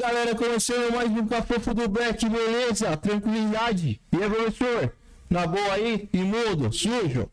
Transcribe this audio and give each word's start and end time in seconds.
galera, 0.00 0.34
começando 0.34 0.90
mais 0.94 1.10
um 1.10 1.26
Cafofo 1.26 1.74
do 1.74 1.86
Black, 1.86 2.26
beleza? 2.26 2.96
Tranquilidade. 2.96 4.00
E 4.10 4.16
aí, 4.16 4.30
professor? 4.30 4.94
Na 5.28 5.46
boa 5.46 5.74
aí? 5.74 6.08
Imundo? 6.10 6.72
Sujo? 6.72 7.30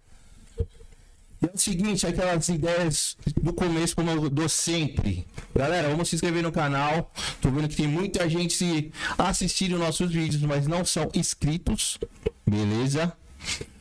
E 1.42 1.46
é 1.46 1.52
o 1.54 1.58
seguinte, 1.58 2.06
aquelas 2.06 2.50
ideias 2.50 3.16
do 3.42 3.54
começo, 3.54 3.96
como 3.96 4.12
eu 4.12 4.30
dou 4.30 4.50
sempre. 4.50 5.26
Galera, 5.56 5.88
vamos 5.88 6.10
se 6.10 6.16
inscrever 6.16 6.44
no 6.44 6.52
canal. 6.52 7.10
Tô 7.42 7.50
vendo 7.50 7.70
que 7.70 7.78
tem 7.78 7.88
muita 7.88 8.30
gente 8.30 8.92
assistindo 9.18 9.80
nossos 9.80 10.12
vídeos, 10.12 10.42
mas 10.42 10.68
não 10.68 10.84
são 10.84 11.10
inscritos. 11.14 11.98
Beleza? 12.46 13.14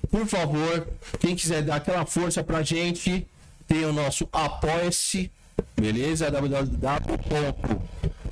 Por 0.09 0.27
favor, 0.29 0.87
quem 1.19 1.35
quiser 1.35 1.63
dar 1.63 1.77
aquela 1.77 2.07
força 2.07 2.45
pra 2.45 2.63
gente, 2.63 3.27
tem 3.67 3.85
o 3.85 3.93
nosso 3.93 4.29
Apoia-se. 4.31 5.29
Beleza? 5.77 6.31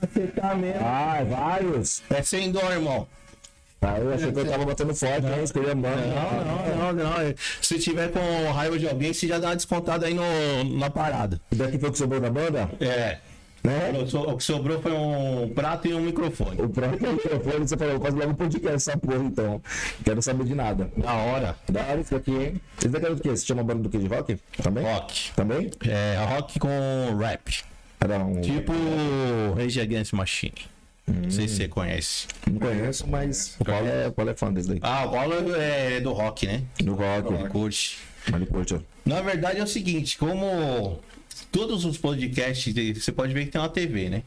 Você 0.00 0.26
tá 0.26 0.54
mesmo. 0.54 0.80
Ah, 0.82 1.24
vários. 1.26 2.02
É 2.10 2.22
sem 2.22 2.52
dó, 2.52 2.70
irmão. 2.70 3.08
Ah, 3.82 3.98
eu 3.98 4.12
achei 4.12 4.30
que 4.30 4.38
eu 4.38 4.46
tava 4.46 4.66
batendo 4.66 4.94
forte, 4.94 5.22
né? 5.22 5.42
Escolhi 5.42 5.70
a 5.70 5.74
mão. 5.74 5.90
Não, 5.90 6.76
não, 6.76 6.92
não, 6.92 7.04
não. 7.04 7.34
Se 7.62 7.78
tiver 7.78 8.10
com 8.10 8.52
raiva 8.52 8.78
de 8.78 8.86
alguém, 8.86 9.12
você 9.12 9.26
já 9.26 9.38
dá 9.38 9.48
uma 9.48 9.56
descontada 9.56 10.06
aí 10.06 10.12
no, 10.12 10.78
na 10.78 10.90
parada. 10.90 11.40
E 11.50 11.56
daqui 11.56 11.78
foi 11.78 11.88
o 11.88 11.92
que 11.92 11.98
sobrou 11.98 12.20
da 12.20 12.30
banda? 12.30 12.70
É. 12.78 13.18
Né? 13.62 13.90
O 13.92 14.30
o 14.32 14.36
que 14.36 14.44
sobrou 14.44 14.80
foi 14.80 14.92
um 14.92 15.50
prato 15.54 15.88
e 15.88 15.94
um 15.94 16.00
microfone. 16.00 16.60
O 16.62 16.68
próprio 16.68 17.12
microfone, 17.12 17.68
você 17.68 17.76
falou, 17.76 18.00
quase 18.00 18.16
logo 18.16 18.32
um 18.32 18.34
podcast 18.34 18.76
essa 18.76 18.96
porra, 18.98 19.24
então. 19.24 19.62
Quero 20.04 20.20
saber 20.22 20.44
de 20.44 20.54
nada. 20.54 20.90
Da 20.96 21.14
hora. 21.14 21.56
Da 21.68 21.82
hora 21.82 22.00
isso 22.00 22.12
daqui, 22.12 22.32
hein? 22.32 22.60
Esse 22.78 22.88
daqui 22.88 23.06
era 23.06 23.14
do 23.14 23.22
quê? 23.22 23.30
Você 23.30 23.46
chama 23.46 23.62
banda 23.62 23.82
do 23.82 23.88
quê? 23.88 23.98
De 23.98 24.06
rock? 24.06 24.38
Também? 24.62 24.84
Rock. 24.84 25.32
Também? 25.34 25.70
É, 25.86 26.22
rock 26.24 26.58
com 26.58 26.68
rap. 27.18 27.64
Era 28.00 28.18
um... 28.18 28.40
Tipo 28.40 28.72
Rage 29.56 29.80
Against 29.80 30.12
Machine. 30.14 30.54
Não 31.10 31.30
sei 31.30 31.48
se 31.48 31.56
você 31.56 31.68
conhece. 31.68 32.26
Não 32.50 32.58
conheço, 32.58 33.06
mas 33.08 33.56
o 33.58 33.64
Paulo 33.64 33.88
é, 33.88 34.06
o 34.08 34.12
Paulo 34.12 34.30
é 34.30 34.34
fã 34.34 34.52
desse 34.52 34.68
daí. 34.68 34.78
Ah, 34.82 35.06
o 35.06 35.10
Paulo 35.10 35.54
é 35.56 36.00
do 36.00 36.12
rock, 36.12 36.46
né? 36.46 36.62
Do 36.82 36.94
rock. 36.94 37.32
Ele 37.32 37.48
curte. 37.48 37.98
Ele 38.32 38.46
curte, 38.46 38.74
ó. 38.74 38.80
Na 39.04 39.20
verdade 39.22 39.58
é 39.58 39.62
o 39.62 39.66
seguinte, 39.66 40.16
como 40.18 41.00
todos 41.50 41.84
os 41.84 41.98
podcasts, 41.98 42.72
você 42.94 43.12
pode 43.12 43.32
ver 43.32 43.46
que 43.46 43.50
tem 43.52 43.60
uma 43.60 43.68
TV, 43.68 44.08
né? 44.08 44.22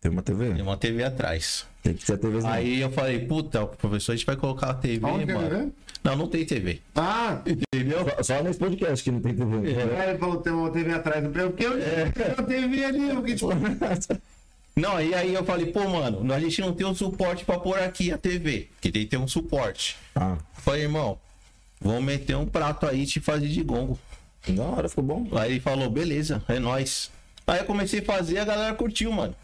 Tem 0.00 0.10
uma 0.10 0.22
TV? 0.22 0.52
Tem 0.52 0.62
uma 0.62 0.76
TV 0.76 1.04
atrás. 1.04 1.64
Tem 1.82 1.94
que 1.94 2.04
ser 2.04 2.18
TV. 2.18 2.40
Aí 2.44 2.80
eu 2.80 2.90
falei, 2.90 3.20
puta, 3.20 3.64
professor, 3.66 4.12
a 4.12 4.16
gente 4.16 4.26
vai 4.26 4.36
colocar 4.36 4.70
a 4.70 4.74
TV, 4.74 5.06
Aonde 5.06 5.26
tem 5.26 5.34
mano. 5.34 5.48
TV? 5.48 5.68
Não, 6.02 6.16
não 6.16 6.26
tem 6.26 6.44
TV. 6.44 6.80
Ah, 6.96 7.40
Entendeu? 7.46 8.04
Só, 8.16 8.22
só 8.22 8.42
nesse 8.42 8.58
podcast 8.58 9.04
que 9.04 9.10
não 9.12 9.20
tem 9.20 9.34
TV. 9.34 9.72
é, 9.72 10.10
ele 10.10 10.18
falou 10.18 10.38
que 10.38 10.44
tem 10.44 10.52
uma 10.52 10.70
TV 10.70 10.92
atrás. 10.92 11.24
Porque 11.28 11.64
eu 11.64 11.78
tenho 11.78 12.34
uma 12.34 12.42
TV 12.42 12.84
ali, 12.84 13.08
eu 13.08 13.22
que 13.22 13.34
tipo. 13.36 13.50
Não, 14.74 15.00
e 15.00 15.14
aí 15.14 15.34
eu 15.34 15.44
falei, 15.44 15.66
pô, 15.66 15.86
mano, 15.88 16.32
a 16.32 16.40
gente 16.40 16.60
não 16.60 16.72
tem 16.72 16.86
um 16.86 16.94
suporte 16.94 17.44
pra 17.44 17.58
pôr 17.58 17.78
aqui 17.78 18.10
a 18.10 18.16
TV. 18.18 18.68
Que 18.80 18.90
tem 18.90 19.02
que 19.02 19.08
ter 19.08 19.16
um 19.18 19.28
suporte. 19.28 19.96
Ah, 20.14 20.38
Falei, 20.54 20.82
irmão, 20.82 21.18
vamos 21.80 22.02
meter 22.04 22.36
um 22.36 22.46
prato 22.46 22.86
aí 22.86 23.02
e 23.02 23.06
te 23.06 23.20
fazer 23.20 23.48
de 23.48 23.62
gongo. 23.62 23.98
da 24.48 24.62
hora, 24.62 24.88
ficou 24.88 25.04
bom. 25.04 25.26
Aí 25.32 25.52
ele 25.52 25.60
falou, 25.60 25.90
beleza, 25.90 26.42
é 26.48 26.58
nóis. 26.58 27.10
Aí 27.46 27.58
eu 27.58 27.64
comecei 27.64 28.00
a 28.00 28.04
fazer 28.04 28.38
a 28.38 28.44
galera 28.44 28.74
curtiu, 28.74 29.12
mano. 29.12 29.34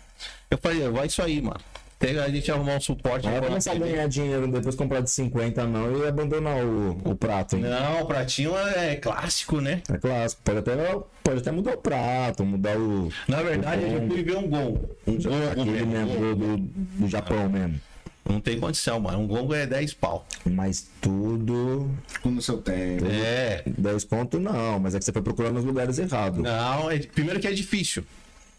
Eu 0.51 0.57
falei, 0.59 0.89
vai 0.89 1.07
isso 1.09 1.21
aí, 1.21 1.43
mano. 1.43 1.61
Até 2.01 2.17
a 2.23 2.29
gente 2.29 2.51
arrumar 2.53 2.77
um 2.77 2.81
suporte. 2.81 3.27
Não 3.27 3.35
na 3.35 3.41
começar 3.41 3.73
a 3.73 3.75
ganhar 3.75 4.07
dinheiro 4.07 4.47
depois 4.47 4.77
comprar 4.77 5.01
de 5.01 5.11
50 5.11 5.67
não 5.67 5.99
e 5.99 6.07
abandonar 6.07 6.65
o, 6.65 6.97
o 7.05 7.17
prato, 7.17 7.57
hein? 7.57 7.63
Não, 7.63 8.03
o 8.03 8.07
pratinho 8.07 8.57
é 8.57 8.95
clássico, 8.95 9.61
né? 9.61 9.83
É 9.91 9.99
clássico. 9.99 10.41
Pode 10.45 10.59
até, 10.59 10.77
pode 11.25 11.39
até 11.41 11.51
mudar 11.51 11.75
o 11.75 11.79
prato, 11.79 12.45
mudar 12.45 12.79
o. 12.79 13.13
Na 13.27 13.43
verdade, 13.43 13.83
eu 13.83 14.01
já 14.01 14.07
fui 14.07 14.23
ver 14.23 14.37
um 14.37 14.49
gongo. 14.49 14.91
Um 15.09 15.17
gongo 15.17 15.51
aquele 15.51 15.87
mesmo. 15.87 16.21
mesmo 16.21 16.37
do, 16.37 16.57
do, 16.57 16.57
do 17.01 17.09
Japão 17.09 17.49
mesmo. 17.49 17.81
Não 18.29 18.41
tem 18.41 18.61
condição, 18.61 19.01
mano. 19.01 19.19
Um 19.19 19.27
gongo 19.27 19.55
é 19.55 19.67
10 19.67 19.95
pau. 19.95 20.27
Mas 20.45 20.89
tudo. 21.01 21.91
No 22.25 22.43
seu 22.43 22.59
tempo. 22.59 23.07
É. 23.07 23.65
10 23.67 24.05
pontos 24.05 24.41
não, 24.41 24.79
mas 24.79 24.95
é 24.95 24.99
que 24.99 25.05
você 25.05 25.13
foi 25.13 25.23
procurando 25.23 25.55
nos 25.55 25.65
lugares 25.65 25.99
errados. 25.99 26.43
Não, 26.43 26.91
é... 26.91 26.99
primeiro 26.99 27.41
que 27.41 27.49
é 27.49 27.53
difícil. 27.53 28.05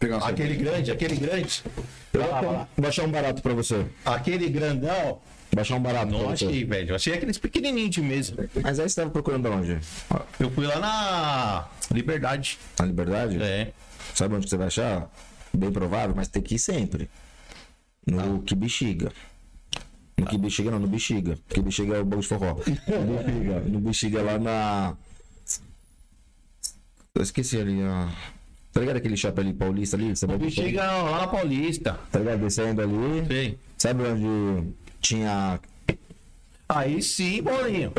Pegar 0.00 0.16
Aquele 0.16 0.56
grande, 0.56 0.90
aquele 0.90 1.14
grande. 1.14 1.62
Eu 2.12 2.22
vou 2.22 2.66
baixar 2.76 3.04
um 3.04 3.10
barato 3.10 3.40
pra 3.40 3.54
você. 3.54 3.86
Aquele 4.04 4.48
grandão, 4.48 5.20
Baixar 5.54 5.76
um 5.76 5.82
barato 5.82 6.12
não 6.12 6.30
achei, 6.30 6.64
velho. 6.64 6.94
Achei 6.94 7.12
aqueles 7.12 7.36
pequenininhos 7.36 7.90
de 7.90 8.00
mesa. 8.00 8.48
Mas 8.62 8.78
aí 8.78 8.88
você 8.88 8.94
tava 9.00 9.10
procurando 9.10 9.50
onde? 9.50 9.78
Eu 10.38 10.50
fui 10.50 10.66
lá 10.66 10.78
na 10.78 11.68
Liberdade. 11.92 12.58
Na 12.78 12.86
Liberdade? 12.86 13.42
É. 13.42 13.72
Sabe 14.14 14.36
onde 14.36 14.48
você 14.48 14.56
vai 14.56 14.68
achar? 14.68 15.10
Bem 15.52 15.72
provável, 15.72 16.14
mas 16.14 16.28
tem 16.28 16.40
que 16.40 16.54
ir 16.54 16.58
sempre. 16.58 17.10
No 18.06 18.42
que 18.42 18.54
bexiga. 18.54 19.12
No 20.16 20.26
que 20.26 20.38
bexiga 20.38 20.70
não, 20.70 20.78
no 20.78 20.86
bexiga. 20.86 21.36
Que 21.48 21.60
bexiga 21.60 21.96
é 21.96 22.00
o 22.00 22.04
bolo 22.04 22.22
de 22.22 22.28
forró. 22.28 22.56
No 22.86 23.18
bexiga, 23.18 23.60
no 23.60 23.80
bexiga 23.80 24.22
lá 24.22 24.38
na. 24.38 24.96
Eu 27.12 27.22
esqueci 27.22 27.58
ali, 27.58 27.82
ó. 27.82 28.08
Tá 28.72 28.80
ligado 28.80 28.96
aquele 28.96 29.16
shopping 29.16 29.40
ali 29.40 29.52
paulista 29.52 29.96
ali? 29.96 30.14
Você 30.14 30.26
vai 30.26 30.50
chega 30.50 30.84
lá 30.84 31.20
na 31.22 31.26
Paulista. 31.26 31.98
Tá 32.10 32.18
ligado? 32.20 32.40
Descendo 32.40 32.82
ali. 32.82 33.26
Sei. 33.26 33.58
Sabe 33.76 34.04
onde 34.04 34.72
tinha. 35.00 35.60
Aí 36.68 37.02
sim, 37.02 37.42
bolinho. 37.42 37.92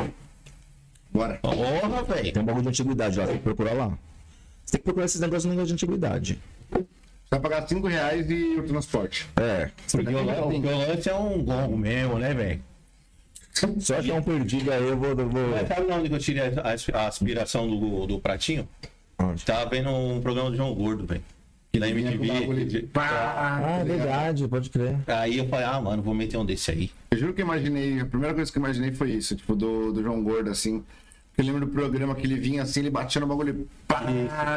Bora. 1.11 1.39
Porra, 1.39 2.03
velho. 2.03 2.31
Tem 2.31 2.41
um 2.41 2.45
bagulho 2.45 2.63
de 2.63 2.69
antiguidade 2.69 3.19
lá, 3.19 3.27
tem 3.27 3.37
que 3.37 3.43
procurar 3.43 3.73
lá. 3.73 3.97
Você 4.63 4.71
tem 4.71 4.79
que 4.79 4.85
procurar 4.85 5.05
esses 5.05 5.19
negócios 5.19 5.45
no 5.45 5.51
negócio 5.51 5.67
de 5.67 5.73
antiguidade. 5.73 6.41
Você 6.71 6.85
vai 7.31 7.39
pagar 7.41 7.67
5 7.67 7.87
reais 7.87 8.29
e 8.29 8.59
o 8.59 8.63
transporte. 8.63 9.27
É. 9.35 9.69
Porque 9.91 10.13
o 10.13 10.77
lance 10.77 11.09
é 11.09 11.15
um 11.15 11.43
gongo 11.43 11.77
mesmo, 11.77 12.17
né, 12.17 12.33
velho? 12.33 12.63
Se 13.79 13.91
eu 13.91 13.97
achar 13.97 14.13
um 14.13 14.23
perdido 14.23 14.71
aí, 14.71 14.87
eu 14.87 14.97
vou. 14.97 15.09
Eu 15.09 15.27
vou... 15.27 15.49
Mas 15.49 15.67
sabe 15.67 15.91
onde 15.91 16.07
que 16.07 16.15
eu 16.15 16.19
tirei 16.19 16.43
a 16.93 17.07
aspiração 17.07 17.67
do, 17.67 18.07
do 18.07 18.19
pratinho? 18.19 18.67
Onde? 19.23 19.45
Tava 19.45 19.69
vendo 19.69 19.89
um 19.89 20.21
programa 20.21 20.49
do 20.49 20.57
João 20.57 20.73
Gordo, 20.73 21.05
velho. 21.05 21.23
Que 21.71 21.79
na 21.79 21.87
bagulho 21.87 22.65
de 22.65 22.77
MTV. 22.77 22.87
pá, 22.87 23.07
Ah, 23.07 23.61
tá 23.61 23.67
é 23.79 23.83
verdade, 23.85 24.47
pode 24.47 24.69
crer. 24.69 24.97
Aí 25.07 25.37
eu 25.37 25.47
falei, 25.47 25.65
ah, 25.65 25.79
mano, 25.79 26.01
vou 26.03 26.13
meter 26.13 26.37
um 26.37 26.45
desse 26.45 26.69
aí. 26.71 26.91
Eu 27.11 27.17
juro 27.17 27.33
que 27.33 27.41
eu 27.41 27.45
imaginei, 27.45 27.99
a 28.01 28.05
primeira 28.05 28.33
coisa 28.33 28.51
que 28.51 28.57
eu 28.57 28.61
imaginei 28.61 28.91
foi 28.91 29.11
isso, 29.11 29.35
tipo, 29.35 29.55
do, 29.55 29.93
do 29.93 30.01
João 30.03 30.21
Gordo, 30.21 30.49
assim. 30.49 30.83
Eu 31.37 31.45
lembro 31.45 31.61
do 31.61 31.67
programa 31.71 32.13
que 32.13 32.27
ele 32.27 32.35
vinha 32.35 32.63
assim, 32.63 32.81
ele 32.81 32.89
batia 32.89 33.21
no 33.21 33.27
bagulho, 33.27 33.65
pá, 33.87 34.03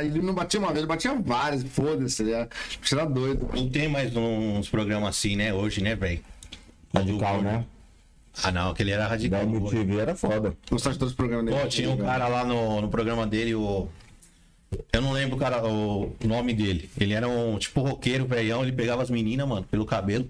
ele 0.02 0.20
não 0.20 0.34
batia 0.34 0.58
uma 0.58 0.68
vez, 0.68 0.78
ele 0.78 0.88
batia 0.88 1.14
várias, 1.14 1.62
foda-se, 1.62 2.20
ele 2.20 2.32
era, 2.32 2.48
Você 2.82 2.96
era 2.96 3.04
doido. 3.06 3.48
Não 3.54 3.68
tem 3.70 3.88
mais 3.88 4.14
uns 4.16 4.68
programas 4.68 5.10
assim, 5.10 5.36
né? 5.36 5.54
Hoje, 5.54 5.80
né, 5.80 5.94
velho? 5.94 6.20
Radical, 6.92 7.42
né? 7.42 7.64
Ah, 8.42 8.50
não, 8.50 8.70
aquele 8.70 8.90
era 8.90 9.04
Da 9.04 9.10
radical. 9.10 9.42
MTV 9.42 9.98
era 9.98 10.16
foda. 10.16 10.56
Gostar 10.68 10.90
de 10.90 10.98
todos 10.98 11.12
os 11.12 11.16
programas 11.16 11.46
dele. 11.46 11.60
Pô, 11.60 11.68
tinha 11.68 11.90
um 11.90 11.96
cara 11.96 12.26
lá 12.26 12.44
no, 12.44 12.80
no 12.80 12.88
programa 12.88 13.24
dele, 13.26 13.54
o. 13.54 13.88
Eu 14.92 15.02
não 15.02 15.12
lembro 15.12 15.36
o, 15.36 15.38
cara, 15.38 15.64
o 15.66 16.14
nome 16.24 16.52
dele. 16.54 16.88
Ele 17.00 17.12
era 17.14 17.28
um 17.28 17.58
tipo 17.58 17.80
roqueiro, 17.82 18.26
velhão. 18.26 18.62
Ele 18.62 18.72
pegava 18.72 19.02
as 19.02 19.10
meninas, 19.10 19.46
mano, 19.46 19.66
pelo 19.70 19.84
cabelo. 19.86 20.28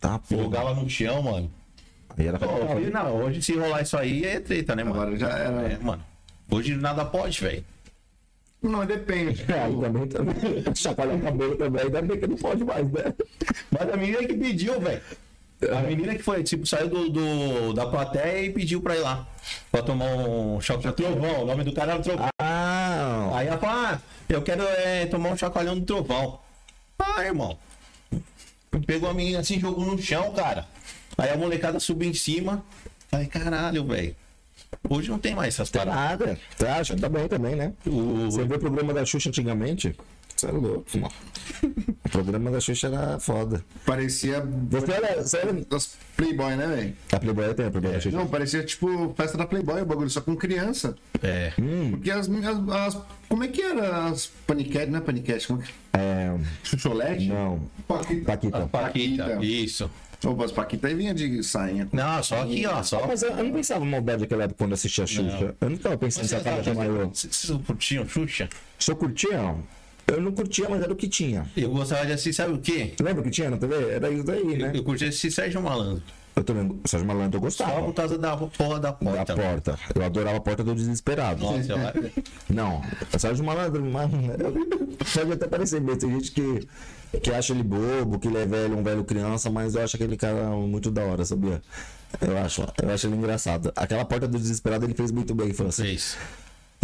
Tá, 0.00 0.18
pô. 0.18 0.36
Jogava 0.36 0.74
no 0.74 0.88
chão, 0.88 1.22
mano. 1.22 1.50
Aí 2.16 2.26
era 2.26 2.36
radical. 2.38 2.76
filho, 2.76 2.92
não, 2.92 3.16
hoje 3.24 3.40
se 3.40 3.54
rolar 3.56 3.82
isso 3.82 3.96
aí 3.96 4.24
é 4.24 4.40
treta, 4.40 4.74
né, 4.76 4.84
mano? 4.84 5.00
Agora 5.00 5.16
já 5.18 5.28
era. 5.30 5.62
É, 5.72 5.78
mano. 5.78 6.04
Hoje 6.50 6.74
nada 6.74 7.04
pode, 7.04 7.40
velho. 7.40 7.64
Não, 8.62 8.84
depende. 8.84 9.44
É, 9.48 9.60
aí 9.62 9.74
também, 9.80 10.06
também. 10.08 10.34
Chacoalhar 10.74 11.16
o 11.16 11.20
cabelo 11.22 11.56
também, 11.56 11.82
ainda 11.82 12.02
bem 12.02 12.18
que 12.20 12.26
não 12.26 12.36
pode 12.36 12.64
mais, 12.64 12.90
né? 12.92 13.14
Mas 13.70 13.90
a 13.92 13.96
menina 13.96 14.18
que 14.26 14.34
pediu, 14.34 14.78
velho. 14.80 15.00
A 15.76 15.80
menina 15.82 16.14
que 16.16 16.22
foi, 16.22 16.42
tipo, 16.42 16.66
saiu 16.66 16.88
do, 16.88 17.08
do- 17.08 17.72
da 17.72 17.86
plateia 17.86 18.44
e 18.46 18.50
pediu 18.52 18.80
pra 18.82 18.96
ir 18.96 19.00
lá. 19.00 19.26
Pra 19.70 19.80
tomar 19.82 20.06
um 20.16 20.60
choque 20.60 20.86
de 20.88 20.92
trovão. 20.92 21.42
O 21.42 21.46
nome 21.46 21.62
do 21.64 21.72
cara 21.72 21.92
era 21.94 22.02
Trovão. 22.02 22.28
Aí 23.42 23.48
ela 23.48 23.58
falou, 23.58 23.74
ah, 23.76 24.00
eu 24.28 24.40
quero 24.42 24.62
é, 24.62 25.06
tomar 25.06 25.30
um 25.30 25.36
chacoalhão 25.36 25.78
do 25.78 25.84
trovão. 25.84 26.38
Ah, 26.98 27.24
irmão. 27.24 27.58
Pegou 28.86 29.10
a 29.10 29.14
menina 29.14 29.40
assim, 29.40 29.58
jogou 29.60 29.84
no 29.84 30.00
chão, 30.00 30.32
cara. 30.32 30.66
Aí 31.18 31.30
a 31.30 31.36
molecada 31.36 31.78
subiu 31.80 32.08
em 32.08 32.14
cima. 32.14 32.64
Falei, 33.10 33.26
caralho, 33.26 33.84
velho. 33.86 34.16
Hoje 34.88 35.10
não 35.10 35.18
tem 35.18 35.34
mais 35.34 35.54
essas 35.54 35.70
paradas. 35.70 36.38
nada. 36.56 36.96
Tá 37.00 37.08
bem 37.08 37.28
também, 37.28 37.54
né? 37.56 37.72
O- 37.86 38.30
Você 38.30 38.44
viu 38.44 38.56
o 38.56 38.60
programa 38.60 38.94
da 38.94 39.04
Xuxa 39.04 39.28
antigamente? 39.28 39.94
Você 40.42 40.48
é 40.48 40.50
louco, 40.50 40.98
mano. 40.98 41.12
O 42.04 42.08
programa 42.08 42.50
da 42.50 42.58
Xuxa 42.60 42.88
era 42.88 43.20
foda. 43.20 43.64
Parecia. 43.86 44.40
Você 44.70 44.92
era. 44.92 45.22
Você 45.22 45.36
era... 45.36 45.52
Das 45.52 45.96
Playboy, 46.16 46.56
né, 46.56 46.66
velho? 46.66 46.96
A 47.12 47.20
Playboy 47.20 47.54
tem 47.54 47.66
a 47.66 47.70
Playboy 47.70 47.92
da 47.92 48.00
Xuxa. 48.00 48.16
Não, 48.16 48.26
parecia 48.26 48.64
tipo 48.64 49.14
festa 49.16 49.38
da 49.38 49.46
Playboy, 49.46 49.82
o 49.82 49.86
bagulho, 49.86 50.10
só 50.10 50.20
com 50.20 50.34
criança. 50.34 50.96
É. 51.22 51.52
Porque 51.92 52.10
as, 52.10 52.28
as, 52.28 52.68
as- 52.70 53.02
Como 53.28 53.44
é 53.44 53.48
que 53.48 53.62
era 53.62 54.06
as 54.08 54.26
paniquete, 54.44 54.90
não 54.90 54.98
é 54.98 55.02
paniquete? 55.02 55.46
Como 55.46 55.62
é 55.62 55.64
que... 55.64 55.72
É. 55.92 56.36
Chucholete? 56.64 57.28
Não. 57.28 57.60
Paquita. 57.86 58.24
Paquita. 58.24 58.66
Paquita. 58.66 59.24
Paquita. 59.24 59.44
Isso. 59.44 59.88
Opa, 60.24 60.44
as 60.44 60.50
Paquita 60.52 60.88
aí 60.88 60.94
vinha 60.94 61.14
de 61.14 61.40
sainha. 61.44 61.88
Não, 61.92 62.20
só 62.22 62.42
aqui, 62.42 62.66
ó. 62.66 62.82
Só. 62.82 63.06
Mas 63.06 63.22
eu, 63.22 63.30
eu 63.30 63.44
não 63.44 63.52
pensava 63.52 63.84
maldade 63.84 64.22
naquela 64.22 64.42
época 64.44 64.58
quando 64.58 64.72
assistia 64.72 65.04
a 65.04 65.06
Xuxa. 65.06 65.54
Eu 65.60 65.70
não 65.70 65.76
tava 65.76 65.96
pensando 65.96 66.26
se 66.26 66.34
a 66.34 66.40
cara 66.40 66.64
chamar 66.64 66.86
eu. 66.86 67.08
Vocês 67.10 67.48
não 67.48 67.62
curtiam 67.62 68.08
Xuxa? 68.08 68.48
Se 68.78 68.90
eu 68.90 68.96
curtia, 68.96 69.54
eu 70.06 70.20
não 70.20 70.32
curtia, 70.32 70.66
mas 70.68 70.82
era 70.82 70.92
o 70.92 70.96
que 70.96 71.08
tinha. 71.08 71.46
Eu 71.56 71.70
gostava 71.70 72.04
de 72.06 72.12
assistir, 72.12 72.32
sabe 72.34 72.54
o 72.54 72.58
quê? 72.58 72.94
Lembra 73.00 73.20
o 73.20 73.24
que 73.24 73.30
tinha 73.30 73.50
na 73.50 73.56
TV? 73.56 73.90
Era 73.90 74.10
isso 74.10 74.24
daí, 74.24 74.56
né? 74.58 74.72
Eu 74.74 74.82
curtia 74.84 75.08
assistir 75.08 75.30
Sérgio 75.30 75.62
Malandro. 75.62 76.02
Eu 76.34 76.42
também, 76.44 76.80
Sérgio 76.86 77.06
Malandro 77.06 77.36
eu 77.44 77.50
Só 77.50 77.64
gostava. 77.66 77.84
por 77.86 77.94
causa 77.94 78.16
da 78.18 78.34
porra 78.36 78.80
da 78.80 78.90
Da 78.90 78.92
porta. 78.92 79.34
porta. 79.34 79.78
Eu 79.94 80.02
adorava 80.02 80.38
a 80.38 80.40
porta 80.40 80.64
do 80.64 80.74
desesperado. 80.74 81.42
Nossa. 81.42 81.74
Não, 82.48 82.82
Sérgio 83.18 83.44
Malandro, 83.44 83.84
mano, 83.84 84.12
pode 85.14 85.32
até 85.32 85.46
parecer 85.46 85.80
mesmo. 85.80 86.00
Tem 86.00 86.10
gente 86.10 86.32
que, 86.32 86.66
que 87.20 87.30
acha 87.30 87.52
ele 87.52 87.62
bobo, 87.62 88.18
que 88.18 88.28
ele 88.28 88.38
é 88.38 88.46
velho, 88.46 88.78
um 88.78 88.82
velho 88.82 89.04
criança, 89.04 89.50
mas 89.50 89.74
eu 89.74 89.82
acho 89.82 89.96
aquele 89.96 90.16
cara 90.16 90.50
muito 90.56 90.90
da 90.90 91.02
hora, 91.02 91.22
sabia? 91.24 91.60
Eu 92.20 92.36
acho, 92.38 92.62
eu 92.82 92.90
acho 92.90 93.06
ele 93.06 93.16
engraçado. 93.16 93.70
Aquela 93.76 94.04
porta 94.04 94.26
do 94.26 94.38
desesperado 94.38 94.84
ele 94.86 94.94
fez 94.94 95.10
muito 95.10 95.34
bem, 95.34 95.52
falou 95.52 95.68
assim. 95.68 95.82
Fez. 95.84 96.16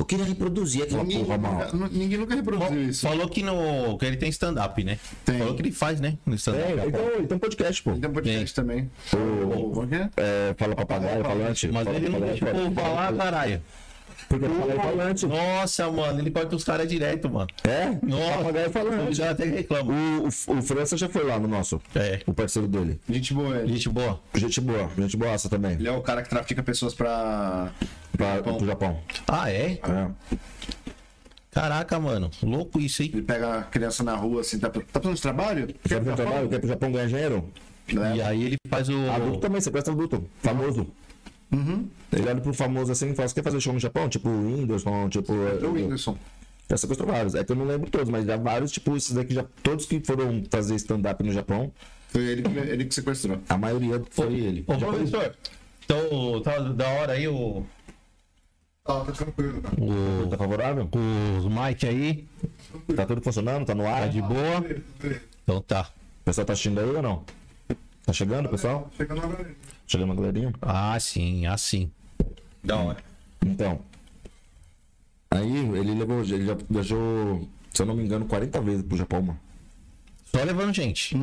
Eu 0.08 0.16
queria 0.16 0.24
reproduzir 0.24 0.84
aquela 0.84 1.02
Ninguém, 1.02 1.22
porra, 1.22 1.36
mano. 1.36 1.70
nunca, 1.74 1.88
ninguém 1.92 2.16
nunca 2.18 2.34
reproduziu 2.34 2.82
isso. 2.88 3.06
Falou 3.06 3.28
que, 3.28 3.42
no, 3.42 3.98
que 3.98 4.06
ele 4.06 4.16
tem 4.16 4.30
stand-up, 4.30 4.82
né? 4.82 4.98
Tem. 5.22 5.36
Falou 5.38 5.54
que 5.54 5.60
ele 5.60 5.70
faz, 5.70 6.00
né? 6.00 6.16
No 6.24 6.34
stand-up. 6.34 6.72
É, 6.80 6.86
então, 6.86 7.00
ele 7.10 7.26
tem 7.26 7.36
um 7.36 7.38
podcast, 7.38 7.82
pô. 7.82 7.92
Tem 7.92 8.08
um 8.08 8.12
podcast 8.14 8.54
também. 8.54 8.90
O- 9.12 9.82
é 9.84 9.86
que 9.86 9.94
é? 9.94 10.10
É, 10.16 10.54
fala 10.56 10.74
papagaio, 10.74 11.22
falante. 11.22 11.68
Mas 11.68 11.84
fala 11.84 11.96
ele 11.98 12.08
não 12.08 12.20
deixa 12.20 12.42
o 12.46 12.48
povo 12.48 12.72
fala- 12.74 12.88
falar, 12.96 13.12
caralho. 13.18 13.62
Porque 14.28 14.46
fala 14.46 14.74
falante. 14.74 15.26
Nossa, 15.26 15.90
mano, 15.90 16.20
ele 16.20 16.30
corta 16.30 16.54
os 16.54 16.62
caras 16.62 16.86
direto, 16.88 17.30
mano. 17.30 17.48
É? 17.64 17.96
Nossa, 18.02 18.38
Papagaio 18.38 18.66
eu 18.66 18.70
falante. 18.72 19.14
já 19.14 19.30
até 19.30 19.44
reclamo. 19.44 19.90
O, 19.92 20.24
o, 20.24 20.58
o 20.58 20.62
França 20.62 20.96
já 20.96 21.08
foi 21.08 21.24
lá 21.24 21.38
no 21.38 21.48
nosso. 21.48 21.80
É. 21.94 22.20
O 22.26 22.34
parceiro 22.34 22.68
dele. 22.68 23.00
Gente 23.08 23.32
boa, 23.32 23.56
ele. 23.56 23.72
Gente 23.72 23.88
boa. 23.88 24.20
Gente 24.34 24.60
boa, 24.60 24.90
gente 24.98 25.16
boaça 25.16 25.48
também. 25.48 25.72
Ele 25.72 25.88
é 25.88 25.92
o 25.92 26.02
cara 26.02 26.22
que 26.22 26.28
trafica 26.28 26.62
pessoas 26.62 26.92
pra. 26.92 27.70
Pra, 28.16 28.42
pro 28.42 28.66
Japão. 28.66 29.00
Ah, 29.26 29.50
é? 29.50 29.78
É. 29.82 30.08
Caraca, 31.50 31.98
mano. 31.98 32.30
Louco 32.42 32.78
isso, 32.78 33.02
hein? 33.02 33.10
Ele 33.12 33.22
pega 33.22 33.58
a 33.58 33.62
criança 33.62 34.02
na 34.02 34.14
rua 34.14 34.42
assim, 34.42 34.58
tá, 34.58 34.68
tá 34.68 34.80
precisando 34.80 35.16
de 35.16 35.22
trabalho? 35.22 35.74
Quer 35.82 36.02
pro 36.02 36.14
trabalho? 36.14 36.48
Quer 36.48 36.58
pro 36.58 36.68
Japão 36.68 36.92
ganhar 36.92 37.06
dinheiro? 37.08 37.48
E 37.88 38.20
aí 38.22 38.44
ele 38.44 38.56
faz 38.68 38.88
o. 38.88 39.10
Adulto 39.10 39.38
também, 39.40 39.60
você 39.60 39.70
presta 39.70 39.90
adulto. 39.90 40.22
Famoso. 40.42 40.86
Ele 41.50 42.28
olha 42.28 42.40
pro 42.40 42.52
famoso 42.52 42.92
assim 42.92 43.10
e 43.10 43.14
fala: 43.14 43.28
Você 43.28 43.34
quer 43.34 43.42
fazer 43.42 43.60
show 43.60 43.72
no 43.72 43.78
Japão? 43.80 44.08
Tipo 44.08 44.28
o 44.28 44.46
Whindersson, 44.46 45.08
tipo. 45.08 45.32
É 45.34 45.64
o 45.66 45.72
Whindersson. 45.72 46.16
Já 46.70 46.76
sequestrou 46.76 47.08
vários. 47.10 47.34
É 47.34 47.42
que 47.42 47.50
eu 47.52 47.56
não 47.56 47.64
lembro 47.64 47.90
todos, 47.90 48.10
mas 48.10 48.26
já 48.26 48.36
vários, 48.36 48.70
tipo, 48.70 48.94
esses 48.96 49.12
daqui 49.12 49.32
já. 49.34 49.44
Todos 49.62 49.86
que 49.86 50.00
foram 50.00 50.42
fazer 50.50 50.74
stand-up 50.74 51.22
no 51.24 51.32
Japão, 51.32 51.72
Foi 52.08 52.22
ele, 52.22 52.42
que- 52.42 52.58
ele 52.58 52.84
que 52.84 52.94
sequestrou. 52.94 53.38
a 53.48 53.56
maioria 53.56 54.02
foi 54.10 54.34
ele. 54.34 54.64
Ô, 54.66 54.74
Já 54.74 54.80
foi- 54.86 54.96
professor. 54.96 55.34
Então, 55.84 56.42
tá 56.42 56.58
da 56.58 56.86
hora 56.88 57.12
aí 57.14 57.26
o. 57.26 57.64
Ah, 58.84 59.00
tá 59.06 59.12
tranquilo, 59.12 59.60
cara. 59.62 59.74
o 59.82 60.26
Tá 60.28 60.36
favorável? 60.36 60.88
os 61.38 61.44
mic 61.46 61.86
aí. 61.86 62.26
Tá 62.94 63.06
tudo 63.06 63.22
funcionando? 63.22 63.64
Tá 63.64 63.74
no 63.74 63.86
ar? 63.86 64.02
Tá 64.02 64.06
de 64.08 64.20
boa? 64.20 64.64
Então 65.44 65.60
tá. 65.62 65.88
O 66.20 66.24
pessoal 66.24 66.46
tá 66.46 66.52
assistindo 66.52 66.80
aí 66.80 66.86
ou 66.94 67.00
não? 67.02 67.24
Tá 68.04 68.12
chegando, 68.12 68.48
pessoal? 68.50 68.90
Chegando 68.96 69.22
agora. 69.22 69.46
Chegando 69.88 70.04
uma 70.10 70.14
galerinha? 70.14 70.52
Ah, 70.60 70.98
sim, 71.00 71.46
assim. 71.46 71.90
Da 72.62 72.76
hora. 72.76 72.98
Então. 73.44 73.80
Aí 75.30 75.50
ele 75.56 75.94
levou. 75.94 76.20
Ele 76.22 76.44
já 76.46 76.56
viajou, 76.68 77.48
se 77.72 77.82
eu 77.82 77.86
não 77.86 77.94
me 77.94 78.04
engano, 78.04 78.26
40 78.26 78.60
vezes 78.60 78.82
pro 78.84 78.96
Japão, 78.98 79.22
mano. 79.22 79.40
Só 80.26 80.44
levando 80.44 80.74
gente. 80.74 81.16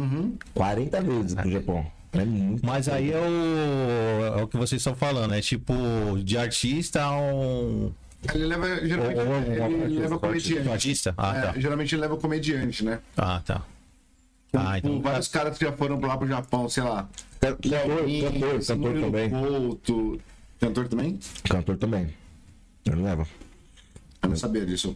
40 0.56 1.02
vezes 1.02 1.36
pro 1.36 1.52
Japão. 1.52 1.86
É 2.14 2.26
muito. 2.26 2.66
Mas 2.66 2.88
aí 2.90 3.12
é 3.12 3.20
o, 3.20 4.40
é 4.40 4.44
o 4.44 4.48
que 4.48 4.58
vocês 4.58 4.80
estão 4.80 4.96
falando, 4.96 5.34
é 5.34 5.42
tipo 5.42 5.74
de 6.24 6.38
artista 6.38 7.04
a 7.04 7.16
um. 7.18 7.92
Ele 8.34 8.46
leva. 8.46 8.88
Geralmente 8.88 9.20
Ou- 9.20 9.28
ou- 9.28 9.42
ele 9.42 9.62
ou- 9.96 10.00
leva 10.02 10.14
ou- 10.16 10.20
comediante. 10.20 10.70
Artista? 10.70 11.14
Ah, 11.18 11.38
É, 11.38 11.42
tá. 11.42 11.60
Geralmente 11.60 11.94
ele 11.94 12.02
leva 12.02 12.18
comediante, 12.18 12.84
né? 12.84 13.00
Ah, 13.16 13.42
tá. 13.46 13.62
Ah, 14.58 14.78
então 14.78 14.92
com 14.96 15.02
vários 15.02 15.28
caras 15.28 15.58
que 15.58 15.66
já 15.66 15.74
foram 15.74 16.00
lá 16.00 16.18
pro 16.18 16.26
Japão, 16.28 16.68
sei 16.70 16.84
lá. 16.84 17.08
Cantor, 17.54 18.06
cantor, 18.32 18.66
cantor 18.66 19.02
também. 19.02 19.30
Couto. 19.30 20.22
Cantor 20.60 20.88
também? 20.88 21.20
Cantor 21.50 21.78
também. 21.78 22.08
Ele 22.86 23.02
leva. 23.02 23.28
Eu 24.24 24.30
não 24.30 24.36
sabia 24.36 24.66
disso. 24.66 24.96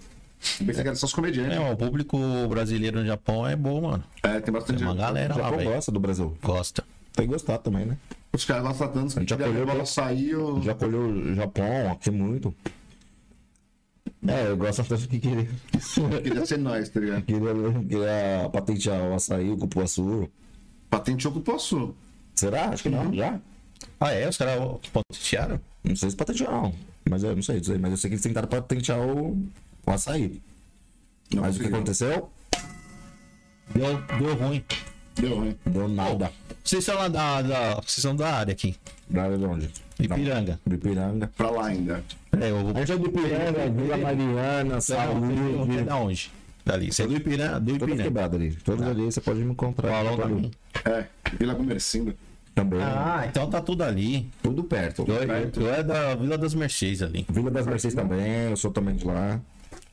Eu 0.59 0.65
pensei 0.65 0.81
que 0.83 0.87
era 0.87 0.95
só 0.95 1.05
os 1.05 1.13
comediantes. 1.13 1.57
É, 1.57 1.71
o 1.71 1.75
público 1.75 2.17
brasileiro 2.47 2.99
no 3.01 3.05
Japão 3.05 3.45
é 3.47 3.55
bom, 3.55 3.81
mano. 3.81 4.03
É, 4.23 4.39
tem 4.39 4.53
bastante 4.53 4.77
Tem 4.77 4.87
uma 4.87 4.95
galera 4.95 5.33
O 5.33 5.37
lá, 5.37 5.43
Japão 5.43 5.57
velho. 5.59 5.71
gosta 5.71 5.91
do 5.91 5.99
Brasil. 5.99 6.37
Gosta. 6.41 6.83
Tem 7.13 7.25
que 7.27 7.33
gostar 7.33 7.57
também, 7.57 7.85
né? 7.85 7.97
Os 8.31 8.45
caras 8.45 8.63
gostam 8.63 8.87
tanto 8.89 9.19
que 9.19 9.27
já 9.27 9.37
já 9.37 9.45
colheu 9.45 9.65
bola 9.65 9.85
saiu. 9.85 10.61
Já 10.63 10.73
colheu 10.75 11.01
o 11.01 11.35
Japão 11.35 11.91
aqui 11.91 12.09
muito. 12.09 12.55
É, 14.27 14.47
eu 14.47 14.57
gosto 14.57 14.83
tanto 14.83 15.07
que 15.07 15.19
queria, 15.19 15.47
Queria 16.23 16.45
ser 16.45 16.57
nós, 16.57 16.89
tá 16.89 16.99
ligado? 16.99 17.23
queria, 17.23 17.53
queria 17.87 18.49
patentear 18.51 19.01
o 19.09 19.13
açaí, 19.15 19.49
o 19.49 19.57
cupuaçu. 19.57 20.29
Patenteou 20.89 21.33
o 21.35 21.41
Poço. 21.41 21.95
Será? 22.39 22.69
Acho 22.69 22.83
que 22.83 22.89
não, 22.89 23.13
já. 23.13 23.37
Ah, 23.99 24.11
é? 24.13 24.29
Os 24.29 24.37
caras 24.37 24.57
potenciaram? 24.93 25.59
Não 25.83 25.95
sei 25.95 26.09
se 26.09 26.15
patentearam, 26.15 26.73
mas 27.09 27.21
eu 27.21 27.35
não 27.35 27.43
sei 27.43 27.57
aí, 27.57 27.77
mas 27.77 27.91
eu 27.91 27.97
sei 27.97 28.09
que 28.09 28.13
eles 28.15 28.23
tentaram 28.23 28.47
patentear 28.47 28.97
o, 28.97 29.37
o 29.85 29.91
açaí. 29.91 30.41
Não 31.33 31.41
mas 31.41 31.57
o 31.57 31.59
que 31.59 31.65
conseguiu. 31.69 31.75
aconteceu? 31.75 32.29
Deu, 33.75 34.01
deu 34.17 34.35
ruim. 34.35 34.63
Deu 35.15 35.35
ruim. 35.35 35.55
Deu 35.65 35.87
nada. 35.89 36.31
Vocês 36.63 36.85
são 36.85 36.95
lá 36.95 37.09
da, 37.09 37.41
da. 37.41 37.75
Vocês 37.75 38.01
são 38.01 38.15
da 38.15 38.33
área 38.33 38.53
aqui. 38.53 38.73
Da 39.09 39.23
área 39.23 39.37
de 39.37 39.43
onde? 39.45 39.69
Ipiranga. 39.99 40.59
Do 40.65 40.75
Ipiranga. 40.75 41.29
Pra 41.35 41.49
lá 41.51 41.65
ainda. 41.67 42.01
É, 42.39 42.51
eu 42.51 42.63
vou. 42.63 42.77
A 42.77 42.79
gente 42.79 42.91
é 42.93 42.97
do 42.97 43.07
Ipiranga, 43.07 43.69
Vila 43.69 43.97
Mariana, 43.97 44.79
Você 44.79 44.93
é 44.93 44.95
Saúde. 44.95 45.81
da 45.83 45.95
onde? 45.97 46.31
Dali. 46.65 46.91
Você 46.93 47.03
é 47.03 47.07
do 47.07 47.15
Ipiranga? 47.17 47.59
Do 47.59 47.75
Ipiranga. 47.75 48.03
quebradas 48.03 48.39
ali. 48.39 48.51
Todas 48.63 48.87
ali 48.87 49.03
você 49.03 49.19
pode 49.19 49.39
me 49.41 49.51
encontrar. 49.51 49.89
Falou 49.91 50.15
pra 50.15 50.27
mim. 50.27 50.51
É, 50.85 51.05
Vila 51.37 51.53
Comercindo. 51.53 52.15
Também. 52.59 52.81
Ah, 52.81 53.25
então 53.29 53.49
tá 53.49 53.61
tudo 53.61 53.83
ali. 53.83 54.29
Tudo 54.43 54.63
perto. 54.63 55.05
Eu, 55.07 55.15
eu, 55.15 55.51
eu 55.55 55.73
é 55.73 55.83
da 55.83 56.15
Vila 56.15 56.37
das 56.37 56.53
Mercedes 56.53 57.01
ali. 57.01 57.25
Vila 57.29 57.49
das 57.49 57.65
Mercedes 57.65 57.95
também, 57.95 58.49
eu 58.49 58.57
sou 58.57 58.71
também 58.71 58.95
de 58.95 59.05
lá. 59.05 59.39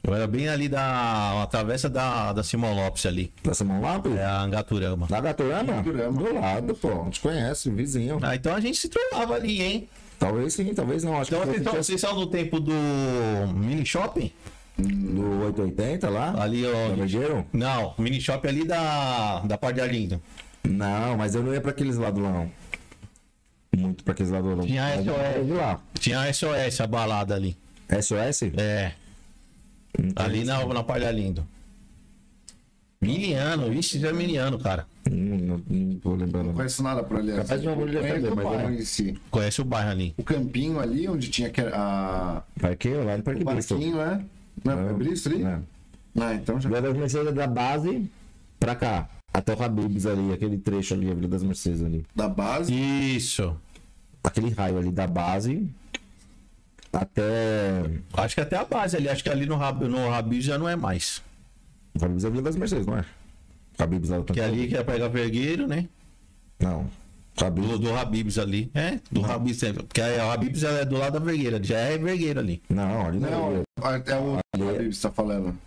Eu 0.02 0.14
era 0.14 0.26
bem 0.26 0.48
ali 0.48 0.68
da. 0.68 1.32
Uma 1.34 1.46
travessa 1.46 1.88
da, 1.88 2.32
da 2.32 2.42
Simão 2.42 2.74
Lopes 2.74 3.06
ali. 3.06 3.32
Da 3.42 3.54
Simão 3.54 3.80
Lápis? 3.80 4.14
É 4.16 4.24
a 4.24 4.40
Angaturama. 4.40 5.06
Na 5.10 5.20
Gaturama? 5.20 5.72
Gaturama. 5.74 6.22
Do 6.22 6.34
lado, 6.34 6.74
pô. 6.74 7.02
A 7.02 7.04
gente 7.04 7.20
conhece, 7.20 7.70
vizinho. 7.70 8.18
Ah, 8.22 8.34
então 8.36 8.54
a 8.54 8.60
gente 8.60 8.78
se 8.78 8.88
trollava 8.88 9.34
ali, 9.34 9.60
hein? 9.62 9.88
Talvez 10.18 10.54
sim, 10.54 10.72
talvez 10.74 11.04
não. 11.04 11.20
Acho 11.20 11.34
Então 11.34 11.40
que 11.40 11.46
vocês 11.46 11.62
são, 11.62 11.72
foi 11.72 11.82
vocês 11.82 12.00
são 12.00 12.14
do 12.16 12.26
tempo 12.26 12.60
do 12.60 12.72
mini 13.54 13.84
shopping? 13.84 14.30
do 14.78 15.46
880 15.46 16.08
lá. 16.10 16.34
Ali, 16.38 16.62
Da 16.62 16.68
ó. 16.68 17.42
Não, 17.52 17.94
mini 17.98 18.20
shopping 18.20 18.48
ali 18.48 18.64
da, 18.64 19.40
da 19.40 19.56
Parte 19.56 19.76
de 19.76 19.80
Arlindo. 19.80 20.20
Não, 20.68 21.16
mas 21.16 21.34
eu 21.34 21.42
não 21.42 21.52
ia 21.54 21.60
pra 21.60 21.70
aqueles 21.70 21.96
lados 21.96 22.22
lá, 22.22 22.30
não. 22.32 22.50
Muito 23.76 24.02
pra 24.04 24.12
aqueles 24.12 24.30
lados 24.32 24.56
lá. 24.56 24.62
Tinha 24.64 24.96
eu 24.96 25.04
SOS. 25.04 25.46
de 25.46 25.52
lá. 25.52 25.80
Tinha 26.00 26.20
a 26.20 26.32
SOS, 26.32 26.80
a 26.80 26.86
balada 26.86 27.34
ali. 27.34 27.56
SOS? 27.90 28.42
É, 28.56 28.92
Não 29.98 30.12
ali 30.16 30.44
na, 30.44 30.64
na 30.66 30.82
Parte 30.82 31.02
de 31.02 31.06
Arlindo. 31.06 31.46
Miliano, 33.00 33.72
ixi, 33.74 33.98
já 34.00 34.08
é 34.08 34.12
miliano, 34.12 34.58
cara. 34.58 34.86
Não, 35.08 35.36
não, 35.36 35.62
não 35.68 35.98
tô 35.98 36.14
lembrando. 36.14 36.46
Não 36.46 36.54
conheço 36.54 36.82
nada 36.82 37.02
por 37.04 37.18
ali. 37.18 37.32
Capaz 37.36 37.60
de 37.60 37.66
não 37.66 37.76
vou 37.76 37.86
Conheço 37.86 38.08
saber, 38.08 38.32
o 38.32 38.36
mas 38.36 38.78
eu- 38.78 38.86
si. 38.86 39.18
Conhece 39.30 39.60
o 39.60 39.64
bairro 39.64 39.90
ali. 39.90 40.14
O 40.16 40.22
campinho 40.24 40.80
ali, 40.80 41.06
onde 41.08 41.28
tinha 41.28 41.50
que- 41.50 41.60
a... 41.60 42.42
Parque 42.60 42.88
lá 42.88 43.14
no 43.14 43.20
o 43.20 43.22
Parque 43.22 43.44
Bristol. 43.44 43.78
barquinho, 43.78 44.00
é? 44.00 44.20
Não, 44.64 44.88
é 44.88 44.92
Bristol 44.94 45.32
ali? 45.32 45.44
É. 45.44 45.58
Ah, 46.18 46.34
então 46.34 46.58
já. 46.58 46.70
Das 46.70 46.96
Mercedes 46.96 47.26
é 47.28 47.32
da 47.32 47.46
base 47.46 48.10
pra 48.58 48.74
cá. 48.74 49.08
Até 49.36 49.54
o 49.54 49.62
Habibs 49.62 50.06
ali, 50.06 50.32
aquele 50.32 50.56
trecho 50.56 50.94
ali, 50.94 51.10
a 51.10 51.14
Vila 51.14 51.28
das 51.28 51.42
Mercedes 51.42 51.82
ali. 51.82 52.06
Da 52.14 52.26
base. 52.26 52.72
Isso. 52.72 53.54
Aquele 54.24 54.48
raio 54.48 54.78
ali 54.78 54.90
da 54.90 55.06
base 55.06 55.68
até. 56.90 57.82
Acho 58.14 58.34
que 58.34 58.40
até 58.40 58.56
a 58.56 58.64
base 58.64 58.96
ali. 58.96 59.10
Acho 59.10 59.22
que 59.22 59.28
ali 59.28 59.44
no, 59.44 59.56
Rab, 59.56 59.82
no 59.84 60.40
já 60.40 60.56
não 60.56 60.66
é 60.66 60.74
mais. 60.74 61.22
O 62.00 62.02
Habibs 62.02 62.24
é 62.24 62.26
a 62.26 62.30
Vila 62.30 62.42
das 62.44 62.56
Mercedes, 62.56 62.86
não 62.86 62.96
é? 62.96 63.04
Habibs 63.78 64.08
lá 64.08 64.18
do 64.18 64.24
Que 64.32 64.40
ali 64.40 64.68
que 64.68 64.76
é 64.76 64.82
pegar 64.82 65.08
Vergueiro, 65.08 65.66
né? 65.66 65.86
Não. 66.58 66.88
Habibs. 67.38 67.68
Do, 67.68 67.78
do 67.78 67.94
Habibs 67.94 68.38
ali. 68.38 68.70
É, 68.74 68.98
do 69.12 69.22
Habibs. 69.22 69.62
é, 69.62 69.72
Porque 69.74 70.00
a 70.00 70.32
Habibs 70.32 70.62
é 70.64 70.82
do 70.86 70.96
lado 70.96 71.18
da 71.18 71.18
Vergueira. 71.18 71.62
Já 71.62 71.76
é 71.76 71.98
Vergueiro 71.98 72.40
ali. 72.40 72.62
Não, 72.70 73.06
ali 73.06 73.20
não. 73.20 73.30
Não, 73.30 73.90
é. 73.90 74.02
é 74.06 74.18
o 74.18 74.38
Ali- 74.54 74.88
que 74.88 74.94
você 74.94 75.02
tá 75.08 75.12
falando. 75.12 75.58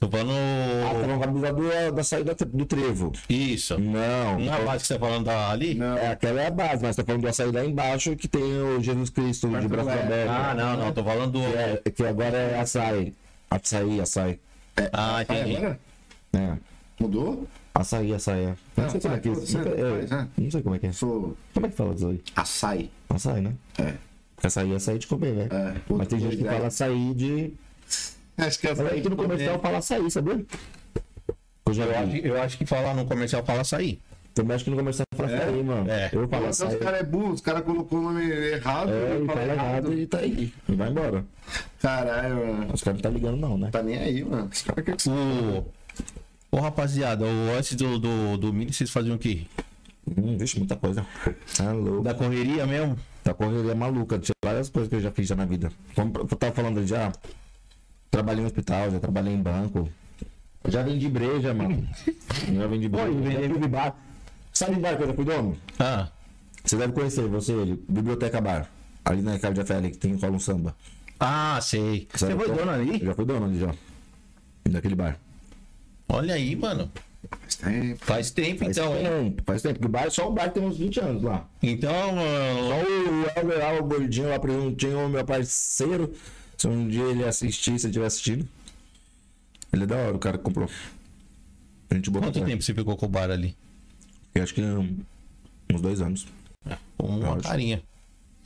Tô 0.00 0.08
falando. 0.08 0.30
Ah, 0.30 0.94
tá 1.00 1.06
no 1.08 1.22
Habibs 1.24 1.42
lá 1.42 1.50
do, 1.50 1.92
da 1.96 2.04
saída 2.04 2.34
do 2.34 2.64
trevo. 2.66 3.12
Isso. 3.28 3.78
Não. 3.80 4.38
Não 4.38 4.52
é 4.54 4.56
a 4.56 4.64
base 4.64 4.82
que 4.82 4.86
você 4.86 4.94
tá 4.94 5.00
falando 5.00 5.24
da, 5.24 5.50
ali? 5.50 5.74
Não. 5.74 5.96
É, 5.98 6.12
aquela 6.12 6.40
é 6.40 6.46
a 6.46 6.50
base, 6.50 6.82
mas 6.82 6.94
tá 6.94 7.02
falando 7.04 7.22
do 7.22 7.28
açaí 7.28 7.50
lá 7.50 7.64
embaixo 7.64 8.14
que 8.14 8.28
tem 8.28 8.42
o 8.62 8.80
Jesus 8.80 9.10
Cristo 9.10 9.48
de 9.48 9.52
Mas 9.54 9.66
braço 9.66 9.88
não 9.88 9.94
é. 9.96 10.02
aberto. 10.02 10.30
Ah, 10.30 10.54
não, 10.54 10.76
não. 10.76 10.92
Tô 10.92 11.02
falando 11.02 11.32
do. 11.32 11.40
É, 11.42 11.82
que 11.90 12.04
agora 12.06 12.36
é 12.36 12.60
açaí. 12.60 13.12
Açaí, 13.50 14.00
açaí. 14.00 14.40
Ah, 14.92 15.16
Ah, 15.16 15.22
entendi. 15.22 15.56
agora? 15.56 15.80
É. 16.32 16.52
Mudou? 17.00 17.48
Açaí, 17.74 18.14
açaí. 18.14 18.44
é. 18.44 18.54
Não, 18.76 18.84
Não, 18.84 18.90
sei 18.90 19.00
como 19.00 19.14
é 19.14 19.18
que 19.20 19.28
é. 19.28 19.32
é, 19.32 19.34
faz, 19.36 20.10
né? 20.10 20.28
Não 20.38 20.50
sei 20.50 20.62
como 20.62 20.74
é 20.74 20.78
que 20.78 20.86
é. 20.86 20.92
Sou 20.92 21.36
Como 21.54 21.66
é 21.66 21.68
que 21.70 21.76
fala 21.76 21.94
isso 21.94 22.06
aí? 22.08 22.22
açaí. 22.36 22.90
Açaí, 23.10 23.40
né? 23.40 23.52
É. 23.78 23.94
Açaí 24.44 24.72
é 24.72 24.76
açaí 24.76 24.98
de 24.98 25.06
comer, 25.08 25.32
né? 25.34 25.48
É. 25.50 25.74
Mas 25.92 26.06
tem 26.08 26.20
gente 26.20 26.36
que 26.36 26.44
fala 26.44 26.66
açaí 26.68 27.14
de. 27.14 27.52
Acho 28.46 28.58
que 28.58 28.68
é 28.68 28.74
Mas 28.74 28.86
aqui 28.86 29.08
no 29.08 29.16
comercial 29.16 29.58
fala 29.58 29.78
açaí, 29.78 30.10
sabia? 30.10 30.46
Eu 31.66 31.74
já 31.74 31.84
Eu 31.84 31.98
acho, 31.98 32.16
eu 32.16 32.42
acho 32.42 32.58
que 32.58 32.64
falar 32.66 32.94
no 32.94 33.04
comercial 33.04 33.44
fala 33.44 33.62
açaí. 33.62 34.00
Também 34.32 34.54
acho 34.54 34.64
que 34.64 34.70
no 34.70 34.76
comercial 34.76 35.06
fala 35.16 35.30
É? 35.30 35.36
açaí, 35.36 35.62
mano. 35.62 35.90
É. 35.90 36.10
Eu 36.12 36.28
falo 36.28 36.46
açaí. 36.46 36.68
os 36.68 36.76
caras 36.76 37.00
é 37.00 37.02
burro, 37.02 37.32
os 37.32 37.40
caras 37.40 37.62
colocou 37.62 37.98
o 37.98 38.02
nome 38.02 38.30
errado. 38.30 38.90
É, 38.92 39.14
ele 39.16 39.24
e 39.24 39.26
fala 39.26 39.52
errado 39.52 39.92
e 39.92 40.06
tá 40.06 40.18
aí. 40.18 40.52
E 40.68 40.74
vai 40.74 40.88
embora. 40.88 41.24
Caralho, 41.82 42.36
mano. 42.36 42.72
Os 42.72 42.82
caras 42.82 43.00
não 43.00 43.02
tá 43.02 43.10
ligando, 43.10 43.36
não, 43.36 43.58
né? 43.58 43.70
Tá 43.72 43.82
nem 43.82 43.98
aí, 43.98 44.24
mano. 44.24 44.48
Os 44.52 44.62
caras 44.62 44.84
querem 44.84 44.98
que 44.98 45.10
O. 45.10 45.66
Ô 46.50 46.60
rapaziada, 46.60 47.26
o, 47.26 47.56
antes 47.58 47.74
do, 47.74 47.98
do, 47.98 48.36
do 48.38 48.52
mini 48.52 48.72
vocês 48.72 48.88
faziam 48.88 49.16
o 49.16 49.18
quê? 49.18 49.42
Hum, 50.16 50.38
vixe, 50.38 50.58
muita 50.58 50.76
coisa. 50.76 51.04
Tá 51.56 51.72
louco. 51.72 52.02
Da 52.02 52.14
correria 52.14 52.66
mesmo? 52.66 52.96
Tá 53.22 53.34
correria 53.34 53.74
maluca. 53.74 54.18
Tinha 54.18 54.34
várias 54.42 54.70
coisas 54.70 54.88
que 54.88 54.96
eu 54.96 55.00
já 55.00 55.10
fiz 55.10 55.26
já 55.26 55.36
na 55.36 55.44
vida. 55.44 55.70
Como 55.94 56.12
eu 56.16 56.24
tava 56.24 56.52
falando 56.52 56.86
já. 56.86 57.12
Trabalhei 58.10 58.42
em 58.42 58.46
hospital, 58.46 58.90
já 58.90 58.98
trabalhei 59.00 59.32
em 59.34 59.42
banco. 59.42 59.88
Eu 60.64 60.70
já 60.70 60.82
vendi 60.82 61.08
breja, 61.08 61.52
mano. 61.54 61.86
Eu 62.48 62.54
já 62.60 62.66
vendi 62.66 62.88
breja. 62.88 63.06
já 63.42 63.48
fui 63.48 63.58
de 63.60 63.68
bar. 63.68 63.96
Sabe 64.52 64.74
de 64.74 64.80
bar 64.80 64.96
que 64.96 65.02
eu 65.02 65.06
já 65.08 65.14
fui 65.14 65.24
dono? 65.24 65.56
Ah, 65.78 66.08
Você 66.64 66.76
deve 66.76 66.92
conhecer, 66.92 67.26
você, 67.28 67.52
ele. 67.52 67.82
Biblioteca 67.88 68.40
Bar. 68.40 68.68
Ali 69.04 69.22
na 69.22 69.32
Ricardo 69.34 69.56
Jafé, 69.56 69.76
ali 69.76 69.90
que 69.90 69.98
tem 69.98 70.16
rola 70.16 70.34
um 70.36 70.40
samba. 70.40 70.74
ah 71.20 71.58
sei. 71.62 72.08
Você 72.12 72.26
Sabe 72.26 72.34
foi 72.44 72.48
dono 72.54 72.70
Eu 72.72 72.74
ali? 72.74 72.98
já 73.04 73.14
fui 73.14 73.24
dono 73.24 73.46
ali 73.46 73.58
já. 73.60 73.74
Daquele 74.68 74.94
bar. 74.94 75.18
Olha 76.08 76.34
aí, 76.34 76.56
mano. 76.56 76.90
Faz 77.40 77.56
tempo. 77.56 78.04
Faz 78.04 78.30
tempo 78.30 78.64
Faz 78.64 78.76
então, 78.76 78.96
hein? 78.96 79.04
tempo, 79.04 79.42
faz 79.44 79.62
tempo. 79.62 79.74
Porque 79.74 79.86
o 79.86 79.90
bar, 79.90 80.10
só 80.10 80.28
o 80.28 80.32
bar 80.32 80.50
tem 80.50 80.62
uns 80.62 80.76
20 80.78 81.00
anos 81.00 81.22
lá. 81.22 81.46
Então, 81.62 81.90
Só 81.90 82.14
mano, 82.14 83.22
o 83.22 83.38
Helder 83.38 83.58
lá, 83.58 83.72
o 83.80 83.84
gordinho 83.84 84.28
lá, 84.28 84.38
tinha 84.76 84.98
o 84.98 85.08
meu 85.08 85.24
parceiro. 85.24 86.12
Se 86.58 86.66
um 86.68 86.86
dia 86.88 87.04
ele 87.04 87.24
assistir, 87.24 87.78
se 87.78 87.86
ele 87.86 87.92
tiver 87.94 88.06
assistindo. 88.06 88.46
Ele 89.72 89.84
é 89.84 89.86
da 89.86 89.96
hora, 89.96 90.16
o 90.16 90.18
cara 90.18 90.36
que 90.36 90.44
comprou. 90.44 90.68
A 91.90 91.94
gente 91.94 92.10
botou. 92.10 92.30
quanto 92.32 92.44
tempo 92.44 92.62
você 92.62 92.74
ficou 92.74 92.96
com 92.96 93.06
o 93.06 93.08
bar 93.08 93.30
ali? 93.30 93.56
Eu 94.34 94.42
acho 94.42 94.52
que 94.54 94.60
um- 94.60 94.98
uns 95.72 95.80
dois 95.80 96.00
anos. 96.00 96.26
Uma 96.98 97.34
acho. 97.36 97.42
carinha. 97.48 97.82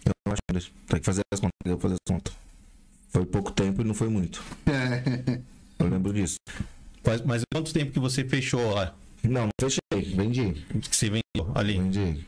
Eu 0.04 0.32
acho 0.32 0.40
que 0.48 0.70
tem 0.88 1.00
que 1.00 1.06
fazer 1.06 1.22
as 1.32 1.40
contas, 1.40 1.52
eu 1.64 1.72
vou 1.72 1.80
fazer 1.80 1.94
as 1.94 2.12
contas. 2.14 2.34
Foi 3.08 3.26
pouco 3.26 3.50
tempo 3.52 3.80
e 3.80 3.84
não 3.84 3.94
foi 3.94 4.08
muito. 4.08 4.42
Eu 5.78 5.88
lembro 5.88 6.12
disso. 6.12 6.36
Faz- 7.02 7.22
Mas 7.22 7.42
quanto 7.52 7.72
tempo 7.72 7.90
que 7.92 7.98
você 7.98 8.24
fechou 8.24 8.72
lá? 8.74 8.94
Não, 9.24 9.42
não 9.46 9.50
fechei, 9.60 10.14
vendi. 10.16 10.52
Que 10.80 10.96
você 10.96 11.06
vendeu 11.10 11.52
ali? 11.54 11.78
Vendi. 11.78 12.24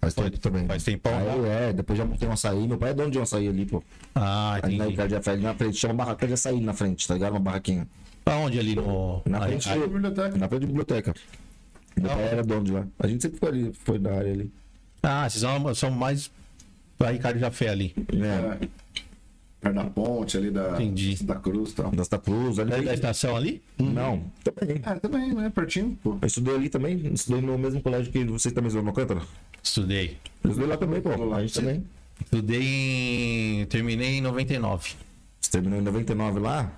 Faz 0.00 0.14
tempo 0.14 0.38
também. 0.38 0.66
Faz 0.66 0.84
tempão 0.84 1.12
Aí 1.18 1.24
já? 1.42 1.48
é, 1.48 1.72
depois 1.72 1.98
já 1.98 2.04
montei 2.04 2.28
um 2.28 2.32
açaí. 2.32 2.68
Meu 2.68 2.78
pai 2.78 2.90
é 2.90 2.94
dono 2.94 3.10
de 3.10 3.18
um 3.18 3.22
açaí 3.22 3.48
ali, 3.48 3.66
pô. 3.66 3.82
Ah, 4.14 4.58
na 4.62 4.68
entendi. 4.72 4.90
Ricardo 4.90 5.10
Jafé, 5.10 5.30
ali 5.32 5.42
na 5.42 5.54
frente. 5.54 5.76
Chama 5.76 5.94
barraca 5.94 6.26
de 6.26 6.32
açaí 6.34 6.60
na 6.60 6.72
frente, 6.72 7.06
tá 7.08 7.14
ligado? 7.14 7.32
Uma 7.32 7.40
barraquinha. 7.40 7.86
Aonde 8.26 8.58
ali 8.58 8.74
no. 8.76 9.22
Na 9.26 9.40
na- 9.40 9.46
frente, 9.46 9.68
ah, 9.68 9.74
biblioteca. 9.76 10.38
na 10.38 10.48
frente 10.48 10.60
da 10.60 10.66
biblioteca. 10.66 11.14
Meu 11.96 12.10
Ah. 12.12 12.14
pai 12.14 12.24
era 12.28 12.42
dono 12.44 12.64
de 12.64 12.72
lá. 12.72 12.86
A 12.98 13.06
gente 13.08 13.22
sempre 13.22 13.38
foi 13.38 13.48
ali, 13.48 13.72
foi 13.72 13.98
da 13.98 14.14
área 14.14 14.32
ali. 14.32 14.52
Ah, 15.02 15.28
vocês 15.28 15.40
são, 15.42 15.74
são 15.74 15.90
mais 15.90 16.30
pra 16.96 17.10
Ricardo 17.10 17.38
Jafé 17.40 17.68
ali. 17.70 17.94
É. 18.12 18.68
É. 19.60 19.64
Perto 19.64 19.74
da 19.74 19.84
ponte 19.84 20.36
ali 20.36 20.50
da, 20.50 20.72
Entendi. 20.74 21.22
da 21.24 21.34
cruz 21.34 21.70
e 21.70 21.74
tal. 21.74 21.90
Da 21.90 22.04
Santa 22.04 22.18
Cruz, 22.18 22.58
ali. 22.58 22.70
Da, 22.70 22.78
da 22.78 22.94
estação 22.94 23.36
ali? 23.36 23.60
Não, 23.76 24.22
também. 24.44 24.80
Ah, 24.84 24.94
também, 24.96 25.34
né? 25.34 25.50
Pertinho, 25.50 25.98
pô. 26.02 26.16
Eu 26.20 26.26
estudei 26.26 26.54
ali 26.54 26.68
também, 26.68 27.12
estudei 27.12 27.40
no 27.40 27.58
mesmo 27.58 27.82
colégio 27.82 28.12
que 28.12 28.24
vocês 28.24 28.54
também 28.54 28.68
estudam 28.68 28.84
no 28.84 28.90
Alcântara. 28.90 29.22
Estudei. 29.62 30.16
Eu 30.44 30.50
estudei 30.50 30.68
lá 30.68 30.76
também, 30.76 31.00
pô. 31.00 31.34
A 31.34 31.40
gente 31.40 31.54
também. 31.54 31.84
Estudei 32.22 32.62
em. 32.62 33.66
Terminei 33.66 34.18
em 34.18 34.20
99. 34.20 34.94
Você 35.40 35.50
terminou 35.50 35.78
em 35.78 35.82
99 35.82 36.40
lá? 36.40 36.72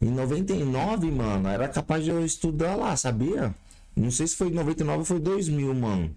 Em 0.00 0.10
99, 0.10 1.10
mano, 1.12 1.48
era 1.48 1.68
capaz 1.68 2.02
de 2.02 2.10
eu 2.10 2.24
estudar 2.24 2.74
lá, 2.74 2.96
sabia? 2.96 3.54
Não 3.94 4.10
sei 4.10 4.26
se 4.26 4.36
foi 4.36 4.48
em 4.48 4.54
99 4.54 4.98
ou 4.98 5.04
foi 5.04 5.20
2000, 5.20 5.74
mano. 5.74 6.10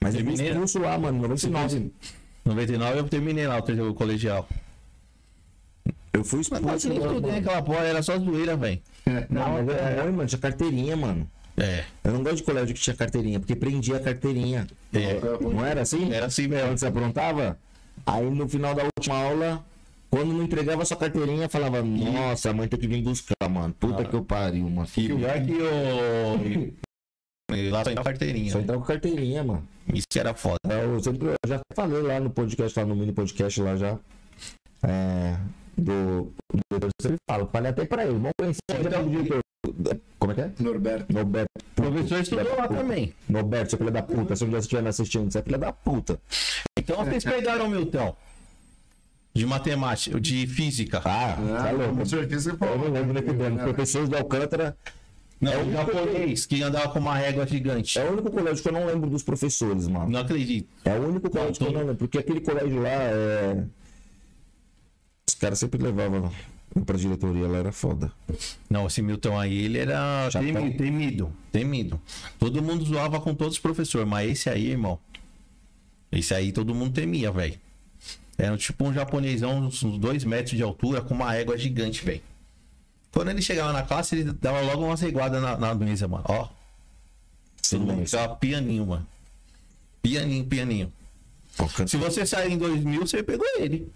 Mas 0.00 0.14
eu 0.14 0.20
fiz 0.20 0.28
Terminei, 0.28 0.52
né? 0.52 0.58
curso 0.60 0.78
lá, 0.78 0.96
mano, 0.96 1.18
em 1.18 1.22
99. 1.22 1.90
99 2.44 2.98
eu 2.98 3.04
terminei 3.08 3.46
lá 3.46 3.58
o 3.58 3.62
terceiro 3.62 3.94
colegial. 3.94 4.46
Eu 6.12 6.22
fui 6.24 6.38
Mas 6.38 6.46
expulso. 6.46 6.62
quase 6.64 6.88
nem 6.88 6.98
estudei 6.98 7.20
mano. 7.20 7.38
aquela 7.38 7.62
porra, 7.62 7.80
era 7.80 8.02
só 8.02 8.18
zoeira, 8.18 8.56
velho. 8.56 8.80
Não, 9.28 9.52
mas 9.54 9.68
era 9.68 10.02
ruim, 10.02 10.12
mano, 10.12 10.28
tinha 10.28 10.38
carteirinha, 10.40 10.96
mano. 10.96 11.28
É. 11.56 11.84
Eu 12.02 12.12
não 12.12 12.22
gosto 12.22 12.36
de 12.36 12.42
colégio 12.44 12.74
que 12.74 12.80
tinha 12.80 12.94
carteirinha, 12.96 13.38
porque 13.40 13.54
prendia 13.56 13.96
a 13.96 14.00
carteirinha. 14.00 14.66
É. 14.92 15.20
Não 15.40 15.64
era 15.64 15.82
assim? 15.82 16.12
Era 16.12 16.26
assim 16.26 16.46
mesmo. 16.48 16.68
Quando 16.68 16.78
você 16.78 16.86
aprontava? 16.86 17.58
Aí 18.06 18.30
no 18.30 18.48
final 18.48 18.74
da 18.74 18.84
última 18.84 19.16
aula, 19.16 19.64
quando 20.10 20.32
não 20.32 20.42
entregava 20.44 20.84
sua 20.84 20.96
carteirinha, 20.96 21.48
falava, 21.48 21.82
nossa, 21.82 22.50
a 22.50 22.52
mãe 22.52 22.68
tem 22.68 22.78
que 22.78 22.86
vir 22.88 23.02
buscar, 23.02 23.48
mano. 23.48 23.74
Puta 23.78 24.02
Ah. 24.02 24.04
que 24.04 24.14
eu 24.14 24.24
pariu, 24.24 24.68
mano. 24.68 24.88
E 24.96 25.08
pior 25.08 25.44
que 25.44 25.52
o. 25.52 26.74
Lá 27.50 27.84
só 27.84 27.90
entrava 27.90 28.08
carteirinha. 28.10 28.50
Só 28.52 28.58
entrava 28.60 28.80
com 28.80 28.86
carteirinha, 28.86 29.44
mano. 29.44 29.68
Isso 29.92 30.06
que 30.08 30.18
era 30.18 30.34
foda. 30.34 30.58
Eu 30.70 31.00
sempre 31.00 31.28
eu 31.28 31.34
já 31.46 31.60
falei 31.74 32.02
lá 32.02 32.18
no 32.20 32.30
podcast, 32.30 32.78
lá 32.78 32.86
no 32.86 32.96
mini 32.96 33.12
podcast 33.12 33.60
lá 33.60 33.76
já. 33.76 33.98
É. 34.82 35.36
Do. 35.76 36.32
do 36.52 36.60
eu 36.70 36.88
sempre 37.00 37.18
falo, 37.28 37.48
falei 37.52 37.70
até 37.70 37.84
pra 37.84 38.04
ele, 38.04 38.12
vamos 38.12 38.32
conhecer 38.38 38.60
o 38.70 39.08
diretor. 39.08 39.40
Como 40.18 40.32
é 40.32 40.34
que 40.34 40.40
é? 40.40 40.50
Norberto. 40.60 41.12
Norberto. 41.12 41.48
O 41.56 41.82
professor 41.82 42.20
estudou 42.20 42.56
lá 42.56 42.68
também. 42.68 43.14
Norberto, 43.28 43.70
seu 43.70 43.78
filho 43.78 43.90
da 43.90 44.02
puta, 44.02 44.36
se 44.36 44.44
dia 44.44 44.52
você 44.52 44.58
estiver 44.60 44.82
me 44.82 44.88
assistindo, 44.88 45.30
você 45.30 45.38
é 45.38 45.42
filho 45.42 45.58
da 45.58 45.72
puta. 45.72 46.18
Então 46.78 47.04
vocês 47.04 47.24
pegaram 47.24 47.66
o 47.66 47.70
Milton. 47.70 48.16
De 49.34 49.44
matemática, 49.46 50.20
de 50.20 50.46
física. 50.46 51.02
Ah, 51.04 51.36
tá 51.64 51.70
louco. 51.72 51.96
Com 51.96 52.04
certeza 52.04 52.42
você 52.42 52.50
Eu 52.52 52.56
falou. 52.56 52.78
não 52.78 52.92
lembro 52.92 53.12
nem 53.12 53.22
que 53.22 53.32
dano. 53.32 53.58
Professores 53.58 54.08
do 54.08 54.16
Alcântara 54.16 54.76
Não, 55.40 55.66
o 55.66 55.72
japonês 55.72 56.46
que 56.46 56.62
andava 56.62 56.88
com 56.88 56.98
uma 56.98 57.16
régua 57.16 57.46
gigante. 57.46 57.98
é 57.98 58.04
o 58.04 58.12
único 58.12 58.30
colégio 58.30 58.62
que 58.62 58.68
eu 58.68 58.72
não 58.72 58.86
lembro 58.86 59.10
dos 59.10 59.22
professores, 59.22 59.88
mano. 59.88 60.08
Não 60.08 60.20
acredito. 60.20 60.68
É 60.84 60.94
o 60.98 61.08
único 61.08 61.28
colégio 61.28 61.54
que 61.54 61.64
eu 61.64 61.72
não 61.72 61.80
lembro. 61.80 61.96
Porque 61.96 62.18
aquele 62.18 62.40
colégio 62.40 62.80
lá 62.80 62.90
é. 62.90 63.64
Os 65.28 65.34
caras 65.34 65.58
sempre 65.58 65.82
levavam 65.82 66.30
pra 66.84 66.96
diretoria, 66.96 67.46
lá 67.46 67.58
era 67.58 67.72
foda. 67.72 68.10
Não, 68.68 68.86
esse 68.86 69.00
Milton 69.02 69.38
aí, 69.38 69.64
ele 69.64 69.78
era 69.78 70.28
temido, 70.32 70.76
temido, 70.76 71.32
temido. 71.52 72.00
Todo 72.38 72.62
mundo 72.62 72.84
zoava 72.84 73.20
com 73.20 73.34
todos 73.34 73.54
os 73.54 73.60
professores, 73.60 74.08
mas 74.08 74.30
esse 74.30 74.50
aí, 74.50 74.70
irmão. 74.70 74.98
Esse 76.10 76.34
aí 76.34 76.52
todo 76.52 76.74
mundo 76.74 76.92
temia, 76.92 77.30
velho. 77.30 77.58
Era 78.36 78.56
tipo 78.56 78.84
um 78.84 78.92
japonesão, 78.92 79.58
uns 79.58 79.82
uns 79.82 79.98
dois 79.98 80.24
metros 80.24 80.56
de 80.56 80.62
altura, 80.62 81.00
com 81.00 81.14
uma 81.14 81.34
égua 81.34 81.56
gigante, 81.56 82.04
velho. 82.04 82.20
Quando 83.14 83.30
ele 83.30 83.40
chegava 83.40 83.72
na 83.72 83.84
classe, 83.84 84.16
ele 84.16 84.32
dava 84.32 84.60
logo 84.62 84.84
uma 84.84 84.96
ceguada 84.96 85.40
na, 85.40 85.56
na 85.56 85.72
mesa, 85.72 86.08
mano. 86.08 86.24
Ó, 86.26 86.48
todo 87.70 87.80
mundo 87.80 87.90
Silêncio. 87.92 88.18
ficava 88.18 88.34
pianinho, 88.34 88.86
mano. 88.86 89.06
Pianinho, 90.02 90.44
pianinho. 90.44 90.92
Se 91.86 91.96
você 91.96 92.26
sair 92.26 92.52
em 92.52 92.58
2000, 92.58 93.06
você 93.06 93.22
pegou 93.22 93.46
ele. 93.56 93.88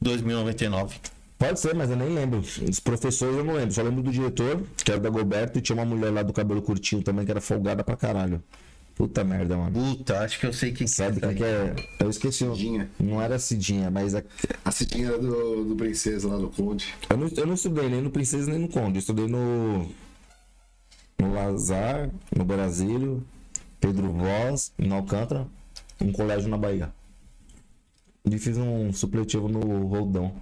2099. 0.00 0.96
Pode 1.38 1.60
ser, 1.60 1.72
mas 1.72 1.88
eu 1.88 1.96
nem 1.96 2.08
lembro. 2.08 2.40
Os 2.40 2.80
professores 2.80 3.36
eu 3.36 3.44
não 3.44 3.54
lembro. 3.54 3.72
Só 3.72 3.82
lembro 3.82 4.02
do 4.02 4.10
diretor, 4.10 4.60
que 4.76 4.90
era 4.90 5.00
da 5.00 5.08
Goberto, 5.08 5.60
e 5.60 5.62
tinha 5.62 5.76
uma 5.76 5.84
mulher 5.84 6.10
lá 6.10 6.24
do 6.24 6.32
cabelo 6.32 6.60
curtinho 6.60 7.00
também, 7.00 7.24
que 7.24 7.30
era 7.30 7.40
folgada 7.40 7.84
pra 7.84 7.96
caralho. 7.96 8.42
Puta 8.94 9.24
merda, 9.24 9.56
mano. 9.56 9.72
Puta, 9.96 10.20
acho 10.20 10.38
que 10.38 10.46
eu 10.46 10.52
sei 10.52 10.70
quem 10.72 10.86
Sabe 10.86 11.18
que 11.18 11.24
é. 11.26 11.28
quem 11.28 11.36
que 11.38 11.44
é? 11.44 11.74
Eu 12.00 12.10
esqueci. 12.10 12.44
o- 12.44 12.54
Cidinha. 12.54 12.90
Não 13.00 13.20
era 13.20 13.38
Cidinha, 13.38 13.90
mas 13.90 14.14
a- 14.14 14.22
A 14.64 14.70
cidinha 14.70 15.08
era 15.08 15.18
do, 15.18 15.64
do 15.64 15.74
Princesa 15.76 16.28
lá 16.28 16.38
no 16.38 16.50
Conde. 16.50 16.94
eu, 17.08 17.16
não, 17.16 17.28
eu 17.28 17.46
não 17.46 17.54
estudei 17.54 17.88
nem 17.88 18.00
no 18.02 18.10
Princesa 18.10 18.50
nem 18.50 18.60
no 18.60 18.68
Conde. 18.68 18.96
Eu 18.96 19.00
estudei 19.00 19.26
no. 19.26 19.88
No 21.18 21.32
Lazar, 21.34 22.10
no 22.36 22.44
Brasílio, 22.44 23.22
Pedro 23.80 24.10
Voz, 24.12 24.72
no 24.76 24.94
Alcântara, 24.96 25.46
um 26.00 26.10
colégio 26.12 26.48
na 26.50 26.58
Bahia. 26.58 26.92
E 28.24 28.38
fiz 28.38 28.56
um 28.58 28.92
supletivo 28.92 29.48
no 29.48 29.86
Roldão. 29.86 30.32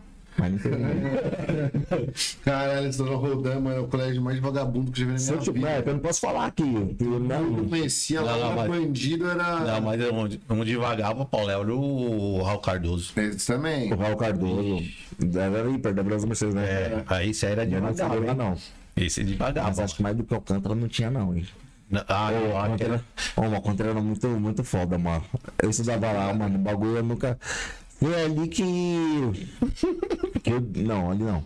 Mas 0.40 0.52
não 0.52 0.58
terminei. 0.58 0.94
Caralho, 2.44 2.88
esse 2.88 2.98
Dona 2.98 3.16
Rodan, 3.16 3.60
mano, 3.60 3.76
é 3.76 3.80
o 3.80 3.86
colégio 3.86 4.22
mais 4.22 4.38
vagabundo 4.38 4.90
que 4.90 5.02
eu 5.02 5.06
já 5.08 5.12
vi 5.14 5.20
na 5.22 5.26
eu, 5.26 5.32
minha 5.32 5.40
tipo, 5.44 5.52
vida. 5.54 5.68
é, 5.70 5.82
eu 5.86 5.92
não 5.92 6.00
posso 6.00 6.20
falar 6.20 6.46
aqui. 6.46 6.62
Eu 6.62 6.96
Eu 7.00 7.20
não 7.20 7.50
não, 7.50 7.68
conhecia 7.68 8.20
Não, 8.20 8.26
lá, 8.26 8.32
não, 8.38 8.46
era 8.46 8.56
mas- 8.56 8.68
bandido 8.80 9.28
era. 9.30 9.60
Não, 9.60 9.80
mas 9.82 10.10
onde, 10.12 10.40
onde 10.48 10.76
vagava, 10.76 11.24
Paulo, 11.24 11.50
era 11.50 11.74
o 11.74 12.42
Raul 12.42 12.58
Cardoso. 12.60 13.12
Esse 13.16 13.46
também. 13.46 13.92
o 13.92 13.96
Raul 13.96 14.16
Cardoso. 14.16 14.82
Era 15.34 15.60
ali, 15.60 15.78
perto 15.78 15.96
da 15.96 16.02
Brasa 16.02 16.26
Mercedes, 16.26 16.54
né? 16.54 16.64
É, 16.64 17.04
aí 17.06 17.30
isso 17.30 17.44
aí 17.46 17.52
era 17.52 17.66
de 17.66 17.74
Eu 17.74 17.80
não 17.82 17.90
né? 18.20 18.34
não. 18.34 18.56
Esse 18.96 19.22
de 19.22 19.34
vagar. 19.34 19.64
Mas 19.66 19.78
acho 19.78 19.96
que 19.96 20.02
mais 20.02 20.16
do 20.16 20.24
que 20.24 20.34
Alcântara 20.34 20.74
não 20.74 20.88
tinha, 20.88 21.10
não, 21.10 21.34
hein? 21.36 21.46
Ah, 22.08 22.30
eu 22.32 22.56
acho 22.56 22.76
que 22.76 22.84
era. 22.84 23.04
Ô, 23.36 23.40
o 23.42 23.54
Alcântara 23.54 23.90
era 23.90 24.00
muito, 24.00 24.26
muito 24.28 24.62
foda, 24.62 24.96
mano. 24.96 25.24
Eu 25.60 25.70
estudava 25.70 26.12
lá, 26.12 26.32
mano. 26.32 26.54
O 26.56 26.58
bagulho 26.58 26.96
eu 26.98 27.02
nunca. 27.02 27.36
Foi 28.00 28.22
ali 28.24 28.48
que. 28.48 28.64
que 30.42 30.50
eu... 30.50 30.60
Não, 30.76 31.10
ali 31.10 31.22
não. 31.22 31.44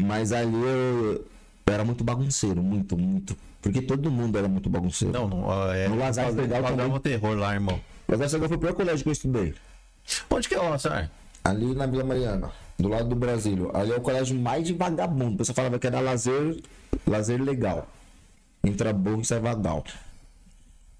Mas 0.00 0.32
ali 0.32 0.54
eu... 0.54 1.24
eu 1.66 1.72
era 1.72 1.84
muito 1.84 2.04
bagunceiro, 2.04 2.62
muito, 2.62 2.96
muito. 2.96 3.36
Porque 3.60 3.82
todo 3.82 4.10
mundo 4.10 4.38
era 4.38 4.48
muito 4.48 4.68
bagunceiro. 4.70 5.12
Não, 5.12 5.28
não. 5.28 5.72
É, 5.72 5.88
No 5.88 5.96
Lazar 5.96 6.30
Legal 6.32 6.62
Vagava 6.62 6.82
também. 6.82 6.96
o 6.96 7.00
terror 7.00 7.36
lá, 7.36 7.54
irmão. 7.54 7.80
Mas 8.06 8.20
essa 8.20 8.38
foi 8.38 8.56
o 8.56 8.60
pior 8.60 8.74
colégio 8.74 9.02
que 9.02 9.08
eu 9.08 9.12
estudei. 9.12 9.54
Onde 10.30 10.48
que 10.48 10.54
é 10.54 10.60
o 10.60 10.68
Lazar? 10.68 11.10
Ali 11.44 11.74
na 11.74 11.86
Vila 11.86 12.04
Mariana, 12.04 12.50
do 12.78 12.88
lado 12.88 13.08
do 13.08 13.16
Brasílio. 13.16 13.70
Ali 13.74 13.92
é 13.92 13.96
o 13.96 14.00
colégio 14.00 14.38
mais 14.38 14.66
de 14.66 14.72
vagabundo. 14.74 15.34
O 15.34 15.38
pessoal 15.38 15.56
falava 15.56 15.78
que 15.78 15.86
era 15.86 16.00
lazer, 16.00 16.60
lazer 17.06 17.40
legal. 17.42 17.88
Entra 18.64 18.92
burro 18.92 19.20
e 19.20 19.24
sai 19.24 19.40
vagal. 19.40 19.84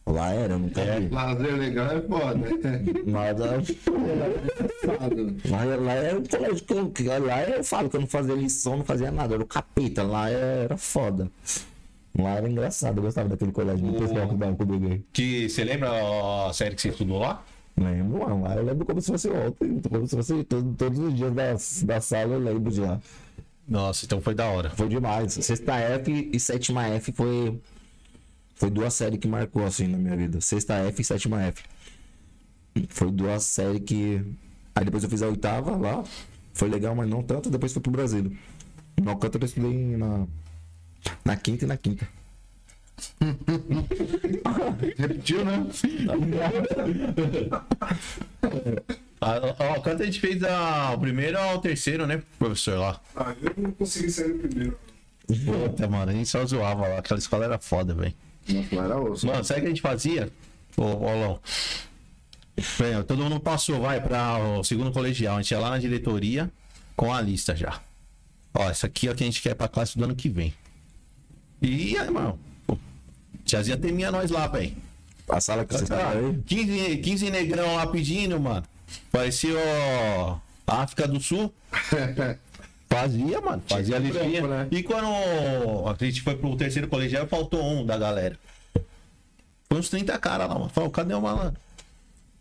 Lá 0.04 0.32
era, 0.34 0.54
eu 0.54 0.58
nunca 0.58 0.80
É. 0.80 1.08
Lazer 1.10 1.56
legal 1.56 1.86
é 1.86 2.00
foda. 2.02 2.48
Mas 3.06 3.38
lá, 3.38 3.56
lá, 5.48 5.64
lá 5.76 5.92
era 5.92 6.18
um 6.18 6.24
colégio 6.24 6.64
que 6.92 7.06
eu, 7.06 7.24
lá 7.24 7.42
eu 7.44 7.62
falo 7.64 7.88
que 7.88 7.96
eu 7.96 8.00
não 8.00 8.08
fazia 8.08 8.34
lição, 8.34 8.76
não 8.78 8.84
fazia 8.84 9.10
nada. 9.12 9.34
Era 9.34 9.42
o 9.42 9.46
capeta, 9.46 10.02
lá 10.02 10.28
era 10.28 10.76
foda. 10.76 11.30
Lá 12.18 12.30
era 12.30 12.48
engraçado, 12.48 12.98
eu 12.98 13.02
gostava 13.04 13.28
daquele 13.30 13.52
colégio 13.52 13.90
pessoal 13.94 14.28
que 14.28 14.34
dava 14.34 14.56
comigo. 14.56 15.02
Que 15.12 15.48
você 15.48 15.64
lembra 15.64 15.88
a 16.48 16.52
série 16.52 16.74
que 16.74 16.82
você 16.82 16.88
estudou 16.88 17.20
lá? 17.20 17.42
Lembro. 17.78 18.42
Lá 18.42 18.56
eu 18.56 18.64
lembro 18.64 18.84
como 18.84 19.00
se 19.00 19.10
fosse 19.12 19.30
ontem, 19.30 19.80
como 19.88 20.06
se 20.06 20.16
fosse 20.16 20.44
todo- 20.44 20.74
todos 20.76 20.98
os 20.98 21.14
dias 21.14 21.32
da, 21.32 21.52
da 21.94 22.00
sala, 22.00 22.34
eu 22.34 22.40
lembro 22.40 22.70
de 22.70 22.80
lá. 22.80 23.00
Nossa, 23.66 24.04
então 24.04 24.20
foi 24.20 24.34
da 24.34 24.46
hora. 24.46 24.68
Foi 24.70 24.88
demais. 24.88 25.32
Sexta 25.32 25.74
F 25.76 26.30
e 26.32 26.40
sétima 26.40 26.86
F 26.88 27.12
foi. 27.12 27.58
Foi 28.62 28.70
duas 28.70 28.94
séries 28.94 29.18
que 29.18 29.26
marcou 29.26 29.66
assim 29.66 29.88
na 29.88 29.98
minha 29.98 30.16
vida. 30.16 30.40
Sexta 30.40 30.74
F 30.74 31.02
e 31.02 31.04
sétima 31.04 31.42
F. 31.42 31.64
Foi 32.90 33.10
duas 33.10 33.42
séries 33.42 33.82
que. 33.84 34.24
Aí 34.72 34.84
depois 34.84 35.02
eu 35.02 35.10
fiz 35.10 35.20
a 35.20 35.26
oitava 35.26 35.76
lá. 35.76 36.04
Foi 36.54 36.68
legal, 36.68 36.94
mas 36.94 37.10
não 37.10 37.24
tanto. 37.24 37.50
Depois 37.50 37.72
fui 37.72 37.82
pro 37.82 37.90
Brasil. 37.90 38.32
No 39.02 39.10
Alcântara 39.10 39.42
eu 39.42 39.46
estudei 39.46 39.96
na. 39.96 40.28
Na 41.24 41.34
quinta 41.34 41.64
e 41.64 41.66
na 41.66 41.76
quinta. 41.76 42.08
Repetiu, 44.96 45.44
né? 45.44 45.66
A, 49.20 49.36
a, 49.36 49.80
quando 49.80 50.02
a 50.02 50.04
gente 50.04 50.20
fez 50.20 50.42
a, 50.42 50.94
o 50.94 50.98
primeiro 50.98 51.38
ao 51.38 51.60
terceiro, 51.60 52.08
né, 52.08 52.20
professor 52.40 52.76
lá? 52.76 53.00
Ah, 53.14 53.32
eu 53.40 53.54
não 53.56 53.70
consegui 53.70 54.10
sair 54.10 54.34
no 54.34 54.40
primeiro. 54.40 54.76
Puta, 55.26 55.88
mano, 55.88 56.10
a 56.10 56.14
gente 56.14 56.28
só 56.28 56.44
zoava 56.44 56.88
lá. 56.88 56.98
Aquela 56.98 57.20
escola 57.20 57.44
era 57.44 57.56
foda, 57.56 57.94
velho. 57.94 58.12
Nossa, 58.48 58.76
lá 58.76 58.84
era 58.84 59.00
osso. 59.00 59.26
Mano, 59.26 59.44
sabe 59.44 59.60
o 59.60 59.62
que 59.62 59.66
a 59.66 59.70
gente 59.70 59.82
fazia? 59.82 60.30
Ô, 60.76 60.96
Paulão. 60.96 61.40
Todo 63.06 63.22
mundo 63.22 63.40
passou, 63.40 63.80
vai, 63.80 64.00
pra 64.00 64.38
o 64.38 64.64
segundo 64.64 64.92
colegial. 64.92 65.36
A 65.36 65.42
gente 65.42 65.50
ia 65.52 65.58
lá 65.58 65.70
na 65.70 65.78
diretoria 65.78 66.50
com 66.96 67.12
a 67.12 67.20
lista 67.20 67.56
já. 67.56 67.80
Ó, 68.54 68.68
essa 68.68 68.86
aqui 68.86 69.08
é 69.08 69.10
o 69.10 69.14
que 69.14 69.22
a 69.24 69.26
gente 69.26 69.40
quer 69.40 69.54
pra 69.54 69.68
classe 69.68 69.96
do 69.96 70.04
ano 70.04 70.14
que 70.14 70.28
vem. 70.28 70.52
E 71.60 71.96
aí, 71.96 72.10
mano, 72.10 72.38
pô, 72.66 72.76
tiazinha 73.44 73.76
temia 73.76 74.10
nós 74.10 74.30
lá, 74.30 74.46
velho. 74.46 74.76
A 75.28 75.40
sala 75.40 75.64
que 75.64 75.72
você 75.72 75.84
estava 75.84 76.18
aí. 76.18 76.42
15, 76.44 76.96
15 76.98 77.30
negrão 77.30 77.76
lá 77.76 77.86
pedindo, 77.86 78.38
mano. 78.38 78.66
Parecia 79.10 79.54
ó, 79.56 80.38
África 80.66 81.08
do 81.08 81.20
Sul. 81.20 81.52
Fazia, 82.92 83.40
mano. 83.40 83.62
Fazia 83.66 83.96
a 83.96 84.00
Tinha 84.00 84.12
listinha. 84.12 84.46
né? 84.46 84.68
E 84.70 84.82
quando 84.82 85.06
a 85.88 85.96
gente 86.04 86.20
foi 86.22 86.36
pro 86.36 86.56
terceiro 86.56 86.88
colegial, 86.88 87.26
faltou 87.26 87.62
um 87.62 87.84
da 87.86 87.96
galera. 87.96 88.38
Foi 89.68 89.78
uns 89.78 89.88
30 89.88 90.18
caras 90.18 90.48
lá, 90.48 90.54
mano. 90.54 90.68
Falou, 90.68 90.90
cadê 90.90 91.14
o 91.14 91.20
malandro? 91.20 91.58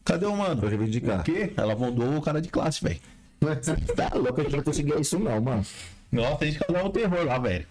Cadê 0.04 0.26
o 0.26 0.36
mano? 0.36 0.60
Pra 0.60 0.70
reivindicar. 0.70 1.22
O 1.22 1.24
quê? 1.24 1.54
Ela 1.56 1.76
mandou 1.76 2.18
o 2.18 2.22
cara 2.22 2.42
de 2.42 2.50
classe, 2.50 2.84
velho. 2.84 3.00
Tá 3.96 4.12
louco, 4.14 4.42
a 4.42 4.44
gente 4.44 4.56
não 4.58 4.64
conseguia 4.64 5.00
isso 5.00 5.18
não, 5.18 5.40
mano. 5.42 5.66
Nossa, 6.12 6.44
a 6.44 6.48
gente 6.48 6.60
causava 6.60 6.88
um 6.88 6.92
terror 6.92 7.26
lá, 7.26 7.38
velho. 7.40 7.66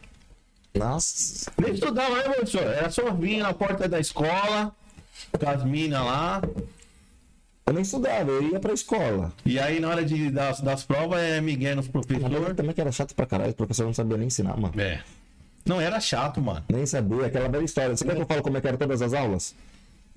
Nossa. 0.75 1.53
Nem 1.61 1.75
estudava, 1.75 2.17
né, 2.17 2.23
professor? 2.23 2.63
Era 2.63 2.91
só 2.91 3.13
vir 3.13 3.39
na 3.39 3.53
porta 3.53 3.89
da 3.89 4.01
escola, 4.01 4.75
com 5.39 5.49
as 5.49 5.65
minas 5.65 6.01
lá. 6.05 6.41
Eu 7.71 7.75
nem 7.75 7.83
estudava, 7.83 8.29
eu 8.33 8.43
ia 8.43 8.59
pra 8.59 8.73
escola. 8.73 9.33
E 9.47 9.57
aí, 9.57 9.79
na 9.79 9.91
hora 9.91 10.05
de, 10.05 10.29
das, 10.29 10.61
das 10.61 10.83
provas, 10.83 11.21
é 11.21 11.41
Miguel 11.41 11.77
nos 11.77 11.87
professores. 11.87 12.57
também 12.57 12.75
que 12.75 12.81
era 12.81 12.91
chato 12.91 13.15
pra 13.15 13.25
caralho, 13.25 13.53
o 13.53 13.55
professor 13.55 13.85
não 13.85 13.95
sabia 13.95 14.17
nem 14.17 14.27
ensinar, 14.27 14.57
mano. 14.57 14.75
É. 14.77 15.01
Não, 15.65 15.81
era 15.81 16.01
chato, 16.01 16.41
mano. 16.41 16.65
Nem 16.69 16.85
sabia, 16.85 17.27
aquela 17.27 17.49
velha 17.49 17.63
história. 17.63 17.97
Você 17.97 18.05
quer 18.05 18.17
que 18.17 18.23
eu 18.23 18.27
falo 18.27 18.43
como 18.43 18.59
é 18.59 18.61
que 18.61 18.67
eram 18.67 18.77
todas 18.77 19.01
as 19.01 19.13
aulas? 19.13 19.55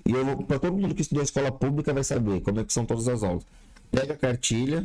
E 0.04 0.10
eu 0.10 0.24
vou, 0.24 0.38
pra 0.38 0.58
todo 0.58 0.76
mundo 0.76 0.96
que 0.96 1.02
estudou 1.02 1.22
escola 1.22 1.52
pública 1.52 1.92
vai 1.92 2.02
saber 2.02 2.40
como 2.40 2.58
é 2.58 2.64
que 2.64 2.72
são 2.72 2.84
todas 2.84 3.06
as 3.06 3.22
aulas. 3.22 3.44
Pega 3.88 4.14
a 4.14 4.16
cartilha, 4.16 4.84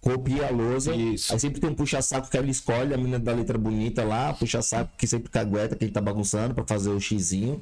copia 0.00 0.46
a 0.46 0.50
lousa, 0.52 0.94
Isso. 0.94 1.32
aí 1.32 1.40
sempre 1.40 1.60
tem 1.60 1.70
um 1.70 1.74
puxa-saco 1.74 2.30
que 2.30 2.36
ela 2.36 2.46
escolhe, 2.46 2.94
a 2.94 2.96
menina 2.96 3.18
da 3.18 3.32
letra 3.32 3.58
bonita 3.58 4.04
lá, 4.04 4.32
puxa-saco 4.32 4.92
que 4.96 5.08
sempre 5.08 5.28
cagueta 5.28 5.74
quem 5.74 5.88
tá 5.88 6.00
bagunçando 6.00 6.54
pra 6.54 6.62
fazer 6.62 6.90
o 6.90 7.00
xizinho. 7.00 7.60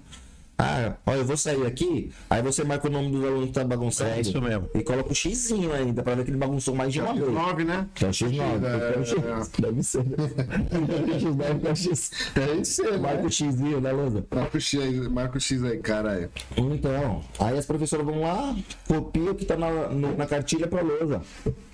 Ah, 0.58 0.94
olha, 1.04 1.18
eu 1.18 1.24
vou 1.26 1.36
sair 1.36 1.66
aqui, 1.66 2.10
aí 2.30 2.40
você 2.40 2.64
marca 2.64 2.88
o 2.88 2.90
nome 2.90 3.10
do 3.10 3.26
aluno 3.26 3.46
que 3.46 3.52
tá 3.52 3.62
bagunçando. 3.62 4.10
É 4.10 4.20
isso 4.22 4.40
mesmo. 4.40 4.68
E 4.74 4.82
coloca 4.82 5.12
o 5.12 5.14
xizinho 5.14 5.70
ainda, 5.72 6.02
pra 6.02 6.14
ver 6.14 6.24
que 6.24 6.30
ele 6.30 6.38
bagunçou 6.38 6.74
mais 6.74 6.92
de 6.92 7.00
uma 7.00 7.12
vez. 7.12 7.30
9, 7.30 7.64
né? 7.64 7.86
Que 7.94 8.04
é 8.06 8.08
o 8.08 8.10
X9, 8.10 8.60
porque 8.60 8.98
é 8.98 8.98
o 8.98 9.04
X. 9.04 9.48
Deve 9.58 9.82
ser. 9.82 10.04
X9 10.66 11.60
que 11.60 11.66
é 11.68 11.72
o 11.72 11.76
X. 11.76 12.10
É 12.36 12.52
isso 12.60 12.86
aí, 12.86 12.98
Marca 12.98 13.26
o 13.26 13.30
Xzinho, 13.30 13.80
né, 13.80 13.92
Lousa? 13.92 14.24
Marca 14.34 14.56
o 14.56 14.60
X 14.60 14.80
aí, 14.80 15.08
marca 15.08 15.36
o 15.36 15.40
X 15.40 15.62
aí, 15.64 15.78
caralho. 15.78 16.30
Então, 16.56 17.22
aí 17.38 17.58
as 17.58 17.66
professoras 17.66 18.06
vão 18.06 18.22
lá, 18.22 18.56
copia 18.88 19.30
o 19.32 19.34
que 19.34 19.44
tá 19.44 19.56
na, 19.56 19.88
no- 19.88 20.16
na 20.16 20.26
cartilha 20.26 20.66
pra 20.66 20.80
lousa. 20.80 21.20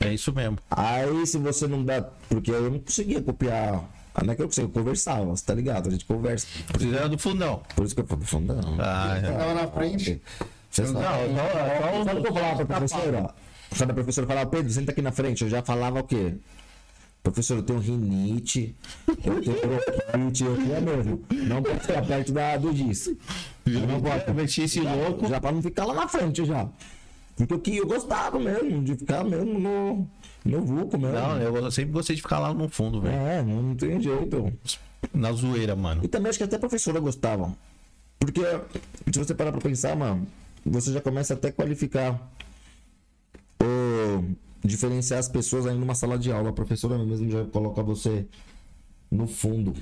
É 0.01 0.13
isso 0.13 0.33
mesmo. 0.35 0.59
Aí 0.71 1.25
se 1.27 1.39
você 1.39 1.67
não 1.67 1.85
dá. 1.85 2.03
Porque 2.29 2.51
eu 2.51 2.71
não 2.71 2.79
conseguia 2.81 3.23
copiar. 3.23 3.81
Ah, 4.15 4.25
Não 4.25 4.33
é 4.33 4.37
que 4.37 4.43
eu 4.43 4.51
eu 4.59 4.69
conversava, 4.69 5.25
você 5.25 5.45
tá 5.45 5.55
ligado? 5.55 5.89
A 5.89 5.91
gente 5.91 6.05
conversa. 6.05 6.47
Precisa 6.73 7.09
do 7.09 7.19
fundão. 7.19 7.63
Por 7.75 7.87
isso 7.87 7.95
que 7.95 8.01
eu 8.03 8.07
falo, 8.07 8.23
fundo 8.23 8.55
não. 8.55 8.77
Ah, 8.79 9.17
é. 9.17 9.33
Tava 9.33 9.55
na 9.55 9.67
frente. 9.69 10.21
Você 10.71 10.87
sabe. 10.87 10.99
Não, 10.99 11.03
só, 11.03 12.05
Sabe 12.05 12.21
o 12.21 12.23
que 12.23 12.29
eu 12.29 12.35
falava 12.35 12.57
pra 12.57 12.77
professora? 12.77 13.35
Quando 13.77 13.91
a 13.91 13.95
professora 13.95 14.27
falava, 14.27 14.51
Pedro, 14.51 14.71
senta 14.71 14.93
aqui 14.93 15.01
na 15.03 15.13
frente, 15.13 15.45
eu 15.45 15.49
já 15.51 15.63
falava 15.63 16.01
o 16.01 16.05
quê? 16.05 16.35
Professor, 17.23 17.59
eu 17.59 17.63
tenho 17.63 17.79
rinite, 17.79 18.75
eu 19.07 19.41
tenho 19.41 19.57
bronquite, 19.61 20.45
eu 20.45 20.57
tenho 20.57 20.83
mesmo. 20.83 21.25
Não 21.31 21.63
pode 21.63 21.81
ficar 21.81 22.05
perto 22.05 22.33
da, 22.33 22.57
do 22.57 22.75
giz. 22.75 23.07
Eu 23.65 23.87
não 23.87 24.01
posso. 24.01 24.35
mexer 24.35 24.65
esse 24.65 24.81
louco. 24.81 25.29
Já 25.29 25.41
pra 25.41 25.53
não 25.53 25.63
ficar 25.63 25.85
lá 25.85 25.95
na 25.95 26.09
frente 26.09 26.45
já. 26.45 26.69
Porque 27.37 27.71
eu, 27.71 27.77
eu 27.77 27.87
gostava 27.87 28.39
mesmo 28.39 28.83
de 28.83 28.97
ficar 28.97 29.25
mesmo 29.25 29.59
no, 29.59 30.09
no 30.45 30.65
vulco 30.65 30.99
mesmo. 30.99 31.17
Não, 31.17 31.39
eu 31.39 31.71
sempre 31.71 31.93
gostei 31.93 32.17
de 32.17 32.23
ficar 32.23 32.39
lá 32.39 32.53
no 32.53 32.69
fundo, 32.69 33.01
velho. 33.01 33.15
É, 33.15 33.43
não, 33.43 33.75
tem 33.75 34.01
jeito. 34.01 34.53
Na 35.13 35.33
zoeira, 35.33 35.75
mano. 35.75 36.05
E 36.05 36.09
também 36.09 36.31
acho 36.31 36.39
que 36.39 36.45
até 36.45 36.57
a 36.57 36.61
professora 36.61 37.01
gostava. 37.01 37.53
Porque 38.19 38.41
se 39.13 39.19
você 39.19 39.35
parar 39.35 39.53
pra 39.53 39.61
pensar, 39.61 39.97
mano, 39.97 40.27
você 40.65 40.93
já 40.93 41.01
começa 41.01 41.35
até 41.35 41.49
a 41.49 41.53
qualificar 41.53 42.33
ou 43.61 44.25
diferenciar 44.65 45.19
as 45.19 45.29
pessoas 45.29 45.67
aí 45.67 45.77
numa 45.77 45.95
sala 45.95 46.19
de 46.19 46.31
aula. 46.31 46.51
A 46.51 46.53
professora 46.53 46.97
mesmo 46.99 47.31
já 47.31 47.45
coloca 47.47 47.83
você 47.83 48.27
no 49.11 49.27
fundo. 49.27 49.75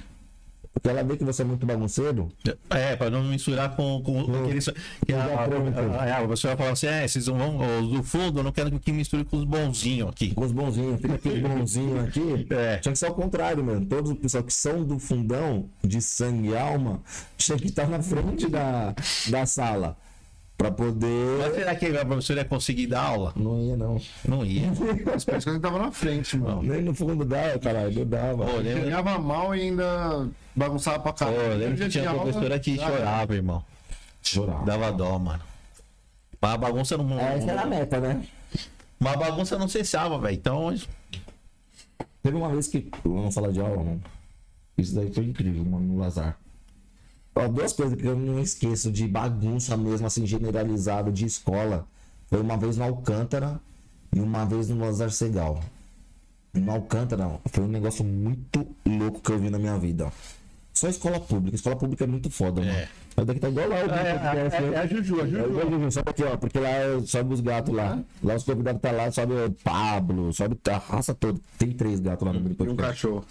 Porque 0.72 0.88
ela 0.88 1.02
vê 1.02 1.16
que 1.16 1.24
você 1.24 1.42
é 1.42 1.44
muito 1.44 1.66
bagunceiro. 1.66 2.28
É, 2.70 2.94
pra 2.94 3.10
não 3.10 3.24
misturar 3.24 3.74
com, 3.74 4.00
com 4.02 4.20
aqueles. 4.42 4.68
Que 5.04 5.12
a, 5.12 5.24
a, 5.24 6.14
a, 6.14 6.24
a 6.24 6.28
pessoa 6.28 6.56
fala 6.56 6.70
assim: 6.70 6.86
é, 6.86 7.06
vocês 7.06 7.26
não 7.26 7.36
vão. 7.36 7.80
Os 7.80 7.90
do 7.90 8.02
fundo, 8.02 8.38
eu 8.38 8.44
não 8.44 8.52
quero 8.52 8.78
que 8.78 8.92
misture 8.92 9.24
com 9.24 9.38
os 9.38 9.44
bonzinhos 9.44 10.08
aqui. 10.08 10.32
Com 10.32 10.44
os 10.44 10.52
bonzinhos, 10.52 11.00
fica 11.00 11.14
aquele 11.14 11.40
bonzinho 11.46 12.00
aqui. 12.00 12.46
É. 12.60 12.78
Tinha 12.78 12.92
que 12.92 12.98
ser 12.98 13.06
ao 13.06 13.14
contrário, 13.14 13.64
mano. 13.64 13.86
Todos 13.86 14.10
os 14.10 14.18
pessoal 14.18 14.42
que 14.42 14.52
são 14.52 14.84
do 14.84 14.98
fundão, 14.98 15.68
de 15.82 16.00
sangue 16.02 16.48
e 16.48 16.56
alma, 16.56 17.00
tinha 17.36 17.56
que 17.56 17.66
estar 17.66 17.88
na 17.88 18.02
frente 18.02 18.48
da, 18.48 18.94
da 19.28 19.46
sala. 19.46 19.96
Pra 20.60 20.70
poder. 20.70 21.38
Mas 21.38 21.54
será 21.54 21.74
que 21.74 21.86
a 21.86 22.04
professora 22.04 22.40
ia 22.40 22.44
conseguir 22.44 22.86
dar 22.86 23.00
aula? 23.02 23.32
Não 23.34 23.58
ia, 23.62 23.76
não. 23.78 23.98
Não 24.28 24.44
ia. 24.44 24.68
As 25.16 25.24
pessoas 25.24 25.56
que 25.56 25.58
tava 25.58 25.78
na 25.78 25.90
frente, 25.90 26.36
mano. 26.36 26.62
Nem 26.62 26.82
no 26.82 26.94
fundo 26.94 27.24
dava, 27.24 27.58
caralho. 27.58 28.00
Não 28.00 28.06
dava. 28.06 28.44
Pô, 28.44 28.56
lembra, 28.58 28.84
Ganhava 28.84 29.18
mal 29.18 29.56
e 29.56 29.62
ainda 29.62 30.28
bagunçava 30.54 30.98
pra 31.00 31.14
pô, 31.14 31.18
caralho. 31.20 31.56
lembra 31.56 31.76
que 31.76 31.88
tinha 31.88 32.12
professora 32.12 32.58
que 32.58 32.78
Ah, 32.78 32.86
chorava, 32.90 33.34
irmão. 33.34 33.64
Chorava. 34.22 34.64
Dava 34.66 34.92
dó, 34.92 35.18
mano. 35.18 35.42
Mas 36.38 36.50
a 36.52 36.56
bagunça 36.58 36.98
não. 36.98 37.18
É, 37.18 37.38
Essa 37.38 37.50
era 37.52 37.62
a 37.62 37.66
meta, 37.66 37.98
né? 37.98 38.22
Mas 38.98 39.14
a 39.14 39.16
bagunça 39.16 39.58
não 39.58 39.66
cessava, 39.66 40.18
velho. 40.18 40.34
Então. 40.36 40.74
Teve 42.22 42.36
uma 42.36 42.50
vez 42.50 42.68
que, 42.68 42.86
vamos 43.02 43.34
falar 43.34 43.50
de 43.50 43.60
aula, 43.62 43.78
mano. 43.82 44.02
Isso 44.76 44.94
daí 44.94 45.10
foi 45.10 45.24
incrível, 45.24 45.64
mano, 45.64 45.86
no 45.94 46.00
Lazar. 46.00 46.36
Ó, 47.34 47.48
duas 47.48 47.72
coisas 47.72 47.98
que 47.98 48.06
eu 48.06 48.16
não 48.16 48.40
esqueço 48.40 48.90
de 48.90 49.06
bagunça 49.06 49.76
mesmo, 49.76 50.06
assim, 50.06 50.26
generalizado 50.26 51.12
de 51.12 51.24
escola. 51.24 51.86
Foi 52.26 52.40
uma 52.40 52.56
vez 52.56 52.76
no 52.76 52.84
Alcântara 52.84 53.60
e 54.14 54.20
uma 54.20 54.44
vez 54.44 54.68
no 54.68 54.84
Lazar 54.84 55.10
Segal. 55.10 55.60
No 56.52 56.72
Alcântara 56.72 57.38
foi 57.46 57.64
um 57.64 57.68
negócio 57.68 58.04
muito 58.04 58.66
louco 58.84 59.20
que 59.20 59.30
eu 59.30 59.38
vi 59.38 59.50
na 59.50 59.58
minha 59.58 59.78
vida. 59.78 60.12
Só 60.72 60.88
escola 60.88 61.20
pública. 61.20 61.54
Escola 61.56 61.76
pública 61.76 62.04
é 62.04 62.06
muito 62.06 62.30
foda, 62.30 62.60
mano. 62.60 62.72
É. 62.72 62.88
Mas 63.16 63.26
daqui 63.26 63.40
tá 63.40 63.48
igual 63.48 63.68
lá 63.68 63.76
o 63.84 63.88
podcast, 63.88 64.62
né? 64.62 64.76
a 64.78 64.86
Juju, 64.86 65.20
a 65.20 65.24
É 65.24 65.26
igual 65.26 65.66
a 65.66 65.70
Juju, 65.70 65.90
Sobe 65.90 66.10
aqui, 66.10 66.24
ó, 66.24 66.36
porque 66.36 66.58
lá 66.58 66.70
sobe 67.04 67.34
os 67.34 67.40
gatos 67.40 67.74
lá. 67.74 68.02
Lá 68.22 68.34
os 68.34 68.44
convidados 68.44 68.80
tá 68.80 68.90
lá, 68.90 69.10
sobe 69.10 69.34
o 69.34 69.50
Pablo, 69.62 70.32
sobe 70.32 70.58
a 70.70 70.78
raça 70.78 71.14
toda. 71.14 71.38
Tem 71.58 71.72
três 71.72 72.00
gatos 72.00 72.26
lá 72.26 72.32
no 72.32 72.40
meu 72.40 72.56
E 72.58 72.68
um 72.68 72.76
cachorro. 72.76 73.24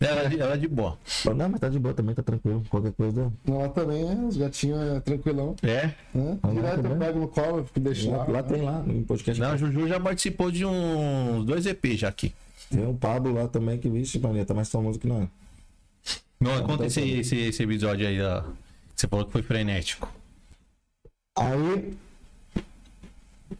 Ela, 0.00 0.32
ela 0.32 0.56
de 0.56 0.68
boa. 0.68 0.96
Não, 1.24 1.48
mas 1.48 1.60
tá 1.60 1.68
de 1.68 1.78
boa 1.78 1.92
também, 1.92 2.14
tá 2.14 2.22
tranquilo. 2.22 2.62
Qualquer 2.70 2.92
coisa. 2.92 3.32
Lá 3.46 3.68
também 3.68 4.08
é, 4.08 4.14
os 4.14 4.36
gatinhos 4.36 4.80
é 4.80 5.00
tranquilão. 5.00 5.56
É? 5.62 5.92
Né? 6.14 6.38
Direto 6.52 6.86
eu 6.86 6.96
pego 6.96 7.18
no 7.18 7.28
colo, 7.28 7.64
fico 7.64 7.80
deixando. 7.80 8.16
Lá, 8.16 8.26
lá 8.28 8.42
tem 8.42 8.62
lá, 8.62 8.78
no 8.80 9.02
podcast. 9.04 9.40
Não, 9.40 9.50
a 9.50 9.56
Juju 9.56 9.88
já 9.88 9.98
participou 9.98 10.50
de 10.50 10.64
uns 10.64 11.44
dois 11.44 11.66
EP 11.66 11.84
já 11.96 12.08
aqui. 12.08 12.32
Tem 12.70 12.86
o 12.86 12.94
Pablo 12.94 13.32
lá 13.32 13.48
também, 13.48 13.78
que, 13.78 13.88
vixe, 13.88 14.18
Maria, 14.18 14.44
tá 14.44 14.54
mais 14.54 14.70
famoso 14.70 14.98
que 14.98 15.06
nós. 15.06 15.28
Não, 16.40 16.62
conta 16.62 16.86
esse, 16.86 17.00
esse, 17.00 17.36
esse 17.36 17.62
episódio 17.62 18.06
aí, 18.06 18.20
ó. 18.22 18.44
Você 18.94 19.08
falou 19.08 19.24
que 19.26 19.32
foi 19.32 19.42
frenético. 19.42 20.12
Aí. 21.36 21.94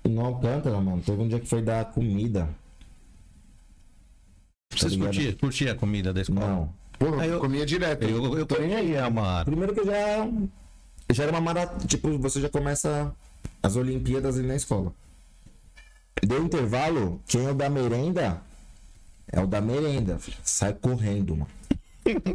No 0.04 0.24
Alcântara, 0.24 0.80
mano, 0.80 1.02
teve 1.04 1.20
um 1.20 1.28
dia 1.28 1.40
que 1.40 1.46
foi 1.48 1.62
dar 1.62 1.86
comida. 1.86 2.48
Vocês 4.74 4.96
curtiam, 4.96 5.32
curtiam 5.32 5.72
a 5.72 5.74
comida 5.74 6.12
da 6.12 6.20
escola? 6.20 6.46
Não. 6.46 6.74
Porra, 6.98 7.22
Aí 7.22 7.28
eu- 7.30 7.40
comia 7.40 7.64
direto. 7.64 8.02
Eu, 8.04 8.36
eu 8.38 8.44
tô 8.46 8.58
nem 8.60 8.74
aí, 8.74 9.10
mano. 9.10 9.44
Primeiro 9.44 9.72
que 9.72 9.80
eu 9.80 9.86
já. 9.86 10.28
Já 11.12 11.22
era 11.24 11.32
uma 11.32 11.40
maratona. 11.40 11.80
Tipo, 11.86 12.18
você 12.18 12.40
já 12.40 12.48
começa 12.48 13.12
as 13.62 13.76
Olimpíadas 13.76 14.36
ali 14.38 14.46
na 14.46 14.56
escola. 14.56 14.92
Deu 16.26 16.42
intervalo, 16.44 17.20
quem 17.26 17.46
é 17.46 17.50
o 17.50 17.54
da 17.54 17.70
merenda 17.70 18.42
é 19.32 19.40
o 19.40 19.46
da 19.46 19.60
merenda. 19.60 20.18
filho. 20.18 20.36
Sai 20.42 20.72
correndo, 20.74 21.36
mano. 21.36 21.50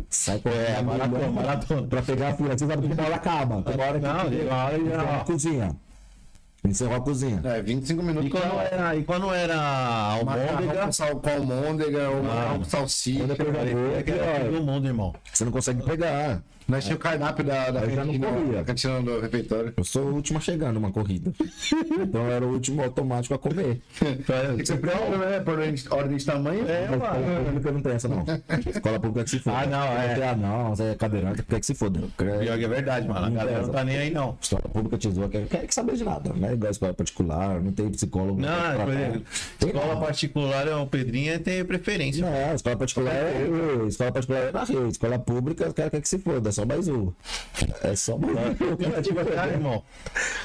Sai 0.09 0.39
correndo. 0.41 0.59
É, 0.61 0.81
maratona, 0.81 1.31
maratona. 1.31 1.87
Pra 1.87 2.01
pegar 2.01 2.29
a 2.29 2.33
fila. 2.35 2.57
Você 2.57 2.65
sabe 2.65 2.87
que 2.87 2.93
uma 2.93 3.03
hora 3.03 3.15
acaba. 3.15 3.61
Tem 3.61 3.75
uma 3.75 3.83
hora 3.85 3.99
que 3.99 4.05
Não, 4.07 4.27
encerrou 4.27 4.53
olha, 4.53 5.01
a 5.01 5.23
cozinha. 5.25 5.75
Encerrou 6.65 6.95
a 6.95 7.01
cozinha. 7.01 7.41
É, 7.43 7.61
25 7.61 8.01
minutos. 8.01 8.27
E 8.27 8.31
quando 8.31 8.59
era, 8.61 8.95
e 8.95 9.03
quando 9.03 9.33
era 9.33 9.55
almôndega, 9.61 10.85
com 10.85 10.91
sal 10.93 11.15
com 11.19 11.29
almôndega, 11.29 12.09
ou 12.09 12.21
Ah. 12.25 12.59
salsicha. 12.65 13.19
Quando 13.19 13.31
é 13.33 13.35
pegador, 13.35 13.91
é 13.97 14.39
todo 14.45 14.63
mundo, 14.63 14.87
irmão. 14.87 15.13
Você 15.31 15.43
não 15.43 15.51
consegue 15.51 15.83
pegar. 15.83 16.41
Nós 16.67 16.83
tínhamos 16.83 16.99
o 16.99 17.03
cardápio 17.03 17.43
da, 17.45 17.71
da, 17.71 17.81
Eu 17.81 17.89
já 17.91 18.05
não 18.05 18.19
corria. 18.19 18.63
cantina 18.63 19.01
do 19.01 19.19
refeitório. 19.19 19.73
Eu 19.75 19.83
sou 19.83 20.03
o 20.03 20.13
último 20.15 20.37
a 20.37 20.41
chegar 20.41 20.71
numa 20.71 20.91
corrida. 20.91 21.31
Então 22.03 22.25
eu 22.25 22.31
era 22.31 22.45
o 22.45 22.53
último 22.53 22.83
automático 22.83 23.33
a 23.33 23.39
comer. 23.39 23.81
Tem 23.99 24.57
que 24.57 24.65
ser 24.65 24.77
prêmio, 24.77 25.17
né? 25.17 25.39
Por 25.39 25.59
ordem 25.97 26.17
de 26.17 26.25
tamanho. 26.25 26.67
É, 26.67 26.87
Mas 26.89 27.01
escola 27.01 27.43
pública 27.45 27.71
não 27.71 27.81
tem 27.81 27.91
essa, 27.93 28.07
não. 28.07 28.25
Escola 28.69 28.99
pública 28.99 29.23
que 29.23 29.29
se 29.29 29.39
foda. 29.39 29.57
Ah, 29.57 29.65
não, 29.65 29.83
é. 29.83 30.29
Ah, 30.29 30.35
não, 30.35 30.69
você 30.75 30.83
é 30.83 30.95
cadeirante, 30.95 31.43
quer 31.43 31.59
que 31.59 31.65
se 31.65 31.75
foda. 31.75 32.01
Pior 32.17 32.57
que 32.57 32.65
é 32.65 32.67
verdade, 32.67 33.07
mano. 33.07 33.25
A 33.25 33.29
galera 33.29 33.61
não 33.61 33.69
tá 33.69 33.83
nem 33.83 33.97
aí, 33.97 34.11
não. 34.11 34.37
Escola 34.41 34.63
pública 34.63 34.97
te 34.97 35.11
zoa, 35.11 35.29
quer, 35.29 35.47
quer 35.47 35.67
que 35.67 35.73
saber 35.73 35.95
de 35.95 36.03
nada. 36.03 36.31
Não 36.33 36.47
é 36.49 36.53
igual 36.53 36.71
escola 36.71 36.93
particular, 36.93 37.61
não 37.61 37.71
tem 37.71 37.89
psicólogo. 37.89 38.39
Não, 38.39 38.49
Tem 39.59 39.69
escola 39.69 39.99
particular 39.99 40.67
é 40.67 40.75
o 40.75 40.87
Pedrinho 40.87 41.39
tem 41.39 41.63
preferência. 41.65 42.25
Não, 42.25 42.55
escola 42.55 42.75
particular 42.75 43.13
é. 43.13 43.87
Escola 43.87 44.11
particular 44.11 44.41
é 44.43 44.51
na 44.51 44.63
rede. 44.63 44.89
Escola 44.89 45.19
pública, 45.19 45.69
o 45.69 45.73
cara 45.73 45.89
quer 45.89 46.01
que 46.01 46.09
se 46.09 46.19
foda, 46.19 46.49
é 46.49 46.51
só 46.53 46.65
mais 46.65 46.87
um. 46.87 47.11
É 47.83 47.95
só 47.95 48.17
mais 48.17 48.37
um. 48.37 49.25
Cara, 49.35 49.51
irmão. 49.51 49.83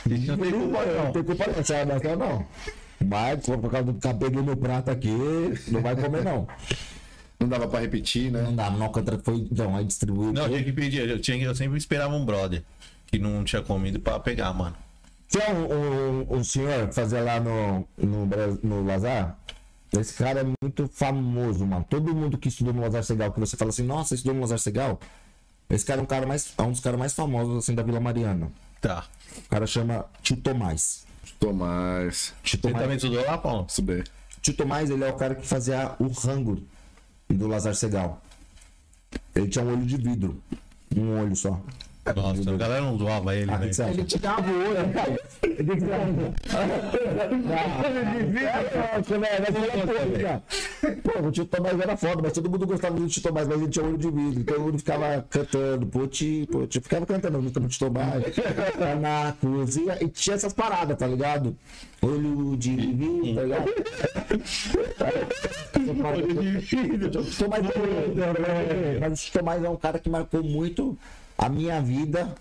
Não 0.07 0.37
tem 0.37 0.53
culpa, 0.53 0.87
Não 0.87 1.05
não. 1.05 1.13
tem 1.13 1.23
culpa 1.23 1.47
não, 1.47 1.55
você 1.55 1.85
vai 1.85 2.17
não. 2.17 2.47
Mas, 3.05 3.47
por 3.47 3.71
causa 3.71 3.93
do 3.93 3.95
cabelo 4.01 4.43
no 4.43 4.57
prato 4.57 4.91
aqui, 4.91 5.17
não 5.69 5.81
vai 5.81 5.95
comer 5.95 6.25
não. 6.25 6.49
Não 7.39 7.49
dava 7.49 7.69
pra 7.69 7.81
repetir, 7.81 8.33
né? 8.33 8.43
Não 8.43 8.57
dá, 8.57 8.69
não, 8.71 8.89
contra 8.89 9.19
foi. 9.19 9.47
Não, 9.53 9.77
aí 9.77 9.85
distribuiu. 9.85 10.33
Não, 10.33 10.43
eu 10.43 10.49
tinha 10.49 10.65
que 10.65 10.73
pedir. 10.73 11.09
Eu, 11.09 11.21
tinha, 11.21 11.45
eu 11.45 11.55
sempre 11.55 11.79
esperava 11.79 12.13
um 12.15 12.25
brother 12.25 12.65
que 13.07 13.19
não 13.19 13.45
tinha 13.45 13.63
comido 13.63 14.01
pra 14.01 14.19
pegar, 14.19 14.53
mano. 14.53 14.75
Tinha 15.29 15.51
um, 15.51 16.27
um, 16.33 16.39
um 16.39 16.45
senhor 16.45 16.89
que 16.89 16.95
fazia 16.95 17.21
lá 17.21 17.39
no, 17.39 17.87
no, 17.97 18.27
no 18.63 18.85
Lazar. 18.85 19.39
Esse 19.93 20.15
cara 20.15 20.41
é 20.41 20.45
muito 20.63 20.89
famoso, 20.89 21.65
mano. 21.65 21.87
Todo 21.89 22.15
mundo 22.15 22.37
que 22.37 22.49
estudou 22.49 22.75
no 22.75 22.83
Lazar 22.83 23.05
Segal, 23.05 23.33
que 23.33 23.41
você 23.41 23.57
fala 23.57 23.71
assim, 23.71 23.85
nossa, 23.85 24.15
estudou 24.15 24.35
no 24.35 24.41
Lazar 24.41 24.59
Segal. 24.59 24.99
Esse 25.71 25.85
cara 25.85 26.01
é 26.01 26.03
um, 26.03 26.07
cara 26.07 26.27
mais, 26.27 26.53
é 26.57 26.63
um 26.63 26.71
dos 26.71 26.81
caras 26.81 26.99
mais 26.99 27.13
famosos 27.13 27.59
assim 27.59 27.75
da 27.75 27.83
Vila 27.83 28.01
Mariana. 28.01 28.51
Tá. 28.81 29.05
O 29.37 29.49
cara 29.49 29.67
chama 29.67 30.07
Tio 30.23 30.37
Tomás. 30.37 31.05
Tomás. 31.39 32.35
Tio 32.43 32.59
Tomás, 32.59 32.83
também 32.83 32.97
estudou 32.97 33.25
lá, 33.25 33.37
Paulo? 33.37 33.67
Subir. 33.69 34.09
Tio 34.41 34.55
Tomás, 34.55 34.91
ele 34.91 35.05
é 35.05 35.11
o 35.11 35.17
cara 35.17 35.35
que 35.35 35.47
fazia 35.47 35.95
o 35.99 36.09
rango 36.09 36.63
do 37.29 37.47
Lazar 37.47 37.75
Segal. 37.75 38.23
Ele 39.35 39.49
tinha 39.49 39.65
um 39.65 39.73
olho 39.73 39.85
de 39.85 39.97
vidro. 39.97 40.43
Um 40.97 41.21
olho 41.21 41.37
só. 41.37 41.61
Nossa, 42.15 42.51
a 42.51 42.57
galera 42.57 42.81
não 42.83 42.99
zoava 42.99 43.35
ele, 43.35 43.51
Ah, 43.51 43.55
o 43.57 43.59
que 43.61 43.65
velho. 43.65 43.69
que 43.71 43.75
você 43.77 43.83
acha? 43.83 44.05
te 44.05 44.19
dava 44.19 44.51
o 44.51 44.69
olho, 44.69 44.93
cara. 44.93 45.19
Pô, 51.03 51.27
o 51.27 51.31
Tio 51.33 51.45
Tomás 51.47 51.81
era 51.81 51.97
foda, 51.97 52.21
mas 52.23 52.33
todo 52.33 52.51
mundo 52.51 52.67
gostava 52.67 52.95
do 52.95 53.07
Tio 53.09 53.23
Tomás, 53.23 53.49
mas 53.49 53.61
ele 53.61 53.69
tinha 53.71 53.85
olho 53.85 53.99
de 53.99 54.11
vidro. 54.11 54.45
Todo 54.45 54.61
mundo 54.61 54.79
ficava 54.79 55.25
cantando, 55.29 55.87
pô, 55.87 56.07
Tio, 56.07 56.47
ficava 56.71 57.07
cantando 57.07 57.39
a 57.39 57.41
música 57.41 57.61
do 57.61 57.69
Tio 57.69 57.87
Tomás, 57.87 58.25
tá 58.79 58.95
na 58.97 59.35
cozinha, 59.41 59.97
e 60.01 60.09
tinha 60.09 60.37
essas 60.37 60.53
paradas, 60.53 60.97
tá 60.97 61.07
ligado? 61.07 61.57
Olho 62.03 62.57
de 62.57 62.77
vidro, 62.77 63.35
tá 63.35 63.43
ligado? 63.43 63.71
Olho 66.05 66.35
de 66.43 66.59
vidro. 66.59 67.21
O 67.21 67.25
Tio 67.25 67.39
Tomás 67.45 67.65
é- 67.65 68.99
mas 69.01 69.13
o 69.13 69.17
Tio 69.25 69.33
Tomás 69.33 69.65
é 69.65 69.69
um 69.69 69.77
cara 69.77 69.99
que 69.99 70.09
marcou 70.09 70.43
muito 70.43 70.97
a 71.39 71.49
minha 71.49 71.81
vida, 71.81 72.35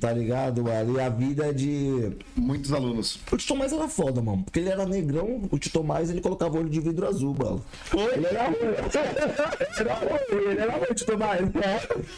tá 0.00 0.12
ligado? 0.12 0.70
Ali 0.70 1.00
a 1.00 1.08
vida 1.08 1.52
de. 1.52 2.16
Muitos 2.36 2.72
alunos. 2.72 3.18
O 3.30 3.36
Tito 3.36 3.54
Mais 3.56 3.72
era 3.72 3.88
foda, 3.88 4.22
mano. 4.22 4.42
Porque 4.44 4.60
ele 4.60 4.68
era 4.70 4.86
negrão, 4.86 5.42
o 5.50 5.58
Tito 5.58 5.82
Mais 5.84 6.10
ele 6.10 6.20
colocava 6.20 6.56
olho 6.58 6.68
de 6.68 6.80
vidro 6.80 7.06
azul, 7.06 7.34
mano. 7.38 7.64
Ele 8.14 8.26
era 8.26 8.44
ruim. 8.44 8.56
Ele 8.60 9.88
era 9.88 9.94
ruim, 9.94 10.50
ele 10.50 10.60
era 10.60 10.72
ruim, 10.72 10.86
o 10.90 10.94
Tito 10.94 11.18
Mais. 11.18 11.40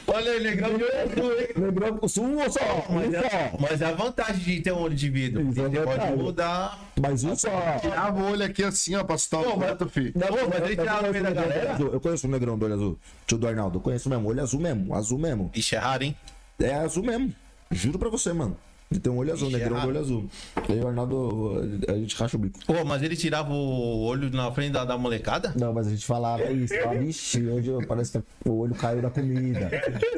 Olha 0.07 0.31
aí, 0.33 0.43
negrão 0.43 0.77
de 0.77 0.85
olho 0.85 0.93
azul, 1.03 1.41
hein? 1.41 1.49
Negrão 1.57 1.97
com 1.99 2.21
um 2.21 2.43
ou 2.43 2.51
só, 2.51 2.61
Mas 2.91 3.09
um 3.09 3.15
é, 3.17 3.31
só. 3.31 3.57
mas 3.61 3.81
é 3.83 3.85
a 3.87 3.93
vantagem 3.93 4.37
de 4.57 4.61
ter 4.61 4.73
um 4.73 4.81
olho 4.81 4.95
de 4.95 5.09
vidro. 5.11 5.41
É 5.41 5.45
Você 5.45 5.81
pode 5.81 6.17
mudar. 6.17 6.87
Mas 7.01 7.25
um 7.25 7.37
só. 7.37 7.49
Tirava 7.81 8.21
o 8.23 8.31
olho 8.33 8.45
aqui 8.45 8.63
assim, 8.65 8.95
ó, 8.95 9.05
pra 9.05 9.15
assustar 9.17 9.41
o 9.47 9.57
gato, 9.57 9.89
filho. 9.89 10.13
Não, 10.15 10.29
Pô, 10.29 10.37
mas 10.49 10.63
ele 10.65 10.77
tirava 10.77 11.03
da 11.03 11.09
o 11.09 11.13
negrão 11.13 11.31
do 11.33 11.35
galera? 11.35 11.75
olho. 11.75 11.93
Eu 11.93 12.01
conheço 12.01 12.27
o 12.27 12.31
negrão 12.31 12.59
do 12.59 12.65
olho 12.65 12.75
azul. 12.75 12.99
Tio 13.27 13.39
do 13.39 13.47
Arnaldo, 13.49 13.79
eu 13.79 13.83
conheço 13.83 14.09
mesmo. 14.09 14.29
Olho 14.29 14.43
azul 14.43 14.61
mesmo, 14.61 14.95
azul 14.95 15.19
mesmo. 15.19 15.51
Ixi, 15.55 15.75
é 15.77 15.79
raro, 15.79 16.05
hein? 16.05 16.17
É 16.59 16.75
azul 16.75 17.03
mesmo. 17.05 17.33
Juro 17.71 17.99
pra 17.99 18.09
você, 18.09 18.33
mano. 18.33 18.57
Ele 18.89 19.01
tem 19.01 19.13
um 19.13 19.17
olho 19.17 19.33
azul, 19.33 19.49
Ixi, 19.49 19.59
negrão 19.59 19.79
é 19.79 19.81
do 19.83 19.89
olho 19.89 19.99
azul. 19.99 20.25
E 20.69 20.73
o 20.75 20.87
Arnaldo, 20.87 21.61
a 21.89 21.93
gente 21.95 22.15
racha 22.15 22.37
o 22.37 22.41
bico. 22.41 22.57
Pô, 22.65 22.85
mas 22.85 23.03
ele 23.03 23.17
tirava 23.17 23.53
o 23.53 24.03
olho 24.05 24.31
na 24.31 24.49
frente 24.53 24.73
da, 24.73 24.85
da 24.85 24.97
molecada? 24.97 25.53
Não, 25.57 25.73
mas 25.73 25.89
a 25.89 25.91
gente 25.91 26.07
falava 26.07 26.45
isso. 26.53 26.73
Falava, 26.81 27.03
Ixi, 27.03 27.47
hoje 27.49 27.73
parece 27.89 28.13
que 28.13 28.49
o 28.49 28.59
olho 28.59 28.75
caiu 28.77 29.03
da 29.03 29.11
comida. 29.11 29.69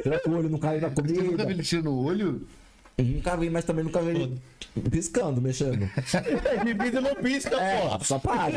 Será 0.03 0.19
que 0.19 0.29
o 0.29 0.37
olho 0.37 0.49
não 0.49 0.59
caiu 0.59 0.79
da 0.81 0.89
Nunca 0.89 1.01
vi 1.01 1.15
comida? 1.15 1.43
ele 1.51 1.63
tiro 1.63 1.83
no 1.83 2.03
olho? 2.05 2.47
Nunca 2.95 3.35
vi, 3.37 3.49
mas 3.49 3.65
também 3.65 3.83
nunca 3.83 4.01
vi 4.03 4.09
ele 4.09 4.41
piscando, 4.91 5.41
mexendo. 5.41 5.89
vidro 6.79 7.01
não 7.01 7.15
pisca, 7.15 7.55
É, 7.55 7.81
porra. 7.81 8.03
só 8.03 8.19
para. 8.19 8.51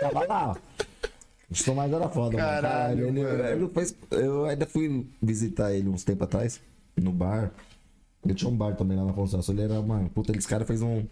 Tava 0.00 0.26
lá. 0.26 0.56
O 1.50 1.64
Tomás 1.64 1.92
era 1.92 2.08
foda, 2.08 2.38
mano. 2.38 2.48
Caralho, 2.48 2.62
Caralho, 2.62 3.06
ele, 3.08 3.22
mano. 3.22 3.44
ele 3.44 3.68
fez, 3.68 3.94
eu 4.12 4.46
ainda 4.46 4.64
fui 4.64 5.06
visitar 5.20 5.74
ele 5.74 5.90
uns 5.90 6.04
tempos 6.04 6.22
atrás, 6.24 6.58
no 6.96 7.12
bar. 7.12 7.50
Ele 8.24 8.34
tinha 8.34 8.50
um 8.50 8.56
bar 8.56 8.76
também 8.76 8.96
lá 8.96 9.04
na 9.04 9.12
Constância. 9.12 9.50
Ele 9.52 9.62
era, 9.62 9.80
mano, 9.82 10.08
puta, 10.10 10.36
esse 10.36 10.46
cara 10.46 10.64
fez 10.64 10.80
um. 10.82 11.04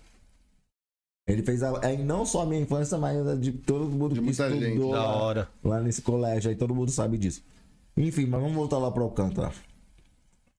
Ele 1.26 1.42
fez 1.42 1.62
a, 1.62 1.78
é, 1.82 1.96
não 1.96 2.24
só 2.26 2.42
a 2.42 2.46
minha 2.46 2.60
infância, 2.60 2.96
mas 2.98 3.26
a 3.26 3.34
de 3.36 3.52
todo 3.52 3.86
mundo 3.90 4.14
De 4.14 4.20
que 4.20 4.24
muita 4.24 4.50
gente. 4.50 4.64
estudou 4.64 4.92
Da 4.92 4.98
lá, 5.04 5.16
hora. 5.16 5.48
lá 5.62 5.80
nesse 5.80 6.02
colégio 6.02 6.50
aí, 6.50 6.56
todo 6.56 6.74
mundo 6.74 6.90
sabe 6.90 7.18
disso. 7.18 7.42
Enfim, 7.96 8.26
mas 8.26 8.40
vamos 8.40 8.56
voltar 8.56 8.78
lá 8.78 8.90
pro 8.90 9.04
Alcântara. 9.04 9.52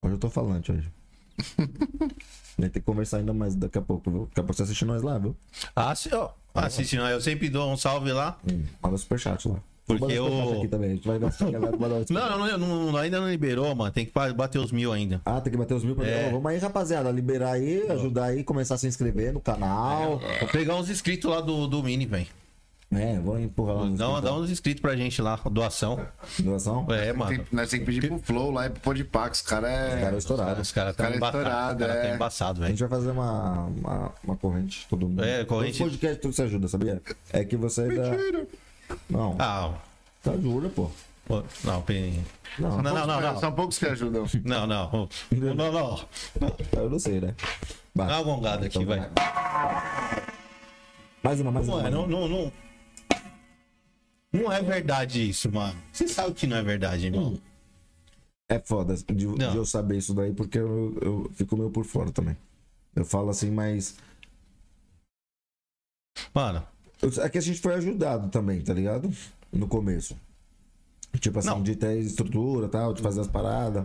Hoje 0.04 0.16
eu 0.16 0.20
tô 0.20 0.30
falante 0.30 0.72
hoje. 0.72 0.90
Vai 2.58 2.70
ter 2.70 2.80
que 2.80 2.86
conversar 2.86 3.18
ainda 3.18 3.34
mais 3.34 3.56
daqui 3.56 3.78
a 3.78 3.82
pouco, 3.82 4.10
viu? 4.12 4.22
Daqui 4.28 4.40
a 4.40 4.44
pouco 4.44 4.54
você 4.54 4.64
assiste 4.64 4.86
nós 4.86 5.02
lá, 5.02 5.18
viu? 5.18 5.36
Ah, 5.76 5.96
sim, 5.96 6.10
ó. 6.14 6.30
Assiste, 6.54 6.96
não. 6.98 7.08
Eu 7.08 7.22
sempre 7.22 7.50
dou 7.50 7.72
um 7.72 7.78
salve 7.78 8.12
lá. 8.12 8.38
Hum, 8.50 8.64
manda 8.84 8.98
superchat 8.98 9.48
lá. 9.48 9.60
Porque 9.86 10.14
eu- 10.14 10.54
aqui 10.58 10.68
também. 10.68 10.92
A 10.92 10.94
gente 10.96 11.08
vai 11.08 11.20
gastar 11.20 11.48
a 11.48 11.52
galera 11.52 11.78
manda 11.78 12.00
superchat. 12.06 12.14
Não, 12.14 12.38
não, 12.48 12.58
não, 12.58 12.92
não, 12.92 12.98
ainda 12.98 13.20
não 13.20 13.30
liberou, 13.30 13.76
mano. 13.76 13.92
Tem 13.92 14.06
que 14.06 14.12
bater 14.34 14.60
os 14.60 14.72
mil 14.72 14.94
ainda. 14.94 15.22
Ah, 15.26 15.42
tem 15.42 15.52
que 15.52 15.58
bater 15.58 15.74
os 15.74 15.84
mil 15.84 15.96
pra 15.96 16.08
É. 16.08 16.30
Vamos 16.30 16.46
aí, 16.52 16.58
rapaziada. 16.60 17.10
Liberar 17.12 17.54
aí, 17.54 17.86
ajudar 17.92 18.26
aí, 18.26 18.44
começar 18.44 18.76
a 18.76 18.78
se 18.78 18.88
inscrever 18.88 19.34
no 19.34 19.42
canal. 19.42 20.20
Vou 20.40 20.50
pegar 20.50 20.76
uns 20.76 20.90
inscritos 20.90 21.30
lá 21.30 21.42
do, 21.42 21.68
do 21.68 21.84
Mini, 21.84 22.06
velho. 22.06 22.28
É, 22.94 23.16
vamos 23.20 23.40
empurrar 23.44 23.78
lá 23.78 23.90
Dá, 23.96 24.20
dá 24.20 24.36
uns 24.36 24.50
inscritos 24.52 24.82
pra 24.82 24.98
gente 24.98 25.22
lá, 25.22 25.40
doação. 25.50 26.06
doação. 26.40 26.86
É, 26.90 27.14
mano. 27.14 27.30
Tem, 27.38 27.48
nós 27.50 27.70
temos 27.70 27.86
que 27.86 27.92
pedir 27.94 28.08
pro 28.10 28.20
Flow 28.20 28.52
lá 28.52 28.66
e 28.66 28.70
pro 28.70 28.82
Podpax. 28.82 29.40
Os 29.40 29.48
caras 29.48 29.70
é. 29.72 30.02
Cara, 30.02 30.18
estourado. 30.18 30.62
Os 30.62 30.72
caras 30.74 30.96
cara 30.98 31.10
estão 31.10 31.14
é 31.14 31.18
embaçados. 31.18 31.40
estourado, 31.42 31.74
Os 31.74 31.80
caras 31.80 31.96
é. 31.96 32.00
estão 32.02 32.16
embaçados, 32.16 32.62
A 32.62 32.66
velho. 32.66 32.78
gente 32.78 32.90
vai 32.90 33.00
fazer 33.00 33.12
uma, 33.12 33.64
uma, 33.66 34.12
uma 34.26 34.36
corrente, 34.36 34.86
todo 34.90 35.08
mundo. 35.08 35.24
É, 35.24 35.46
corrente- 35.46 35.78
Todo 35.78 35.90
podcast 35.92 36.20
tudo 36.22 36.34
se 36.34 36.42
ajuda, 36.42 36.68
sabia? 36.68 37.02
É 37.32 37.46
que 37.46 37.56
você 37.56 37.88
dá. 37.96 38.12
Não, 39.10 39.36
Ah, 39.40 39.74
tá 40.24 40.32
ajuda, 40.32 40.70
pô. 40.70 40.90
pô, 41.26 41.44
não, 41.64 41.82
tem. 41.82 42.24
Não, 42.60 42.82
Não, 42.82 42.94
não, 42.94 43.08
não, 43.08 43.22
não. 43.22 43.40
São 43.40 43.54
poucos 43.54 43.78
que 43.78 43.86
ajudam. 43.86 44.26
Não, 44.44 44.68
não. 44.68 45.10
Não, 45.32 45.54
não, 45.56 45.72
não. 45.72 46.06
Eu 46.78 46.90
não 46.90 47.00
sei, 47.00 47.22
né? 47.22 47.34
Vai. 47.96 48.08
Dá 48.08 48.22
uma 48.22 48.24
gongada 48.36 48.66
aqui, 48.66 48.84
vai. 48.86 49.10
Mais 51.24 51.40
uma, 51.40 51.52
mais 51.52 51.68
uma. 51.68 51.90
Não, 51.90 52.08
não, 52.08 52.28
não. 52.28 52.52
Não 54.34 54.52
é 54.52 54.62
verdade 54.62 55.30
isso, 55.30 55.52
mano. 55.52 55.78
Você 55.92 56.08
sabe 56.08 56.34
que 56.34 56.48
não 56.48 56.58
é 56.58 56.64
verdade, 56.64 57.08
irmão. 57.08 57.38
É 58.50 58.60
foda 58.60 58.96
de, 58.96 59.14
de 59.14 59.56
eu 59.56 59.66
saber 59.66 59.98
isso 59.98 60.14
daí, 60.14 60.34
porque 60.34 60.58
eu, 60.58 60.98
eu 61.02 61.32
fico 61.36 61.56
meio 61.56 61.70
por 61.70 61.86
fora 61.86 62.12
também. 62.12 62.36
Eu 62.96 63.06
falo 63.06 63.30
assim, 63.30 63.52
mas. 63.52 63.98
Mano, 66.34 66.66
É 67.22 67.30
que 67.30 67.38
a 67.38 67.42
gente 67.42 67.60
foi 67.60 67.74
ajudado 67.76 68.30
também, 68.30 68.62
tá 68.62 68.74
ligado? 68.74 69.10
No 69.52 69.68
começo. 69.68 70.16
Tipo 71.20 71.40
assim, 71.40 71.50
Não. 71.50 71.62
de 71.62 71.76
ter 71.76 71.98
estrutura 72.00 72.68
e 72.68 72.70
tal, 72.70 72.94
de 72.94 73.02
fazer 73.02 73.22
as 73.22 73.28
paradas. 73.28 73.84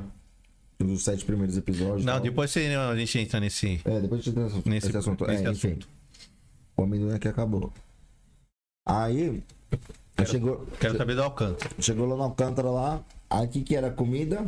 Dos 0.79 1.03
sete 1.05 1.25
primeiros 1.25 1.57
episódios. 1.57 2.05
não, 2.05 2.15
tal. 2.15 2.23
depois 2.23 2.51
você, 2.51 2.67
a 2.67 2.95
gente 2.95 3.19
entra 3.19 3.41
nesse. 3.41 3.81
É, 3.85 3.99
depois 4.01 4.21
a 4.21 4.25
gente 4.25 4.29
entra 4.39 4.45
nesse, 4.45 4.69
Nesse- 4.69 4.89
esse 4.89 4.97
assunto. 4.99 5.27
nesse 5.27 5.45
é, 5.47 5.51
enfim. 5.51 5.69
assunto. 5.69 5.89
O 6.77 6.83
amendoim 6.83 7.15
aqui 7.15 7.29
acabou. 7.29 7.73
Aí. 8.87 9.43
aí 10.19 10.27
chegou, 10.27 10.67
Quero 10.79 10.99
saber 10.99 11.15
do 11.15 11.23
Alcântara. 11.23 11.71
chegou 11.81 12.07
lá 12.07 12.15
no 12.17 12.23
Alcântara 12.25 12.71
lá. 12.71 13.03
Aí 13.31 13.47
o 13.47 13.49
que, 13.49 13.63
que 13.63 13.75
era 13.75 13.91
comida? 13.91 14.47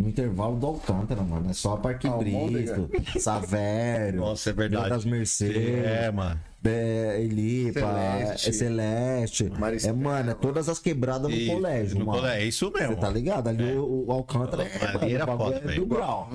No 0.00 0.08
intervalo 0.08 0.56
do 0.58 0.66
Alcântara, 0.66 1.22
mano. 1.22 1.50
É 1.50 1.52
só 1.52 1.76
Parque 1.76 2.06
Almôndega. 2.06 2.78
Bristo, 2.78 3.20
Savério. 3.20 4.20
Nossa, 4.20 4.50
é 4.50 4.52
verdade. 4.54 4.88
das 4.88 5.04
Mercedes. 5.04 5.84
É, 5.84 6.10
mano. 6.10 6.40
É, 6.64 7.20
Elipa, 7.22 7.80
Celeste. 7.80 8.48
é 8.48 8.52
Celeste. 8.52 9.50
Maristela. 9.58 9.96
É, 9.96 10.00
mano, 10.02 10.30
é 10.30 10.34
todas 10.34 10.68
as 10.68 10.78
quebradas 10.80 11.30
no 11.30 11.36
E- 11.36 11.46
colégio, 11.46 11.98
no 12.00 12.06
mano. 12.06 12.18
colégio, 12.18 12.42
é 12.42 12.46
isso 12.48 12.70
mesmo. 12.72 12.94
Você 12.94 13.00
tá 13.00 13.10
ligado? 13.10 13.48
Ali 13.48 13.72
o, 13.74 14.04
o 14.06 14.12
Alcântara 14.12 14.64
é, 14.64 14.84
Ali 14.96 15.14
era 15.14 15.24
o 15.24 15.26
bagulho 15.38 15.60
foda, 15.60 15.72
é 15.72 15.76
do 15.76 15.86
grau. 15.86 16.28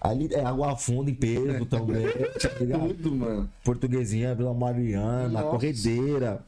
Ali 0.00 0.28
é 0.32 0.42
água 0.44 0.74
funda 0.76 1.10
em 1.10 1.14
peso 1.14 1.66
também, 1.66 2.06
tá? 2.40 2.78
Tudo, 2.78 3.14
mano. 3.14 3.50
Portuguesinha, 3.62 4.34
Vila 4.34 4.54
Mariana, 4.54 5.28
Nossa. 5.28 5.48
Corredeira. 5.50 6.40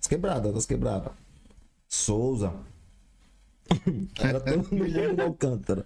As 0.00 0.06
quebradas, 0.06 0.54
as 0.56 0.64
quebradas. 0.64 1.12
Souza. 1.88 2.52
Era 4.20 4.40
todo 4.40 4.72
mundo 4.72 5.12
no 5.16 5.22
Alcântara. 5.24 5.84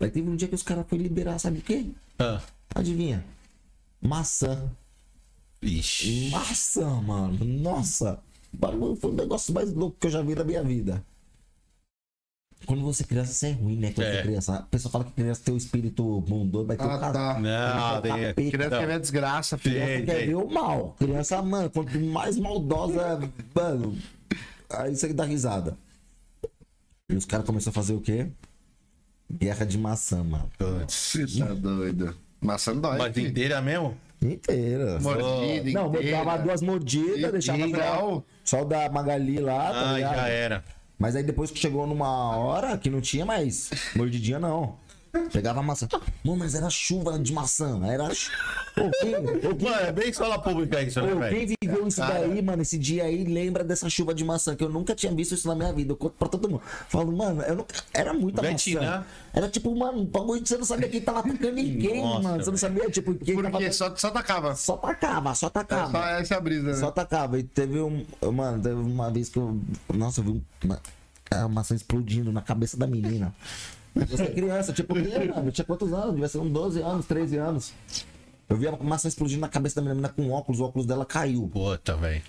Aí 0.00 0.10
teve 0.10 0.28
um 0.28 0.34
dia 0.34 0.48
que 0.48 0.54
os 0.56 0.64
caras 0.64 0.84
foram 0.88 1.02
liberar, 1.02 1.38
sabe 1.38 1.58
o 1.58 1.62
quê? 1.62 1.86
Ah. 2.18 2.40
Adivinha? 2.74 3.24
Maçã. 4.00 4.68
Ixi. 5.62 6.30
Maçã, 6.30 6.90
mano. 7.00 7.44
Nossa. 7.44 8.18
O 8.52 8.56
bagulho 8.56 8.96
foi 8.96 9.10
o 9.10 9.14
negócio 9.14 9.54
mais 9.54 9.72
louco 9.72 9.96
que 9.98 10.06
eu 10.06 10.10
já 10.10 10.20
vi 10.22 10.34
na 10.34 10.44
minha 10.44 10.62
vida. 10.62 11.02
Quando 12.66 12.82
você 12.82 13.02
é 13.02 13.06
criança, 13.06 13.32
isso 13.32 13.46
é 13.46 13.50
ruim, 13.52 13.76
né? 13.76 13.92
Quando 13.92 14.06
É. 14.06 14.12
você 14.12 14.18
é 14.18 14.22
criança. 14.22 14.54
A 14.56 14.62
pessoa 14.62 14.92
fala 14.92 15.04
que 15.04 15.10
criança 15.12 15.40
tem 15.44 15.54
o 15.54 15.56
espírito 15.56 16.20
bondoso, 16.20 16.66
vai 16.66 16.76
ter 16.76 16.84
Ah, 16.84 16.96
o 16.96 17.00
cas- 17.00 17.12
tá. 17.12 17.40
Não, 17.40 18.00
tem. 18.02 18.10
capeta. 18.12 18.34
Criança 18.50 18.78
quer 18.78 18.86
ver 18.86 18.92
a 18.92 18.98
desgraça, 18.98 19.58
filho. 19.58 19.74
Tem. 19.76 19.84
Criança 19.86 20.04
quer 20.20 20.26
ver 20.26 20.34
o 20.36 20.48
mal. 20.50 20.94
Criança, 20.98 21.42
mano, 21.42 21.70
quanto 21.70 21.98
mais 22.00 22.36
maldosa, 22.38 23.18
mano. 23.54 23.98
Aí 24.70 24.94
você 24.94 25.12
dá 25.12 25.24
risada. 25.24 25.76
E 27.10 27.14
os 27.16 27.24
caras 27.24 27.44
começaram 27.44 27.72
a 27.72 27.74
fazer 27.74 27.94
o 27.94 28.00
quê? 28.00 28.28
Guerra 29.30 29.66
de 29.66 29.76
maçã, 29.78 30.22
mano. 30.22 30.48
Você 30.88 31.26
tá 31.38 31.54
doido. 31.54 32.16
Maçã 32.40 32.76
dói. 32.76 32.98
Mas 32.98 33.16
inteira 33.16 33.60
mesmo? 33.60 33.96
Inteira. 34.22 34.98
Mordida, 35.00 35.70
Não, 35.72 35.88
inteira. 35.88 36.18
botava 36.18 36.42
duas 36.42 36.62
mordidas, 36.62 37.18
E- 37.28 37.32
deixava 37.32 37.58
só, 37.58 37.66
igual. 37.66 38.24
só 38.44 38.62
o 38.62 38.64
da 38.64 38.88
Magali 38.88 39.38
lá, 39.40 39.72
tá 39.72 39.90
Ah, 39.90 39.92
ligado? 39.94 40.14
já 40.16 40.28
era. 40.28 40.64
Mas 40.98 41.16
aí 41.16 41.22
depois 41.22 41.50
que 41.50 41.58
chegou 41.58 41.86
numa 41.86 42.36
hora 42.36 42.78
que 42.78 42.88
não 42.88 43.00
tinha 43.00 43.26
mais 43.26 43.70
mordidinha, 43.96 44.38
não. 44.38 44.76
Pegava 45.32 45.60
a 45.60 45.62
maçã. 45.62 45.86
Mano, 46.24 46.38
mas 46.38 46.54
era 46.54 46.70
chuva 46.70 47.18
de 47.18 47.32
maçã. 47.32 47.80
Era. 47.86 48.14
chu- 48.14 48.30
Ô, 48.30 48.61
quem, 48.74 49.12
quem- 49.40 49.70
Mano, 49.70 49.76
é 49.86 49.92
bem 49.92 50.08
escola 50.08 50.38
pública 50.40 50.82
isso, 50.82 51.00
né, 51.02 51.14
velho? 51.14 51.36
quem 51.36 51.56
viveu 51.62 51.86
isso 51.86 52.00
daí, 52.00 52.40
mano, 52.42 52.62
esse 52.62 52.78
dia 52.78 53.04
aí, 53.04 53.24
lembra 53.24 53.62
dessa 53.62 53.88
chuva 53.90 54.14
de 54.14 54.24
maçã, 54.24 54.56
que 54.56 54.64
eu 54.64 54.68
nunca 54.68 54.94
tinha 54.94 55.12
visto 55.14 55.34
isso 55.34 55.46
na 55.48 55.54
minha 55.54 55.72
vida. 55.72 55.92
Eu 55.92 55.96
conto 55.96 56.14
pra 56.18 56.28
todo 56.28 56.48
mundo. 56.48 56.62
Falo, 56.88 57.12
mano, 57.12 57.42
eu 57.42 57.56
nunca... 57.56 57.74
era 57.92 58.12
muita 58.14 58.40
Betina. 58.42 58.80
maçã. 58.80 59.04
Era 59.34 59.48
tipo, 59.48 59.74
mano, 59.76 60.00
um 60.00 60.04
bagulho 60.06 60.42
que 60.42 60.48
você 60.48 60.56
não 60.56 60.64
sabia 60.64 60.88
quem 60.88 61.00
tava 61.00 61.20
atacando 61.20 61.52
ninguém, 61.52 62.02
Nossa, 62.02 62.22
mano. 62.28 62.44
Você 62.44 62.50
não 62.50 62.58
sabia, 62.58 62.90
tipo, 62.90 63.14
quem 63.14 63.36
tava. 63.36 63.50
Porque 63.50 63.72
só, 63.72 63.94
só 63.96 64.10
tacava. 64.10 64.54
Só 64.54 64.76
tacava, 64.76 65.34
só 65.34 65.48
tacava. 65.50 65.90
Só 65.92 66.06
essa 66.08 66.34
é 66.34 66.40
brisa, 66.40 66.68
né? 66.68 66.74
Só 66.74 66.88
atacava. 66.88 67.38
E 67.38 67.42
teve 67.42 67.80
um. 67.80 68.04
Mano, 68.32 68.62
teve 68.62 68.74
uma 68.74 69.10
vez 69.10 69.28
que 69.28 69.38
eu. 69.38 69.58
Nossa, 69.92 70.20
eu 70.20 70.24
vi 70.24 70.30
um- 70.30 70.42
uma, 70.64 70.80
a 71.30 71.48
maçã 71.48 71.74
explodindo 71.74 72.30
na 72.32 72.42
cabeça 72.42 72.76
da 72.76 72.86
menina. 72.86 73.34
Você 73.94 74.22
é 74.22 74.26
criança, 74.30 74.72
tipo, 74.72 74.94
mano, 74.94 75.48
eu 75.48 75.52
tinha 75.52 75.64
quantos 75.66 75.92
anos? 75.92 76.12
Devia 76.12 76.28
ser 76.28 76.38
uns 76.38 76.50
12 76.50 76.80
anos, 76.80 77.04
13 77.06 77.36
anos. 77.36 77.72
Eu 78.52 78.58
vi 78.58 78.68
a 78.68 78.72
maçã 78.76 79.08
explodindo 79.08 79.40
na 79.40 79.48
cabeça 79.48 79.80
da 79.80 79.88
menina 79.88 80.10
com 80.10 80.30
óculos, 80.30 80.60
o 80.60 80.64
óculos 80.64 80.86
dela 80.86 81.06
caiu. 81.06 81.48
Puta, 81.48 81.96
velho. 81.96 82.22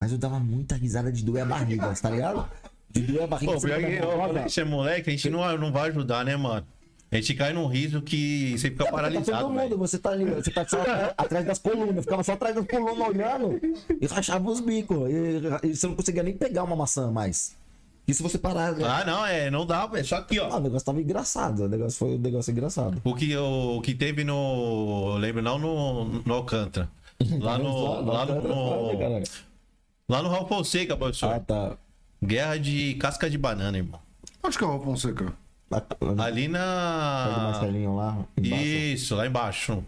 Mas 0.00 0.10
eu 0.10 0.16
dava 0.16 0.40
muita 0.40 0.74
risada 0.74 1.12
de 1.12 1.22
doer 1.22 1.42
a 1.42 1.46
barriga, 1.46 1.94
tá 2.00 2.08
ligado? 2.08 2.48
De 2.88 3.02
doer 3.02 3.24
a 3.24 3.26
barriga. 3.26 3.52
Pô, 3.52 3.60
você 3.60 3.66
pior 3.66 3.78
que 3.78 4.44
que 4.44 4.50
você 4.50 4.60
é 4.62 4.64
moleque, 4.64 5.10
a 5.10 5.12
gente 5.12 5.28
não, 5.28 5.58
não 5.58 5.70
vai 5.70 5.90
ajudar, 5.90 6.24
né, 6.24 6.34
mano? 6.34 6.66
A 7.12 7.16
gente 7.16 7.34
cai 7.34 7.52
num 7.52 7.66
riso 7.66 8.00
que 8.00 8.52
você 8.58 8.70
fica 8.70 8.86
Tá 8.86 8.90
paralisado, 8.90 9.44
todo 9.48 9.52
mundo, 9.52 9.76
você 9.76 9.98
tá 9.98 10.10
ali, 10.12 10.24
você 10.24 10.50
tá 10.50 10.66
só 10.66 10.80
atrás- 10.80 11.12
atrás 11.18 11.44
das 11.46 11.58
colunas, 11.58 11.96
eu 11.96 12.02
ficava 12.02 12.24
só 12.24 12.32
atrás 12.32 12.54
das 12.54 12.66
colunas 12.66 13.08
olhando 13.08 13.60
e 14.00 14.06
rachava 14.06 14.50
os 14.50 14.60
bicos. 14.60 15.10
E, 15.10 15.66
e 15.68 15.76
você 15.76 15.86
não 15.88 15.94
conseguia 15.94 16.22
nem 16.22 16.34
pegar 16.34 16.64
uma 16.64 16.74
maçã 16.76 17.10
mais. 17.10 17.54
E 18.08 18.14
se 18.14 18.22
você 18.22 18.38
parar. 18.38 18.74
Ah, 18.82 19.04
não, 19.04 19.26
é, 19.26 19.50
não 19.50 19.66
dá, 19.66 19.86
velho. 19.86 20.02
Só 20.04 20.16
aqui, 20.16 20.38
Ah, 20.38 20.48
ó. 20.50 20.56
o 20.56 20.60
negócio 20.60 20.86
tava 20.86 20.98
engraçado. 20.98 21.64
O 21.64 21.68
negócio 21.68 21.98
foi 21.98 22.14
um 22.14 22.18
negócio 22.18 22.50
engraçado. 22.50 23.02
O 23.04 23.14
que, 23.14 23.36
o, 23.36 23.82
que 23.82 23.94
teve 23.94 24.24
no. 24.24 25.12
eu 25.12 25.18
Lembro, 25.18 25.42
não 25.42 25.58
no, 25.58 26.04
no 26.24 26.34
Alcântara. 26.34 26.88
Lá 27.38 27.58
no. 27.58 28.00
Lá 28.06 28.24
no, 28.24 28.40
no, 28.42 29.22
lá 30.08 30.22
no 30.22 30.28
Raul 30.30 30.46
Fonseca, 30.48 30.96
professor. 30.96 31.34
Ah, 31.34 31.40
tá. 31.40 31.76
Guerra 32.24 32.56
de 32.58 32.94
casca 32.94 33.28
de 33.28 33.36
banana, 33.36 33.76
irmão. 33.76 34.00
Acho 34.42 34.56
que 34.56 34.64
é 34.64 34.66
o 34.66 34.70
Raul 34.70 34.84
Fonseca. 34.84 35.32
Ali 36.24 36.46
o 36.48 36.50
na. 36.50 37.50
Marcelinho 37.52 37.94
lá. 37.94 38.24
Isso, 38.40 39.14
lá 39.14 39.26
embaixo. 39.26 39.84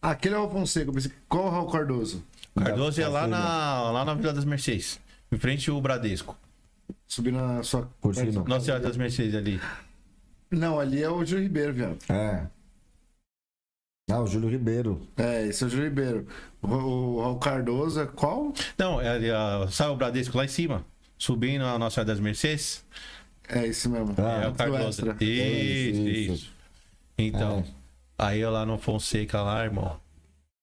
Ah, 0.00 0.12
aquele 0.12 0.36
é 0.36 0.38
o 0.38 0.46
Raul 0.46 0.52
Fonseca. 0.60 0.90
Qual 1.28 1.44
é 1.44 1.48
o 1.48 1.50
Raul 1.50 1.70
Cardoso? 1.70 2.24
Cardoso 2.56 2.98
é 3.02 3.06
lá 3.08 3.22
da 3.22 3.26
na, 3.26 3.90
lá 3.90 4.04
na 4.06 4.14
Vila 4.14 4.32
das 4.32 4.46
Mercedes. 4.46 4.98
Em 5.30 5.36
frente 5.36 5.68
ao 5.68 5.78
Bradesco. 5.82 6.34
Subir 7.06 7.32
na 7.32 7.62
sua. 7.62 7.88
Curtindo. 8.00 8.44
Nossa 8.44 8.64
Senhora 8.66 8.82
das 8.82 8.96
Mercedes 8.96 9.34
ali. 9.34 9.60
Não, 10.50 10.78
ali 10.80 11.02
é 11.02 11.10
o 11.10 11.24
Júlio 11.24 11.42
Ribeiro, 11.44 11.72
viado. 11.74 11.98
É. 12.10 12.46
Ah, 14.10 14.20
o 14.20 14.26
Júlio 14.26 14.48
Ribeiro. 14.48 15.06
É, 15.16 15.46
esse 15.46 15.62
é 15.62 15.66
o 15.66 15.70
Júlio 15.70 15.84
Ribeiro. 15.88 16.26
O, 16.62 16.68
o 16.68 17.20
Raul 17.22 17.38
Cardoso 17.38 18.00
é 18.00 18.06
qual? 18.06 18.52
Não, 18.78 19.00
é 19.00 19.08
ali, 19.10 19.30
ó, 19.30 19.66
sabe 19.68 19.90
o 19.92 19.96
Bradesco 19.96 20.36
lá 20.36 20.44
em 20.44 20.48
cima? 20.48 20.84
Subindo 21.18 21.64
a 21.64 21.78
Nossa 21.78 21.96
Senhora 21.96 22.08
das 22.12 22.20
Mercedes? 22.20 22.84
É 23.48 23.66
esse 23.66 23.88
mesmo. 23.88 24.14
Ah, 24.18 24.44
é 24.44 24.48
o 24.48 24.52
do 24.52 24.56
Cardoso. 24.56 25.02
Isso, 25.20 25.24
Isso, 25.24 26.00
isso. 26.08 26.32
isso. 26.32 26.52
Então, 27.18 27.58
É. 27.60 27.64
aí 28.18 28.40
eu 28.40 28.50
lá 28.50 28.64
no 28.64 28.78
Fonseca 28.78 29.42
lá, 29.42 29.64
irmão. 29.64 30.00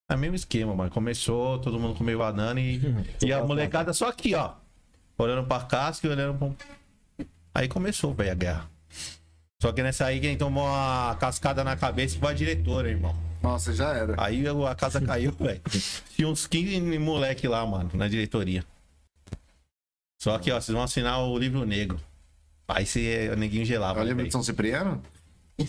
É 0.10 0.16
o 0.16 0.18
mesmo 0.20 0.36
esquema, 0.36 0.74
mano. 0.76 0.90
Começou, 0.92 1.60
todo 1.60 1.80
mundo 1.80 1.96
comeu 1.96 2.18
banana 2.20 2.60
e, 2.60 2.80
e 3.24 3.32
a 3.34 3.44
molecada 3.44 3.94
só 3.94 4.10
aqui, 4.10 4.34
ó. 4.34 4.54
Olhando 5.18 5.48
pra 5.48 5.62
casca 5.62 6.08
e 6.08 6.10
olhando 6.10 6.38
pra. 6.38 7.26
Aí 7.54 7.68
começou, 7.68 8.14
velho, 8.14 8.32
a 8.32 8.36
guerra. 8.36 8.70
Só 9.62 9.72
que 9.72 9.82
nessa 9.82 10.06
aí 10.06 10.20
quem 10.20 10.38
tomou 10.38 10.68
a 10.68 11.16
cascada 11.20 11.64
na 11.64 11.76
cabeça 11.76 12.20
foi 12.20 12.32
a 12.32 12.34
diretora, 12.34 12.90
irmão. 12.90 13.16
Nossa, 13.42 13.74
já 13.74 13.94
era. 13.94 14.16
Aí 14.18 14.44
a 14.48 14.76
casa 14.76 15.00
caiu, 15.00 15.32
velho. 15.40 15.62
Tinha 16.16 16.28
uns 16.28 16.46
15 16.48 17.00
moleque 17.00 17.48
lá, 17.48 17.66
mano, 17.66 17.90
na 17.94 18.08
diretoria. 18.08 18.66
Só 20.22 20.38
que, 20.40 20.52
ó, 20.52 20.60
vocês 20.60 20.74
vão 20.74 20.84
assinar 20.84 21.24
o 21.24 21.38
livro 21.38 21.66
negro. 21.66 22.00
Aí 22.68 22.86
se 22.86 23.30
o 23.32 23.36
neguinho 23.36 23.66
gelava. 23.66 24.00
É 24.00 24.02
o 24.02 24.06
livro 24.06 24.18
velho. 24.18 24.28
de 24.28 24.34
São 24.34 24.44
Cipriano? 24.44 25.02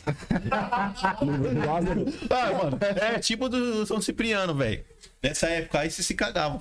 Ah, 2.29 2.53
mano, 2.53 2.79
é 2.81 3.19
tipo 3.21 3.49
do 3.49 3.87
São 3.87 4.01
Cipriano, 4.01 4.55
velho. 4.55 4.85
Nessa 5.23 5.49
época 5.49 5.81
aí 5.81 5.91
você 5.91 6.03
se 6.03 6.15
cagava. 6.15 6.61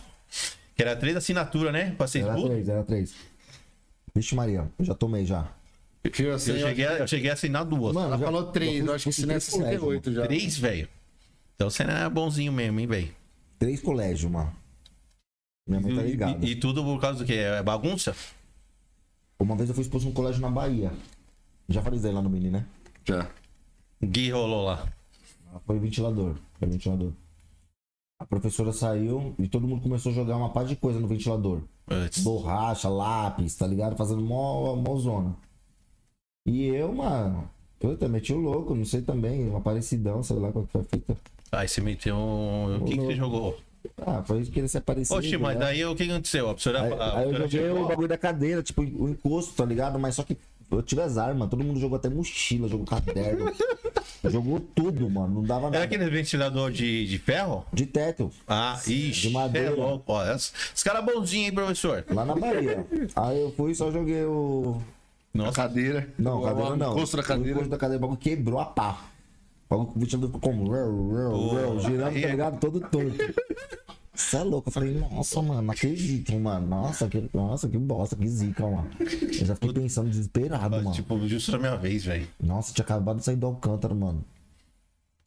Que 0.76 0.82
era 0.84 0.96
três 0.96 1.16
assinaturas, 1.16 1.72
né? 1.72 1.92
Pra 1.98 2.08
ser 2.08 2.20
Era 2.24 2.36
três, 2.42 2.70
era 2.70 2.84
três. 2.84 3.16
Vixe 4.14 4.36
Maria, 4.36 4.70
eu 4.78 4.86
já 4.86 4.94
tomei 4.94 5.26
já. 5.26 5.50
Eu, 6.04 6.12
Eu 6.34 6.40
cheguei, 6.40 6.86
a, 6.86 7.00
eu 7.00 7.08
cheguei 7.08 7.30
a 7.30 7.34
assinar 7.34 7.66
duas. 7.66 7.94
Mano, 7.94 8.08
Ela 8.10 8.18
já- 8.20 8.26
falou 8.26 8.52
três, 8.52 8.78
já 8.86 8.92
eu 8.92 8.94
acho 8.96 9.10
que 9.10 9.16
fui- 9.16 9.22
isso 9.24 9.28
não 9.28 9.36
é 9.36 9.40
fui 9.40 9.52
colégio, 9.52 9.80
68 9.80 10.14
já. 10.14 10.28
Três, 10.28 10.58
velho. 10.58 10.90
Então 11.56 11.70
você 11.70 11.84
não 11.84 11.94
é 11.96 12.10
bonzinho 12.10 12.52
mesmo, 12.52 12.80
hein, 12.80 12.88
velho? 12.88 13.16
Três 13.58 13.82
colégios, 13.82 14.30
mano. 14.32 14.54
Minha 15.68 15.82
mãe 15.82 15.96
tá 15.96 16.02
ligada. 16.04 16.46
E, 16.46 16.52
e 16.52 16.56
tudo 16.56 16.84
por 16.84 17.00
causa 17.02 17.20
do 17.20 17.26
quê? 17.26 17.34
É 17.36 17.64
bagunça? 17.64 18.16
Uma 19.40 19.56
vez 19.56 19.68
eu 19.70 19.74
fui 19.76 19.82
expulso 19.82 20.06
num 20.06 20.14
colégio 20.14 20.42
na 20.42 20.50
Bahia. 20.50 20.92
Já 21.68 21.82
falei 21.82 21.98
isso 21.98 22.08
aí 22.08 22.14
lá 22.14 22.22
no 22.22 22.30
Mini, 22.30 22.52
né? 22.52 22.66
Já. 23.04 23.28
Gui 24.04 24.30
rolou 24.30 24.64
lá. 24.66 24.88
Foi 25.66 25.80
ventilador. 25.80 26.36
Foi 26.60 26.68
ventilador. 26.68 27.12
A 28.26 28.28
professora 28.28 28.74
saiu 28.74 29.36
e 29.38 29.48
todo 29.48 29.68
mundo 29.68 29.84
começou 29.84 30.12
a 30.12 30.16
jogar 30.16 30.36
uma 30.36 30.50
par 30.50 30.66
de 30.66 30.76
coisa 30.76 31.00
no 31.00 31.08
ventilador. 31.08 31.62
Putz. 31.86 32.24
Borracha, 32.24 32.90
lápis, 32.90 33.54
tá 33.56 33.68
ligado? 33.68 33.96
Fazendo 33.96 34.22
mó, 34.22 34.76
mó 34.76 34.98
zona. 34.98 35.36
E 36.48 36.66
eu, 36.66 36.92
mano, 36.92 37.48
puta, 37.80 38.08
meti 38.08 38.34
o 38.34 38.40
louco, 38.40 38.74
não 38.74 38.84
sei 38.84 39.04
também, 39.04 39.48
uma 39.48 39.62
parecidão, 39.62 40.24
sei 40.24 40.38
lá 40.38 40.52
qual 40.52 40.66
que 40.66 40.72
foi 40.72 40.84
feita. 40.86 41.16
Aí 41.52 41.68
você 41.68 41.82
meteu 41.82 42.16
um. 42.16 42.78
O 42.78 42.86
que, 42.86 42.98
que 42.98 43.06
você 43.06 43.16
jogou? 43.16 43.58
Ah, 44.04 44.24
foi 44.24 44.44
querer 44.46 44.68
se 44.68 44.80
aparecer. 44.80 45.14
Oxi, 45.14 45.38
mas 45.38 45.54
né? 45.60 45.66
daí 45.66 45.86
o 45.86 45.96
que 45.96 46.04
aconteceu? 46.04 46.50
A 46.50 46.54
professora. 46.56 46.82
Aí, 46.82 46.94
a 46.94 47.18
aí 47.20 47.32
eu 47.32 47.42
joguei 47.42 47.70
o 47.70 47.88
bagulho 47.88 48.08
da 48.08 48.18
cadeira, 48.18 48.64
tipo, 48.64 48.82
o 48.82 49.08
encosto, 49.08 49.54
tá 49.54 49.66
ligado? 49.66 50.00
Mas 50.00 50.16
só 50.16 50.24
que 50.24 50.36
eu 50.72 50.82
tive 50.82 51.02
as 51.02 51.20
armas, 51.20 51.48
todo 51.48 51.64
mundo 51.64 51.80
jogou 51.80 51.98
até 51.98 52.10
mochila, 52.10 52.68
jogou 52.68 52.88
caderno. 52.88 53.46
jogou 54.26 54.60
tudo, 54.60 55.10
mano. 55.10 55.36
Não 55.36 55.44
dava 55.44 55.68
Era 55.68 55.72
nada. 55.72 55.84
aquele 55.86 56.10
ventilador 56.10 56.72
de, 56.72 57.08
de 57.08 57.18
ferro? 57.20 57.66
De 57.74 57.86
teto, 57.86 58.32
Ah, 58.48 58.80
ixi. 58.88 59.28
De 59.28 59.30
madeira. 59.32 59.68
É 59.70 59.72
louco. 59.72 60.04
Ó, 60.08 60.26
esse, 60.32 60.52
esse 60.74 60.84
cara 60.84 61.00
é 61.00 61.02
bonzinho, 61.02 61.46
hein, 61.46 61.52
professor? 61.54 62.04
lá 62.10 62.26
na 62.26 62.36
Bahia. 62.36 62.86
aí 63.16 63.42
eu 63.42 63.52
fui 63.56 63.72
e 63.72 63.76
só 63.76 63.92
joguei 63.92 64.24
o. 64.24 64.82
A 65.34 65.38
Nossa. 65.38 65.52
cadeira. 65.54 66.08
Não, 66.18 66.40
O- 66.40 66.44
cadeira 66.44 66.70
o 66.72 66.76
não. 66.78 66.92
encosto 66.94 67.18
da 67.18 67.24
O 67.24 67.26
cadeira. 67.26 67.52
encosto 67.52 67.70
da 67.70 67.78
cadeira, 67.78 67.98
o 67.98 68.02
bagulho 68.02 68.20
quebrou 68.20 68.60
a 68.60 68.66
pá. 68.66 69.02
O 69.70 69.76
bagulho- 69.78 69.92
o 69.96 70.00
ventilador 70.00 70.30
ficou 70.32 70.42
como. 70.42 70.72
rau, 70.72 71.10
rau, 71.12 71.48
rau, 71.50 71.80
girando, 71.82 72.22
tá 72.22 72.28
ligado? 72.28 72.60
Todo 72.60 72.80
torto. 72.80 73.18
Você 74.16 74.38
é 74.38 74.44
louco. 74.44 74.70
Eu 74.70 74.74
falei, 74.74 74.94
nossa, 74.94 75.42
mano, 75.42 75.62
não 75.62 75.74
acredito, 75.74 76.34
mano. 76.40 76.66
Nossa, 76.68 77.08
que, 77.08 77.30
nossa, 77.34 77.68
que 77.68 77.78
bosta, 77.78 78.16
que 78.16 78.28
zica, 78.28 78.64
mano. 78.66 78.90
Eu 79.00 79.46
já 79.46 79.56
fiquei 79.56 79.74
pensando 79.74 80.10
desesperado, 80.10 80.76
mano. 80.78 80.92
Tipo, 80.92 81.20
justo 81.28 81.52
na 81.52 81.58
minha 81.60 81.76
vez, 81.76 82.06
velho. 82.06 82.28
Nossa, 82.42 82.74
tinha 82.74 82.84
acabado 82.84 83.18
de 83.20 83.26
sair 83.26 83.36
do 83.36 83.46
Alcântara, 83.48 83.94
mano. 83.94 84.24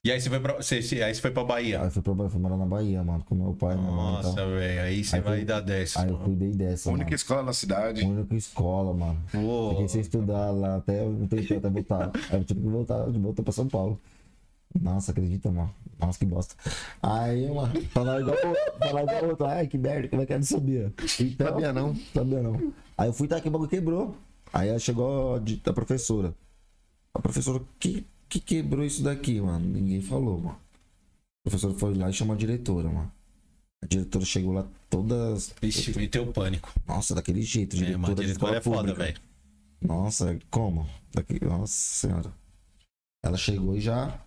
E 0.05 0.13
aí 0.13 0.21
você 0.21 0.31
foi 0.31 0.39
pra, 0.41 0.55
você, 0.55 0.81
você- 0.81 1.03
aí 1.03 1.13
você 1.15 1.21
foi 1.21 1.33
pra 1.33 1.43
Bahia. 1.45 1.81
Aí 1.81 1.87
eu 1.87 1.91
fui, 1.91 2.01
pra, 2.01 2.15
fui 2.31 2.41
morar 2.41 2.57
na 2.57 2.65
Bahia, 2.65 3.03
mano, 3.03 3.23
com 3.25 3.35
meu 3.35 3.53
pai, 3.53 3.77
minha 3.77 3.91
mãe 3.91 4.09
e 4.09 4.13
Nossa, 4.23 4.33
tal. 4.37 4.49
velho. 4.51 4.81
Aí 4.83 5.05
você 5.05 5.17
Aí 5.17 5.23
vai 5.23 5.37
fui- 5.39 5.45
dar 5.45 5.61
10. 5.61 5.97
Aí 5.97 6.09
eu 6.09 6.19
cuidei 6.19 6.51
dessa, 6.53 6.89
Única 6.89 7.05
mano. 7.07 7.15
escola 7.17 7.43
na 7.43 7.53
cidade. 7.53 8.05
Única 8.05 8.35
escola, 8.37 8.95
mano. 8.95 9.21
Pô. 9.33 9.71
Fiquei 9.71 9.89
sem 9.89 10.01
estudar 10.01 10.51
lá 10.53 10.77
até 10.77 11.03
um 11.03 11.27
tempo 11.27 11.55
até 11.57 11.69
voltar. 11.69 12.11
Aí 12.31 12.39
eu 12.39 12.45
tive 12.45 12.61
que 12.61 12.69
voltar, 12.69 13.11
de 13.11 13.19
volta 13.19 13.43
pra 13.43 13.53
São 13.53 13.67
Paulo. 13.67 14.01
Nossa, 14.75 15.13
acredita, 15.13 15.51
mano. 15.51 15.75
Nossa, 15.99 16.19
que 16.19 16.27
bosta. 16.27 16.55
Aí, 17.03 17.51
mano, 17.53 17.81
falar 17.89 18.21
igual, 18.21 18.37
falar 18.79 19.03
igual 19.03 19.31
outro. 19.31 19.47
Ai, 19.47 19.67
que 19.67 19.77
merda, 19.77 20.09
como 20.09 20.23
é 20.23 20.27
que 20.27 20.33
eu 20.33 20.39
não 20.39 20.45
sabia? 20.45 20.93
Então, 21.21 21.49
Sabia 21.49 21.73
não. 21.73 21.97
Sabia 22.15 22.43
não. 22.43 22.73
Aí 22.97 23.09
eu 23.09 23.13
fui, 23.13 23.27
tá 23.27 23.37
aqui, 23.37 23.49
o 23.49 23.51
bagulho 23.51 23.71
quebrou. 23.71 24.17
Aí 24.53 24.79
chegou 24.79 25.35
a, 25.35 25.39
a 25.39 25.73
professora. 25.73 26.35
A 27.13 27.21
professora, 27.21 27.63
que, 27.79 28.07
que 28.29 28.39
quebrou 28.41 28.85
isso 28.85 29.03
daqui, 29.03 29.41
mano? 29.41 29.67
Ninguém 29.67 30.01
falou, 30.01 30.39
mano. 30.39 30.59
A 31.45 31.51
professora 31.51 31.75
foi 31.75 31.95
lá 31.95 32.11
e 32.11 32.13
chamou 32.13 32.35
a 32.35 32.39
diretora, 32.39 32.89
mano. 32.89 33.11
A 33.83 33.87
diretora 33.87 34.25
chegou 34.25 34.53
lá 34.53 34.67
todas. 34.91 35.53
Vixe, 35.61 35.97
meteu 35.97 36.27
pânico. 36.33 36.73
Nossa, 36.87 37.15
daquele 37.15 37.43
jeito. 37.43 37.77
É, 37.77 37.79
Diretora 37.79 37.99
mas 37.99 38.17
de 38.17 38.27
diretora 38.27 38.57
é 38.57 38.61
foda, 38.61 38.95
velho. 38.95 39.21
Nossa, 39.81 40.39
como? 40.51 40.89
Daqui... 41.15 41.45
Nossa 41.45 41.73
senhora. 41.73 42.33
Ela 43.23 43.37
chegou 43.37 43.77
e 43.77 43.81
já. 43.81 44.21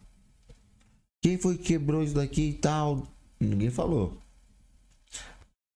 Quem 1.21 1.37
foi 1.37 1.57
que 1.57 1.63
quebrou 1.65 2.03
isso 2.03 2.15
daqui 2.15 2.49
e 2.49 2.53
tal? 2.53 3.03
Ninguém 3.39 3.69
falou. 3.69 4.17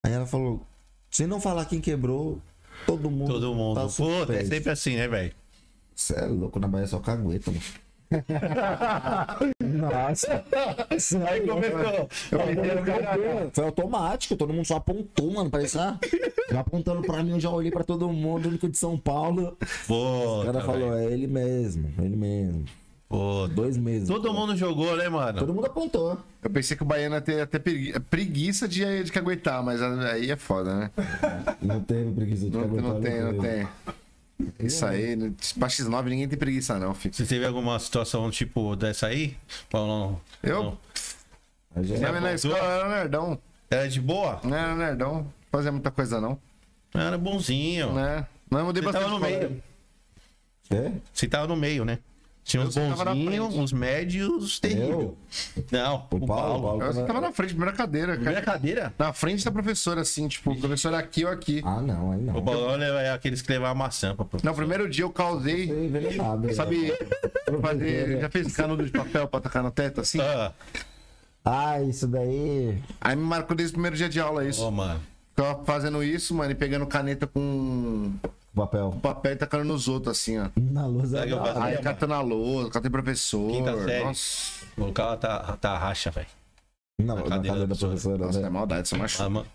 Aí 0.05 0.11
ela 0.11 0.25
falou: 0.25 0.61
se 1.09 1.27
não 1.27 1.39
falar 1.39 1.65
quem 1.65 1.79
quebrou, 1.79 2.41
todo 2.85 3.09
mundo. 3.11 3.33
Todo 3.33 3.53
mundo. 3.53 3.75
Tá 3.75 3.87
Puta, 3.87 4.11
é 4.11 4.15
suspenso." 4.17 4.49
sempre 4.49 4.71
assim, 4.71 4.95
né, 4.95 5.07
velho? 5.07 5.33
Cê 5.95 6.15
é 6.15 6.25
louco, 6.25 6.59
na 6.59 6.67
Bahia 6.67 6.87
só 6.87 6.99
cagueta, 6.99 7.51
mano. 7.51 7.63
Nossa. 9.63 10.43
Aí 11.27 11.41
começou. 11.47 12.09
Foi 13.53 13.65
automático, 13.65 14.35
todo 14.35 14.53
mundo 14.53 14.65
só 14.65 14.75
apontou, 14.77 15.31
mano. 15.31 15.49
Parecia. 15.49 15.97
Já 16.51 16.59
apontando 16.59 17.01
pra 17.01 17.23
mim, 17.23 17.31
eu 17.31 17.39
já 17.39 17.49
olhei 17.49 17.71
pra 17.71 17.83
todo 17.83 18.11
mundo, 18.11 18.49
único 18.49 18.69
de 18.69 18.77
São 18.77 18.97
Paulo. 18.97 19.57
Pô, 19.87 20.41
O 20.41 20.45
cara 20.45 20.61
falou, 20.61 20.93
é 20.97 21.05
ele 21.05 21.27
mesmo, 21.27 21.91
ele 21.99 22.15
mesmo. 22.15 22.65
Pô, 23.07 23.47
Dois 23.47 23.77
meses. 23.77 24.07
todo 24.07 24.33
mundo 24.33 24.55
jogou, 24.57 24.97
né, 24.97 25.07
mano? 25.07 25.37
Todo 25.39 25.53
mundo 25.53 25.67
apontou. 25.67 26.17
Eu 26.41 26.49
pensei 26.49 26.75
que 26.75 26.81
o 26.83 26.85
Baiano 26.85 27.15
ia 27.15 27.21
ter 27.21 27.41
até 27.41 27.59
pregui- 27.59 27.99
preguiça 27.99 28.67
de, 28.67 29.03
de 29.03 29.11
que 29.11 29.19
aguentar, 29.19 29.61
mas 29.63 29.81
aí 29.81 30.31
é 30.31 30.35
foda, 30.35 30.73
né? 30.75 30.91
Não 31.61 31.79
teve 31.81 32.11
preguiça 32.11 32.49
de 32.49 32.57
Não, 32.57 32.63
aguentar, 32.63 32.93
não 32.93 33.01
tem, 33.01 33.21
não 33.21 33.37
teve. 33.39 33.67
tem. 34.37 34.65
Isso 34.67 34.85
aí, 34.85 35.15
né? 35.15 35.31
pra 35.57 35.67
X9 35.69 36.03
ninguém 36.09 36.27
tem 36.27 36.37
preguiça, 36.37 36.77
não, 36.77 36.93
filho. 36.93 37.13
Você 37.13 37.25
teve 37.25 37.45
alguma 37.45 37.79
situação 37.79 38.29
tipo 38.29 38.75
dessa 38.75 39.07
aí? 39.07 39.37
Ou 39.71 39.87
não? 39.87 40.21
Eu? 40.43 40.63
Não. 40.63 40.77
Na, 42.01 42.19
na 42.19 42.33
escola 42.33 42.57
eu 42.57 42.63
era 42.65 42.89
nerdão. 42.89 43.39
Era 43.69 43.87
de 43.87 44.01
boa? 44.01 44.41
Não 44.43 44.55
era 44.57 44.75
nerdão. 44.75 45.13
Não 45.19 45.27
fazia 45.51 45.71
muita 45.71 45.89
coisa, 45.91 46.19
não. 46.19 46.37
Era 46.93 47.17
bonzinho. 47.17 47.93
Né? 47.93 48.25
Não, 48.51 48.59
eu 48.59 48.65
mudei 48.65 48.83
Você 48.83 48.91
tava 48.91 49.05
bastante 49.05 49.21
no 49.21 49.25
de 49.27 49.33
escola. 49.33 49.61
meio. 50.69 50.85
É? 50.87 50.91
Você 51.13 51.27
tava 51.27 51.47
no 51.47 51.55
meio, 51.55 51.85
né? 51.85 51.99
Tinha 52.45 52.61
uns 52.61 52.75
tava 52.75 53.05
na 53.05 53.15
bonzinhos, 53.15 53.55
uns 53.55 53.73
médios, 53.73 54.59
terrível. 54.59 55.17
Não, 55.71 56.07
O 56.11 56.15
o 56.17 56.27
Paulo, 56.27 56.27
Paulo. 56.27 56.61
Paulo. 56.79 56.83
Eu 56.99 57.07
tava 57.07 57.19
na 57.19 57.31
frente, 57.31 57.49
primeira 57.55 57.75
cadeira, 57.75 58.13
Primeira 58.13 58.39
cara. 58.43 58.57
cadeira? 58.59 58.93
Na 58.99 59.11
frente 59.13 59.43
da 59.43 59.49
professora, 59.51 60.01
assim, 60.01 60.27
tipo, 60.27 60.51
o 60.51 60.59
professor 60.59 60.93
aqui 60.93 61.25
ou 61.25 61.31
aqui. 61.31 61.63
Ah, 61.65 61.81
não, 61.81 62.11
aí 62.11 62.21
não. 62.21 62.37
O 62.37 62.43
Paulo 62.43 62.79
é 62.83 63.09
aqueles 63.09 63.41
que 63.41 63.51
levam 63.51 63.67
a 63.67 63.73
maçã 63.73 64.15
pra 64.15 64.23
professor. 64.25 64.47
No 64.47 64.55
primeiro 64.55 64.87
dia 64.87 65.03
eu 65.03 65.09
causei. 65.09 65.63
Envenenado. 65.71 66.53
Sabe, 66.53 66.91
né? 66.91 66.97
fazer, 67.61 68.21
já 68.21 68.29
fez 68.29 68.55
canudo 68.55 68.85
de 68.85 68.91
papel 68.91 69.27
pra 69.27 69.41
tacar 69.41 69.63
no 69.63 69.71
teto, 69.71 70.01
assim? 70.01 70.21
Ah, 70.21 70.51
Ah, 71.43 71.81
isso 71.81 72.07
daí. 72.07 72.77
Aí 73.01 73.15
me 73.15 73.23
marcou 73.23 73.55
desde 73.57 73.71
o 73.71 73.75
primeiro 73.75 73.97
dia 73.97 74.07
de 74.07 74.19
aula 74.19 74.45
isso. 74.47 74.63
Ô, 74.63 74.69
mano. 74.69 75.01
Ficava 75.35 75.65
fazendo 75.65 76.03
isso, 76.03 76.33
mano, 76.35 76.51
e 76.51 76.55
pegando 76.55 76.85
caneta 76.85 77.25
com 77.25 78.13
Papel. 78.55 78.91
papel 79.01 79.33
e 79.33 79.35
tacando 79.35 79.65
nos 79.65 79.87
outros, 79.87 80.17
assim, 80.17 80.37
ó. 80.39 80.49
Na 80.55 80.83
Sabe 81.05 81.31
é 81.31 81.35
o 81.35 81.37
eu 81.39 81.43
fazia? 81.45 81.63
Aí 81.63 81.77
catando 81.79 82.13
a 82.13 82.21
lousa, 82.21 82.69
catei 82.69 82.89
professor. 82.89 83.51
Quinta 83.51 83.83
série. 83.85 84.03
Nossa, 84.05 84.65
O 84.77 84.91
cara 84.93 85.17
tá, 85.17 85.57
tá 85.57 85.77
racha, 85.77 86.09
velho. 86.11 86.27
Não, 86.99 87.15
Na 87.15 87.15
na 87.15 87.21
cadeira 87.29 87.37
cadeira 87.47 87.67
da 87.67 87.73
da 87.73 87.79
professora. 87.79 88.17
nossa, 88.25 88.39
é 88.39 88.41
né? 88.43 88.49
maldade, 88.49 88.87
você 88.87 88.95
Ah, 88.95 88.97
machuca. 88.99 89.29
ma- 89.29 89.45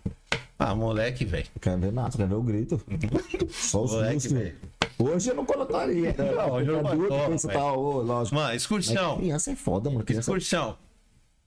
ah, 0.58 0.74
moleque, 0.74 1.24
velho. 1.24 1.46
Quer 1.60 1.78
ver 1.78 1.92
nada, 1.92 2.14
quer 2.14 2.26
ver 2.28 2.34
o 2.34 2.42
grito. 2.42 2.78
Só 3.50 3.84
os 3.84 3.92
Moleque, 3.92 4.28
velho. 4.28 4.56
Hoje 4.98 5.30
eu 5.30 5.34
não 5.34 5.46
colocaria. 5.46 6.12
Né? 6.12 6.32
Não, 6.36 6.50
hoje 6.52 6.68
eu 6.68 6.82
não 6.82 6.90
Adulto, 6.90 7.08
coloco, 7.08 7.30
pensa, 7.30 7.48
velho. 7.48 7.58
tá, 7.60 7.72
ô, 7.72 8.02
lógico. 8.02 8.34
Mano, 8.36 8.48
Mas 8.48 8.62
excursão. 8.62 9.16
criança 9.16 9.50
é 9.52 9.56
foda, 9.56 9.88
mano. 9.88 10.04
Criança... 10.04 10.30
Excursão. 10.30 10.76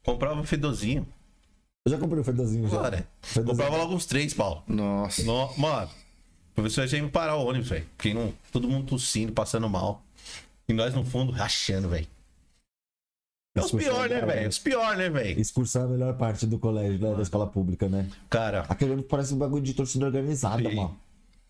Comprava 0.03 0.39
um 0.41 0.43
fedozinho. 0.43 1.05
Eu 1.85 1.91
já 1.91 1.97
comprei 1.99 2.19
o 2.19 2.23
fedozinho 2.23 2.67
já. 2.67 2.77
Bora. 2.77 3.07
Fedozinho. 3.21 3.55
Comprava 3.55 3.77
logo 3.77 3.93
uns 3.93 4.07
três, 4.07 4.33
Paulo. 4.33 4.63
Nossa. 4.67 5.21
No- 5.23 5.51
mano, 5.57 5.89
o 6.53 6.61
professor 6.61 6.87
tinha 6.87 7.03
que 7.03 7.09
parar 7.09 7.35
o 7.35 7.47
ônibus, 7.47 7.69
velho. 7.69 7.85
Porque 7.97 8.13
não, 8.13 8.31
todo 8.51 8.69
mundo 8.69 8.85
tossindo, 8.85 9.33
passando 9.33 9.67
mal. 9.67 10.03
E 10.69 10.73
nós 10.73 10.93
no 10.93 11.03
fundo 11.03 11.31
rachando, 11.31 11.89
velho. 11.89 12.07
É 13.55 13.61
os 13.61 13.73
né, 13.73 13.83
da 13.83 13.93
hora. 13.93 14.25
velho? 14.25 14.49
Os 14.49 14.59
piores, 14.59 14.97
né, 14.99 15.09
velho? 15.09 15.39
Excursão 15.39 15.81
é 15.81 15.85
a 15.85 15.87
melhor 15.87 16.13
parte 16.15 16.45
do 16.45 16.59
colégio, 16.59 16.99
né? 16.99 17.15
Da 17.15 17.23
escola 17.23 17.47
pública, 17.47 17.89
né? 17.89 18.07
Cara, 18.29 18.65
Aquele 18.69 18.91
ônibus 18.91 19.09
parece 19.09 19.33
um 19.33 19.37
bagulho 19.37 19.63
de 19.63 19.73
torcida 19.73 20.05
organizada, 20.05 20.69
Sim. 20.69 20.75
mano. 20.75 20.97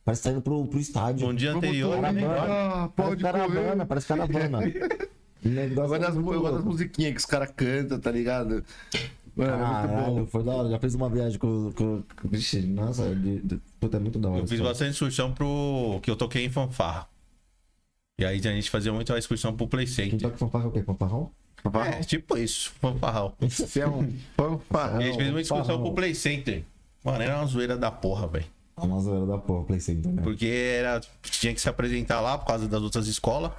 Parece 0.05 0.21
que 0.21 0.29
tá 0.29 0.33
indo 0.33 0.41
pro, 0.41 0.65
pro 0.65 0.79
estádio. 0.79 1.27
no 1.27 1.33
dia 1.33 1.53
anterior, 1.53 2.01
né? 2.01 2.25
Ah, 2.25 2.89
pode 2.95 3.21
parece 3.21 3.47
caravana, 3.47 3.85
parece 3.85 4.07
caravana. 4.07 4.59
Negócio 5.43 5.75
gosto 5.75 5.95
é 5.95 5.99
das, 5.99 6.53
das 6.53 6.63
musiquinhas 6.63 7.11
que 7.11 7.19
os 7.19 7.25
caras 7.25 7.51
cantam, 7.55 7.99
tá 7.99 8.09
ligado? 8.09 8.63
Mano, 9.35 9.51
é 9.51 9.57
muito 9.57 9.71
Caralho, 9.71 10.15
bom. 10.15 10.25
foi 10.27 10.43
da 10.43 10.51
hora. 10.51 10.69
Já 10.69 10.79
fiz 10.79 10.93
uma 10.93 11.09
viagem 11.09 11.39
com. 11.39 11.71
com... 11.71 12.03
Vixe, 12.25 12.61
nossa, 12.61 13.15
de, 13.15 13.39
de... 13.41 13.59
Puta, 13.79 13.97
é 13.97 13.99
muito 13.99 14.19
da 14.19 14.29
hora. 14.29 14.39
Eu 14.39 14.47
fiz 14.47 14.59
isso. 14.59 14.63
bastante 14.63 14.91
excursão 14.91 15.31
pro. 15.31 15.99
que 16.01 16.11
eu 16.11 16.15
toquei 16.15 16.45
em 16.45 16.49
fanfarra. 16.49 17.07
E 18.19 18.25
aí 18.25 18.37
a 18.37 18.41
gente 18.41 18.69
fazia 18.69 18.93
muito 18.93 19.11
a 19.11 19.17
excursão 19.17 19.55
pro 19.55 19.67
Play 19.67 19.85
Quem 19.85 19.95
Center. 19.95 20.19
toca 20.21 20.37
fanfarra 20.37 20.65
é 20.65 20.67
o 20.67 20.71
quê? 20.71 20.83
Fanfarrão? 20.83 21.31
É, 21.85 22.01
tipo 22.01 22.37
isso, 22.37 22.71
fanfarrão. 22.79 23.33
Você 23.39 23.79
é 23.79 23.87
um 23.87 24.13
fanfarrão. 24.35 25.01
E 25.01 25.03
a 25.03 25.07
gente 25.07 25.17
fez 25.17 25.29
uma 25.29 25.41
excursão 25.41 25.81
pro 25.81 25.93
Play 25.93 26.13
Center. 26.13 26.63
Mano, 27.03 27.23
era 27.23 27.37
uma 27.37 27.45
zoeira 27.45 27.77
da 27.77 27.89
porra, 27.89 28.27
velho. 28.27 28.45
É 28.77 28.81
uma 28.81 28.99
zoeira 28.99 29.25
da 29.25 29.37
porra, 29.37 29.65
Play 29.65 29.79
Center, 29.79 30.11
né? 30.11 30.21
Porque 30.21 30.45
era, 30.45 31.01
tinha 31.23 31.53
que 31.53 31.61
se 31.61 31.69
apresentar 31.69 32.21
lá 32.21 32.37
por 32.37 32.45
causa 32.45 32.67
das 32.67 32.81
outras 32.81 33.07
escolas. 33.07 33.51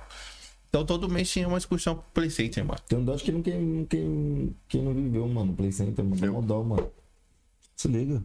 Então 0.75 0.85
todo 0.85 1.09
mês 1.09 1.31
tinha 1.31 1.47
uma 1.47 1.57
excursão 1.57 1.95
pro 1.95 2.05
Play 2.15 2.31
Center, 2.31 2.65
mano. 2.65 2.81
Tem 2.89 2.99
um 2.99 3.05
dó 3.05 3.15
de 3.15 3.23
quem, 3.23 3.41
quem, 3.41 3.87
quem, 3.89 4.57
quem 4.67 4.83
não 4.83 4.93
viveu, 4.93 5.29
mano. 5.29 5.53
Play 5.55 5.71
Center, 5.71 6.05
mano. 6.05 6.21
Dá 6.21 6.33
mó 6.33 6.41
dó, 6.41 6.65
mano. 6.65 6.91
Se 7.77 7.87
liga. 7.87 8.21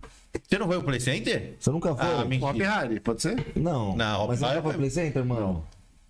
Você 0.47 0.57
não 0.57 0.65
foi 0.65 0.77
pro 0.77 0.87
Play 0.87 0.99
Center? 0.99 1.53
Você 1.59 1.69
nunca 1.69 1.95
foi? 1.95 2.07
Ah, 2.07 2.25
mentira. 2.25 2.49
Hop 2.49 2.57
Harry, 2.59 2.99
pode 2.99 3.21
ser? 3.21 3.45
Não. 3.55 3.95
Não, 3.95 4.27
Mas 4.27 4.39
você 4.39 4.47
nunca 4.47 4.61
foi 4.63 4.73
Play 4.73 4.89
Center, 4.89 5.23
mano? 5.23 5.63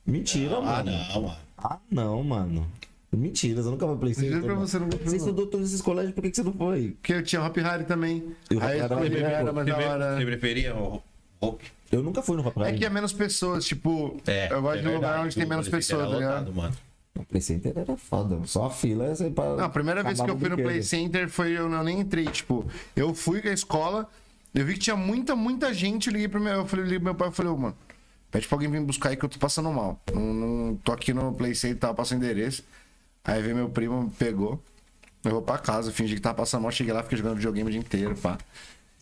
Mentira, 0.06 0.56
Ah, 0.60 0.62
mano. 0.62 0.92
não, 0.92 1.22
mano. 1.24 1.38
Ah, 1.58 1.78
não, 1.92 2.24
mano. 2.24 2.68
Mentira, 3.12 3.62
você 3.62 3.70
nunca 3.70 3.86
foi 3.86 3.98
Play 3.98 4.14
Center. 4.14 4.42
pra 4.42 4.54
você, 4.56 4.80
fui, 4.80 4.88
Você 4.92 5.06
não. 5.10 5.16
estudou 5.18 5.46
todos 5.48 5.68
esses 5.68 5.82
colégios, 5.82 6.14
por 6.16 6.22
que, 6.22 6.30
que 6.30 6.38
você 6.38 6.44
não 6.44 6.54
foi? 6.54 6.92
Porque 6.92 7.12
eu 7.16 7.22
tinha 7.24 7.44
Hop 7.44 7.58
Harry 7.58 7.84
também. 7.84 8.24
E 8.50 8.56
o 8.56 8.60
Hop 8.60 8.64
Harry 8.64 8.80
eu 9.14 9.26
era 9.28 9.52
mais 9.52 9.68
Você, 9.68 9.74
da 9.76 9.90
hora. 9.92 10.16
você 10.18 10.26
preferia 10.26 10.74
o 10.74 11.02
Hope? 11.42 11.72
Eu 11.92 12.04
nunca 12.04 12.22
fui 12.22 12.38
no 12.38 12.46
Hop 12.48 12.58
É 12.60 12.74
que 12.74 12.86
é 12.86 12.90
menos 12.90 13.12
pessoas, 13.14 13.66
tipo, 13.66 14.16
É, 14.28 14.52
eu 14.52 14.62
gosto 14.62 14.78
é 14.80 14.82
de 14.82 14.88
lugar 14.88 15.00
verdade, 15.00 15.26
onde 15.26 15.36
tem 15.36 15.46
menos 15.46 15.68
pessoas, 15.70 16.10
tá 16.10 16.16
ligado? 16.16 16.54
mano. 16.54 16.76
O 17.16 17.26
Play 17.26 17.42
Center 17.42 17.74
era 17.76 17.98
foda. 17.98 18.40
Só 18.46 18.68
a 18.68 18.70
fila 18.70 19.08
assim 19.12 19.32
pra. 19.32 19.56
Não, 19.56 19.66
a 19.66 19.70
primeira 19.70 20.04
vez 20.04 20.22
que 20.22 20.30
eu 20.30 20.38
fui 20.38 20.48
no 20.50 20.56
Play. 20.56 20.82
Center 20.84 21.28
foi 21.30 21.52
eu 21.52 21.68
não 21.68 21.84
nem 21.84 22.00
entrei, 22.00 22.26
tipo, 22.26 22.66
eu 22.96 23.14
fui 23.14 23.42
com 23.42 23.50
a 23.50 23.54
escola, 23.54 24.08
eu 24.54 24.66
vi 24.66 24.74
que 24.74 24.80
tinha 24.80 24.96
muita, 24.96 25.36
muita 25.36 25.74
gente, 25.74 26.08
eu 26.08 26.14
liguei 26.14 26.28
pro 26.28 26.40
meu, 26.40 26.54
eu 26.54 26.66
falei, 26.66 26.86
liguei 26.86 27.00
pro 27.00 27.06
meu 27.06 27.16
pai, 27.16 27.28
eu 27.28 27.32
falei, 27.32 27.52
ô, 27.52 27.58
mano, 27.58 27.76
pede 28.32 28.48
pra 28.48 28.56
alguém 28.56 28.70
vir 28.72 28.82
buscar 28.82 29.10
aí 29.10 29.18
que 29.18 29.26
eu 29.26 29.30
tô 29.30 29.38
passando 29.40 29.70
mal. 29.72 30.00
Não, 30.14 30.22
não 30.22 30.76
tô 30.76 30.92
aqui 30.94 31.14
no 31.14 31.34
Play 31.34 31.56
Center, 31.56 31.78
tava 31.78 31.94
passando 31.96 32.24
endereço. 32.24 32.64
Aí 33.24 33.42
veio 33.42 33.56
meu 33.56 33.70
primo, 33.70 34.14
pegou, 34.18 34.62
levou 35.26 35.42
pra 35.42 35.58
casa, 35.58 35.90
eu 35.90 35.94
fingi 35.94 36.16
que 36.16 36.22
tava 36.22 36.36
passando 36.36 36.62
mal, 36.62 36.72
cheguei 36.72 36.94
lá, 36.94 37.04
fiquei 37.04 37.18
jogando 37.18 37.36
videogame 37.36 37.68
o 37.68 37.72
dia 37.72 37.82
inteiro, 37.82 38.16
pá. 38.16 38.38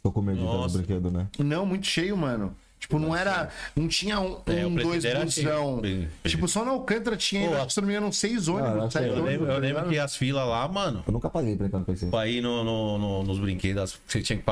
Tô 0.07 0.11
com 0.13 0.21
medo 0.21 0.37
de 0.37 0.43
entrar 0.43 0.55
no 0.55 0.61
Nossa. 0.61 0.77
brinquedo, 0.77 1.11
né? 1.11 1.27
Não, 1.37 1.65
muito 1.65 1.85
cheio, 1.85 2.15
mano. 2.15 2.55
Tipo, 2.79 2.97
não 2.97 3.13
era. 3.13 3.49
Não 3.75 3.87
tinha 3.89 4.19
um, 4.21 4.37
É, 4.45 4.65
um 4.65 4.73
dois 4.75 5.03
busão. 5.03 5.81
Tipo, 6.23 6.47
só 6.47 6.63
na 6.63 6.71
Alcântara 6.71 7.17
tinha, 7.17 7.49
Pô, 7.49 7.55
acho 7.55 7.67
que 7.67 7.73
se 7.73 7.81
não 7.81 7.87
me 7.87 7.93
engano, 7.95 8.13
seis 8.13 8.47
Ah, 8.47 8.53
ônibus, 8.53 8.83
eu 8.83 8.91
sei, 8.91 9.01
Eu 9.01 9.11
ônibus. 9.13 9.29
lembro, 9.29 9.45
eu 9.47 9.53
tá 9.53 9.59
lembro 9.59 9.89
que 9.89 9.99
as 9.99 10.15
filas 10.15 10.47
lá, 10.47 10.65
mano, 10.67 11.03
Eu 11.05 11.11
nunca 11.11 11.29
paguei 11.29 11.57
pra 11.57 11.65
entrar 11.67 11.79
no 11.79 12.09
pra 12.11 12.27
ir 12.27 12.41
no, 12.41 12.63
no- 12.63 12.97
no- 12.97 13.23
nos 13.23 13.39
brinquedos, 13.39 13.99
você 14.07 14.21
tinha 14.21 14.37
que 14.39 14.45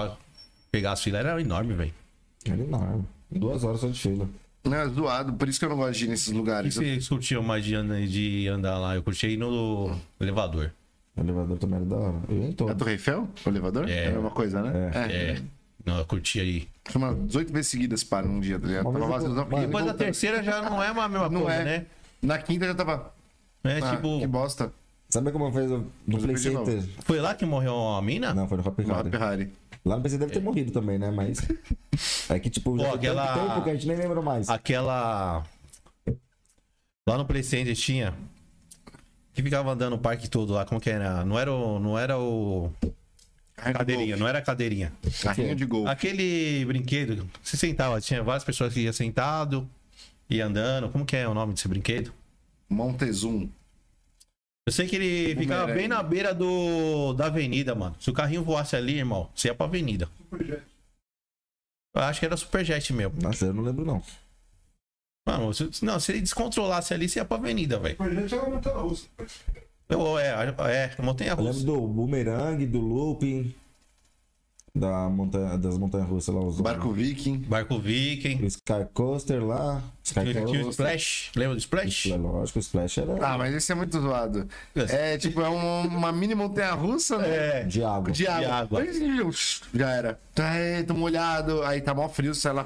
pegar 0.71 0.91
as 0.93 1.01
filas, 1.01 1.21
era 1.25 1.39
enorme, 1.39 1.73
velho. 1.73 1.93
Era 2.43 2.61
enorme. 2.61 3.05
Duas 3.31 3.63
horas 3.63 3.79
só 3.79 3.87
de 3.87 3.97
fila. 3.99 4.27
Não, 4.65 4.75
é 4.75 4.89
zoado, 4.89 5.33
por 5.33 5.47
isso 5.47 5.59
que 5.59 5.65
eu 5.65 5.69
não 5.69 5.77
gosto 5.77 5.97
de 5.99 6.05
ir 6.05 6.07
nesses 6.09 6.27
O 6.27 6.31
que 6.31 6.37
lugares. 6.37 6.73
vocês 6.75 7.07
curtiam 7.07 7.43
mais 7.43 7.63
de 7.63 7.75
andar, 7.75 8.01
de 8.01 8.47
andar 8.47 8.77
lá? 8.79 8.95
Eu 8.95 9.03
curti 9.03 9.27
ir 9.27 9.37
no 9.37 9.95
elevador. 10.19 10.71
O 11.17 11.21
elevador 11.21 11.57
também 11.57 11.77
era 11.77 11.85
da 11.85 11.95
hora. 11.95 12.15
Eu 12.29 12.35
ia 12.37 12.45
em 12.47 12.51
A. 12.51 12.75
Torre 12.75 12.91
Eiffel? 12.91 13.27
O 13.45 13.49
elevador? 13.49 13.89
É. 13.89 14.05
É 14.05 14.07
a 14.07 14.11
mesma 14.11 14.31
coisa, 14.31 14.61
né? 14.61 14.91
É. 14.93 15.41
Não, 15.85 15.97
eu 15.99 16.05
curti 16.05 16.39
aí. 16.39 16.67
Foi 16.85 17.01
umas 17.01 17.15
18 17.27 17.53
vezes 17.53 17.71
seguidas 17.71 18.03
para 18.03 18.25
num 18.27 18.39
dia, 18.39 18.59
tá 18.59 18.67
ligado? 18.67 18.87
Uma 18.89 18.99
Tava 18.99 19.11
vez 19.19 19.23
eu- 19.23 19.45
vazio, 19.45 19.61
Depois 19.67 19.85
da 19.85 19.93
terceira 19.93 20.43
já 20.43 20.61
não 20.61 20.81
é 20.83 20.87
a 20.87 20.93
mesma 20.93 21.29
Não 21.29 21.41
coisa, 21.43 21.57
é. 21.57 21.63
né? 21.63 21.85
Na 22.21 22.37
quinta 22.39 22.65
já 22.65 22.75
tava. 22.75 23.13
É 23.63 23.77
Ah, 23.79 23.95
tipo, 23.95 24.19
Que 24.19 24.27
bosta. 24.27 24.71
Sabe 25.09 25.31
como 25.31 25.51
fez 25.51 25.69
no 25.69 25.85
eu 26.07 26.17
Play 26.19 26.33
fiz 26.35 26.41
de 26.41 26.49
novo. 26.49 26.65
Center? 26.69 26.89
foi 27.05 27.19
lá 27.19 27.33
que 27.35 27.45
morreu 27.45 27.75
a 27.95 28.01
mina? 28.01 28.33
Não, 28.33 28.47
foi 28.47 28.57
no 28.57 28.67
Hop 28.67 28.79
No 28.79 28.99
Hop 28.99 29.13
Harry. 29.13 29.53
Lá 29.85 29.97
no 29.97 30.01
PC 30.01 30.17
deve 30.17 30.33
ter 30.33 30.41
morrido 30.41 30.71
também, 30.71 30.97
né? 30.97 31.11
Mas. 31.11 31.39
É 32.27 32.39
que, 32.39 32.49
tipo, 32.49 32.77
já 32.77 32.83
Pô, 32.85 32.97
tem 32.97 33.09
aquela- 33.11 33.33
tanto 33.33 33.47
tempo 33.49 33.63
que 33.63 33.69
a 33.69 33.73
gente 33.73 33.87
nem 33.87 33.95
lembra 33.95 34.21
mais. 34.21 34.49
Aquela. 34.49 35.43
Lá 37.07 37.17
no 37.17 37.25
Play 37.25 37.43
Center 37.43 37.75
tinha. 37.75 38.13
Que 39.35 39.43
ficava 39.43 39.69
andando 39.69 39.93
o 39.93 39.99
parque 39.99 40.29
todo 40.29 40.53
lá, 40.53 40.65
como 40.65 40.79
que 40.79 40.89
era? 40.89 41.25
Não 41.25 41.37
era 41.37 41.51
o. 41.51 41.77
Não 41.77 41.99
era 41.99 42.17
o. 42.17 42.71
Cadeirinha, 43.55 44.15
não 44.15 44.27
era 44.27 44.39
a 44.39 44.41
cadeirinha. 44.41 44.93
Carrinho 45.21 45.55
de 45.55 45.65
gol. 45.65 45.87
Aquele 45.87 46.63
brinquedo, 46.65 47.29
você 47.43 47.55
sentava, 47.55 47.99
tinha 48.01 48.23
várias 48.23 48.43
pessoas 48.43 48.73
que 48.73 48.81
iam 48.81 48.93
sentado 48.93 49.69
e 50.29 50.41
andando. 50.41 50.89
Como 50.89 51.05
que 51.05 51.15
é 51.17 51.27
o 51.27 51.33
nome 51.33 51.53
desse 51.53 51.67
brinquedo? 51.67 52.13
Montezum. 52.69 53.49
Eu 54.67 54.73
sei 54.73 54.87
que 54.87 54.95
ele 54.95 55.35
ficava 55.35 55.71
bem 55.71 55.87
na 55.87 56.01
beira 56.01 56.33
do 56.33 57.13
da 57.13 57.27
avenida, 57.27 57.75
mano. 57.75 57.95
Se 57.99 58.09
o 58.09 58.13
carrinho 58.13 58.43
voasse 58.43 58.75
ali, 58.75 58.97
irmão, 58.97 59.29
você 59.35 59.49
ia 59.49 59.55
pra 59.55 59.67
avenida. 59.67 60.09
Eu 61.93 62.01
acho 62.01 62.19
que 62.19 62.25
era 62.25 62.35
Superjet 62.35 62.91
mesmo. 62.93 63.21
Nossa, 63.21 63.45
eu 63.45 63.53
não 63.53 63.63
lembro, 63.63 63.85
não. 63.85 64.01
Mano, 65.25 65.51
se, 65.53 65.69
não, 65.83 65.99
se 65.99 66.11
ele 66.11 66.21
descontrolasse 66.21 66.93
ali, 66.93 67.09
você 67.09 67.19
ia 67.19 67.25
pra 67.25 67.37
avenida, 67.37 67.79
velho. 67.79 67.95
Eu, 69.89 70.19
é, 70.19 70.29
é, 70.71 71.01
montanha 71.01 71.31
Eu 71.31 71.37
lembro 71.37 71.51
russa. 71.53 71.65
do 71.65 71.81
Boomerang, 71.87 72.65
do 72.65 72.79
Looping, 72.79 73.53
da 74.75 75.09
montanha, 75.09 75.57
das 75.57 75.77
montanhas 75.77 76.07
russas 76.07 76.33
lá, 76.35 76.41
os 76.41 76.59
Barco 76.61 76.91
Viking. 76.91 77.37
Barco 77.39 77.79
Viking. 77.79 78.43
o 78.43 78.45
Sky 78.45 78.85
Coaster 78.93 79.43
lá. 79.43 79.81
Sky 80.03 80.21
Tinha 80.21 80.33
tinha 80.33 80.43
o 80.43 80.63
Coaster. 80.65 80.69
Splash. 80.69 81.31
Lembra 81.35 81.55
do 81.55 81.59
Splash? 81.59 82.11
É 82.11 82.17
lógico, 82.17 82.59
o 82.59 82.61
Splash 82.61 82.97
era 82.99 83.25
Ah, 83.25 83.37
mas 83.37 83.53
esse 83.55 83.71
é 83.71 83.75
muito 83.75 83.99
zoado. 83.99 84.47
É 84.75 85.17
tipo, 85.17 85.41
é 85.41 85.49
um- 85.49 85.87
uma 85.87 86.11
mini 86.11 86.35
montanha 86.35 86.73
russa, 86.73 87.17
né? 87.17 87.61
É. 87.61 87.63
de 87.63 87.83
água. 87.83 88.11
De 88.11 88.27
água. 88.27 88.39
De 88.41 88.51
água. 88.51 88.85
Já 89.73 89.89
era. 89.91 90.19
Aí, 90.37 90.83
tô 90.83 90.93
molhado. 90.93 91.63
Aí 91.63 91.79
tá 91.81 91.93
mó 91.95 92.07
frio, 92.09 92.33
sai 92.35 92.53
lá. 92.53 92.65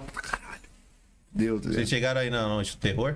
Deus, 1.32 1.62
Vocês 1.62 1.74
ligado? 1.76 1.90
chegaram 1.90 2.22
aí 2.22 2.30
na 2.30 2.48
noite 2.48 2.76
do 2.76 2.80
terror? 2.80 3.16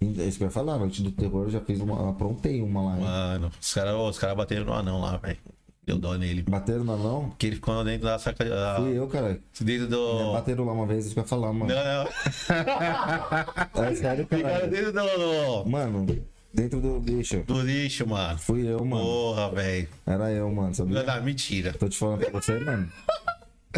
É 0.00 0.24
isso 0.24 0.36
que 0.38 0.42
eu 0.42 0.48
ia 0.48 0.50
falar, 0.50 0.78
Noite 0.78 1.00
do 1.00 1.12
Terror, 1.12 1.44
eu 1.44 1.50
já 1.50 1.60
fiz 1.60 1.78
uma. 1.80 2.10
Aprontei 2.10 2.60
uma 2.60 2.82
lá. 2.82 2.96
hein? 2.96 3.04
Mano, 3.04 3.52
os 3.60 3.72
caras 3.72 3.94
os 3.94 4.18
cara 4.18 4.34
bateram 4.34 4.64
no 4.64 4.72
anão 4.72 5.00
lá, 5.00 5.16
velho. 5.18 5.38
Deu 5.86 5.96
dó 5.96 6.14
nele. 6.14 6.42
Bateram 6.42 6.82
na 6.82 6.96
não? 6.96 7.28
Porque 7.28 7.46
ele 7.46 7.54
ficou 7.56 7.84
dentro 7.84 8.06
da 8.08 8.18
saca. 8.18 8.44
da- 8.44 8.76
Fui 8.80 8.98
eu, 8.98 9.06
cara. 9.06 9.38
Dentro 9.60 9.86
do. 9.86 10.32
Bateram 10.32 10.64
lá 10.64 10.72
uma 10.72 10.86
vez, 10.86 11.04
isso 11.06 11.14
que 11.14 11.20
eu 11.20 11.22
ia 11.22 11.28
falar, 11.28 11.52
mano. 11.52 11.72
Não, 11.72 12.04
não. 12.04 12.10
É 13.84 13.94
sério, 13.94 14.24
Ficaram 14.28 14.42
cara. 14.42 14.66
dentro 14.68 14.92
do, 14.92 15.70
Mano, 15.70 16.06
dentro 16.52 16.80
do 16.80 16.98
lixo. 16.98 17.42
do 17.46 17.60
lixo, 17.62 18.06
mano. 18.08 18.38
Fui 18.38 18.66
eu, 18.66 18.84
mano. 18.84 19.04
Porra, 19.04 19.50
velho. 19.50 19.88
Era 20.06 20.32
eu, 20.32 20.50
mano, 20.52 20.74
sabia? 20.74 21.02
Não, 21.02 21.22
mentira. 21.22 21.72
Tô 21.72 21.88
te 21.88 21.96
falando 21.98 22.18
pra 22.20 22.30
você, 22.40 22.58
mano. 22.58 22.88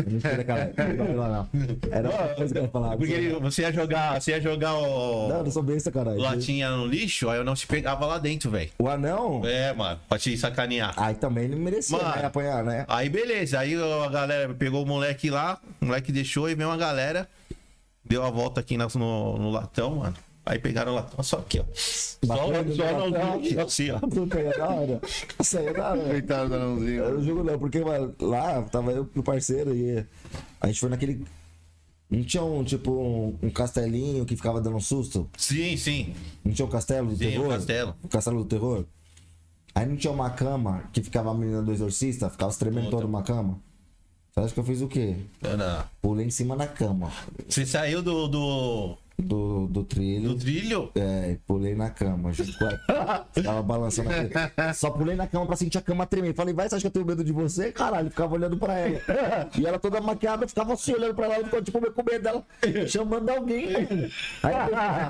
Mentira, 0.07 0.45
cara. 0.45 0.72
Não. 1.14 1.49
Era 1.90 2.09
outra 2.11 2.34
coisa 2.34 2.53
que 2.53 2.59
eu 2.59 2.62
ia 2.64 2.68
falar. 2.68 2.97
Porque 2.97 3.12
ele- 3.12 3.34
você 3.40 3.62
ia 3.62 3.72
jogar, 3.72 4.20
você 4.20 4.30
ia 4.32 4.40
jogar 4.40 4.74
o. 4.74 5.28
Não, 5.28 5.36
eu 5.38 5.45
não 5.45 5.51
sou 5.51 5.62
besta, 5.62 5.90
caralho. 5.92 6.18
latinha 6.20 6.70
no 6.70 6.86
lixo, 6.86 7.28
aí 7.28 7.38
eu 7.38 7.45
não 7.45 7.55
te 7.55 7.66
pegava 7.66 8.05
lá 8.07 8.18
dentro, 8.18 8.51
velho. 8.51 8.70
O 8.78 8.88
anão? 8.88 9.42
É, 9.45 9.72
mano, 9.72 10.01
pra 10.09 10.18
te 10.18 10.36
sacanear. 10.36 10.95
Aí 10.97 11.14
também 11.14 11.45
ele 11.45 11.57
merecia 11.57 11.97
Mano. 11.99 12.16
né, 12.16 12.24
apanhar, 12.26 12.64
né? 12.64 12.84
Aí 12.88 13.09
beleza, 13.09 13.59
aí 13.61 13.74
a 13.74 14.09
galera 14.09 14.53
pegou 14.55 14.82
o 14.82 14.86
moleque 14.86 15.30
lá, 15.30 15.59
o 15.80 15.86
moleque 15.86 16.11
deixou 16.12 16.49
e 16.49 16.55
veio 16.55 16.68
uma 16.68 16.76
galera, 16.76 17.28
deu 18.05 18.22
a 18.24 18.30
volta 18.30 18.61
aqui 18.61 18.76
no, 18.76 18.86
no 19.38 19.51
latão, 19.51 19.97
mano. 19.97 20.14
Aí 20.47 20.59
pegaram 20.59 20.92
o 20.92 20.95
latão 20.97 21.22
só 21.24 21.38
aqui, 21.38 21.59
ó. 21.61 21.64
Só, 21.74 22.18
Batendo 22.26 22.76
só 22.76 22.82
latão. 22.84 23.40
lixo, 23.40 23.61
assim, 23.61 23.90
ó. 23.90 23.99
É 24.38 24.59
da 24.59 24.68
hora. 24.68 25.01
Isso 25.40 25.59
aí 25.59 25.66
é 25.66 25.72
da 25.72 25.90
hora. 25.90 26.05
Coitado 26.05 26.49
do 26.51 26.55
anãozinho. 26.57 27.03
Eu 27.03 27.14
não 27.14 27.24
jogo 27.24 27.45
não, 27.45 27.59
porque 27.59 27.80
mano, 27.80 28.14
lá 28.20 28.62
tava 28.62 28.92
eu 28.92 29.09
e 29.14 29.18
o 29.18 29.22
parceiro 29.22 29.74
e 29.74 30.05
a 30.61 30.66
gente 30.66 30.80
foi 30.80 30.90
naquele. 30.90 31.24
Não 32.11 32.22
tinha 32.22 32.42
um 32.45 32.62
tipo 32.62 32.90
um, 32.92 33.38
um 33.42 33.51
castelinho 33.51 34.24
que 34.26 34.36
ficava 34.36 34.61
dando 34.61 34.76
um 34.76 34.80
susto? 34.80 35.28
Sim, 35.38 35.76
sim. 35.78 36.14
Não 36.45 36.53
tinha 36.53 36.66
um 36.66 36.70
castelo 36.70 37.09
do 37.09 37.16
Sim, 37.16 37.30
terror? 37.30 37.47
o 37.47 37.49
castelo. 37.51 37.97
O 38.03 38.09
castelo 38.09 38.38
do 38.42 38.45
terror? 38.45 38.84
Aí 39.74 39.86
não 39.86 39.97
tinha 39.97 40.12
uma 40.12 40.30
cama 40.30 40.84
que 40.92 41.03
ficava 41.03 41.30
a 41.30 41.34
menina 41.34 41.62
do 41.62 41.72
exorcista, 41.72 42.28
ficava 42.30 42.53
tremendo 42.55 42.90
toda 42.90 43.07
uma 43.07 43.22
cama. 43.22 43.59
Você 44.30 44.40
acha 44.40 44.55
que 44.55 44.61
eu 44.61 44.64
fiz 44.64 44.82
o 44.82 44.88
quê? 44.88 45.16
Ana, 45.42 45.88
Pulei 46.03 46.26
em 46.26 46.30
cima 46.30 46.57
da 46.57 46.66
cama 46.66 47.11
Você 47.49 47.64
saiu 47.64 48.03
do, 48.03 48.26
do, 48.26 48.99
do, 49.19 49.67
do 49.69 49.85
trilho. 49.85 50.31
do 50.31 50.37
trilho? 50.39 50.91
É, 50.95 51.39
pulei 51.47 51.75
na 51.75 51.91
cama. 51.91 52.33
junto 52.33 52.57
com 52.59 52.65
a- 52.67 53.25
Ficava 53.33 53.62
balançando 53.62 54.11
aqui. 54.11 54.33
Só 54.75 54.91
pulei 54.91 55.15
na 55.17 55.27
cama 55.27 55.47
pra 55.47 55.57
sentir 55.57 55.79
a 55.79 55.83
cama 55.83 56.07
tremer. 56.07 56.35
Falei, 56.35 56.53
vai, 56.55 56.69
você 56.69 56.75
acha 56.77 56.83
que 56.83 56.87
eu 56.89 56.91
tenho 56.91 57.07
medo 57.07 57.23
de 57.25 57.33
você? 57.33 57.71
Caralho, 57.73 58.11
ficava 58.11 58.35
olhando 58.35 58.57
pra 58.57 58.75
ela. 58.79 59.01
E 59.59 59.67
ela 59.67 59.79
toda 59.79 60.01
maquiada, 60.01 60.47
ficava 60.49 60.73
assim 60.75 60.93
olhando 60.95 61.15
pra 61.15 61.27
ela. 61.33 61.45
Ficou 61.45 61.62
tipo 61.62 61.81
meio 61.81 61.93
com 61.93 62.03
medo 62.03 62.23
dela, 62.23 62.45
chamando 62.89 63.29
alguém. 63.31 63.69
Aí, 64.43 64.55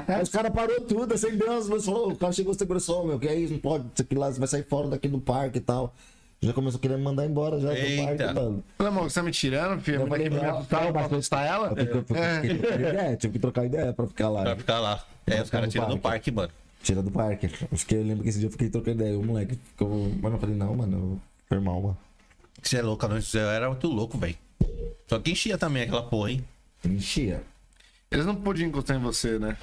aí 0.08 0.22
os 0.22 0.28
caras 0.28 0.52
parou 0.52 0.80
tudo, 0.82 1.14
acendeu 1.14 1.52
as 1.52 1.66
luzes. 1.68 1.86
Falou, 1.86 2.10
o 2.12 2.16
cara 2.16 2.32
chegou 2.32 2.52
e 2.52 2.56
segurou 2.58 2.80
só, 2.80 3.04
meu, 3.04 3.18
que 3.18 3.28
é 3.28 3.34
isso, 3.34 3.52
não 3.52 3.60
pode, 3.60 3.84
isso 3.94 4.02
aqui 4.02 4.14
lá, 4.14 4.30
você 4.30 4.38
vai 4.38 4.48
sair 4.48 4.64
fora 4.68 4.88
daqui 4.88 5.08
do 5.08 5.20
parque 5.20 5.58
e 5.58 5.60
tal. 5.60 5.94
Já 6.44 6.52
começou 6.52 6.78
querendo 6.80 6.98
me 6.98 7.04
mandar 7.04 7.24
embora 7.26 7.58
já 7.58 7.70
do 7.70 7.76
parque, 7.76 8.34
mano. 8.34 8.64
Amor, 8.78 9.02
você 9.04 9.14
tá 9.20 9.22
me 9.22 9.30
tirando, 9.32 9.80
filho? 9.80 9.96
Eu 9.96 10.00
Eu 10.02 10.06
falei, 10.08 10.28
não, 10.30 10.58
eu 10.60 10.92
posso 10.92 11.14
assustar 11.14 11.46
ela? 11.46 11.68
Eu 11.68 11.76
tive, 11.76 12.02
que- 12.04 12.12
eu 12.12 12.42
tive 12.42 12.58
que 12.58 12.66
trocar 12.66 12.80
ideia, 12.80 13.16
tive 13.16 13.32
que 13.32 13.38
trocar 13.38 13.64
ideia 13.66 13.92
pra 13.92 14.06
ficar 14.06 14.28
lá. 14.28 14.42
Pra 14.42 14.56
ficar 14.56 14.78
lá. 14.80 15.04
É, 15.26 15.42
os 15.42 15.50
caras 15.50 15.72
tiram 15.72 15.88
do 15.88 15.98
parque, 15.98 16.30
mano. 16.30 16.50
Tira 16.82 17.02
do 17.02 17.10
parque. 17.10 17.48
Fiquei, 17.48 17.98
eu 18.00 18.04
lembro 18.04 18.22
que 18.22 18.28
esse 18.28 18.38
dia 18.38 18.48
eu 18.48 18.52
fiquei 18.52 18.68
trocando 18.68 19.00
ideia. 19.02 19.18
O 19.18 19.24
moleque 19.24 19.56
ficou. 19.70 20.10
Mano, 20.20 20.36
eu 20.36 20.40
falei, 20.40 20.54
não, 20.54 20.74
mano, 20.76 21.20
foi 21.48 21.58
mal, 21.60 21.80
mano. 21.80 21.96
Você 22.62 22.76
é 22.76 22.82
louco, 22.82 23.08
não, 23.08 23.20
você 23.20 23.38
era 23.38 23.68
muito 23.68 23.86
louco, 23.88 24.18
velho. 24.18 24.36
Só 25.06 25.18
que 25.18 25.30
enchia 25.30 25.56
também 25.56 25.82
aquela 25.84 26.02
porra, 26.02 26.30
hein? 26.32 26.44
Enchia. 26.84 27.42
Eles 28.10 28.26
não 28.26 28.34
podiam 28.36 28.68
encostar 28.68 28.96
em 28.96 29.00
você, 29.00 29.38
né? 29.38 29.56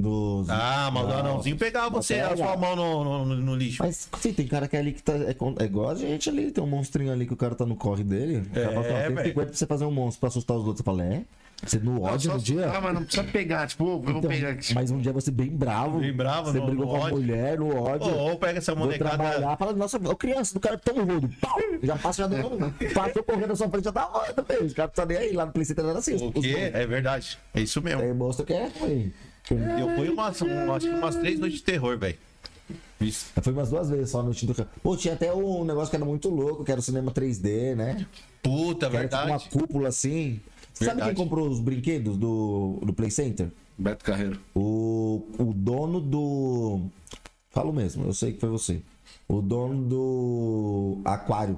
Dos... 0.00 0.48
Ah, 0.48 0.90
mas 0.92 1.04
o 1.06 1.10
anãozinho 1.12 1.56
pegava 1.58 1.90
você, 1.90 2.14
a 2.20 2.34
sua 2.34 2.56
mão 2.56 2.74
no, 2.74 3.24
no, 3.26 3.36
no- 3.36 3.54
lixo. 3.54 3.82
Mas 3.82 4.08
sim, 4.18 4.32
tem 4.32 4.46
cara 4.46 4.66
que 4.66 4.74
é 4.76 4.78
ali 4.80 4.92
que 4.92 5.02
tá. 5.02 5.12
É, 5.12 5.36
é 5.58 5.64
igual 5.64 5.90
a 5.90 5.94
gente 5.94 6.28
ali, 6.30 6.50
tem 6.50 6.64
um 6.64 6.66
monstrinho 6.66 7.12
ali 7.12 7.26
que 7.26 7.34
o 7.34 7.36
cara 7.36 7.54
tá 7.54 7.66
no 7.66 7.76
corre 7.76 8.02
dele. 8.02 8.38
O 8.38 8.50
cara 8.50 8.66
É, 8.70 8.74
fala, 8.74 8.86
"Ó, 8.86 9.06
150 9.08 9.32
pra 9.46 9.56
você 9.56 9.66
fazer 9.66 9.84
um 9.84 9.90
monstro 9.90 10.20
pra 10.20 10.28
assustar 10.28 10.56
os 10.56 10.62
outros. 10.66 10.78
Você 10.78 10.84
fala, 10.84 11.04
é? 11.04 11.22
Você 11.62 11.78
no 11.78 12.00
ódio 12.04 12.30
Só- 12.30 12.36
no 12.38 12.42
dia? 12.42 12.70
Ah, 12.70 12.80
mas 12.80 12.94
não 12.94 13.02
precisa 13.04 13.22
pegar, 13.24 13.66
tipo, 13.66 13.84
eu 13.86 14.00
vou 14.00 14.16
Então, 14.16 14.30
pegar 14.30 14.48
aqui. 14.48 14.72
mas 14.72 14.90
um 14.90 14.98
dia 14.98 15.12
você 15.12 15.30
bem 15.30 15.50
bravo. 15.50 15.98
Bem 15.98 16.10
bravo, 16.14 16.50
Você 16.50 16.58
no- 16.58 16.64
brigou 16.64 16.86
no 16.86 16.90
com 16.92 16.96
a 16.96 17.00
ódio. 17.00 17.16
mulher 17.18 17.58
no 17.58 17.76
ódio. 17.76 18.06
Ou, 18.10 18.30
ou 18.30 18.36
pega 18.38 18.56
essa 18.58 18.74
Vou 18.74 18.84
molecada. 18.86 19.10
trabalhar, 19.18 19.56
fala, 19.58 19.74
nossa, 19.74 19.98
ô 19.98 20.16
criança, 20.16 20.54
do 20.54 20.60
cara 20.60 20.76
é 20.76 20.78
tão 20.78 21.04
rude. 21.04 21.28
Pau! 21.38 21.58
Já 21.82 21.96
passa, 21.96 22.22
já 22.22 22.28
deu. 22.28 22.58
Passou 22.94 23.22
correndo 23.22 23.48
na 23.48 23.56
sua 23.56 23.68
frente, 23.68 23.84
já 23.84 23.92
tá 23.92 24.08
hora 24.08 24.32
também. 24.32 24.64
Os 24.64 24.72
caras 24.72 24.92
não 24.96 25.04
estão 25.04 25.06
nem 25.06 25.18
aí. 25.18 25.32
Lá 25.34 25.44
no 25.44 25.52
PlayStation 25.52 25.86
era 25.90 25.98
assim. 25.98 26.16
O 26.28 26.32
quê? 26.32 26.70
É 26.72 26.86
verdade. 26.86 27.38
É 27.52 27.60
isso 27.60 27.82
mesmo. 27.82 28.00
Tem 28.00 28.14
monstro 28.14 28.46
que 28.46 28.54
é 28.54 28.66
ruim. 28.80 29.12
Eu 29.50 29.96
fui 29.96 30.08
umas, 30.10 30.40
um- 30.42 30.72
acho 30.72 30.86
que 30.88 30.94
umas 30.94 31.16
três 31.16 31.38
noites 31.38 31.58
de 31.58 31.64
terror, 31.64 31.98
velho. 31.98 32.18
Isso. 33.00 33.26
Fui 33.42 33.52
umas 33.52 33.70
duas 33.70 33.88
vezes 33.90 34.10
só 34.10 34.22
no 34.22 34.32
Tinto. 34.34 34.66
Pô, 34.82 34.96
tinha 34.96 35.14
até 35.14 35.32
um 35.34 35.64
negócio 35.64 35.90
que 35.90 35.96
era 35.96 36.04
muito 36.04 36.28
louco, 36.28 36.64
que 36.64 36.70
era 36.70 36.80
o 36.80 36.82
cinema 36.82 37.10
3D, 37.10 37.74
né? 37.74 38.06
Puta, 38.42 38.88
Que 38.90 38.96
era 38.96 39.08
tipo 39.08 39.16
uma 39.16 39.38
verdade. 39.38 39.48
cúpula 39.50 39.88
assim. 39.88 40.40
Sabe 40.74 40.90
Verdade. 40.92 41.14
quem 41.16 41.24
comprou 41.24 41.48
os 41.48 41.58
brinquedos 41.60 42.16
do, 42.16 42.78
do 42.84 42.92
Play 42.92 43.10
Center? 43.10 43.48
Beto 43.76 44.04
Carreiro. 44.04 44.38
O, 44.54 45.22
o 45.38 45.52
dono 45.54 46.00
do. 46.00 46.82
Falo 47.50 47.72
mesmo, 47.72 48.04
eu 48.06 48.12
sei 48.12 48.32
que 48.34 48.40
foi 48.40 48.50
você. 48.50 48.80
O 49.26 49.40
dono 49.40 49.82
do 49.88 51.00
Aquário. 51.04 51.56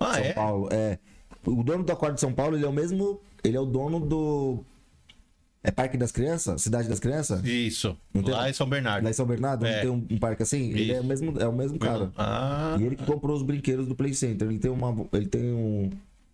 Ah, 0.00 0.14
São 0.14 0.24
é? 0.24 0.32
Paulo. 0.32 0.68
É. 0.72 0.98
O 1.46 1.62
dono 1.62 1.84
do 1.84 1.92
Aquário 1.92 2.14
de 2.14 2.20
São 2.20 2.32
Paulo, 2.32 2.56
ele 2.56 2.64
é 2.64 2.68
o 2.68 2.72
mesmo. 2.72 3.20
Ele 3.44 3.56
é 3.56 3.60
o 3.60 3.66
dono 3.66 4.00
do. 4.00 4.64
É 5.62 5.70
Parque 5.70 5.96
das 5.98 6.10
Crianças? 6.10 6.62
Cidade 6.62 6.88
das 6.88 6.98
Crianças? 6.98 7.44
Isso. 7.44 7.94
Lá 8.14 8.48
em 8.48 8.52
São 8.52 8.66
Bernardo. 8.66 9.04
Lá 9.04 9.10
em 9.10 9.12
São 9.12 9.26
Bernardo, 9.26 9.64
onde 9.66 9.74
É. 9.74 9.80
tem 9.82 9.90
um, 9.90 10.06
um 10.10 10.18
parque 10.18 10.42
assim? 10.42 10.70
Ele 10.70 10.90
é 10.90 10.94
Isso. 10.94 11.02
o 11.02 11.06
mesmo, 11.06 11.38
é 11.38 11.46
o 11.46 11.52
mesmo 11.52 11.78
cara. 11.78 12.10
Ah, 12.16 12.76
E 12.80 12.84
ele 12.84 12.96
que 12.96 13.04
comprou 13.04 13.36
os 13.36 13.42
brinquedos 13.42 13.86
do 13.86 13.94
Play 13.94 14.14
Center. 14.14 14.48
Ele 14.48 14.58
tem, 14.58 14.70
uma, 14.70 15.06
ele 15.12 15.26
tem 15.26 15.52
um, 15.52 15.90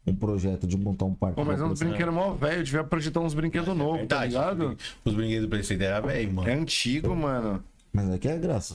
um 0.06 0.14
projeto 0.14 0.64
de 0.64 0.76
montar 0.76 1.06
um 1.06 1.14
parque. 1.14 1.34
Pô, 1.34 1.44
mas 1.44 1.60
é 1.60 1.64
uns 1.64 1.70
você. 1.78 1.84
brinquedos 1.86 2.14
mó 2.14 2.34
velho, 2.34 2.62
devia 2.62 2.84
projetar 2.84 3.18
uns 3.20 3.34
brinquedos 3.34 3.76
novos, 3.76 4.06
tá 4.06 4.20
verdade. 4.20 4.26
ligado? 4.32 4.78
Os 5.04 5.12
brinquedos 5.14 5.42
do 5.42 5.48
PlayStation 5.48 5.82
era 5.82 6.00
velho, 6.00 6.32
mano. 6.32 6.48
É 6.48 6.54
antigo, 6.54 7.16
mano. 7.16 7.64
Mas 7.92 8.08
aqui 8.12 8.28
é 8.28 8.38
graça. 8.38 8.74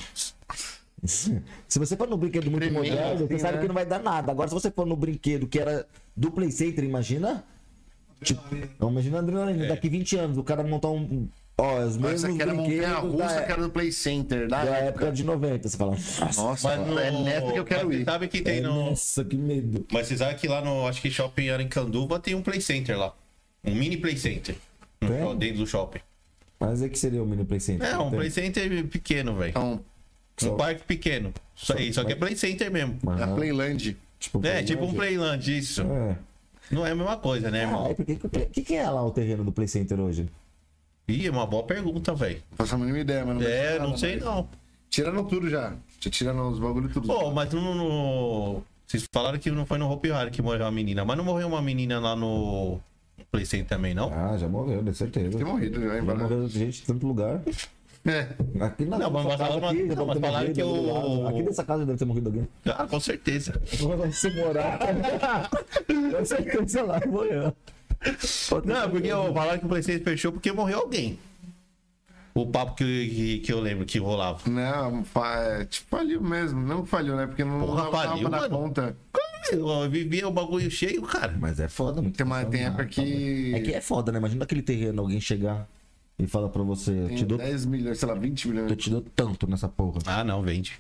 Se 1.05 1.79
você 1.79 1.95
for 1.95 2.07
no 2.09 2.17
brinquedo 2.17 2.51
muito 2.51 2.63
Primeiro, 2.65 2.93
moderno, 2.95 3.17
você 3.27 3.33
assim, 3.33 3.39
sabe 3.41 3.55
né? 3.55 3.61
que 3.61 3.67
não 3.67 3.73
vai 3.73 3.85
dar 3.85 3.99
nada. 4.03 4.31
Agora, 4.31 4.47
se 4.49 4.53
você 4.53 4.69
for 4.69 4.85
no 4.85 4.95
brinquedo 4.95 5.47
que 5.47 5.59
era 5.59 5.87
do 6.15 6.29
Play 6.29 6.51
Center, 6.51 6.83
imagina. 6.83 7.43
Tipo, 8.24 8.41
imagina 8.89 9.17
a 9.17 9.19
adrenalina. 9.22 9.67
Daqui 9.67 9.89
20 9.89 10.15
anos, 10.17 10.38
o 10.38 10.43
cara 10.43 10.63
montar 10.63 10.89
um. 10.89 11.28
Ó, 11.57 11.80
os 11.80 11.89
Essa 11.95 11.99
mesmos 11.99 12.24
aqui 12.24 12.41
era 12.41 12.53
montanha 12.53 12.78
brinquedos 12.80 13.17
da, 13.17 13.26
russa, 13.28 13.41
que 13.43 13.51
era 13.51 13.61
do 13.61 13.69
Play 13.69 13.91
Center, 13.91 14.47
da, 14.47 14.63
da 14.65 14.72
época. 14.72 15.05
época 15.05 15.11
de 15.11 15.24
90. 15.24 15.69
Você 15.69 15.78
fala, 15.78 15.91
nossa, 15.91 16.41
Nossa, 16.41 16.67
Mas 16.78 16.88
no- 16.88 16.99
é 16.99 17.11
nessa 17.11 17.51
que 17.51 17.59
eu 17.59 17.65
quero 17.65 17.88
mas 17.89 17.97
ir. 17.99 18.05
Sabe 18.05 18.28
que 18.28 18.41
tem 18.41 18.57
é, 18.57 18.61
no. 18.61 18.89
nossa, 18.89 19.24
que 19.24 19.36
medo. 19.36 19.86
Mas 19.91 20.07
você 20.07 20.17
sabe 20.17 20.36
que 20.39 20.47
lá 20.47 20.61
no. 20.61 20.88
Acho 20.88 21.01
que 21.01 21.11
shopping 21.11 21.49
Arancanduva 21.49 22.19
tem 22.19 22.34
um 22.36 22.41
Play 22.41 22.61
Center 22.61 22.97
lá. 22.97 23.13
Um 23.63 23.76
mini 23.76 23.97
Play 23.97 24.17
Center. 24.17 24.55
No 25.01 25.07
shop- 25.07 25.36
dentro 25.38 25.57
do 25.57 25.67
shopping. 25.67 25.99
Mas 26.59 26.82
é 26.82 26.89
que 26.89 26.97
seria 26.97 27.22
o 27.22 27.26
mini 27.28 27.43
Play 27.43 27.59
Center. 27.59 27.88
É, 27.88 27.97
um 27.97 28.09
Tem. 28.09 28.19
Play 28.19 28.30
Center 28.32 28.88
pequeno, 28.88 29.36
velho. 29.36 29.49
Então, 29.49 29.82
Um 30.43 30.57
parque 30.57 30.84
pequeno. 30.84 31.32
Isso 31.55 31.74
aí, 31.74 31.93
só 31.93 32.03
que 32.03 32.13
é 32.13 32.15
Play 32.15 32.36
Center 32.36 32.72
mesmo. 32.72 32.97
é 33.19 33.24
a. 33.24 33.28
Playland. 33.28 33.97
Tipo, 34.19 34.45
É, 34.45 34.63
tipo 34.63 34.84
um 34.86 34.93
Playland. 34.93 35.43
Playland, 35.43 35.57
isso. 35.59 35.82
É. 35.84 36.15
Não 36.70 36.86
é 36.86 36.91
a 36.91 36.95
mesma 36.95 37.18
coisa, 37.18 37.49
né, 37.49 37.62
Ah, 37.62 37.64
irmão? 37.68 37.88
é 37.88 37.93
porque. 37.93 38.14
O 38.14 38.49
que, 38.49 38.62
que 38.62 38.76
é 38.76 38.89
lá 38.89 39.03
o 39.05 39.12
terreno 39.12 39.43
do 39.43 39.51
Play 39.51 39.68
Center 39.68 39.99
hoje? 39.99 40.28
Ih, 41.07 41.28
é 41.28 41.32
uma 41.32 41.45
boa 41.45 41.64
pergunta, 41.64 42.14
velho. 42.14 42.41
Faço 42.53 42.76
a 42.76 42.78
mínima 42.78 42.99
ideia, 42.99 43.26
mas 43.26 43.36
não 43.36 43.43
É, 43.43 43.80
não 43.80 43.86
nada, 43.88 43.97
sei 43.97 44.16
mas- 44.16 44.24
não. 44.26 44.47
Tiraram 44.89 45.24
tudo 45.26 45.49
já. 45.49 45.74
Tiraram 45.99 46.49
os 46.49 46.59
bagulho 46.59 46.89
tudo. 46.89 47.07
Pô, 47.07 47.32
mas 47.32 47.51
no, 47.53 47.74
no- 47.76 48.64
Vocês 48.88 49.05
falaram 49.14 49.39
que 49.39 49.49
não 49.49 49.66
foi 49.66 49.78
no 49.78 49.89
Hopi 49.89 50.12
Hari 50.12 50.32
que 50.32 50.41
morreu 50.41 50.62
uma 50.66 50.72
menina, 50.72 51.03
mas 51.05 51.18
não 51.18 51.24
morreu 51.24 51.47
uma 51.47 51.62
menina 51.62 51.99
lá 51.99 52.16
no 52.16 52.80
Play 53.32 53.45
Center 53.45 53.68
também, 53.68 53.93
não? 53.93 54.12
Ah, 54.14 54.38
já 54.38 54.47
morreu, 54.49 54.84
de 54.84 54.93
certeza. 54.93 55.38
Tem 55.38 55.45
morrido 55.45 55.80
já, 55.82 55.97
hein, 55.97 56.05
Já 56.05 56.16
morreu 56.16 56.47
gente 56.49 56.82
em 56.84 56.86
tanto 56.86 57.07
lugar. 57.07 57.41
É. 58.05 58.27
Aqui 58.59 58.85
na 58.85 58.97
Não, 58.97 59.11
mas 59.11 59.37
casa 59.37 59.67
aqui, 59.67 59.83
não, 59.83 60.05
mas 60.07 60.19
falaram 60.19 60.53
que 60.53 60.63
lado. 60.63 61.27
Aqui 61.27 61.43
nessa 61.43 61.63
casa 61.63 61.85
deve 61.85 61.99
ter 61.99 62.05
morrido 62.05 62.29
alguém. 62.29 62.47
Ah, 62.65 62.87
com 62.87 62.99
certeza. 62.99 63.61
Você 63.63 64.29
morar. 64.31 64.79
Com 66.17 66.25
certeza 66.25 66.83
lá, 66.83 66.99
morreu. 67.05 67.55
Não, 68.65 68.89
porque 68.89 69.07
eu, 69.07 69.31
falaram 69.33 69.59
que 69.59 69.65
o 69.65 69.69
Play 69.69 69.83
Center 69.83 70.03
fechou 70.03 70.31
porque 70.31 70.51
morreu 70.51 70.79
alguém. 70.79 71.19
O 72.33 72.47
papo 72.47 72.75
que, 72.75 73.09
que, 73.09 73.39
que 73.39 73.53
eu 73.53 73.59
lembro 73.59 73.85
que 73.85 73.99
rolava. 73.99 74.49
Não, 74.49 75.03
fa... 75.03 75.65
tipo, 75.69 75.87
faliu 75.89 76.21
mesmo. 76.21 76.59
Não 76.61 76.85
faliu, 76.85 77.15
né? 77.15 77.27
Porque 77.27 77.43
não 77.43 77.59
Porra, 77.59 77.91
faliu, 77.91 78.29
mano. 78.29 78.49
conta. 78.49 78.95
Eu 79.51 79.89
vivia 79.89 80.27
o 80.27 80.31
bagulho 80.31 80.71
cheio, 80.71 81.01
cara. 81.01 81.35
Mas 81.39 81.59
é 81.59 81.67
foda, 81.67 82.01
muito 82.01 82.15
Tem, 82.15 82.25
uma, 82.25 82.43
tem 82.45 82.63
época 82.65 82.85
que. 82.85 83.53
É 83.53 83.59
que 83.59 83.73
é 83.73 83.81
foda, 83.81 84.11
né? 84.11 84.17
Imagina 84.17 84.43
aquele 84.45 84.61
terreno, 84.61 85.01
alguém 85.01 85.19
chegar 85.19 85.67
e 86.24 86.28
fala 86.28 86.47
pra 86.49 86.63
você, 86.63 86.91
eu 86.91 87.07
tem 87.07 87.17
te 87.17 87.26
dou, 87.26 87.38
10 87.38 87.65
milhões, 87.65 87.97
sei 87.99 88.07
lá, 88.07 88.13
20 88.15 88.45
eu 88.45 88.51
milhões. 88.53 88.76
te 88.78 88.89
dou 88.89 89.01
tanto 89.15 89.49
nessa 89.49 89.67
porra. 89.67 89.99
Ah, 90.05 90.24
não, 90.24 90.41
vende. 90.41 90.74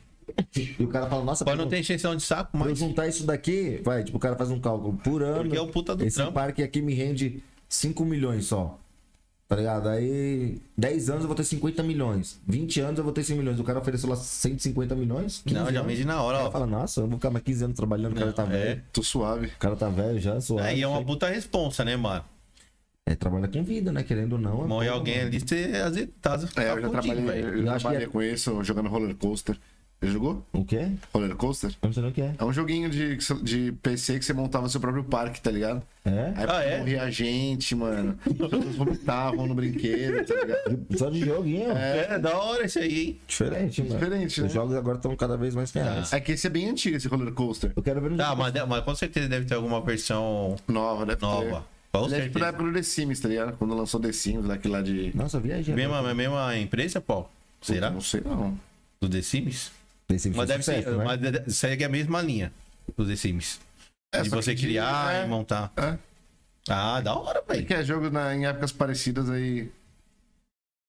E 0.55 0.83
o 0.83 0.87
cara 0.87 1.07
fala, 1.07 1.23
nossa, 1.25 1.43
Pode 1.43 1.57
pra 1.57 1.65
não 1.65 1.69
ter 1.69 1.79
extensão 1.79 2.15
de 2.15 2.23
saco, 2.23 2.51
pra 2.51 2.61
eu 2.61 2.69
mas. 2.69 2.79
juntar 2.79 3.07
isso 3.07 3.25
daqui, 3.25 3.81
vai, 3.83 4.03
tipo, 4.03 4.17
o 4.17 4.19
cara 4.19 4.35
faz 4.35 4.49
um 4.49 4.59
cálculo 4.59 4.93
por 5.03 5.21
ano. 5.23 5.41
Porque 5.43 5.57
é 5.57 5.61
o 5.61 5.67
puta 5.67 5.95
do 5.95 6.05
esse 6.05 6.15
trampo. 6.15 6.33
parque 6.33 6.63
aqui 6.63 6.81
me 6.81 6.93
rende 6.93 7.43
5 7.67 8.05
milhões 8.05 8.45
só. 8.45 8.77
Tá 9.47 9.57
ligado? 9.57 9.89
Aí, 9.89 10.61
10 10.77 11.09
anos 11.09 11.23
eu 11.23 11.27
vou 11.27 11.35
ter 11.35 11.43
50 11.43 11.83
milhões. 11.83 12.39
20 12.47 12.79
anos 12.79 12.97
eu 12.99 13.03
vou 13.03 13.11
ter 13.11 13.21
100 13.21 13.35
milhões. 13.37 13.59
O 13.59 13.63
cara 13.65 13.79
ofereceu 13.79 14.07
lá 14.09 14.15
150 14.15 14.95
milhões. 14.95 15.41
15 15.45 15.59
Não, 15.59 15.69
já 15.73 15.81
vende 15.81 16.05
na 16.05 16.23
hora, 16.23 16.45
ó. 16.45 16.49
fala, 16.51 16.65
nossa, 16.65 17.01
eu 17.01 17.07
vou 17.07 17.17
ficar 17.17 17.31
mais 17.31 17.43
15 17.43 17.65
anos 17.65 17.75
trabalhando, 17.75 18.13
o 18.13 18.15
cara 18.15 18.31
tá 18.31 18.43
é. 18.43 18.45
velho. 18.45 18.83
Tô 18.93 19.03
suave. 19.03 19.47
O 19.47 19.57
cara 19.59 19.75
tá 19.75 19.89
velho 19.89 20.17
já, 20.21 20.39
suave. 20.39 20.65
Aí 20.69 20.81
é 20.81 20.87
uma 20.87 21.03
puta 21.03 21.27
responsa, 21.27 21.83
né, 21.83 21.97
mano? 21.97 22.23
É, 23.07 23.15
trabalha 23.15 23.47
com 23.47 23.63
vida, 23.63 23.91
né? 23.91 24.03
Querendo 24.03 24.33
ou 24.33 24.39
não. 24.39 24.63
é 24.63 24.67
Morrer 24.67 24.89
bom, 24.89 24.95
alguém 24.95 25.19
ali, 25.21 25.39
você 25.39 25.71
às 25.83 25.95
vezes 25.95 26.09
tá. 26.21 26.35
É, 26.57 26.71
eu 26.71 26.81
já 26.81 26.89
trabalhei, 26.89 27.25
velho. 27.25 27.47
eu 27.47 27.57
Eu 27.57 27.65
já 27.65 27.79
trabalhei 27.79 28.05
que 28.07 28.11
com 28.13 28.21
isso, 28.21 28.63
jogando 28.63 28.89
roller 28.89 29.15
coaster. 29.15 29.57
Já 30.03 30.09
jogou? 30.09 30.43
O 30.51 30.65
quê? 30.65 30.87
Roller 31.13 31.35
coaster? 31.35 31.69
Eu 31.81 31.87
não 31.87 31.93
sei 31.93 32.03
o 32.03 32.11
que 32.11 32.21
é. 32.21 32.33
É 32.39 32.43
um 32.43 32.51
joguinho 32.51 32.89
de, 32.89 33.17
de 33.43 33.71
PC 33.83 34.17
que 34.17 34.25
você 34.25 34.33
montava 34.33 34.67
seu 34.67 34.81
próprio 34.81 35.03
parque, 35.03 35.39
tá 35.39 35.51
ligado? 35.51 35.83
É? 36.03 36.33
Aí 36.35 36.45
Ah, 36.49 36.63
é? 36.63 36.77
morria 36.79 37.11
gente, 37.11 37.75
mano. 37.75 38.17
As 38.25 38.33
pessoas 38.33 38.75
vomitavam 38.75 39.45
no 39.45 39.53
brinquedo, 39.53 40.25
tá 40.25 40.33
ligado? 40.35 40.85
Só 40.97 41.09
de 41.09 41.19
joguinho. 41.23 41.71
É, 41.71 42.17
da 42.17 42.35
hora 42.35 42.65
isso 42.65 42.79
aí, 42.79 42.99
hein? 42.99 43.19
Diferente, 43.27 43.81
mano. 43.83 43.93
Diferente, 43.99 44.41
né? 44.41 44.47
Os 44.47 44.53
jogos 44.53 44.75
agora 44.75 44.97
estão 44.97 45.15
cada 45.15 45.37
vez 45.37 45.53
mais 45.53 45.71
reais. 45.71 46.11
É 46.13 46.19
que 46.19 46.31
esse 46.31 46.47
é 46.47 46.49
bem 46.49 46.67
antigo, 46.69 46.97
esse 46.97 47.07
roller 47.07 47.31
coaster. 47.33 47.71
Eu 47.75 47.83
quero 47.83 48.01
ver 48.01 48.09
no 48.11 48.17
Tá, 48.17 48.29
jogo. 48.29 48.37
mas, 48.41 48.53
mas 48.67 48.83
com 48.83 48.95
certeza 48.95 49.27
deve 49.29 49.45
ter 49.45 49.53
alguma 49.53 49.81
versão 49.81 50.55
Nova, 50.67 51.05
deve 51.05 51.19
ter. 51.19 51.61
Com 51.91 52.05
Ele 52.05 52.15
é 52.15 52.21
tipo 52.23 52.39
da 52.39 52.47
época 52.47 52.63
do 52.63 52.73
The 52.73 52.83
Sims, 52.83 53.19
tá 53.19 53.27
ligado? 53.27 53.57
Quando 53.57 53.75
lançou 53.75 53.99
The 53.99 54.11
Sims, 54.13 54.47
daquele 54.47 54.73
lá 54.73 54.81
de. 54.81 55.11
Nossa, 55.15 55.37
eu 55.37 55.41
viajei. 55.41 55.75
Mesma, 55.75 56.13
mesma 56.13 56.57
empresa, 56.57 57.01
Paulo? 57.01 57.29
Será? 57.61 57.89
Não 57.91 57.99
sei 58.01 58.21
não. 58.21 58.57
Do 59.01 59.09
The 59.09 59.21
Sims? 59.21 59.71
Esse 60.09 60.29
Mas 60.29 60.47
deve 60.49 60.63
sucesso, 60.63 60.89
ser. 60.89 60.97
né? 60.97 61.03
Mas 61.05 61.55
segue 61.55 61.83
a 61.83 61.89
mesma 61.89 62.21
linha 62.21 62.51
do 62.97 63.05
The 63.05 63.15
Sims. 63.15 63.59
É, 64.13 64.21
de 64.21 64.29
você 64.29 64.55
criar 64.55 65.13
é, 65.15 65.25
e 65.25 65.27
montar. 65.27 65.71
É. 65.77 65.97
Ah, 66.69 66.99
da 67.01 67.15
hora, 67.15 67.43
É 67.49 67.53
velho. 67.53 67.65
que 67.67 67.73
é 67.73 67.83
jogo 67.83 68.09
na- 68.09 68.35
em 68.35 68.45
épocas 68.45 68.71
parecidas 68.71 69.29
aí. 69.29 69.69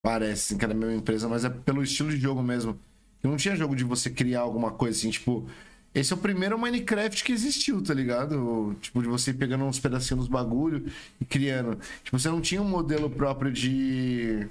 Parece 0.05 0.57
que 0.57 0.65
era 0.65 0.75
a 0.75 0.77
mesma 0.77 0.95
empresa, 0.95 1.29
mas 1.29 1.45
é 1.45 1.49
pelo 1.51 1.83
estilo 1.83 2.11
de 2.11 2.17
jogo 2.19 2.43
mesmo. 2.43 2.79
Não 3.23 3.37
tinha 3.37 3.55
jogo 3.55 3.77
de 3.77 3.85
você 3.85 4.11
criar 4.11 4.41
alguma 4.41 4.71
coisa 4.73 4.99
assim, 4.99 5.11
tipo. 5.11 5.49
Esse 5.95 6.13
é 6.13 6.17
o 6.17 6.19
primeiro 6.19 6.59
Minecraft 6.59 7.23
que 7.23 7.33
existiu, 7.33 7.83
tá 7.83 7.93
ligado? 7.93 8.75
Tipo, 8.81 9.03
de 9.03 9.09
você 9.09 9.33
pegando 9.33 9.65
uns 9.65 9.79
pedacinhos 9.79 10.25
dos 10.25 10.33
bagulho 10.33 10.91
e 11.21 11.25
criando. 11.25 11.79
Tipo, 12.03 12.19
você 12.19 12.31
não 12.31 12.41
tinha 12.41 12.63
um 12.63 12.69
modelo 12.69 13.11
próprio 13.11 13.53
de. 13.53 14.49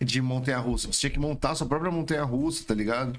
De 0.00 0.20
montanha-russa. 0.20 0.90
Você 0.90 1.00
tinha 1.00 1.10
que 1.10 1.18
montar 1.18 1.50
a 1.50 1.54
sua 1.54 1.66
própria 1.66 1.90
montanha-russa, 1.90 2.64
tá 2.66 2.74
ligado? 2.74 3.18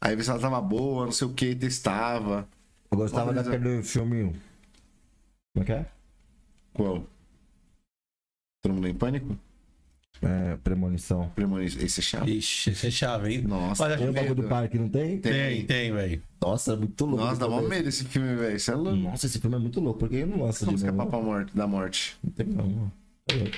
Aí 0.00 0.16
ver 0.16 0.24
se 0.24 0.30
ela 0.30 0.40
tava 0.40 0.60
boa, 0.60 1.06
não 1.06 1.12
sei 1.12 1.26
o 1.26 1.32
que, 1.32 1.54
testava. 1.54 2.48
Eu 2.90 2.98
gostava 2.98 3.32
daquele 3.32 3.82
filme. 3.82 4.40
Como 5.54 5.62
é 5.62 5.64
que 5.64 5.72
é? 5.72 5.86
Qual? 6.72 7.06
Todo 8.62 8.74
mundo 8.74 8.88
em 8.88 8.94
pânico? 8.94 9.36
É, 10.20 10.56
Premonição. 10.62 11.28
Premonição. 11.34 11.82
Esse 11.82 12.00
é 12.00 12.02
chato. 12.02 12.28
Ixi, 12.28 12.70
esse 12.70 12.86
é 12.86 12.90
chave, 12.90 13.34
hein? 13.34 13.42
Nossa, 13.42 13.82
Olha, 13.82 13.96
Tem 13.98 14.08
o 14.08 14.12
bagulho 14.12 14.34
do 14.36 14.42
parque, 14.44 14.78
não 14.78 14.88
tem? 14.88 15.18
Tem, 15.18 15.64
tem, 15.64 15.92
velho. 15.92 16.22
Nossa, 16.40 16.74
é 16.74 16.76
muito 16.76 17.04
louco. 17.04 17.24
Nossa, 17.24 17.40
dá 17.40 17.48
mó 17.48 17.60
medo 17.62 17.88
esse 17.88 18.04
filme, 18.04 18.34
velho. 18.36 18.56
Isso 18.56 18.70
é 18.70 18.74
louco. 18.74 18.96
Nossa, 18.98 19.26
esse 19.26 19.40
filme 19.40 19.56
é 19.56 19.58
muito 19.58 19.80
louco, 19.80 19.98
porque 19.98 20.16
eu 20.16 20.26
não 20.26 20.38
gosto 20.38 20.64
Como 20.64 20.76
de 20.76 20.84
escapar 20.84 21.06
pra 21.06 21.20
morte, 21.20 21.56
da 21.56 21.66
morte. 21.66 22.16
Não 22.22 22.30
tem 22.32 22.46
não. 22.46 22.92
É. 23.30 23.50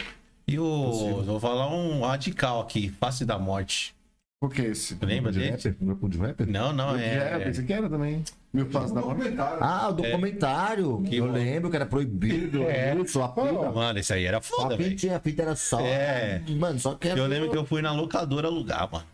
E 0.47 0.59
o. 0.59 1.23
Vou 1.23 1.41
falar 1.41 1.75
um 1.75 2.01
radical 2.03 2.61
aqui, 2.63 2.89
face 2.89 3.25
da 3.27 3.39
morte. 3.39 3.95
Qual 4.41 4.51
que 4.51 4.63
é 4.63 4.67
esse? 4.67 4.97
Lembra 5.03 5.33
de 5.33 5.39
dele? 5.41 5.51
rapper? 5.53 5.77
Grupo 5.81 6.09
de 6.09 6.19
rapper? 6.19 6.47
Não, 6.51 6.73
não, 6.73 6.97
É, 6.97 7.43
é. 7.45 7.49
esse 7.51 7.61
aqui 7.61 7.73
era 7.73 7.89
também. 7.89 8.23
Mil 8.55 8.67
passos 8.67 8.93
da 8.93 9.01
mão. 9.01 9.17
Ah, 9.61 9.89
o 9.89 9.93
documentário. 9.93 11.03
Que 11.03 11.17
eu 11.17 11.27
bom. 11.27 11.33
lembro 11.33 11.69
que 11.71 11.75
era 11.77 11.85
proibido. 11.87 12.63
É. 12.63 12.95
Isso, 12.95 13.21
a 13.21 13.29
fita. 13.29 13.73
Mano, 13.73 13.99
esse 13.99 14.13
aí 14.15 14.25
era 14.25 14.39
A 14.39 14.41
foda, 14.41 14.77
velho. 14.77 14.97
fita, 14.97 15.17
a 15.17 15.19
fita 15.21 15.43
era 15.43 15.57
só. 15.57 15.81
É. 15.81 16.41
Mano, 16.51 16.79
só 16.79 16.95
que 16.95 17.09
Eu 17.09 17.27
lembro 17.27 17.51
que 17.51 17.57
eu 17.57 17.65
fui 17.67 17.83
na 17.83 17.91
locadora 17.93 18.47
alugar, 18.47 18.89
mano. 18.93 19.05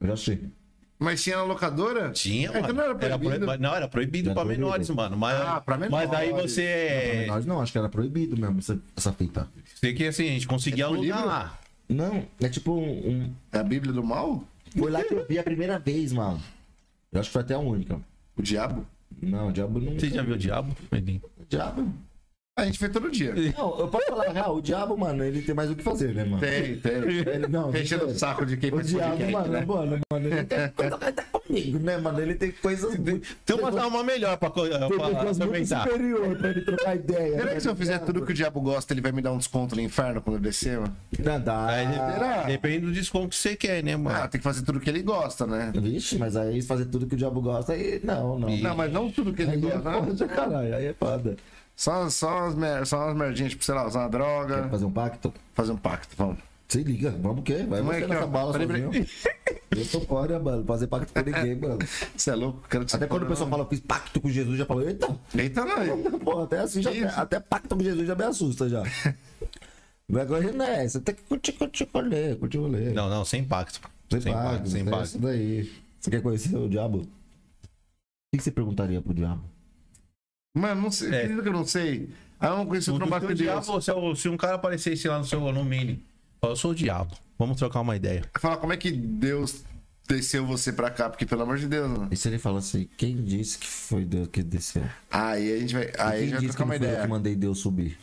Eu 0.00 0.08
já 0.08 0.16
sei. 0.18 0.40
Mas 0.98 1.22
tinha 1.22 1.36
na 1.38 1.44
locadora? 1.44 2.10
Tinha, 2.10 2.48
É, 2.50 2.60
mano. 2.60 2.64
então 2.64 2.74
não 2.76 2.84
era 2.84 2.94
proibido? 3.18 3.46
proib- 3.46 3.60
Não, 3.60 3.74
era 3.74 3.88
proibido 3.88 4.28
Era 4.28 4.34
pra 4.34 4.44
proibido. 4.44 4.66
menores, 4.66 4.90
mano. 4.90 5.16
Mas, 5.16 5.40
Ah, 5.40 5.60
pra 5.60 5.78
menores. 5.78 6.08
mas 6.10 6.18
aí 6.20 6.30
você. 6.32 6.62
é- 6.62 7.26
Nós 7.26 7.46
não, 7.46 7.60
acho 7.60 7.72
que 7.72 7.78
era 7.78 7.88
proibido 7.88 8.36
mesmo 8.36 8.58
essa, 8.58 8.78
essa 8.96 9.12
fita. 9.12 9.48
Sei 9.80 9.94
que 9.94 10.06
assim, 10.06 10.28
a 10.28 10.32
gente 10.32 10.46
conseguia 10.46 10.84
É 10.84 10.88
tipo 10.88 10.98
alugar 11.00 11.16
livro? 11.18 11.30
lá. 11.30 11.58
Não, 11.88 12.24
é 12.40 12.48
tipo 12.48 12.72
um, 12.74 12.90
um- 13.08 13.34
É 13.50 13.58
a 13.58 13.62
Bíblia 13.64 13.92
do 13.94 14.04
Mal? 14.04 14.44
Foi 14.78 14.90
lá 14.90 15.02
que 15.02 15.14
eu 15.14 15.26
vi 15.26 15.38
a 15.38 15.42
primeira 15.42 15.78
vez, 15.78 16.12
mano. 16.12 16.40
Eu 17.10 17.18
acho 17.20 17.30
que 17.30 17.32
foi 17.32 17.42
até 17.42 17.54
a 17.54 17.58
única. 17.58 17.98
O 18.36 18.42
diabo? 18.42 18.86
Não, 19.20 19.48
o 19.48 19.52
diabo 19.52 19.80
não. 19.80 19.92
Você 19.92 20.08
já 20.10 20.22
viu 20.22 20.34
o 20.34 20.38
diabo? 20.38 20.74
Edinho? 20.90 21.20
O 21.38 21.44
diabo. 21.48 21.92
A 22.54 22.66
gente 22.66 22.78
vê 22.78 22.86
todo 22.90 23.10
dia. 23.10 23.32
Não, 23.56 23.78
eu 23.78 23.88
posso 23.88 24.06
falar 24.08 24.30
real, 24.30 24.56
o 24.56 24.60
diabo, 24.60 24.94
mano, 24.94 25.24
ele 25.24 25.40
tem 25.40 25.54
mais 25.54 25.70
o 25.70 25.74
que 25.74 25.82
fazer, 25.82 26.14
né, 26.14 26.22
mano? 26.22 26.38
Tem, 26.38 26.76
tem. 26.76 26.92
Ele, 26.92 27.48
não, 27.48 27.74
Enchendo 27.74 28.04
o 28.04 28.14
saco 28.14 28.44
de 28.44 28.58
quem 28.58 28.70
O 28.70 28.76
faz 28.76 28.88
diabo, 28.88 29.08
podcast, 29.16 29.32
mano, 29.32 29.52
né? 29.52 29.64
mano, 29.66 30.00
mano, 30.12 30.26
ele 30.26 30.44
tem 30.44 30.68
coisa 30.76 30.94
até 30.96 31.22
comigo, 31.32 31.78
né, 31.78 31.96
mano? 31.96 32.20
Ele 32.20 32.34
tem 32.34 32.52
coisas 32.52 32.94
muito. 32.98 33.26
Tem 33.46 33.56
uma, 33.56 33.70
uma 33.86 34.04
melhor 34.04 34.36
pra, 34.36 34.50
co- 34.50 34.68
Tem 34.68 34.78
pra 34.78 34.88
coisas 34.88 35.38
muito 35.38 35.42
aproveitar. 35.44 35.82
superior 35.88 36.36
pra 36.36 36.50
ele 36.50 36.60
trocar 36.60 36.94
ideia. 36.94 37.30
Será 37.32 37.44
né? 37.46 37.54
que 37.54 37.60
se 37.62 37.68
eu 37.70 37.76
fizer 37.76 37.98
tudo 38.00 38.22
que 38.26 38.32
o 38.32 38.34
diabo 38.34 38.60
gosta, 38.60 38.92
ele 38.92 39.00
vai 39.00 39.12
me 39.12 39.22
dar 39.22 39.32
um 39.32 39.38
desconto 39.38 39.74
no 39.74 39.80
inferno 39.80 40.20
quando 40.20 40.36
eu 40.36 40.42
descer, 40.42 40.78
mano? 40.78 40.94
Não 41.18 41.40
dá. 41.40 41.66
Aí 41.68 41.86
será? 41.88 42.42
depende 42.42 42.80
do 42.84 42.92
desconto 42.92 43.28
que 43.30 43.36
você 43.36 43.56
quer, 43.56 43.82
né, 43.82 43.94
Ah, 43.94 43.98
mano? 43.98 44.28
tem 44.28 44.38
que 44.38 44.44
fazer 44.44 44.60
tudo 44.62 44.78
que 44.78 44.90
ele 44.90 45.00
gosta, 45.02 45.46
né? 45.46 45.72
Vixe, 45.74 46.18
mas 46.18 46.36
aí 46.36 46.60
fazer 46.60 46.84
tudo 46.84 47.06
que 47.06 47.14
o 47.14 47.18
diabo 47.18 47.40
gosta, 47.40 47.72
aí 47.72 47.98
não, 48.04 48.38
não. 48.38 48.54
Não, 48.58 48.76
mas 48.76 48.92
não 48.92 49.10
tudo 49.10 49.32
que 49.32 49.40
ele 49.40 49.52
Aí 49.52 49.56
é 49.56 49.60
gosta. 49.60 49.90
né? 49.90 50.02
foda, 50.06 50.28
caralho, 50.28 50.74
aí 50.76 50.84
é 50.84 50.92
foda. 50.92 51.34
Só, 51.76 52.08
só, 52.10 52.38
umas 52.44 52.54
mer... 52.54 52.86
só 52.86 53.04
umas 53.06 53.16
merdinhas, 53.16 53.52
tipo, 53.52 53.64
sei 53.64 53.74
lá, 53.74 53.86
usar 53.86 54.00
uma 54.00 54.08
droga, 54.08 54.68
Fazer 54.68 54.84
um 54.84 54.92
pacto? 54.92 55.32
fazer 55.54 55.72
um 55.72 55.76
pacto, 55.76 56.14
vamos. 56.16 56.38
Se 56.68 56.82
liga, 56.82 57.10
vamos 57.20 57.40
o 57.40 57.42
quê? 57.42 57.66
Vai 57.68 57.80
Como 57.80 57.92
você 57.92 57.98
é 57.98 58.00
que 58.02 58.06
nessa 58.08 58.24
é? 58.24 58.26
bala 58.26 58.52
Peraí, 58.52 58.66
sozinho. 58.68 58.90
peraí. 58.90 59.08
Eu 59.72 59.86
tô 59.88 60.00
fora, 60.02 60.38
mano. 60.38 60.64
Fazer 60.64 60.86
pacto 60.86 61.12
com 61.12 61.20
ninguém, 61.30 61.54
mano. 61.56 61.78
Você 62.16 62.30
é 62.30 62.34
louco? 62.34 62.62
Quero 62.68 62.84
te 62.86 62.96
Até 62.96 63.06
quando 63.06 63.24
o 63.24 63.26
pessoal 63.26 63.50
fala, 63.50 63.62
eu 63.64 63.68
fiz 63.68 63.80
pacto 63.80 64.20
com 64.20 64.30
Jesus, 64.30 64.56
já 64.56 64.64
falou, 64.64 64.88
eita, 64.88 65.14
Eita, 65.36 65.64
não. 65.66 66.18
pô, 66.20 66.42
até 66.42 66.60
assim, 66.60 66.80
já, 66.80 66.90
até 67.10 67.38
pacto 67.40 67.76
com 67.76 67.82
Jesus 67.82 68.06
já 68.06 68.14
me 68.14 68.24
assusta 68.24 68.68
já. 68.70 68.82
Vergonha 70.08 70.52
não 70.52 70.64
é, 70.64 70.88
você 70.88 71.00
tem 71.00 71.14
que 71.14 71.22
curtir, 71.22 71.52
curtir, 71.52 71.86
colher, 71.86 72.38
curtir 72.38 72.58
o 72.58 72.62
rolê. 72.62 72.90
Não, 72.92 73.08
não, 73.10 73.24
sem 73.24 73.44
pacto. 73.44 73.80
Sem, 74.10 74.20
Sem 74.20 74.32
pacto, 74.32 74.50
pacto, 74.50 74.70
sem 74.70 74.80
é 74.82 74.84
pacto. 74.84 75.04
isso 75.04 75.18
daí. 75.18 75.72
Você 76.00 76.10
quer 76.10 76.22
conhecer 76.22 76.56
o 76.56 76.68
diabo? 76.68 76.98
O 76.98 77.02
que 78.32 78.38
que 78.38 78.42
você 78.44 78.50
perguntaria 78.50 79.00
pro 79.00 79.12
diabo? 79.14 79.42
Mano, 80.54 80.82
não 80.82 80.90
sei. 80.90 81.10
É. 81.12 81.26
Que 81.28 81.48
eu 81.48 81.52
não 81.52 81.66
sei? 81.66 82.08
Ah, 82.38 82.48
eu 82.48 82.56
não 82.58 82.66
conheço 82.66 82.92
o 82.92 82.96
O, 82.96 82.98
trombado 82.98 83.24
o 83.26 83.28
de 83.34 83.44
Deus. 83.44 83.64
diabo, 83.64 83.80
se, 83.80 83.90
eu- 83.90 84.16
se 84.16 84.28
um 84.28 84.36
cara 84.36 84.54
aparecesse 84.56 85.06
lá 85.08 85.18
no 85.18 85.24
seu 85.24 85.40
no 85.52 85.64
mini, 85.64 86.02
fala, 86.40 86.52
eu 86.52 86.56
sou 86.56 86.72
o 86.72 86.74
diabo. 86.74 87.14
Vamos 87.38 87.56
trocar 87.56 87.80
uma 87.80 87.96
ideia. 87.96 88.22
Fala, 88.38 88.56
como 88.56 88.72
é 88.72 88.76
que 88.76 88.90
Deus 88.90 89.62
desceu 90.08 90.44
você 90.46 90.72
pra 90.72 90.90
cá? 90.90 91.08
Porque, 91.08 91.24
pelo 91.24 91.42
amor 91.42 91.56
de 91.58 91.66
Deus, 91.66 91.88
mano. 91.88 92.08
E 92.10 92.16
se 92.16 92.28
ele 92.28 92.38
fala 92.38 92.58
assim, 92.58 92.88
quem 92.96 93.16
disse 93.24 93.58
que 93.58 93.66
foi 93.66 94.04
Deus 94.04 94.28
que 94.28 94.42
desceu? 94.42 94.82
Aí 95.10 95.52
a 95.54 95.58
gente 95.58 95.74
vai. 95.74 95.84
Aí 95.84 95.90
a 95.98 96.10
quem 96.12 96.20
gente 96.20 96.30
vai 96.32 96.40
disse 96.40 96.52
que 96.52 96.56
trocar 96.56 96.64
uma 96.64 96.74
foi 96.78 96.86
eu 96.86 96.90
ideia. 96.90 97.02
que 97.02 97.08
mandei 97.08 97.34
Deus 97.36 97.58
subir? 97.58 97.98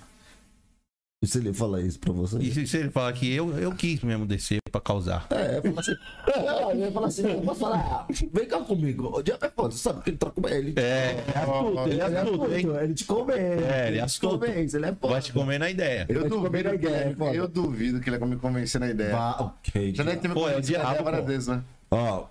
E 1.22 1.28
se 1.28 1.38
ele 1.38 1.52
falar 1.54 1.82
isso 1.82 2.00
pra 2.00 2.14
você? 2.14 2.38
E 2.38 2.66
se, 2.66 2.78
ele 2.78 2.90
falar 2.92 3.12
que 3.12 3.30
eu, 3.30 3.52
eu 3.60 3.76
quis 3.76 4.02
mesmo 4.02 4.26
descer 4.26 4.60
pra 4.72 4.80
causar? 4.80 5.28
É, 5.32 5.58
eu 5.58 5.62
falo 5.64 5.80
assim, 5.82 5.96
é, 6.28 6.64
eu 6.72 6.78
ia 6.80 6.92
falar 6.94 7.08
assim, 7.08 7.30
eu 7.30 7.42
posso 7.42 7.60
falar, 7.60 8.08
vem 8.32 8.46
cá 8.48 8.60
comigo, 8.62 9.18
o 9.18 9.22
diabo 9.22 9.46
é 9.46 9.50
foda, 9.50 9.72
você 9.72 9.80
sabe 9.80 10.02
que 10.02 10.12
ele 10.12 10.18
troca 10.18 10.50
ele. 10.50 10.74
É, 10.78 11.18
ele 11.20 11.32
é 11.36 11.40
astuto, 11.42 11.90
ele 11.90 12.00
é 12.00 12.20
astuto, 12.22 12.54
hein? 12.54 12.84
Ele 12.84 12.94
te 12.94 13.04
convence. 13.04 13.64
É, 13.66 13.88
ele 13.90 13.98
é 13.98 14.00
te 14.00 14.06
astuto. 14.06 14.40
convence, 14.40 14.78
ele 14.78 14.86
é 14.86 14.96
foda. 14.96 15.14
Vai 15.14 15.22
te 15.22 15.34
comer 15.34 15.60
na 15.60 15.70
ideia. 15.70 16.06
Ele 16.08 16.18
Eu 16.18 16.22
vai 16.22 16.30
te 16.30 16.36
comer 16.38 16.64
duvido, 16.64 16.76
ideia, 16.88 17.02
ele, 17.02 17.12
é 17.12 17.16
foda. 17.16 17.36
eu 17.36 17.48
duvido 17.50 18.00
que 18.00 18.10
ele 18.10 18.18
vai 18.18 18.30
me 18.30 18.38
convencer 18.38 18.80
na 18.80 18.90
ideia. 18.90 19.12
Vá, 19.12 19.32
ok. 19.42 19.94
Já 19.94 20.04
ter 20.06 20.28
me 20.30 20.34
Pô, 20.34 20.48
é 20.48 20.56
o 20.56 20.62
diabo, 20.62 20.90
ideia 20.90 21.04
várias 21.04 21.22
pô. 21.22 21.28
vezes, 21.28 21.48
né? 21.50 21.64
Ó, 21.92 22.28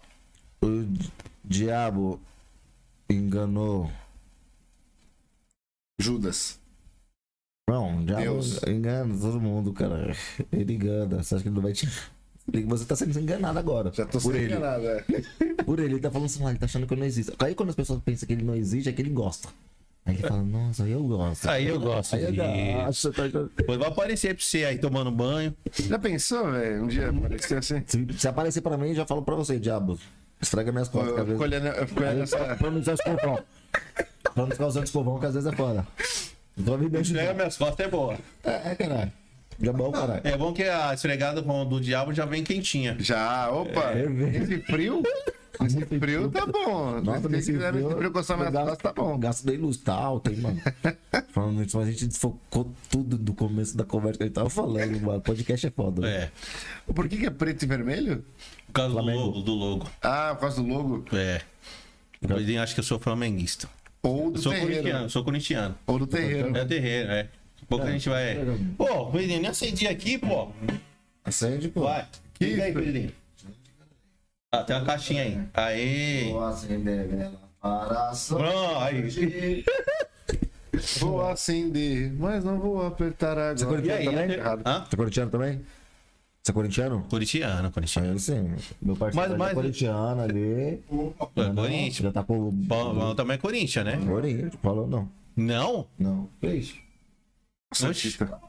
o 0.63 0.89
diabo 1.45 2.19
enganou. 3.11 3.91
Judas. 6.01 6.58
Não, 7.69 8.05
diabo 8.05 8.41
engana 8.67 9.15
todo 9.21 9.41
mundo, 9.41 9.73
cara. 9.73 10.15
Ele 10.53 10.75
engana. 10.75 11.23
Você 11.23 11.35
acha 11.35 11.43
que 11.43 11.49
ele 11.49 11.55
não 11.57 11.63
vai 11.63 11.73
te. 11.73 11.89
Você 12.67 12.85
tá 12.87 12.97
sendo 12.97 13.19
enganado 13.21 13.59
agora. 13.59 13.93
Já 13.93 14.07
tô 14.07 14.19
ele. 14.33 14.47
enganado, 14.47 14.87
é. 14.87 15.05
Por 15.65 15.79
ele, 15.79 15.95
ele 15.95 16.01
tá 16.01 16.11
falando 16.11 16.27
assim, 16.27 16.45
ah, 16.47 16.51
ele 16.51 16.59
tá 16.59 16.65
achando 16.65 16.87
que 16.87 16.95
eu 16.95 16.99
não 16.99 17.05
existo. 17.05 17.33
Aí 17.39 17.55
quando 17.55 17.69
as 17.69 17.75
pessoas 17.75 18.01
pensam 18.03 18.27
que 18.27 18.33
ele 18.33 18.43
não 18.43 18.55
existe, 18.55 18.89
é 18.89 18.93
que 18.93 19.03
ele 19.03 19.11
gosta. 19.11 19.49
Aí 20.07 20.15
ele 20.15 20.23
fala, 20.27 20.43
nossa, 20.43 20.85
aí 20.85 20.93
eu 20.93 21.03
gosto. 21.05 21.47
Aí 21.51 21.67
eu 21.69 21.79
gosto 21.79 22.17
Aí 22.17 22.25
eu 22.25 22.33
disso. 22.33 23.13
gosto. 23.13 23.13
tá- 23.13 23.49
Depois 23.55 23.79
vai 23.79 23.89
aparecer 23.89 24.35
pra 24.35 24.43
você 24.43 24.65
aí 24.65 24.79
tomando 24.79 25.11
banho. 25.11 25.55
Já 25.79 25.99
pensou, 25.99 26.51
velho? 26.51 26.85
Um 26.85 26.87
dia 26.87 27.11
aparecer 27.11 27.59
assim? 27.59 27.83
Se, 27.87 28.07
se 28.17 28.27
aparecer 28.29 28.63
pra 28.63 28.79
mim, 28.79 28.89
eu 28.89 28.95
já 28.95 29.05
falo 29.05 29.21
pra 29.21 29.35
você, 29.35 29.59
diabo. 29.59 29.99
Esfrega 30.41 30.73
minhas 30.73 30.89
costas. 30.89 31.13
Eu 31.13 31.19
eu 31.19 31.27
fico 31.27 31.43
olhando 31.43 31.67
essa. 32.23 32.57
Pra 32.57 32.71
não 32.71 32.81
usar 32.81 32.95
escovão. 32.95 33.39
Pra 34.23 34.33
não 34.37 34.47
ficar 34.51 34.67
usando 34.69 34.85
escovão, 34.87 35.19
que 35.21 35.27
às 35.27 35.35
vezes 35.35 35.53
é 35.53 35.55
foda. 35.55 35.87
Me 36.59 36.89
deixa. 36.89 37.13
Esfrega 37.13 37.35
minhas 37.35 37.57
costas 37.57 37.87
é 37.87 37.89
boa. 37.89 38.19
É, 38.45 38.71
é, 38.71 38.75
caralho. 38.75 39.13
Já 39.61 39.73
bom, 39.73 39.91
caralho. 39.91 40.21
É 40.25 40.37
bom 40.37 40.53
que 40.53 40.63
a 40.63 40.95
esfregada 40.95 41.43
com- 41.43 41.65
do 41.67 41.81
diabo 41.81 42.13
já 42.13 42.25
vem 42.25 42.45
quentinha. 42.45 42.97
Já, 43.01 43.51
opa! 43.51 43.93
É, 43.93 44.05
esse 44.37 44.59
frio? 44.63 45.03
Esse 45.61 45.85
frio 45.99 46.31
tá 46.31 46.47
bom. 46.47 47.01
Nossa, 47.01 47.23
Se 47.23 47.29
nesse 47.29 47.53
quiser 47.53 47.73
frio, 47.73 47.89
esse 47.89 47.97
frio 47.97 48.13
coçar 48.13 48.37
minhas 48.39 48.53
costas, 48.55 48.79
tá 48.79 48.93
bom. 48.93 49.19
Gasto 49.19 49.45
de 49.45 49.57
luz 49.57 49.77
tá 49.79 49.93
alto, 49.93 50.31
hein, 50.31 50.37
mano. 50.37 50.61
Falando 51.35 51.65
isso, 51.65 51.77
mas 51.77 51.89
a 51.89 51.91
gente 51.91 52.07
desfocou 52.07 52.73
tudo 52.89 53.19
do 53.19 53.35
começo 53.35 53.77
da 53.77 53.83
conversa 53.85 54.19
que 54.19 54.23
a 54.23 54.27
gente 54.27 54.35
tava 54.37 54.49
falando, 54.51 55.01
mano. 55.01 55.21
Podcast 55.21 55.67
é 55.67 55.71
foda. 55.71 56.03
né? 56.03 56.31
É. 56.89 56.93
Por 56.93 57.09
que, 57.09 57.17
que 57.17 57.27
é 57.27 57.31
preto 57.31 57.65
e 57.65 57.67
vermelho? 57.67 58.25
Por 58.69 58.73
causa 58.73 58.95
do 58.95 59.03
logo, 59.03 59.41
do 59.41 59.53
logo. 59.55 59.91
Ah, 60.01 60.33
por 60.37 60.43
causa 60.43 60.63
do 60.63 60.69
logo. 60.69 61.05
É. 61.13 61.41
Eu 62.23 62.63
acho 62.63 62.75
que 62.75 62.81
eu 62.81 62.85
sou 62.85 63.01
flamenguista. 63.01 63.69
Ou 64.09 64.31
do 64.31 64.39
sou 64.39 64.53
terreiro. 64.53 64.75
corintiano, 64.75 65.05
eu 65.05 65.11
sou 65.11 65.25
corintiano. 65.25 65.79
Ou 65.87 65.99
do 65.99 66.07
terreiro. 66.07 66.57
É 66.57 66.65
terreiro, 66.65 67.11
é. 67.11 67.29
Pouco 67.69 67.87
a 67.87 67.91
gente 67.91 68.09
vai. 68.09 68.39
Pô, 68.77 69.07
Pedrinho, 69.11 69.41
nem 69.43 69.51
acendi 69.51 69.87
aqui, 69.87 70.17
pô. 70.19 70.49
Acende, 71.25 71.69
pô. 71.69 71.83
Vai. 71.83 72.07
Que 72.35 72.47
Liga 72.47 72.65
aí? 72.65 72.73
Pedrinho. 72.73 73.13
Ah, 74.51 74.63
tem 74.63 74.77
uma 74.77 74.85
caixinha 74.85 75.23
aí. 75.23 75.41
Aí. 75.53 76.31
Vou 76.31 76.45
acender 76.45 77.07
vela 77.07 77.39
para 77.61 78.13
Pronto, 78.29 78.79
aí. 78.81 79.65
Vou 80.99 81.27
acender, 81.27 82.13
mas 82.15 82.45
não 82.45 82.59
vou 82.59 82.87
apertar 82.87 83.37
agora. 83.37 83.85
E 83.85 83.91
aí? 83.91 84.05
Também? 84.07 84.27
né? 84.29 84.35
Errado. 84.35 84.63
Hã? 84.65 84.85
Você 84.85 84.95
é 84.95 84.97
corintiano 84.97 85.31
também? 85.31 85.61
Você 86.49 86.53
é 86.53 86.55
corintiano? 86.55 87.05
Corintiano, 87.11 87.71
corintiano. 87.71 88.13
Aí 88.13 88.19
sim. 88.19 88.55
Meu 88.81 88.97
parceiro 88.97 89.29
Mas- 89.29 89.39
mas- 89.39 89.51
é 89.51 89.55
corintiano 89.55 90.23
ali. 90.23 90.83
É, 91.37 91.53
Corinthians. 91.55 91.97
Já 91.97 92.11
tá 92.13 92.25
com. 92.25 92.51
Bom, 92.51 93.15
também 93.15 93.35
é 93.35 93.39
Corinthians, 93.39 93.85
né? 93.85 93.99
Corinthians, 94.07 94.55
falou 94.63 94.87
não. 94.87 95.09
Não? 95.37 95.87
Não. 95.99 96.29
Que 96.41 96.47
isso? 96.49 96.75
Santista. 97.75 98.41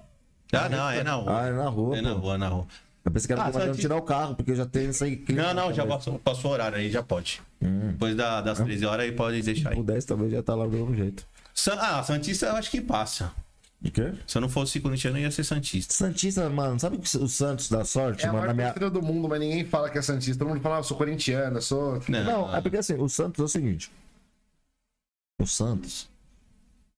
Ah, 0.54 0.70
não, 0.70 0.89
é 0.89 1.04
na 1.04 1.14
rua. 1.16 1.41
Ah, 1.41 1.47
é 1.47 1.52
na 1.52 1.68
rua. 1.70 1.97
É 1.97 2.02
na 2.02 2.12
rua, 2.14 2.36
é 2.36 2.38
na 2.38 2.47
rua. 2.47 2.68
Eu 3.04 3.12
pensei 3.12 3.28
que 3.28 3.34
era 3.34 3.41
Ah, 3.43 3.47
ah, 3.47 3.52
Santista. 3.54 3.76
tirar 3.82 3.95
o 3.97 4.02
carro, 4.02 4.36
porque 4.36 4.52
eu 4.52 4.56
já 4.56 4.66
tenho 4.66 4.89
isso 4.91 5.04
aí. 5.04 5.22
Não, 5.30 5.54
não, 5.54 5.74
já 5.74 5.86
passou, 5.86 6.18
passou 6.20 6.52
o 6.52 6.54
horário 6.54 6.78
aí, 6.78 6.89
já 6.89 7.04
pode. 7.04 7.41
Hum. 7.62 7.89
Depois 7.91 8.16
da- 8.16 8.39
das 8.41 8.60
13 8.60 8.86
horas 8.86 9.06
aí 9.06 9.12
pode 9.12 9.41
deixar 9.41 9.72
aí. 9.74 9.80
O 9.80 9.84
10 9.84 10.06
também 10.06 10.30
já 10.30 10.41
tá 10.41 10.56
lá 10.56 10.66
do 10.66 10.72
mesmo 10.72 10.95
jeito. 10.95 11.26
San- 11.54 11.78
Ah, 11.80 12.02
Santista 12.02 12.45
eu 12.47 12.56
acho 12.56 12.72
que 12.72 12.80
passa. 12.80 13.32
De 13.82 13.92
quê? 13.92 14.14
Se 14.28 14.38
eu 14.38 14.42
não 14.42 14.50
fosse 14.50 14.80
corintiano, 14.82 15.18
eu 15.18 15.22
ia 15.24 15.32
ser 15.32 15.44
Santista. 15.46 15.94
Santista, 15.94 16.50
mano, 16.50 16.78
sabe 16.80 16.98
que 16.98 17.18
o 17.18 17.28
Santos 17.30 17.70
dá 17.70 17.86
sorte, 17.86 18.26
É 18.26 18.28
a 18.28 18.34
mano? 18.34 18.48
Na 18.48 18.54
maior 18.54 18.76
minha... 18.78 18.90
do 18.90 19.02
mundo, 19.02 19.30
mas 19.30 19.40
ninguém 19.40 19.64
fala 19.64 19.90
que 19.90 19.98
é 19.98 20.02
Santista. 20.02 20.40
Todo 20.44 20.50
mundo 20.54 20.62
fala, 20.62 20.76
ah, 20.76 20.80
eu 20.80 20.84
sou 20.84 20.98
corintiano, 20.98 21.58
eu 21.58 21.62
sou. 21.62 22.02
Não, 22.10 22.24
Não, 22.24 22.56
é 22.56 22.60
porque 22.62 22.78
assim, 22.78 22.96
o 22.96 23.08
Santos 23.08 23.40
é 23.40 23.44
o 23.44 23.48
seguinte. 23.48 23.90
O 25.42 25.48
Santos, 25.48 26.10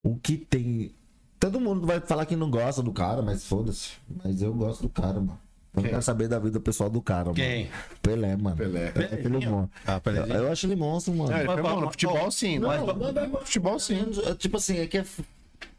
o 0.04 0.16
que 0.18 0.38
tem. 0.38 0.92
Todo 1.40 1.60
mundo 1.60 1.86
vai 1.86 2.00
falar 2.00 2.26
que 2.26 2.36
não 2.36 2.50
gosta 2.50 2.82
do 2.82 2.92
cara, 2.92 3.22
mas 3.22 3.46
foda-se. 3.46 3.92
Mas 4.24 4.42
eu 4.42 4.52
gosto 4.54 4.82
do 4.82 4.90
cara, 4.90 5.20
mano. 5.20 5.40
Eu 5.76 5.84
não 5.84 5.90
quero 5.90 6.02
saber 6.02 6.28
da 6.28 6.38
vida 6.40 6.60
pessoal 6.60 6.90
do 6.90 7.02
cara, 7.02 7.32
Quem? 7.34 7.66
mano. 7.66 7.76
Pelé, 8.02 8.36
mano. 8.36 8.58
Pelé. 8.58 8.92
Eu 8.96 9.04
acho 9.06 9.16
ele 9.28 9.46
bom. 9.46 9.70
Ah, 9.88 10.02
Eu, 10.36 10.52
acho 10.52 10.66
ele 10.66 10.76
monstro, 10.76 11.14
mano. 11.14 11.32
É, 11.32 11.38
ele 11.40 11.48
Mas 11.48 11.54
foi 11.54 11.62
bom, 11.64 11.70
fala- 11.70 11.82
no 11.82 11.92
futebol 11.92 12.32
sim. 12.32 12.60
mas- 12.60 12.82
no- 12.82 12.94
no 12.94 13.40
futebol 13.40 13.80
sim. 13.80 14.06
É, 14.26 14.34
Tipo 14.36 14.58
assim, 14.58 14.80
é 14.80 14.88
que 14.88 14.98
é 14.98 15.06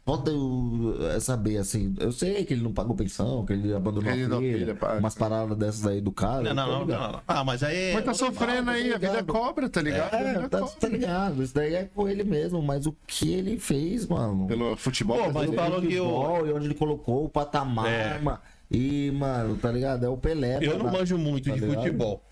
foda 0.05 0.31
eu 0.31 0.97
é, 1.11 1.19
saber, 1.19 1.57
assim. 1.57 1.95
Eu 1.99 2.11
sei 2.11 2.43
que 2.45 2.53
ele 2.53 2.61
não 2.63 2.73
pagou 2.73 2.95
pensão, 2.95 3.45
que 3.45 3.53
ele 3.53 3.73
abandonou 3.73 4.11
Ele 4.11 4.23
a 4.23 4.27
não 4.27 4.39
filha, 4.39 4.57
filha, 4.59 4.75
pá. 4.75 4.93
umas 4.95 5.15
paradas 5.15 5.57
dessas 5.57 5.85
aí 5.87 6.01
do 6.01 6.11
cara. 6.11 6.53
Não, 6.53 6.67
eu 6.67 6.79
não, 6.79 6.85
não, 6.85 7.11
não. 7.13 7.21
Ah, 7.27 7.43
mas 7.43 7.63
aí. 7.63 7.93
Mas 7.93 8.05
tá 8.05 8.13
sofrendo 8.13 8.69
aí, 8.69 8.93
a 8.93 8.97
vida 8.97 9.23
cobra, 9.23 9.69
tá 9.69 9.81
ligado? 9.81 10.13
É, 10.13 10.47
tá, 10.47 10.61
tá 10.61 10.87
ligado? 10.87 11.41
Isso 11.43 11.53
daí 11.55 11.73
é 11.75 11.83
com 11.85 12.07
ele 12.07 12.23
mesmo, 12.23 12.61
mas 12.61 12.85
o 12.85 12.95
que 13.07 13.33
ele 13.33 13.57
fez, 13.57 14.05
mano. 14.07 14.47
Pelo 14.47 14.75
futebol. 14.75 15.17
Pô, 15.17 15.31
mas 15.31 15.53
falou 15.53 15.81
que 15.81 15.99
o. 15.99 16.03
futebol, 16.05 16.47
e 16.47 16.53
onde 16.53 16.65
ele 16.67 16.75
colocou 16.75 17.25
o 17.25 17.29
patamar, 17.29 17.87
É. 17.89 18.19
mano. 18.19 18.39
E, 18.71 19.11
mano, 19.11 19.55
tá 19.57 19.71
ligado? 19.71 20.03
É 20.05 20.09
o 20.09 20.17
Pelé. 20.17 20.57
Eu 20.61 20.77
não 20.77 20.85
mano. 20.85 20.97
manjo 20.97 21.17
muito 21.17 21.49
Tá 21.49 21.55
de 21.55 21.61
ligado? 21.61 21.75
futebol. 21.83 22.23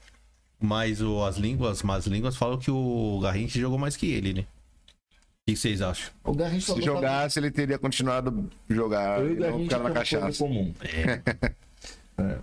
Mas 0.59 1.01
o, 1.01 1.23
as 1.23 1.37
línguas, 1.37 1.81
mas 1.83 1.99
as 1.99 2.07
línguas 2.07 2.35
falam 2.35 2.57
que 2.57 2.69
o 2.71 3.19
Garrincha 3.21 3.59
jogou 3.59 3.77
mais 3.79 3.95
que 3.97 4.11
ele, 4.11 4.33
né? 4.33 4.45
O 5.41 5.51
que 5.51 5.55
vocês 5.57 5.81
acham? 5.81 6.11
O 6.23 6.33
Garrincha 6.35 6.73
Se 6.75 6.81
jogasse, 6.83 7.39
ele 7.39 7.49
teria 7.49 7.79
continuado 7.79 8.47
jogar 8.69 9.19
Eu 9.21 9.29
e 9.29 9.31
o 9.31 9.35
não 9.39 9.41
Garrincha 9.41 9.63
ficar 9.77 9.79
na 9.89 9.91
cachaça. 9.91 10.37
comum. 10.37 10.73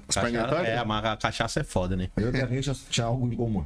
As 0.09 0.15
perninhas 0.17 0.47
Cachaça, 0.51 0.67
é, 0.67 0.85
mas 0.85 1.05
a 1.05 1.17
cachaça 1.17 1.61
é 1.61 1.65
foda, 1.65 1.97
né? 1.97 2.11
Eu 2.17 2.27
e 2.27 2.29
o 2.29 2.33
Garrincha 2.33 2.75
tinha 2.91 3.07
algo 3.07 3.33
em 3.33 3.37
comum. 3.37 3.65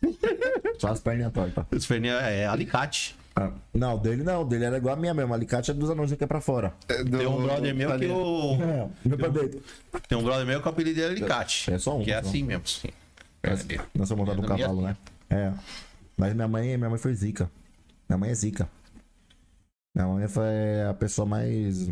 Só 0.78 0.88
as 0.88 1.00
perninhas 1.00 1.30
tortas. 1.30 1.66
Os 1.70 1.86
perninha 1.86 2.14
é 2.14 2.46
alicate. 2.46 3.14
Ah, 3.36 3.50
Não, 3.74 3.98
dele 3.98 4.22
não, 4.24 4.48
dele 4.48 4.64
era 4.64 4.78
igual 4.78 4.94
a 4.94 4.98
minha 4.98 5.12
mesmo. 5.12 5.34
Alicate 5.34 5.70
é 5.70 5.74
dos 5.74 5.90
anões 5.90 6.10
que 6.14 6.24
é 6.24 6.26
pra 6.26 6.40
fora. 6.40 6.72
É, 6.88 7.04
do- 7.04 7.18
Tem 7.18 7.26
um 7.26 7.42
brother 7.42 7.74
meu 7.74 7.98
que 7.98 8.06
o. 8.06 8.54
É, 8.62 8.88
meu 9.04 9.18
pra 9.18 9.28
dentro. 9.28 9.62
Tem 10.08 10.16
um 10.18 10.22
brother 10.22 10.46
meu 10.46 10.60
que 10.62 10.66
o 10.66 10.70
apelido 10.70 10.96
dele 10.98 11.06
é 11.06 11.16
alicate. 11.18 11.70
É 11.70 11.78
só 11.78 11.98
um, 11.98 12.02
Que 12.02 12.12
é 12.12 12.22
só. 12.22 12.28
assim 12.30 12.42
mesmo. 12.42 12.62
Assim. 12.64 12.88
Nós 13.94 14.08
somos 14.08 14.26
montados 14.26 14.42
no 14.48 14.54
É, 14.54 14.58
cavalo, 14.58 14.80
né? 14.80 14.96
É. 15.28 15.52
Mas 16.16 16.34
minha 16.34 16.48
mãe, 16.48 16.76
minha 16.78 16.88
mãe 16.88 16.98
foi 16.98 17.14
zica. 17.14 17.50
Minha 18.10 18.18
mãe 18.18 18.30
é 18.30 18.34
zica. 18.34 18.68
Minha 19.94 20.08
mãe 20.08 20.26
foi 20.26 20.82
a 20.90 20.92
pessoa 20.94 21.24
mais. 21.24 21.88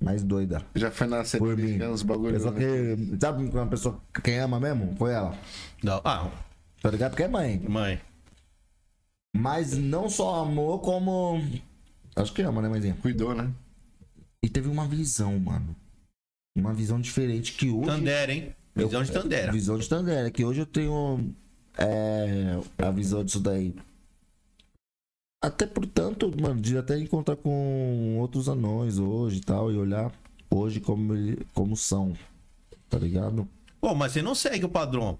mais 0.00 0.22
doida. 0.22 0.64
Já 0.76 0.92
foi 0.92 1.08
na 1.08 1.24
Por 1.24 1.56
mim. 1.56 1.82
uns 1.82 2.02
bagulhos. 2.02 2.44
Só 2.44 2.52
né? 2.52 2.60
que. 2.60 3.18
Sabe 3.20 3.42
uma 3.48 3.66
pessoa 3.66 4.00
quem 4.22 4.38
ama 4.38 4.60
mesmo? 4.60 4.94
Foi 4.96 5.12
ela. 5.12 5.36
Não. 5.82 6.00
Ah, 6.04 6.30
Tá 6.80 6.88
ligado? 6.88 7.10
Porque 7.10 7.24
é 7.24 7.28
mãe. 7.28 7.58
mãe. 7.68 8.00
Mas 9.36 9.76
não 9.76 10.08
só 10.08 10.44
amou, 10.44 10.78
como. 10.78 11.42
Acho 12.14 12.32
que 12.32 12.42
ama, 12.42 12.62
né, 12.62 12.68
mãezinha? 12.68 12.96
Cuidou, 13.02 13.34
né? 13.34 13.50
E 14.44 14.48
teve 14.48 14.68
uma 14.68 14.86
visão, 14.86 15.36
mano. 15.40 15.74
Uma 16.56 16.72
visão 16.72 17.00
diferente 17.00 17.54
que 17.54 17.68
hoje. 17.68 17.86
Tandera, 17.86 18.32
hein? 18.32 18.54
Visão 18.76 19.02
de 19.02 19.10
Tandera. 19.10 19.50
Visão 19.50 19.78
de 19.78 19.88
Tandera, 19.88 20.30
que 20.30 20.44
hoje 20.44 20.60
eu 20.60 20.66
tenho 20.66 21.34
é, 21.76 22.56
a 22.78 22.90
visão 22.92 23.24
disso 23.24 23.40
daí. 23.40 23.74
Até 25.42 25.66
portanto, 25.66 26.30
mano, 26.40 26.60
de 26.60 26.76
até 26.76 26.98
encontrar 26.98 27.36
com 27.36 28.18
outros 28.18 28.48
anões 28.48 28.98
hoje 28.98 29.38
e 29.38 29.40
tal, 29.40 29.72
e 29.72 29.76
olhar 29.76 30.12
hoje 30.50 30.80
como, 30.80 31.14
ele, 31.14 31.46
como 31.54 31.76
são. 31.76 32.12
Tá 32.90 32.98
ligado? 32.98 33.48
Pô, 33.80 33.94
mas 33.94 34.12
você 34.12 34.20
não 34.20 34.34
segue 34.34 34.66
o 34.66 34.68
padrão. 34.68 35.18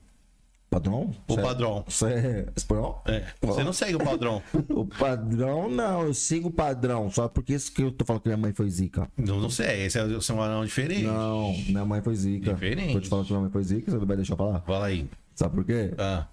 Padrão? 0.68 1.10
O 1.26 1.34
Cê 1.34 1.40
é- 1.40 1.42
padrão. 1.42 1.84
Você 1.88 2.04
é 2.06 2.46
espanhol? 2.54 3.02
É, 3.06 3.26
você 3.40 3.64
não 3.64 3.72
segue 3.72 3.96
o 3.96 3.98
padrão. 4.04 4.42
O 4.70 4.84
padrão, 4.84 5.68
não, 5.70 6.02
eu 6.02 6.14
sigo 6.14 6.48
o 6.48 6.52
padrão. 6.52 7.10
Só 7.10 7.26
porque 7.26 7.54
isso 7.54 7.72
que 7.72 7.82
eu 7.82 7.90
tô 7.90 8.04
falando 8.04 8.22
que 8.22 8.28
minha 8.28 8.36
mãe 8.36 8.52
foi 8.52 8.68
zica. 8.70 9.08
Não, 9.16 9.40
não 9.40 9.50
sei, 9.50 9.86
esse 9.86 9.98
é, 9.98 10.06
esse 10.06 10.30
é 10.30 10.34
um 10.34 10.42
anão 10.42 10.64
diferente. 10.64 11.02
Não, 11.02 11.52
minha 11.66 11.84
mãe 11.84 12.00
foi 12.02 12.14
zica. 12.14 12.52
Diferente. 12.52 12.92
Tô 12.92 13.00
te 13.00 13.08
falando 13.08 13.24
que 13.26 13.32
minha 13.32 13.42
mãe 13.42 13.50
foi 13.50 13.62
zica, 13.64 13.90
você 13.90 13.96
não 13.98 14.06
vai 14.06 14.16
deixar 14.16 14.34
eu 14.34 14.36
falar? 14.38 14.60
Fala 14.60 14.86
aí. 14.86 15.08
Sabe 15.34 15.54
por 15.56 15.64
quê? 15.64 15.92
Ah, 15.98 16.26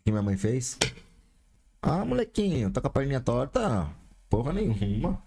O 0.00 0.04
que 0.04 0.10
minha 0.10 0.22
mãe 0.22 0.36
fez? 0.36 0.76
Ah, 1.82 2.04
molequinho, 2.04 2.70
tá 2.70 2.80
com 2.80 2.86
a 2.88 2.90
perninha 2.90 3.20
torta? 3.20 3.88
Porra 4.28 4.52
nenhuma. 4.52 5.22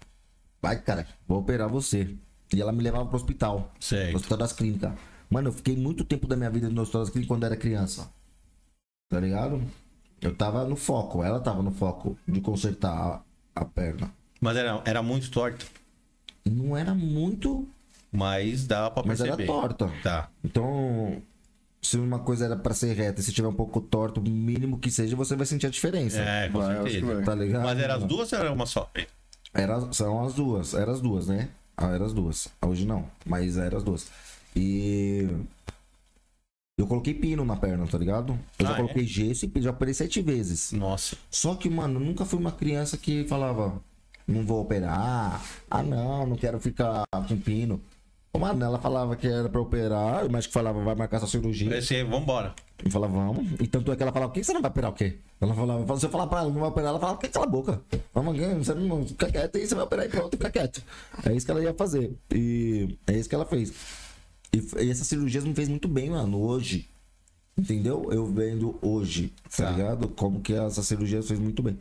Vai, 0.60 0.80
cara, 0.80 1.06
vou 1.26 1.38
operar 1.40 1.68
você. 1.68 2.16
E 2.54 2.60
ela 2.60 2.72
me 2.72 2.82
levava 2.82 3.06
pro 3.06 3.16
hospital. 3.16 3.72
Certo. 3.80 4.16
Hospital 4.16 4.38
das 4.38 4.52
clínicas. 4.52 4.92
Mano, 5.30 5.48
eu 5.48 5.52
fiquei 5.52 5.76
muito 5.76 6.04
tempo 6.04 6.26
da 6.26 6.36
minha 6.36 6.50
vida 6.50 6.68
no 6.68 6.82
hospital 6.82 7.02
das 7.02 7.10
clínicas 7.10 7.28
quando 7.28 7.44
era 7.44 7.56
criança. 7.56 8.10
Tá 9.08 9.18
ligado? 9.18 9.62
Eu 10.20 10.34
tava 10.36 10.64
no 10.66 10.76
foco, 10.76 11.22
ela 11.24 11.40
tava 11.40 11.62
no 11.62 11.72
foco 11.72 12.16
de 12.28 12.40
consertar 12.40 13.24
a, 13.56 13.60
a 13.60 13.64
perna. 13.64 14.12
mas 14.40 14.56
era, 14.56 14.80
era 14.84 15.02
muito 15.02 15.30
torto. 15.30 15.66
Não 16.44 16.76
era 16.76 16.94
muito, 16.94 17.66
Mas 18.12 18.66
dava 18.66 18.90
pra 18.90 19.02
mas 19.06 19.18
perceber. 19.20 19.44
era 19.44 19.52
torta. 19.52 19.90
Tá. 20.02 20.28
Então, 20.44 21.20
se 21.82 21.96
uma 21.96 22.20
coisa 22.20 22.44
era 22.44 22.56
pra 22.56 22.72
ser 22.72 22.94
reta 22.94 23.20
e 23.20 23.24
se 23.24 23.32
tiver 23.32 23.48
um 23.48 23.52
pouco 23.54 23.80
torto, 23.80 24.20
o 24.20 24.22
mínimo 24.22 24.78
que 24.78 24.90
seja, 24.90 25.16
você 25.16 25.34
vai 25.34 25.44
sentir 25.44 25.66
a 25.66 25.70
diferença. 25.70 26.20
É, 26.20 26.48
com 26.48 26.58
Vai, 26.60 26.90
certeza. 26.90 27.22
Tá 27.22 27.34
ligado? 27.34 27.64
Mas 27.64 27.78
eram 27.78 27.94
as 27.96 28.04
duas 28.04 28.32
ou 28.32 28.38
era 28.38 28.52
uma 28.52 28.66
só? 28.66 28.90
Era, 29.52 29.92
são 29.92 30.24
as 30.24 30.32
duas, 30.34 30.74
eram 30.74 30.92
as 30.92 31.00
duas, 31.00 31.26
né? 31.26 31.48
Ah, 31.76 31.88
eram 31.90 32.06
as 32.06 32.12
duas. 32.12 32.48
Hoje 32.64 32.86
não, 32.86 33.06
mas 33.26 33.56
eram 33.56 33.78
as 33.78 33.84
duas. 33.84 34.06
E. 34.54 35.26
Eu 36.78 36.86
coloquei 36.86 37.12
pino 37.14 37.44
na 37.44 37.56
perna, 37.56 37.86
tá 37.86 37.98
ligado? 37.98 38.38
Eu 38.58 38.66
já 38.66 38.72
Ah, 38.72 38.74
é? 38.74 38.76
coloquei 38.76 39.06
gesso 39.06 39.44
e 39.44 39.48
pino, 39.48 39.64
já 39.64 39.70
operei 39.70 39.92
sete 39.92 40.22
vezes. 40.22 40.72
Nossa. 40.72 41.16
Só 41.30 41.54
que, 41.54 41.68
mano, 41.68 42.00
eu 42.00 42.04
nunca 42.04 42.24
fui 42.24 42.38
uma 42.38 42.52
criança 42.52 42.96
que 42.96 43.24
falava, 43.28 43.80
não 44.26 44.44
vou 44.44 44.62
operar. 44.62 45.42
Ah, 45.70 45.82
não, 45.82 46.26
não 46.26 46.36
quero 46.36 46.58
ficar 46.60 47.04
com 47.28 47.36
pino. 47.38 47.80
Mano, 48.38 48.64
ela 48.64 48.78
falava 48.78 49.14
que 49.14 49.26
era 49.26 49.46
pra 49.48 49.60
operar, 49.60 50.26
mas 50.30 50.46
que 50.46 50.52
falava, 50.54 50.82
vai 50.82 50.94
marcar 50.94 51.18
sua 51.18 51.28
cirurgia. 51.28 51.76
Esse, 51.76 52.02
vambora. 52.02 52.54
Eu 52.82 52.90
falava, 52.90 53.12
vamos. 53.12 53.46
E 53.60 53.66
tanto 53.66 53.92
é 53.92 53.96
que 53.96 54.02
ela 54.02 54.10
falava, 54.10 54.32
por 54.32 54.38
que 54.38 54.42
você 54.44 54.54
não 54.54 54.62
vai 54.62 54.70
operar 54.70 54.90
o 54.90 54.94
quê? 54.94 55.18
Ela 55.38 55.54
falava, 55.54 55.98
se 55.98 56.06
eu 56.06 56.10
falar 56.10 56.26
pra 56.26 56.38
ela, 56.40 56.48
não 56.50 56.60
vai 56.60 56.70
operar, 56.70 56.88
ela 56.90 56.98
falava, 56.98 57.18
que 57.18 57.28
cala 57.28 57.44
a 57.44 57.48
boca. 57.48 57.82
Vamos, 58.14 58.36
você 58.58 58.74
não 58.74 59.06
fica 59.06 59.30
quieto 59.30 59.56
aí, 59.56 59.66
você 59.66 59.74
vai 59.74 59.84
operar 59.84 60.06
e 60.06 60.08
pronto, 60.08 60.30
fica 60.36 60.50
quieto. 60.50 60.82
É 61.26 61.32
isso 61.34 61.44
que 61.44 61.52
ela 61.52 61.62
ia 61.62 61.74
fazer. 61.74 62.10
E 62.34 62.96
é 63.06 63.12
isso 63.12 63.28
que 63.28 63.34
ela 63.34 63.44
fez. 63.44 63.72
E, 64.52 64.62
e 64.82 64.90
essa 64.90 65.04
cirurgia 65.04 65.42
me 65.42 65.54
fez 65.54 65.68
muito 65.68 65.86
bem, 65.86 66.08
mano, 66.10 66.40
hoje. 66.40 66.88
Entendeu? 67.56 68.08
Eu 68.10 68.24
vendo 68.26 68.78
hoje, 68.80 69.30
tá, 69.54 69.64
Tá. 69.64 69.70
ligado? 69.72 70.08
Como 70.08 70.40
que 70.40 70.54
essa 70.54 70.82
cirurgia 70.82 71.22
fez 71.22 71.38
muito 71.38 71.62
bem. 71.62 71.78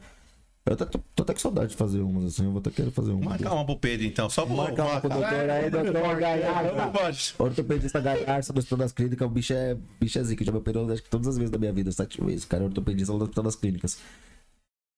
Eu 0.64 0.74
até, 0.74 0.86
tô, 0.86 1.00
tô 1.16 1.24
até 1.24 1.34
com 1.34 1.40
saudade 1.40 1.72
de 1.72 1.76
fazer 1.76 2.02
umas 2.02 2.26
assim, 2.26 2.46
eu 2.46 2.52
vou 2.52 2.60
até 2.60 2.70
querer 2.70 2.92
fazer 2.92 3.12
uma. 3.12 3.32
Marcar 3.32 3.54
uma 3.54 3.66
pro 3.66 3.78
Pedro, 3.78 4.06
então. 4.06 4.30
Só 4.30 4.46
pro 4.46 4.56
Marcar 4.56 4.86
uma 4.86 5.02
com 5.02 5.08
o 5.08 5.10
doutor 5.10 5.50
aí, 5.50 5.70
doutor 5.72 6.92
pode. 6.94 7.36
Ortopedista 7.40 8.00
Garça 8.00 8.54
do 8.54 8.60
Hospital 8.60 8.78
das 8.78 8.92
Clínicas, 8.92 9.28
o 9.28 9.32
bicho 9.32 9.54
é, 9.54 9.76
bicho 10.00 10.20
é 10.20 10.24
zica, 10.24 10.46
já 10.46 10.52
me 10.52 10.60
operou 10.60 10.90
acho 10.92 11.02
que 11.02 11.10
todas 11.10 11.28
as 11.28 11.38
vezes 11.38 11.50
da 11.50 11.58
minha 11.58 11.74
vida, 11.74 11.92
sete 11.92 12.24
vezes, 12.24 12.46
cara, 12.46 12.64
é 12.64 12.68
ortopedista 12.68 13.12
do 13.12 13.24
Hospital 13.24 13.44
das 13.44 13.56
Clínicas. 13.56 13.98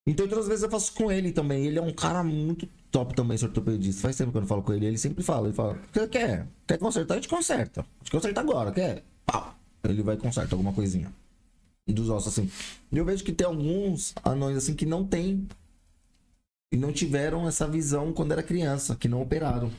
Então 0.06 0.28
todas 0.28 0.44
as 0.44 0.48
vezes 0.48 0.64
eu 0.64 0.70
faço 0.70 0.92
com 0.92 1.10
ele 1.10 1.32
também, 1.32 1.64
ele 1.64 1.78
é 1.78 1.82
um 1.82 1.92
cara 1.92 2.22
muito 2.22 2.68
top 2.90 3.14
também, 3.14 3.36
esse 3.36 3.46
ortopedista, 3.46 4.02
faz 4.02 4.16
tempo 4.16 4.32
que 4.32 4.36
eu 4.36 4.42
não 4.42 4.48
falo 4.48 4.62
com 4.62 4.74
ele, 4.74 4.84
ele 4.84 4.98
sempre 4.98 5.24
fala, 5.24 5.46
ele 5.46 5.56
fala, 5.56 5.72
o 5.72 5.92
que 5.92 5.98
você 5.98 6.08
quer? 6.08 6.46
Quer 6.66 6.78
consertar? 6.78 7.14
A 7.14 7.16
gente 7.16 7.28
conserta, 7.28 7.80
a 7.80 7.84
gente 8.04 8.10
conserta 8.10 8.38
agora, 8.38 8.70
quer? 8.70 9.02
Pau! 9.24 9.54
Ele 9.82 10.02
vai 10.02 10.16
e 10.16 10.18
conserta 10.18 10.54
alguma 10.54 10.74
coisinha. 10.74 11.10
Dos 11.86 12.08
ossos, 12.08 12.32
assim. 12.32 12.50
E 12.90 12.96
eu 12.96 13.04
vejo 13.04 13.22
que 13.22 13.32
tem 13.32 13.46
alguns 13.46 14.14
anões, 14.24 14.56
assim, 14.56 14.74
que 14.74 14.86
não 14.86 15.04
tem 15.06 15.46
e 16.72 16.76
não 16.76 16.92
tiveram 16.92 17.46
essa 17.46 17.68
visão 17.68 18.12
quando 18.12 18.32
era 18.32 18.42
criança, 18.42 18.96
que 18.96 19.06
não 19.08 19.22
operaram. 19.22 19.70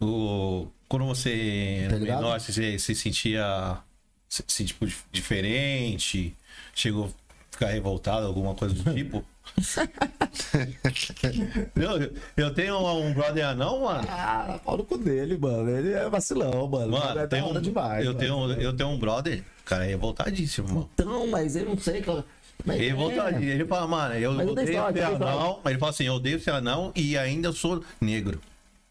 O, 0.00 0.68
quando 0.88 1.06
você 1.06 1.86
Tá 1.90 1.96
menor, 1.98 2.40
você 2.40 2.78
se 2.78 2.94
sentia 2.94 3.82
se, 4.28 4.44
se, 4.46 4.64
tipo, 4.66 4.86
dif- 4.86 5.04
diferente? 5.12 6.36
Chegou 6.74 7.06
a 7.06 7.10
ficar 7.50 7.68
revoltado, 7.68 8.26
alguma 8.26 8.54
coisa 8.54 8.74
do 8.74 8.84
tipo? 8.94 9.24
eu, 11.76 12.12
eu 12.36 12.54
tenho 12.54 12.78
um 12.78 13.12
brother 13.12 13.46
anão, 13.46 13.80
mano. 13.82 14.06
Ah, 14.08 14.58
pau 14.64 14.76
no 14.76 14.84
cu 14.84 14.98
dele, 14.98 15.36
mano. 15.38 15.68
Ele 15.70 15.92
é 15.92 16.08
vacilão, 16.08 16.66
mano. 16.66 16.92
Mano, 16.92 17.20
é 17.20 17.26
tem 17.26 17.42
um, 17.42 17.60
demais. 17.60 18.04
eu, 18.04 18.14
mano. 18.14 18.18
tenho, 18.54 18.62
eu 18.62 18.76
tenho 18.76 18.88
um 18.90 18.98
brother, 18.98 19.42
cara, 19.64 19.84
é 19.84 19.88
revoltadíssimo, 19.88 20.68
mano. 20.68 20.90
Então, 20.94 21.26
mas 21.28 21.56
eu 21.56 21.64
não 21.66 21.78
sei. 21.78 22.02
qual- 22.02 22.24
Mas 22.64 22.76
Ele 22.76 22.86
é. 22.86 22.88
revoltadíssimo. 22.90 23.50
Ele 23.50 23.64
fala, 23.64 23.86
mano, 23.86 24.14
eu 24.14 24.32
Mas 24.32 24.48
odeio 24.48 24.66
ser 24.66 25.04
anão. 25.04 25.60
Ele 25.64 25.78
fala 25.78 25.90
assim, 25.90 26.04
eu 26.04 26.14
odeio 26.14 26.40
ser 26.40 26.50
anão 26.50 26.92
e 26.94 27.16
ainda 27.16 27.52
sou 27.52 27.82
negro. 28.00 28.40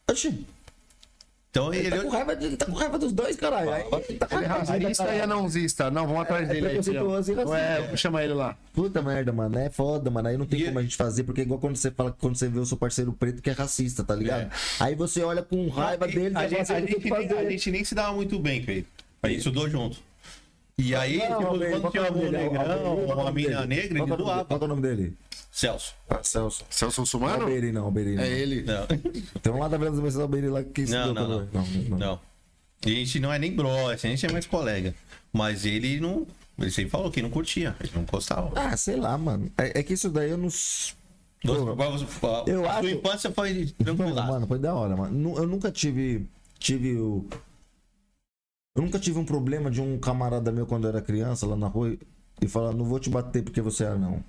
Oxi, 0.10 0.46
Então 1.52 1.74
ele, 1.74 1.88
ele. 1.88 1.96
tá 1.98 2.04
com 2.04 2.10
raiva 2.10 2.36
de- 2.36 2.46
ele 2.46 2.58
tá 2.58 2.66
com 2.68 2.72
raiva 2.74 3.00
dos 3.00 3.12
dois, 3.12 3.36
caralho. 3.36 3.74
Aí, 3.74 3.84
ele 4.08 4.18
tá 4.20 4.28
com 4.28 4.36
Ele 4.36 4.46
é 4.46 4.48
raiva 4.48 4.78
de- 4.78 4.84
racista 4.86 5.16
e 5.16 5.22
anãozista. 5.22 5.90
Não, 5.90 6.06
vamos 6.06 6.22
atrás 6.22 6.44
É 6.48 6.54
dele 6.54 6.68
aí. 6.68 6.74
preconceituoso 6.74 7.32
e 7.32 7.36
filhão. 7.36 7.50
racista. 7.50 7.82
Ué, 7.92 7.98
chama 7.98 8.24
ele 8.24 8.34
lá. 8.34 8.56
Puta 8.72 9.02
merda, 9.02 9.32
mano. 9.34 9.58
É 9.58 9.70
foda, 9.70 10.12
mano. 10.12 10.28
Aí 10.28 10.38
não 10.38 10.46
tem 10.46 10.62
E- 10.62 10.66
como 10.66 10.78
a 10.78 10.82
gente 10.84 10.96
fazer, 10.96 11.24
porque 11.24 11.42
é 11.42 11.44
igual 11.44 11.60
quando 11.60 11.76
você 11.76 11.90
fala 11.90 12.16
quando 12.20 12.36
você 12.36 12.48
vê 12.48 12.60
o 12.60 12.66
seu 12.68 12.78
parceiro 12.78 13.12
preto 13.14 13.42
que 13.42 13.50
é 13.50 13.54
racista, 13.54 14.04
tá 14.04 14.14
ligado? 14.14 14.42
É. 14.44 14.50
Aí 14.80 14.94
você 14.94 15.24
olha 15.24 15.42
com 15.42 15.68
raiva 15.70 16.08
dele, 16.08 16.36
a, 16.38 16.42
você 16.42 16.50
gente, 16.50 16.50
fala 16.50 16.60
a, 16.60 16.62
assim, 16.62 16.74
"Eu 16.74 16.80
gente, 16.88 17.02
que 17.02 17.10
nem- 17.10 17.26
a 17.26 17.30
fazer." 17.36 17.50
gente 17.50 17.72
nem 17.72 17.84
se 17.84 17.96
dava 17.96 18.14
muito 18.14 18.38
bem, 18.38 18.64
Pedro. 18.64 18.86
A 19.24 19.28
gente 19.28 19.38
estudou 19.40 19.68
junto. 19.68 19.98
E 20.82 20.96
aí, 20.96 21.18
Não, 21.18 21.40
tipo, 21.60 21.80
quando 21.82 21.92
tinha 21.92 22.04
o 22.12 22.18
um 22.18 22.32
negrão, 22.32 22.96
o 22.96 23.06
uma 23.06 23.16
nome 23.16 23.32
mina 23.44 23.66
dele? 23.66 23.68
negra, 23.68 24.00
ele 24.00 24.12
é 24.12 24.14
o 24.14 24.18
doava. 24.18 24.46
Qual 24.46 24.60
é 24.62 24.64
o 24.64 24.68
nome 24.68 24.82
dele? 24.82 25.14
Celso. 25.52 25.94
Ah, 26.10 26.20
Celso. 26.24 26.64
Celso 26.70 27.00
Não, 27.00 27.04
Russumano? 27.04 27.44
Albeiri 27.44 27.72
não, 27.72 27.86
Albeiri 27.86 28.16
não. 28.16 28.24
É 28.24 28.30
ele. 28.30 28.64
Não, 28.64 28.88
Tem 29.42 29.52
um 29.52 29.60
lá 29.60 29.68
da 29.68 29.78
Vila 29.78 29.92
dos 29.92 30.00
Vencedores 30.00 30.22
Albeiri 30.24 30.48
lá 30.48 30.64
que 30.64 30.86
não, 30.86 31.14
não, 31.14 31.28
não. 31.28 31.48
não. 31.90 31.98
Não. 31.98 32.20
E 32.86 32.92
a 32.92 32.96
gente 32.96 33.20
não 33.20 33.34
é 33.34 33.38
nem 33.38 33.54
brother, 33.54 33.94
a 33.94 33.96
gente 33.98 34.26
é 34.26 34.32
mais 34.32 34.46
colega. 34.46 34.96
Mas 35.34 35.66
ele 35.66 36.00
não. 36.00 36.26
Ele 36.58 36.72
sempre 36.72 36.92
falou 36.92 37.12
que 37.12 37.22
não 37.22 37.30
curtia, 37.30 37.76
ele 37.82 37.92
não 37.96 38.04
gostava. 38.04 38.52
Ah, 38.56 38.76
sei 38.78 38.96
lá, 38.96 39.18
mano. 39.18 39.52
É, 39.58 39.80
é 39.80 39.84
que 39.84 39.94
isso 39.94 40.10
daí 40.10 40.30
eu 40.30 40.38
não. 40.38 40.48
Pô, 41.42 41.54
a 41.84 42.44
eu 42.48 42.60
sua 42.64 42.72
acho- 42.78 42.88
infância 42.90 43.32
foi 43.32 43.74
Não, 43.80 43.96
tranquila. 43.96 44.24
mano, 44.24 44.48
foi 44.48 44.60
da 44.60 44.74
hora, 44.74 44.96
mano. 44.96 45.36
Eu 45.38 45.48
nunca 45.48 45.72
tive. 45.72 46.26
Tive 46.58 46.96
o. 46.98 47.26
Eu 48.76 48.84
nunca 48.84 49.00
tive 49.00 49.20
um 49.20 49.26
problema 49.26 49.70
de 49.70 49.82
um 49.82 49.98
camarada 50.00 50.52
meu 50.52 50.66
quando 50.66 50.86
eu 50.86 50.90
era 50.90 51.02
criança 51.02 51.46
lá 51.46 51.56
na 51.56 51.68
rua 51.68 51.98
e 52.42 52.48
falar, 52.48 52.74
não 52.74 52.86
vou 52.86 53.00
te 53.00 53.10
bater 53.10 53.44
porque 53.44 53.62
você 53.62 53.84
é 53.84 53.88
anão. 53.88 54.24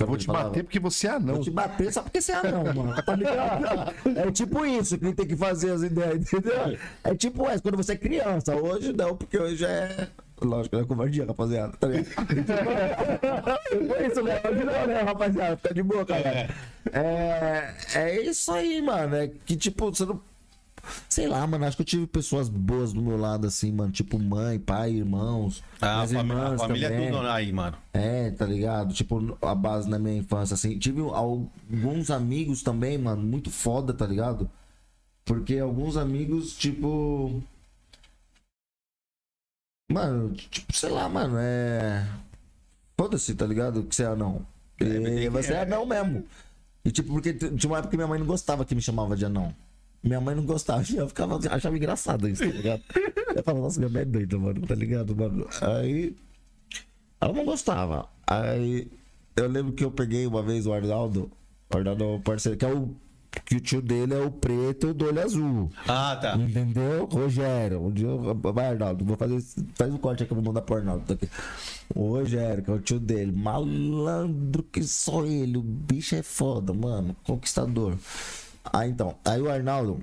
Eu 0.00 0.06
vou 0.06 0.16
te 0.16 0.28
bater 0.28 0.62
porque 0.62 0.78
você 0.78 1.08
é 1.08 1.10
anão. 1.10 1.34
Vou 1.34 1.44
te 1.44 1.50
bater 1.50 1.92
só 1.92 2.02
porque 2.02 2.20
você 2.20 2.30
é 2.30 2.36
anão, 2.36 2.64
mano. 2.72 2.94
Tá 3.02 3.16
ligado? 3.16 3.92
É 4.16 4.30
tipo 4.30 4.64
isso 4.64 4.96
que 4.96 5.12
tem 5.12 5.26
que 5.26 5.34
fazer 5.34 5.72
as 5.72 5.82
ideias, 5.82 6.14
entendeu? 6.20 6.78
É 7.02 7.14
tipo 7.16 7.44
essa, 7.48 7.60
quando 7.60 7.76
você 7.76 7.92
é 7.92 7.96
criança. 7.96 8.54
Hoje 8.54 8.92
não, 8.92 9.16
porque 9.16 9.36
hoje 9.36 9.64
é. 9.64 10.08
Lógico, 10.40 10.76
é 10.76 10.84
covardia, 10.84 11.26
rapaziada. 11.26 11.76
Tá 11.76 11.88
ligado? 11.88 12.06
Foi 13.88 14.06
isso, 14.06 14.22
né? 14.22 14.40
Não, 14.44 14.86
né, 14.86 15.02
rapaziada? 15.02 15.56
Fica 15.56 15.74
de 15.74 15.82
boa, 15.82 16.06
cara. 16.06 16.48
É, 16.92 17.74
é 17.94 18.22
isso 18.22 18.52
aí, 18.52 18.80
mano. 18.80 19.16
É 19.16 19.26
que, 19.26 19.56
tipo, 19.56 19.92
você 19.92 20.06
não. 20.06 20.20
Sei 21.08 21.26
lá, 21.26 21.46
mano. 21.46 21.64
Acho 21.64 21.76
que 21.76 21.82
eu 21.82 21.86
tive 21.86 22.06
pessoas 22.06 22.48
boas 22.48 22.92
do 22.92 23.00
meu 23.02 23.16
lado, 23.16 23.46
assim, 23.46 23.72
mano. 23.72 23.92
Tipo, 23.92 24.18
mãe, 24.18 24.58
pai, 24.58 24.92
irmãos. 24.92 25.62
Ah, 25.80 26.02
a 26.02 26.06
família, 26.06 26.42
a 26.42 26.58
família 26.58 26.86
é 26.88 27.10
tudo 27.10 27.26
aí, 27.28 27.52
mano. 27.52 27.76
É, 27.92 28.30
tá 28.30 28.46
ligado? 28.46 28.92
Tipo, 28.94 29.36
a 29.42 29.54
base 29.54 29.88
na 29.88 29.98
minha 29.98 30.16
infância, 30.16 30.54
assim. 30.54 30.78
Tive 30.78 31.00
alguns 31.00 32.10
amigos 32.10 32.62
também, 32.62 32.98
mano, 32.98 33.22
muito 33.22 33.50
foda, 33.50 33.92
tá 33.92 34.06
ligado? 34.06 34.50
Porque 35.24 35.58
alguns 35.58 35.96
amigos, 35.96 36.56
tipo. 36.56 37.42
Mano, 39.90 40.34
tipo, 40.34 40.74
sei 40.76 40.90
lá, 40.90 41.08
mano, 41.08 41.36
é. 41.38 42.06
Foda-se, 42.98 43.34
tá 43.34 43.46
ligado? 43.46 43.82
Que 43.84 43.94
você 43.94 44.02
é 44.02 44.06
anão. 44.06 44.44
É, 44.80 44.84
E 45.24 45.28
você 45.28 45.52
é 45.52 45.62
anão 45.62 45.86
mesmo. 45.86 46.24
E 46.84 46.90
tipo, 46.90 47.12
porque 47.12 47.32
tinha 47.32 47.70
uma 47.70 47.78
época 47.78 47.90
que 47.90 47.96
minha 47.96 48.06
mãe 48.06 48.18
não 48.18 48.26
gostava 48.26 48.64
que 48.64 48.74
me 48.74 48.80
chamava 48.82 49.16
de 49.16 49.24
anão. 49.24 49.54
Minha 50.02 50.20
mãe 50.20 50.34
não 50.34 50.44
gostava, 50.44 50.84
eu 50.94 51.08
ficava, 51.08 51.38
achava 51.50 51.76
engraçado 51.76 52.28
isso, 52.28 52.44
tá 52.44 52.50
ligado? 52.50 52.82
Eu 53.34 53.42
falava, 53.42 53.64
nossa, 53.64 53.80
minha 53.80 53.90
mãe 53.90 54.02
é 54.02 54.04
doida, 54.04 54.38
mano, 54.38 54.66
tá 54.66 54.74
ligado, 54.74 55.14
mano? 55.16 55.46
Aí. 55.60 56.16
Ela 57.20 57.32
não 57.32 57.44
gostava. 57.44 58.08
Aí 58.26 58.88
eu 59.36 59.48
lembro 59.48 59.72
que 59.72 59.84
eu 59.84 59.90
peguei 59.90 60.26
uma 60.26 60.42
vez 60.42 60.66
o 60.66 60.72
Arnaldo, 60.72 61.30
o 61.72 61.76
Arnaldo 61.76 62.04
é 62.04 62.06
o 62.06 62.20
parceiro, 62.20 62.58
que 62.58 62.64
é 62.64 62.72
o. 62.72 62.94
Que 63.44 63.56
o 63.56 63.60
tio 63.60 63.82
dele 63.82 64.14
é 64.14 64.20
o 64.20 64.30
preto 64.30 64.94
do 64.94 65.06
olho 65.06 65.22
azul. 65.22 65.70
Ah, 65.86 66.18
tá. 66.20 66.34
Entendeu? 66.34 67.04
Rogério, 67.04 67.84
um 67.84 67.90
dia 67.90 68.06
eu... 68.06 68.34
Vai, 68.34 68.68
Arnaldo, 68.68 69.04
vou 69.04 69.16
fazer. 69.16 69.40
Faz 69.74 69.92
um 69.92 69.98
corte 69.98 70.22
aqui 70.22 70.32
vou 70.34 70.42
mandar 70.42 70.62
pro 70.62 70.76
Arnaldo. 70.76 71.12
Aqui. 71.12 71.28
O 71.94 72.10
Rogério, 72.12 72.64
que 72.64 72.70
é 72.70 72.74
o 72.74 72.80
tio 72.80 72.98
dele, 72.98 73.30
malandro 73.30 74.62
que 74.62 74.82
só 74.82 75.24
ele. 75.24 75.58
O 75.58 75.62
bicho 75.62 76.16
é 76.16 76.22
foda, 76.22 76.72
mano. 76.72 77.14
Conquistador. 77.22 77.96
Ah, 78.72 78.86
então. 78.86 79.16
Aí 79.24 79.40
o 79.40 79.50
Arnaldo. 79.50 80.00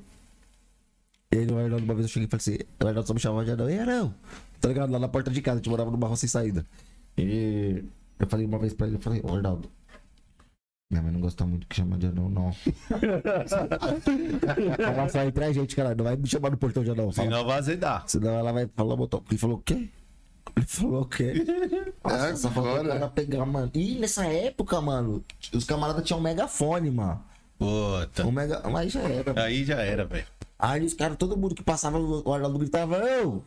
Ele, 1.32 1.52
o 1.52 1.58
Arnaldo, 1.58 1.84
uma 1.84 1.94
vez 1.94 2.06
eu 2.08 2.12
cheguei 2.14 2.28
e 2.28 2.30
falei 2.30 2.42
assim: 2.42 2.58
o 2.84 2.88
Arnaldo 2.88 3.08
só 3.08 3.14
me 3.14 3.20
chamava 3.20 3.46
de 3.46 3.52
Arnaldo. 3.52 3.72
E 3.74 3.80
Arão? 3.80 4.14
Tá 4.62 4.68
ligado? 4.70 4.92
Lá 4.92 5.00
na 5.00 5.08
porta 5.08 5.30
de 5.32 5.42
casa, 5.42 5.56
a 5.56 5.58
gente 5.60 5.70
morava 5.70 5.92
numa 5.92 6.08
rua 6.08 6.16
sem 6.18 6.30
saída. 6.30 6.66
E 7.18 7.84
eu 8.20 8.28
falei 8.28 8.46
uma 8.46 8.58
vez 8.60 8.74
pra 8.74 8.88
ele: 8.88 8.96
eu 8.98 9.00
falei, 9.02 9.22
ô 9.24 9.34
Arnaldo. 9.36 9.70
Minha 10.92 11.02
mãe 11.02 11.12
não 11.12 11.20
gosta 11.20 11.46
muito 11.48 11.66
que 11.68 11.76
chama 11.76 11.98
de 11.98 12.06
anão, 12.08 12.30
não. 12.30 12.56
Ela 14.80 15.10
só 15.10 15.24
entre 15.24 15.44
a 15.46 15.52
gente, 15.52 15.76
cara. 15.76 15.96
Não 15.96 16.04
vai 16.04 16.16
me 16.16 16.28
chamar 16.28 16.52
no 16.52 16.58
portão 16.58 16.84
de 16.84 16.92
anão. 16.92 17.12
Fala, 17.12 17.28
Senão 17.28 17.46
vai 17.46 17.58
azedar. 17.58 18.04
Senão 18.08 18.32
ela 18.38 18.52
vai 18.52 18.68
falar 18.76 18.96
botão. 18.96 19.24
Ele 19.30 19.38
falou 19.40 19.58
o 19.58 19.62
quê? 19.62 19.90
Ele 20.56 20.66
falou 20.68 21.02
o 21.02 21.06
quê? 21.06 21.44
Nossa, 22.04 22.28
É, 22.30 22.36
só 22.36 22.52
faltou 22.52 22.74
o 22.74 22.76
agora. 22.76 23.00
cara 23.00 23.10
pegar, 23.10 23.46
mano. 23.46 23.72
E 23.74 23.96
nessa 23.96 24.26
época, 24.28 24.80
mano, 24.80 25.24
os 25.54 25.64
camaradas 25.66 26.06
tinham 26.06 26.20
um 26.20 26.24
megafone, 26.24 26.92
mano. 26.92 27.22
Puta. 27.58 28.26
O 28.26 28.32
mega... 28.32 28.62
Mas 28.70 28.92
já 28.92 29.02
era. 29.02 29.44
Aí 29.44 29.64
já 29.64 29.82
era, 29.82 30.06
velho. 30.06 30.26
Aí 30.58 30.86
os 30.86 30.94
caras, 30.94 31.18
todo 31.18 31.38
mundo 31.38 31.56
que 31.56 31.64
passava, 31.64 31.98
o 32.00 32.34
Arnaldo 32.34 32.60
gritava, 32.60 33.02
ô! 33.26 33.42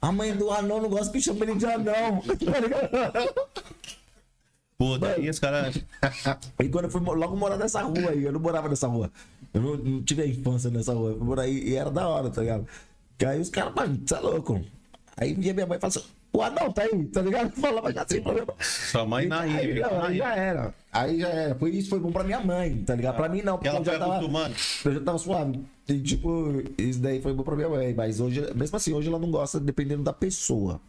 A 0.00 0.10
mãe 0.10 0.34
do 0.34 0.50
anão 0.50 0.82
não 0.82 0.88
gosta 0.88 1.12
que 1.12 1.20
chama 1.20 1.44
ele 1.44 1.54
de 1.54 1.66
anão. 1.66 2.22
Tá 2.22 2.34
ligado? 2.60 3.34
Puta, 4.76 5.12
aí 5.12 5.30
os 5.30 5.38
caras. 5.38 5.76
E 6.58 6.68
quando 6.68 6.86
eu 6.86 6.90
fui 6.90 7.00
logo 7.00 7.36
morar 7.36 7.56
nessa 7.56 7.82
rua 7.82 8.10
aí, 8.10 8.24
eu 8.24 8.32
não 8.32 8.40
morava 8.40 8.68
nessa 8.68 8.88
rua. 8.88 9.10
Eu 9.54 9.60
não, 9.60 9.76
não 9.76 10.02
tive 10.02 10.22
a 10.22 10.26
infância 10.26 10.70
nessa 10.70 10.92
rua. 10.92 11.10
Eu 11.10 11.18
fui 11.18 11.26
morar 11.26 11.42
aí 11.42 11.56
e 11.68 11.76
era 11.76 11.90
da 11.90 12.08
hora, 12.08 12.30
tá 12.30 12.40
ligado? 12.40 12.66
Que 13.16 13.24
aí 13.24 13.40
os 13.40 13.48
caras, 13.48 13.74
mano, 13.74 14.00
você 14.04 14.14
é 14.14 14.18
louco. 14.18 14.60
Aí 15.16 15.34
dia 15.34 15.54
minha 15.54 15.66
mãe 15.66 15.78
falou 15.78 15.96
assim, 15.96 16.04
o 16.32 16.42
anão 16.42 16.72
tá 16.72 16.82
aí, 16.82 17.04
tá 17.06 17.20
ligado? 17.22 17.50
Falava 17.60 17.92
já 17.92 18.06
sem 18.08 18.22
problema. 18.22 18.54
Sua 18.60 19.04
mãe 19.04 19.26
na 19.26 19.40
aí, 19.40 19.80
não, 19.80 20.02
aí 20.02 20.16
já 20.18 20.34
era. 20.34 20.74
Aí 20.92 21.20
já 21.20 21.28
era. 21.28 21.54
Foi 21.54 21.70
isso, 21.70 21.90
foi 21.90 22.00
bom 22.00 22.10
pra 22.12 22.24
minha 22.24 22.40
mãe, 22.40 22.82
tá 22.84 22.94
ligado? 22.94 23.16
Pra 23.16 23.28
mim 23.28 23.42
não, 23.42 23.56
porque 23.56 23.68
Ela 23.68 23.78
eu 23.80 23.84
já 23.84 23.98
tava, 23.98 24.12
acostumando. 24.16 24.54
eu 24.84 24.94
já 24.94 25.00
tava 25.00 25.18
suave. 25.18 25.60
E 25.88 26.00
tipo, 26.00 26.62
isso 26.78 27.00
daí 27.00 27.20
foi 27.20 27.32
bom 27.34 27.42
pra 27.42 27.56
minha 27.56 27.68
mãe. 27.68 27.92
Mas 27.94 28.20
hoje, 28.20 28.40
mesmo 28.54 28.76
assim, 28.76 28.92
hoje 28.92 29.08
ela 29.08 29.18
não 29.18 29.30
gosta, 29.30 29.58
dependendo 29.60 30.02
da 30.02 30.12
pessoa. 30.12 30.80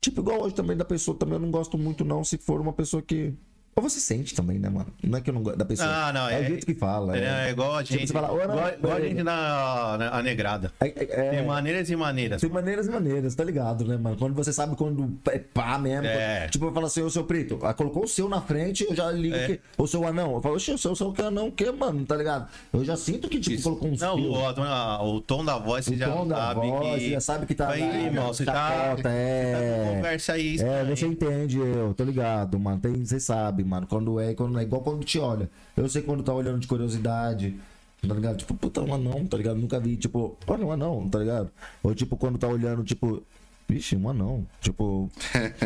Tipo, 0.00 0.20
igual 0.22 0.42
hoje 0.42 0.54
também 0.54 0.76
da 0.76 0.84
pessoa, 0.84 1.16
também 1.16 1.34
eu 1.34 1.40
não 1.40 1.50
gosto 1.50 1.76
muito, 1.76 2.04
não, 2.04 2.24
se 2.24 2.38
for 2.38 2.60
uma 2.60 2.72
pessoa 2.72 3.02
que. 3.02 3.34
Ou 3.80 3.88
você 3.88 3.98
sente 3.98 4.34
também, 4.34 4.58
né, 4.58 4.68
mano? 4.68 4.86
Não 5.02 5.18
é 5.18 5.20
que 5.22 5.30
eu 5.30 5.34
não 5.34 5.42
gosto 5.42 5.56
da 5.56 5.64
pessoa. 5.64 5.88
Ah, 5.88 6.12
não, 6.12 6.28
é. 6.28 6.34
é- 6.34 6.40
o 6.40 6.44
jeito 6.44 6.66
que 6.66 6.74
fala. 6.74 7.16
É, 7.16 7.48
é 7.48 7.50
igual 7.50 7.76
a 7.76 7.82
Tipo, 7.82 7.98
gente. 7.98 8.08
você 8.08 8.12
fala, 8.12 8.30
"Ô, 8.30 8.36
não, 8.36 8.44
igual, 8.44 8.68
igual 8.74 8.92
a 8.96 9.00
é- 9.00 9.02
gente 9.08 9.22
na, 9.22 9.96
na 9.98 10.10
a 10.18 10.22
negrada. 10.22 10.70
É, 10.80 10.86
é- 10.88 10.92
é- 10.98 11.30
Tem 11.30 11.46
maneiras 11.46 11.88
e 11.88 11.96
maneiras. 11.96 12.40
Tem 12.40 12.50
maneiras 12.50 12.86
e 12.86 12.90
maneiras, 12.90 13.34
tá 13.34 13.42
ligado, 13.42 13.86
né, 13.86 13.96
mano? 13.96 14.16
Quando 14.18 14.34
você 14.34 14.52
sabe 14.52 14.76
quando 14.76 15.18
é 15.30 15.38
pá 15.38 15.78
mesmo. 15.78 16.06
É. 16.06 16.48
Tipo, 16.48 16.66
eu 16.66 16.72
falo 16.72 16.86
assim, 16.86 17.02
ô 17.02 17.08
seu 17.10 17.24
preto, 17.24 17.58
ah, 17.62 17.72
colocou 17.72 18.04
o 18.04 18.08
seu 18.08 18.28
na 18.28 18.40
frente, 18.40 18.84
eu 18.84 18.94
já 18.94 19.10
ligo 19.10 19.34
É. 19.36 19.46
que. 19.46 19.60
O 19.78 19.86
seu 19.86 20.06
anão. 20.06 20.34
Eu 20.34 20.40
falo, 20.42 20.56
oxe, 20.56 20.72
o 20.72 20.78
seu, 20.78 20.94
seu 20.94 21.12
que 21.12 21.22
anão, 21.22 21.48
o 21.48 21.52
que, 21.52 21.70
mano? 21.72 22.04
Tá 22.04 22.16
ligado? 22.16 22.48
Eu 22.72 22.84
já 22.84 22.96
sinto 22.96 23.28
que, 23.28 23.40
tipo, 23.40 23.54
Isso. 23.56 23.62
colocou 23.64 23.88
um 23.88 23.96
Não, 23.96 24.20
o, 24.20 24.36
a- 24.46 25.02
o 25.02 25.20
tom 25.20 25.44
da 25.44 25.56
voz 25.58 25.84
você 25.86 25.94
O 25.94 25.96
já 25.98 26.10
tom 26.10 26.26
da 26.28 26.36
sabe 26.36 26.68
voz, 26.68 27.02
que. 27.02 27.10
já 27.12 27.20
sabe 27.20 27.46
que 27.46 27.54
tá. 27.54 27.70
Aí, 27.70 27.80
na- 27.80 27.98
irmão, 28.00 28.26
você 28.28 28.44
tá. 28.44 28.96
é. 29.04 29.92
Conversa 29.96 30.32
aí, 30.34 30.56
É, 30.60 30.84
você 30.84 31.06
entende, 31.06 31.58
eu 31.58 31.94
tô 31.94 32.04
ligado, 32.04 32.58
mano. 32.58 32.78
Tem, 32.80 33.04
você 33.04 33.18
sabe, 33.20 33.64
mano. 33.70 33.86
Quando 33.86 34.18
é, 34.20 34.34
quando 34.34 34.58
é 34.58 34.62
igual 34.62 34.82
quando 34.82 35.04
te 35.04 35.18
olha. 35.18 35.48
Eu 35.76 35.88
sei 35.88 36.02
quando 36.02 36.22
tá 36.22 36.34
olhando 36.34 36.58
de 36.58 36.66
curiosidade. 36.66 37.58
Tá 38.06 38.14
ligado? 38.14 38.38
Tipo, 38.38 38.54
puta, 38.54 38.80
um 38.80 38.94
anão, 38.94 39.26
tá 39.26 39.36
ligado? 39.36 39.58
Nunca 39.58 39.78
vi, 39.78 39.96
tipo, 39.96 40.36
olha 40.46 40.64
um 40.64 40.72
anão, 40.72 41.08
tá 41.08 41.18
ligado? 41.18 41.50
Ou 41.82 41.94
tipo, 41.94 42.16
quando 42.16 42.38
tá 42.38 42.48
olhando, 42.48 42.82
tipo, 42.82 43.22
vixe, 43.68 43.94
um 43.94 44.08
anão. 44.08 44.46
Tipo, 44.60 45.10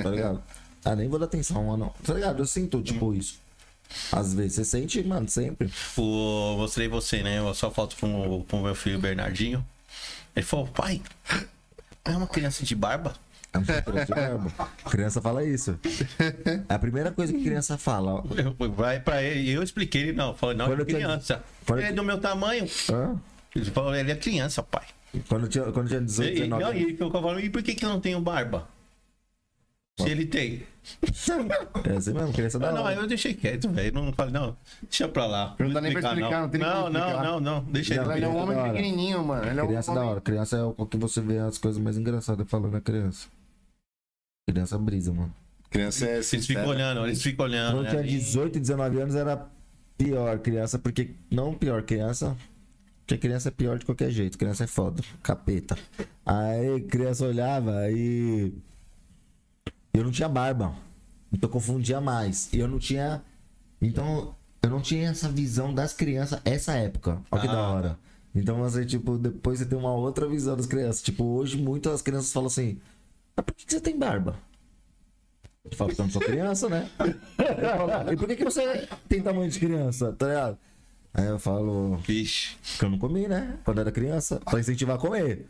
tá 0.02 0.10
ligado? 0.10 0.42
Ah, 0.86 0.94
nem 0.94 1.08
vou 1.08 1.18
dar 1.18 1.24
atenção, 1.24 1.68
um 1.68 1.72
anão. 1.72 1.94
Tá 2.04 2.12
ligado? 2.12 2.40
Eu 2.40 2.46
sinto, 2.46 2.82
tipo, 2.82 3.14
isso. 3.14 3.40
Às 4.12 4.34
vezes, 4.34 4.52
você 4.56 4.64
sente, 4.66 5.02
mano, 5.02 5.26
sempre. 5.30 5.72
O, 5.96 6.58
mostrei 6.58 6.88
você, 6.88 7.22
né? 7.22 7.38
Eu 7.38 7.54
só 7.54 7.70
foto 7.70 7.96
pro, 7.96 8.44
pro 8.44 8.58
meu 8.60 8.74
filho 8.74 8.98
Bernardinho. 8.98 9.64
Ele 10.36 10.44
falou, 10.44 10.66
pai, 10.66 11.00
é 12.04 12.10
uma 12.10 12.26
criança 12.26 12.66
de 12.66 12.74
barba? 12.74 13.14
É 13.54 13.58
uma 14.34 14.50
criança. 14.50 14.68
Criança 14.90 15.22
fala 15.22 15.44
isso. 15.44 15.78
É 16.68 16.74
a 16.74 16.78
primeira 16.78 17.10
coisa 17.12 17.32
que 17.32 17.42
criança 17.42 17.78
fala. 17.78 18.14
ó. 18.14 18.24
Eu- 18.36 18.70
Vai 18.72 18.98
pra 19.00 19.22
ele. 19.22 19.50
Eu 19.50 19.62
expliquei 19.62 20.02
ele, 20.02 20.12
não. 20.12 20.34
Falei, 20.34 20.56
não, 20.56 20.66
é 20.66 20.72
eu 20.72 20.84
tinha- 20.84 20.98
criança. 20.98 21.42
quando 21.66 21.78
Ele 21.78 21.88
eu- 21.88 21.92
é 21.92 21.94
do 21.94 22.02
meu 22.02 22.18
tamanho. 22.18 22.66
Hã? 22.90 23.16
Ele 23.54 23.70
falou, 23.70 23.94
ele 23.94 24.10
é 24.10 24.16
criança, 24.16 24.62
pai. 24.62 24.84
Quando 25.28 25.44
eu 25.44 25.48
tinha, 25.48 25.64
quando 25.66 25.86
eu 25.86 25.88
tinha 25.88 26.00
18, 26.00 26.30
E, 26.30 26.32
e, 26.32 26.40
19 26.40 26.62
não, 26.64 26.70
e 26.70 26.72
anos. 26.72 26.82
ele 26.82 26.92
ficou 26.96 27.10
falando, 27.12 27.40
e 27.40 27.48
por 27.48 27.62
que, 27.62 27.74
que 27.74 27.84
eu 27.84 27.88
não 27.88 28.00
tenho 28.00 28.20
barba? 28.20 28.66
Se 30.00 30.08
ele 30.10 30.26
tem. 30.26 30.64
É 31.84 31.96
assim 31.96 32.12
mesmo, 32.12 32.32
criança 32.32 32.58
da 32.58 32.72
não, 32.72 32.84
aí 32.84 32.96
eu 32.96 33.06
deixei 33.06 33.32
quieto, 33.32 33.68
velho. 33.70 33.94
Não 33.94 34.12
falei, 34.12 34.32
não, 34.32 34.56
deixa 34.82 35.06
pra 35.06 35.24
lá. 35.24 35.54
Não 35.56 35.70
dá 35.70 35.80
nem 35.80 35.92
pra 35.92 36.00
explicar, 36.00 36.42
não 36.42 36.48
tem 36.48 36.60
nem 36.60 36.68
não, 36.68 36.76
como 36.82 36.90
não, 36.92 37.00
explicar. 37.00 37.22
não, 37.24 37.40
não, 37.40 37.62
deixa 37.62 37.94
Não, 37.94 38.02
ele. 38.06 38.12
Ele 38.14 38.24
é 38.24 38.28
um 38.28 38.36
homem 38.36 38.62
pequenininho, 38.64 39.24
mano. 39.24 39.46
Ele 39.48 39.60
é 39.60 39.62
um 39.62 39.66
Criança 39.68 39.94
da 39.94 40.00
homem... 40.00 40.10
hora. 40.10 40.20
Criança 40.20 40.56
é 40.56 40.62
o 40.64 40.84
que 40.86 40.96
você 40.96 41.20
vê 41.20 41.38
as 41.38 41.58
coisas 41.58 41.80
mais 41.80 41.96
engraçadas 41.96 42.44
falando, 42.50 42.76
é 42.76 42.80
criança. 42.80 43.28
Criança 44.46 44.78
brisa, 44.78 45.12
mano. 45.12 45.34
Criança 45.70 46.06
é 46.06 46.14
Eles 46.16 46.28
ficam 46.28 46.42
sincera. 46.46 46.68
olhando, 46.68 47.06
eles 47.06 47.22
ficam 47.22 47.44
olhando. 47.46 47.72
Quando 47.76 47.86
eu 47.86 47.92
né? 47.94 48.02
tinha 48.02 48.02
E- 48.16 48.18
18, 48.18 48.60
19 48.60 49.00
anos 49.00 49.14
era 49.14 49.48
pior 49.98 50.38
criança, 50.38 50.78
porque. 50.78 51.10
Não 51.30 51.54
pior 51.54 51.82
criança. 51.82 52.36
Porque 53.06 53.18
criança 53.18 53.48
é 53.48 53.50
pior 53.50 53.78
de 53.78 53.84
qualquer 53.84 54.10
jeito. 54.10 54.38
Criança 54.38 54.64
é 54.64 54.66
foda. 54.66 55.02
Capeta. 55.22 55.76
Aí 56.24 56.80
criança 56.82 57.26
olhava 57.26 57.90
e. 57.90 58.52
Eu 59.92 60.04
não 60.04 60.10
tinha 60.10 60.28
barba. 60.28 60.74
Então 61.32 61.48
eu 61.48 61.52
confundia 61.52 62.00
mais. 62.00 62.52
E 62.52 62.58
eu 62.58 62.68
não 62.68 62.78
tinha. 62.78 63.22
Então, 63.82 64.34
eu 64.62 64.70
não 64.70 64.80
tinha 64.80 65.10
essa 65.10 65.28
visão 65.28 65.74
das 65.74 65.92
crianças 65.92 66.40
essa 66.44 66.72
época. 66.74 67.20
Olha 67.30 67.42
que 67.42 67.48
Ah. 67.48 67.52
da 67.52 67.68
hora. 67.68 67.98
Então, 68.34 68.56
você, 68.58 68.84
tipo, 68.84 69.18
depois 69.18 69.58
você 69.58 69.64
tem 69.66 69.78
uma 69.78 69.92
outra 69.92 70.26
visão 70.28 70.56
das 70.56 70.66
crianças. 70.66 71.02
Tipo, 71.02 71.24
hoje 71.24 71.56
muitas 71.58 72.00
crianças 72.02 72.32
falam 72.32 72.46
assim: 72.46 72.78
Mas 73.36 73.44
por 73.44 73.54
que 73.54 73.66
que 73.66 73.72
você 73.72 73.80
tem 73.80 73.98
barba? 73.98 74.36
Eu 75.64 75.76
falo, 75.76 75.88
porque 75.88 76.00
eu 76.02 76.04
não 76.04 76.12
sou 76.12 76.22
criança, 76.22 76.68
né? 76.68 76.88
Eu 76.98 77.78
falo, 77.88 78.12
e 78.12 78.16
por 78.16 78.28
que, 78.28 78.36
que 78.36 78.44
você 78.44 78.86
tem 79.08 79.22
tamanho 79.22 79.50
de 79.50 79.58
criança? 79.58 80.12
Tá 80.12 80.26
ligado? 80.26 80.58
Aí 81.12 81.26
eu 81.26 81.38
falo, 81.38 81.96
Vixe. 81.98 82.56
que 82.78 82.84
eu 82.84 82.90
não 82.90 82.98
comi, 82.98 83.26
né? 83.28 83.56
Quando 83.64 83.80
era 83.80 83.90
criança, 83.90 84.40
pra 84.44 84.60
incentivar 84.60 84.96
a 84.96 84.98
comer. 84.98 85.46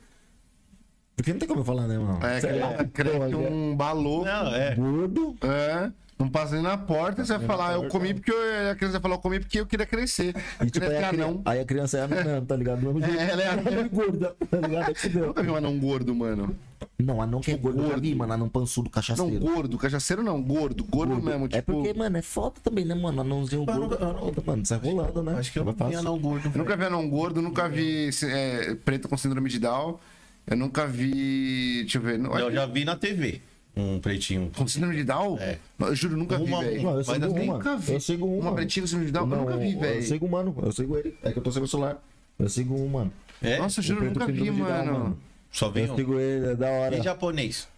Porque 1.16 1.32
não 1.32 1.38
tem 1.38 1.48
como 1.48 1.60
eu 1.60 1.64
falar, 1.64 1.86
né, 1.86 1.98
mano? 1.98 2.24
É, 2.24 2.40
Sei 2.40 2.58
lá, 2.58 2.84
cresce 2.84 3.18
porra, 3.18 3.48
um 3.48 3.76
balô. 3.76 4.24
Não, 4.24 4.54
é. 4.54 4.74
Gordo. 4.74 5.36
É. 5.42 5.90
Não 6.16 6.28
passa 6.28 6.54
nem 6.54 6.62
na 6.62 6.78
porta, 6.78 7.24
você 7.24 7.36
vai 7.36 7.44
falar, 7.46 7.68
na 7.76 7.84
eu 7.84 7.88
comi 7.88 8.14
porque 8.14 8.30
eu, 8.30 8.70
a 8.70 8.74
criança 8.76 8.92
vai 8.92 9.02
falar, 9.02 9.14
eu 9.16 9.18
comi 9.18 9.40
porque 9.40 9.58
eu 9.58 9.66
queria 9.66 9.84
crescer. 9.84 10.32
E 10.62 10.70
tipo, 10.70 10.84
aí 10.86 10.90
Crescer 10.90 11.04
a, 11.04 11.08
cri- 11.08 11.20
anão. 11.22 11.42
aí 11.44 11.60
a 11.60 11.64
criança 11.64 11.98
é 11.98 12.02
anã, 12.02 12.44
tá 12.44 12.54
ligado? 12.56 12.80
Do 12.80 12.86
mesmo 12.94 13.00
jeito. 13.04 13.20
É, 13.20 13.30
ela 13.32 13.42
é 13.42 13.48
anã. 13.48 13.88
gorda, 13.88 14.36
tá 14.48 14.56
ligado? 14.58 14.88
Aí 14.88 14.94
fudeu. 14.94 15.26
Nunca 15.26 15.42
vi 15.42 15.50
um 15.50 15.56
anão 15.56 15.78
gordo, 15.78 16.14
mano. 16.14 16.56
Não, 16.98 17.20
anão 17.20 17.40
que 17.40 17.50
é 17.50 17.56
gordo, 17.56 17.82
eu 17.82 17.90
já 17.90 17.96
vi, 17.96 18.14
mano. 18.14 18.32
Anão 18.32 18.48
pançudo, 18.48 18.84
Não, 18.84 18.90
cachaceiro. 18.92 19.40
gordo, 19.40 19.76
cachaceiro 19.76 20.22
não, 20.22 20.40
gordo, 20.40 20.84
gordo, 20.84 21.20
mesmo, 21.20 21.46
É 21.46 21.48
tipo. 21.48 21.72
porque, 21.72 21.92
mano, 21.92 22.16
é 22.16 22.22
foda 22.22 22.54
também, 22.62 22.84
né, 22.84 22.94
mano? 22.94 23.20
Anãozinho 23.20 23.64
gordo. 23.64 23.80
nunca- 23.80 23.98
não- 23.98 24.18
foda, 24.18 24.42
mano, 24.46 24.64
sai 24.66 24.78
rolando, 24.78 25.20
né? 25.22 25.34
Acho 25.36 25.52
que 25.52 25.58
eu 25.58 25.64
não 25.64 25.72
vi 25.72 25.96
anão 25.96 26.16
gordo. 26.18 26.48
Eu 26.54 26.58
nunca 26.58 26.76
vi 26.76 26.84
anão 26.84 27.10
gordo, 27.10 27.42
nunca 27.42 27.68
vi 27.68 28.10
é, 28.22 28.76
preto 28.84 29.08
com 29.08 29.16
síndrome 29.16 29.50
de 29.50 29.58
Down. 29.58 29.98
Eu 30.46 30.56
nunca 30.56 30.86
vi. 30.86 31.80
Deixa 31.80 31.98
eu 31.98 32.02
ver. 32.02 32.18
Não, 32.18 32.38
Eu 32.38 32.52
já 32.52 32.66
vi 32.66 32.84
na 32.84 32.94
TV. 32.94 33.40
Um 33.76 33.98
pretinho. 33.98 34.50
Com 34.56 34.68
síndrome 34.68 34.94
de 34.96 35.04
Down? 35.04 35.36
É. 35.40 35.58
Não, 35.78 35.88
Eu 35.88 35.96
juro, 35.96 36.16
nunca 36.16 36.36
Uma- 36.38 36.60
vi, 36.62 36.66
velho. 36.68 36.82
Não, 36.84 36.96
eu 36.96 37.04
sigo 37.04 37.26
uma. 37.26 37.54
nunca 37.54 37.76
vi. 37.76 37.92
Eu 37.94 38.00
sigo 38.00 38.26
uma. 38.26 38.40
Uma 38.50 38.54
pretinha 38.54 38.82
com 38.82 38.86
síndrome 38.86 39.06
de 39.06 39.12
Down? 39.12 39.30
eu 39.30 39.36
nunca 39.36 39.56
vi, 39.56 39.72
Eu 39.74 39.80
velho. 39.80 40.02
sigo 40.02 40.26
um, 40.26 40.28
mano. 40.28 40.56
Eu 40.62 40.72
sigo 40.72 40.96
ele. 40.96 41.16
É 41.22 41.32
que 41.32 41.38
eu 41.38 41.42
tô 41.42 41.50
sem 41.50 41.60
meu 41.60 41.68
celular. 41.68 42.02
Eu 42.38 42.48
sigo 42.48 42.74
um, 42.74 42.88
mano. 42.88 43.12
É? 43.42 43.58
Nossa, 43.58 43.80
eu 43.80 43.84
juro, 43.84 44.04
eu 44.04 44.10
nunca 44.12 44.26
vi, 44.26 44.32
de 44.32 44.50
Down, 44.50 44.58
mano. 44.86 45.18
Só 45.50 45.68
vi 45.70 45.80
Eu 45.82 45.92
um. 45.92 45.96
sigo 45.96 46.18
ele, 46.20 46.46
é 46.52 46.54
da 46.54 46.68
hora. 46.70 46.96
E 46.98 47.02
japonês? 47.02 47.68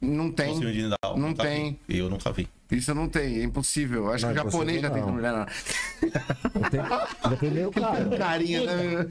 Não 0.00 0.32
tem. 0.32 0.54
Síndrome 0.54 0.72
de 0.74 0.82
Down, 0.88 0.96
Não 1.16 1.28
nunca 1.28 1.42
tem. 1.44 1.78
vi. 1.86 1.98
Eu 1.98 2.08
nunca 2.10 2.32
vi. 2.32 2.48
Isso 2.70 2.94
não 2.94 3.06
tem, 3.08 3.40
é 3.40 3.44
impossível. 3.44 4.10
Acho 4.10 4.26
Não, 4.26 4.32
que 4.34 4.40
o 4.40 4.44
japonês 4.44 4.78
impossível 4.78 4.82
já 4.82 4.90
tem 4.90 5.02
não. 5.02 5.08
síndrome 5.08 5.28
de 5.28 6.12
Down. 6.50 6.62
Eu 6.64 6.70
tenho- 6.70 6.88
Já 7.30 7.36
tem 7.36 7.50
meio 7.50 7.70
cara. 7.72 8.16
Carinha, 8.18 8.60
né? 8.64 9.08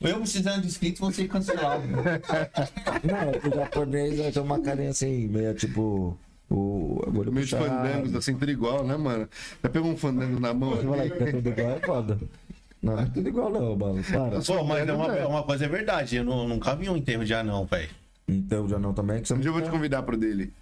Eu 0.00 0.18
precisando 0.20 0.60
de 0.62 0.68
inscritos, 0.68 1.00
vou 1.00 1.10
ser 1.12 1.26
cancelado. 1.28 1.82
Não, 3.02 3.50
o 3.50 3.54
japonês 3.54 4.20
é, 4.20 4.30
tem 4.30 4.42
uma 4.42 4.60
carinha 4.60 4.90
assim, 4.90 5.26
meio 5.28 5.54
tipo. 5.54 6.16
O 6.50 7.02
olho 7.18 7.30
Meus 7.30 7.50
puxado. 7.50 7.64
fandangos, 7.66 8.14
assim, 8.14 8.34
tudo 8.34 8.50
igual, 8.50 8.82
né, 8.86 8.96
mano? 8.96 9.28
Já 9.62 9.68
pegou 9.68 9.90
um 9.90 9.96
fandango 9.96 10.40
na 10.40 10.54
mão? 10.54 10.70
Você 10.76 10.82
fala 10.86 11.10
que 11.10 11.22
é 11.22 11.32
tudo 11.32 11.48
igual, 11.50 11.70
é 11.72 11.80
foda. 11.80 12.18
Não, 12.80 12.98
é 12.98 13.04
tudo 13.06 13.28
igual 13.28 13.50
não, 13.50 13.76
mano. 13.76 14.02
Para. 14.04 14.40
Pô, 14.40 14.64
mas 14.64 14.88
é 14.88 14.92
uma, 14.94 15.10
velho. 15.12 15.28
uma 15.28 15.42
coisa 15.42 15.64
é 15.66 15.68
verdade. 15.68 16.16
Eu 16.16 16.24
nu- 16.24 16.48
nunca 16.48 16.74
vi 16.74 16.88
um 16.88 16.96
enterro 16.96 17.24
de 17.24 17.34
anão, 17.34 17.66
velho. 17.66 17.90
Então 18.26 18.66
já 18.68 18.78
não 18.78 18.94
também, 18.94 19.20
que 19.20 19.28
você 19.28 19.34
Um 19.34 19.36
não 19.36 19.42
dia 19.42 19.48
eu 19.50 19.52
vou 19.54 19.62
te 19.62 19.68
convidar 19.68 20.02
pro 20.04 20.16
dele. 20.16 20.52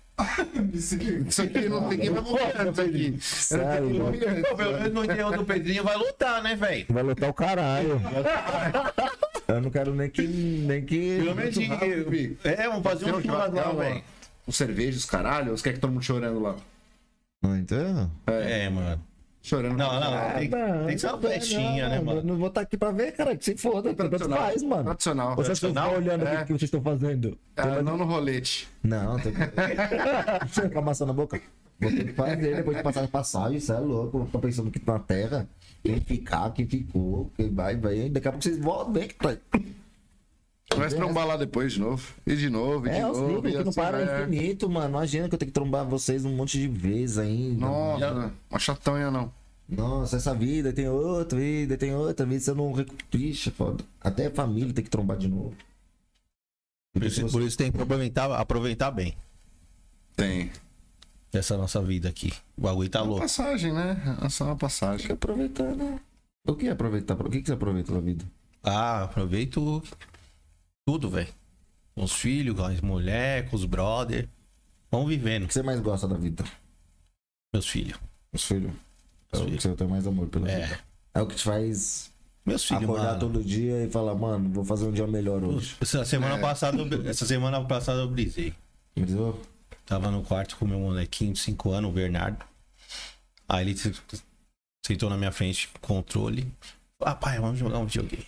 Isso 0.72 0.94
aqui 1.42 1.68
não 1.68 1.88
tem 1.90 1.98
quem 1.98 2.10
vai 2.10 2.22
convidar 2.22 2.66
isso 2.72 2.80
aqui. 2.80 3.16
Sério. 3.20 4.00
Pô, 4.48 4.56
pelo 4.56 4.72
menos 4.72 4.92
no 4.94 5.04
enterro 5.04 5.36
do 5.36 5.44
Pedrinho 5.44 5.84
vai 5.84 5.96
lutar, 5.96 6.42
né, 6.42 6.56
velho? 6.56 6.86
Vai 6.88 7.02
lutar 7.02 7.28
o 7.30 7.34
caralho. 7.34 8.00
Eu 9.48 9.60
não 9.60 9.70
quero 9.70 9.94
nem 9.94 10.10
que. 10.10 10.26
Nem 10.26 10.84
que. 10.84 11.18
Pelo 11.18 11.34
menos 11.34 11.54
de... 11.54 12.36
É, 12.44 12.68
vamos 12.68 12.82
fazer 12.82 13.14
um 13.14 13.20
churrasco 13.22 13.54
lá, 13.56 13.72
velho. 13.72 14.02
Um 14.48 14.52
cerveja, 14.52 14.98
os 14.98 15.04
caralho, 15.04 15.52
os 15.52 15.62
quer 15.62 15.72
que 15.74 15.80
todo 15.80 15.92
mundo 15.92 16.02
chorando 16.02 16.40
lá? 16.40 16.56
Não 17.42 17.56
entendo? 17.56 18.10
É, 18.26 18.68
mano. 18.70 19.00
Chorando. 19.42 19.76
Não, 19.76 20.00
não, 20.00 20.14
É, 20.18 20.38
tem, 20.40 20.50
tem 20.50 20.86
que 20.94 20.98
ser 20.98 21.06
uma 21.08 21.18
festinha, 21.20 21.88
né, 21.88 21.98
Eu 21.98 22.04
mano? 22.04 22.22
Não 22.24 22.36
vou 22.36 22.48
estar 22.48 22.62
aqui 22.62 22.76
pra 22.76 22.90
ver, 22.90 23.12
cara. 23.12 23.36
Que 23.36 23.44
se 23.44 23.56
foda. 23.56 23.94
Tanto 23.94 24.08
Tradicional. 24.08 24.38
faz, 24.40 24.62
mano. 24.64 24.84
Tradicional. 24.84 25.36
Vocês 25.36 25.62
estão 25.62 25.94
olhando 25.94 26.26
É. 26.26 26.34
o 26.42 26.46
que 26.46 26.52
vocês 26.52 26.62
estão 26.62 26.82
fazendo. 26.82 27.38
Ah, 27.56 27.80
não 27.82 27.96
no 27.96 28.04
rolete. 28.04 28.68
Não, 28.82 29.16
tem 29.20 29.32
que. 29.32 29.38
Você 30.52 30.68
com 30.68 30.78
a 30.80 30.82
maçã 30.82 31.06
na 31.06 31.12
boca? 31.12 31.40
Vou 31.78 31.90
ter 31.92 32.04
que 32.06 32.12
fazer 32.14 32.56
depois 32.56 32.76
de 32.76 32.82
passar 32.82 33.04
a 33.04 33.08
passagem, 33.08 33.58
isso 33.58 33.72
é 33.72 33.78
louco. 33.78 34.28
Tô 34.32 34.38
pensando 34.40 34.70
que 34.70 34.80
na 34.84 34.98
terra, 34.98 35.46
quem 35.86 36.00
ficar, 36.00 36.50
quem 36.52 36.66
ficou, 36.66 37.30
quem 37.36 37.52
vai, 37.54 37.76
vai. 37.76 38.08
Daqui 38.10 38.28
a 38.28 38.32
pouco 38.32 38.42
vocês 38.44 38.58
voltam, 38.58 38.92
vem 38.92 39.08
que 39.08 39.14
tá. 39.14 39.36
Vai 40.76 40.90
se 40.90 40.96
trombar 40.96 41.26
lá 41.26 41.36
depois 41.36 41.72
de 41.74 41.80
novo. 41.80 42.12
E 42.26 42.34
de 42.36 42.50
novo, 42.50 42.86
e 42.86 42.90
de 42.90 42.96
É, 42.96 43.08
os 43.08 43.16
novo. 43.18 43.34
livros 43.34 43.52
e 43.52 43.56
que 43.56 43.62
não 43.62 43.70
assim 43.70 43.80
param 43.80 44.04
vai. 44.04 44.22
infinito, 44.24 44.68
mano. 44.68 44.88
Imagina 44.88 45.28
que 45.28 45.34
eu 45.34 45.38
tenho 45.38 45.48
que 45.50 45.54
trombar 45.54 45.86
vocês 45.86 46.24
um 46.24 46.34
monte 46.34 46.58
de 46.58 46.66
vezes 46.68 47.18
ainda. 47.18 47.60
Nossa, 47.66 48.32
uma 48.50 48.58
chatonha 48.58 49.10
não. 49.10 49.32
Nossa, 49.68 50.16
essa 50.16 50.34
vida 50.34 50.72
tem 50.72 50.88
outra 50.88 51.38
vida, 51.38 51.76
tem 51.76 51.94
outra 51.94 52.24
vida, 52.26 52.40
você 52.40 52.52
não 52.54 52.72
recupera, 52.72 53.34
foda. 53.56 53.84
Até 54.00 54.26
a 54.26 54.30
família 54.30 54.72
tem 54.72 54.84
que 54.84 54.90
trombar 54.90 55.16
de 55.16 55.28
novo. 55.28 55.54
Por 56.92 57.02
isso, 57.04 57.26
por 57.28 57.42
isso 57.42 57.56
tem 57.58 57.70
que 57.70 57.80
aproveitar, 57.80 58.30
aproveitar 58.32 58.90
bem 58.90 59.14
Tem. 60.16 60.50
Essa 61.38 61.56
nossa 61.56 61.80
vida 61.82 62.08
aqui. 62.08 62.32
O 62.56 62.62
bagulho 62.62 62.88
tá 62.88 63.00
Uma 63.02 63.06
louco. 63.10 63.22
passagem, 63.22 63.72
né? 63.72 63.96
É 64.22 64.28
só 64.28 64.44
uma 64.44 64.50
Tem 64.52 64.58
passagem. 64.60 65.06
que 65.06 65.12
aproveitar, 65.12 65.74
né? 65.74 66.00
O 66.46 66.54
que 66.54 66.66
é 66.68 66.70
aproveitar? 66.70 67.14
O 67.14 67.30
que, 67.30 67.40
que 67.40 67.46
você 67.46 67.52
aproveita 67.54 67.92
da 67.92 68.00
vida? 68.00 68.24
Ah, 68.62 69.04
aproveito 69.04 69.82
tudo, 70.86 71.10
velho. 71.10 71.28
Com 71.94 72.04
os 72.04 72.12
filhos, 72.12 72.54
com 72.56 72.64
as 72.64 72.80
mulheres, 72.80 73.50
com 73.50 73.56
os 73.56 73.64
brother. 73.64 74.28
Vamos 74.90 75.06
O 75.06 75.08
vivendo, 75.08 75.46
que 75.48 75.54
você 75.54 75.62
mais 75.62 75.80
gosta 75.80 76.06
da 76.06 76.16
vida? 76.16 76.44
meus 77.52 77.66
filhos. 77.68 77.98
Os 78.32 78.44
filhos. 78.44 78.72
É 79.32 79.38
o 79.38 79.46
que 79.46 79.60
você 79.60 79.74
tem 79.74 79.88
mais 79.88 80.06
amor 80.06 80.26
pela 80.28 80.48
É. 80.50 80.60
vida. 80.66 80.78
É 81.14 81.22
o 81.22 81.26
que 81.26 81.34
te 81.34 81.42
faz 81.44 82.12
Meus 82.44 82.64
filhos, 82.64 82.84
acordar 82.84 83.04
mano. 83.08 83.20
todo 83.20 83.42
dia 83.42 83.84
e 83.84 83.90
falar, 83.90 84.14
mano, 84.14 84.50
vou 84.52 84.64
fazer 84.64 84.84
um 84.86 84.92
dia 84.92 85.06
melhor 85.06 85.42
hoje. 85.42 85.74
Essa 85.80 86.04
semana 86.04 86.38
passada, 86.38 86.76
eu- 86.78 87.08
essa 87.08 87.24
semana 87.26 87.62
passada 87.64 88.00
eu 88.00 88.08
brisei. 88.10 88.54
Entendeu? 88.96 89.40
Tava 89.86 90.10
no 90.10 90.22
quarto 90.22 90.56
com 90.56 90.66
meu 90.66 90.80
molequinho 90.80 91.32
de 91.32 91.38
5 91.38 91.70
anos, 91.70 91.90
o 91.90 91.92
Bernardo. 91.94 92.44
Aí 93.48 93.64
ele 93.64 93.76
se- 93.76 93.94
sentou 94.84 95.08
na 95.08 95.16
minha 95.16 95.30
frente 95.32 95.68
controle. 95.80 96.50
Ah, 97.00 97.14
pai, 97.14 97.38
vamos 97.38 97.58
jogar 97.58 97.78
um 97.78 97.86
videogame. 97.86 98.26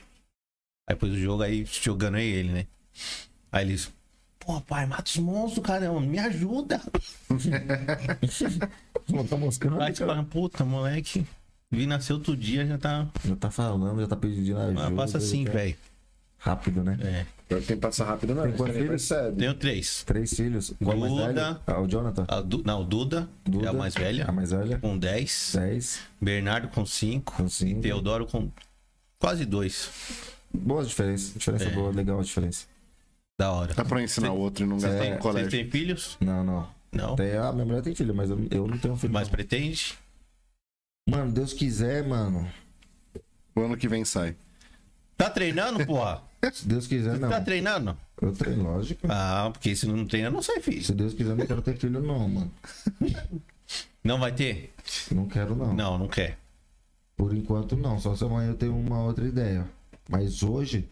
Aí 0.89 0.95
depois 0.95 1.13
do 1.13 1.19
jogo, 1.19 1.43
aí 1.43 1.65
jogando 1.65 2.15
aí 2.17 2.27
ele, 2.27 2.53
né? 2.53 2.67
Aí 3.51 3.65
eles. 3.65 3.93
Pô, 4.39 4.61
pai, 4.61 4.87
mata 4.87 5.03
os 5.11 5.17
monstros, 5.19 5.67
caramba, 5.67 6.01
me 6.01 6.19
ajuda. 6.19 6.81
Não 9.09 9.27
tá 9.27 9.37
moscando. 9.37 9.81
Aí 9.83 9.95
fala, 9.95 10.23
puta, 10.25 10.65
moleque. 10.65 11.27
Vi 11.71 11.87
nascer 11.87 12.15
outro 12.15 12.37
dia, 12.37 12.67
já 12.67 12.79
tá. 12.79 13.07
Já 13.25 13.37
tá 13.37 13.51
falando, 13.51 14.01
já 14.01 14.07
tá 14.07 14.17
pedindo 14.17 14.57
ajuda. 14.59 14.87
Ah, 14.87 14.91
passa 14.93 15.19
assim, 15.19 15.45
já- 15.45 15.53
velho. 15.53 15.77
Rápido, 16.39 16.85
né? 16.85 16.97
É. 17.03 17.27
Tem 17.49 17.61
que 17.63 17.77
passar 17.77 18.05
rápido, 18.05 18.35
não. 18.35 18.43
Tem 18.43 18.53
Você 18.53 18.57
quantos 18.59 18.75
filhos? 18.77 18.89
percebe. 18.91 19.37
Tenho 19.39 19.55
três. 19.55 20.05
Três 20.05 20.35
filhos. 20.35 20.73
Qual 20.83 20.93
é 20.93 20.97
o 20.97 21.01
mais 21.01 21.13
Duda. 21.13 21.33
velho? 21.33 21.61
Ah, 21.67 21.81
o 21.81 21.87
Jonathan. 21.89 22.25
A 22.29 22.41
Du- 22.41 22.63
Não, 22.65 22.85
Duda, 22.85 23.29
Duda. 23.45 23.67
é 23.67 23.69
a 23.69 23.73
mais 23.73 23.95
velha. 23.95 24.25
A 24.29 24.33
mais 24.33 24.51
velha. 24.51 24.79
Com 24.79 24.97
10. 24.99 25.53
Dez. 25.55 26.01
Bernardo 26.21 26.69
com 26.69 26.85
5. 26.87 27.33
Com 27.35 27.49
cinco. 27.49 27.79
E 27.79 27.83
Teodoro 27.83 28.27
com 28.27 28.51
quase 29.19 29.45
2. 29.47 29.91
Boa 30.53 30.85
diferença. 30.85 31.39
Diferença 31.39 31.65
É. 31.65 31.71
boa, 31.71 31.91
legal 31.91 32.21
a 32.21 32.23
diferença. 32.23 32.67
Da 33.39 33.51
hora. 33.53 33.75
Dá 33.75 33.85
pra 33.85 34.03
ensinar 34.03 34.33
o 34.33 34.39
outro 34.39 34.65
e 34.65 34.67
não 34.67 34.79
gastar 34.79 34.99
Tem- 34.99 35.11
no 35.11 35.15
Vocês 35.17 35.23
colégio. 35.23 35.51
têm 35.51 35.71
filhos? 35.71 36.17
Não, 36.21 36.45
não. 36.45 36.69
Não. 36.93 37.17
Tem, 37.17 37.37
ah, 37.37 37.53
minha 37.53 37.65
mulher 37.65 37.83
tem 37.83 37.95
filho, 37.95 38.15
mas 38.15 38.31
eu, 38.31 38.47
eu 38.51 38.67
não 38.67 38.79
tenho 38.79 38.97
filho. 38.97 39.13
Mas 39.13 39.27
não. 39.29 39.33
pretende? 39.33 39.95
Mano, 41.09 41.33
Deus 41.33 41.53
quiser, 41.53 42.07
mano. 42.07 42.47
O 43.55 43.61
ano 43.63 43.77
que 43.77 43.89
vem 43.89 44.05
sai. 44.05 44.37
Tá 45.19 45.29
treinando, 45.29 45.85
porra? 45.85 46.23
Se 46.55 46.67
Deus 46.67 46.87
quiser, 46.87 47.19
não. 47.19 47.29
Tá 47.29 47.41
treinando? 47.41 47.95
Eu 48.23 48.33
treino, 48.33 48.63
lógico. 48.63 49.07
Ah, 49.11 49.51
porque 49.53 49.75
se 49.77 49.87
não 49.87 50.07
treina, 50.07 50.31
não 50.31 50.41
sai 50.41 50.61
filho. 50.61 50.83
Se 50.83 50.93
Deus 50.95 51.13
quiser, 51.13 51.33
eu 51.33 51.37
não 51.37 51.47
quero 51.47 51.61
ter 51.63 51.77
filho, 51.77 52.01
não, 52.01 52.29
mano. 52.29 52.53
Não 54.03 54.19
vai 54.19 54.33
ter? 54.33 54.73
Não 55.13 55.27
quero, 55.27 55.55
não. 55.55 55.75
Não, 55.75 55.99
não 55.99 56.09
quer. 56.09 56.39
Por 57.17 57.35
enquanto, 57.35 57.77
não. 57.77 57.99
Só 58.01 58.15
se 58.17 58.25
amanhã 58.25 58.51
eu 58.51 58.57
tenho 58.57 58.77
uma 58.79 59.03
outra 59.03 59.27
ideia. 59.27 59.69
Mas 60.09 60.43
hoje, 60.43 60.89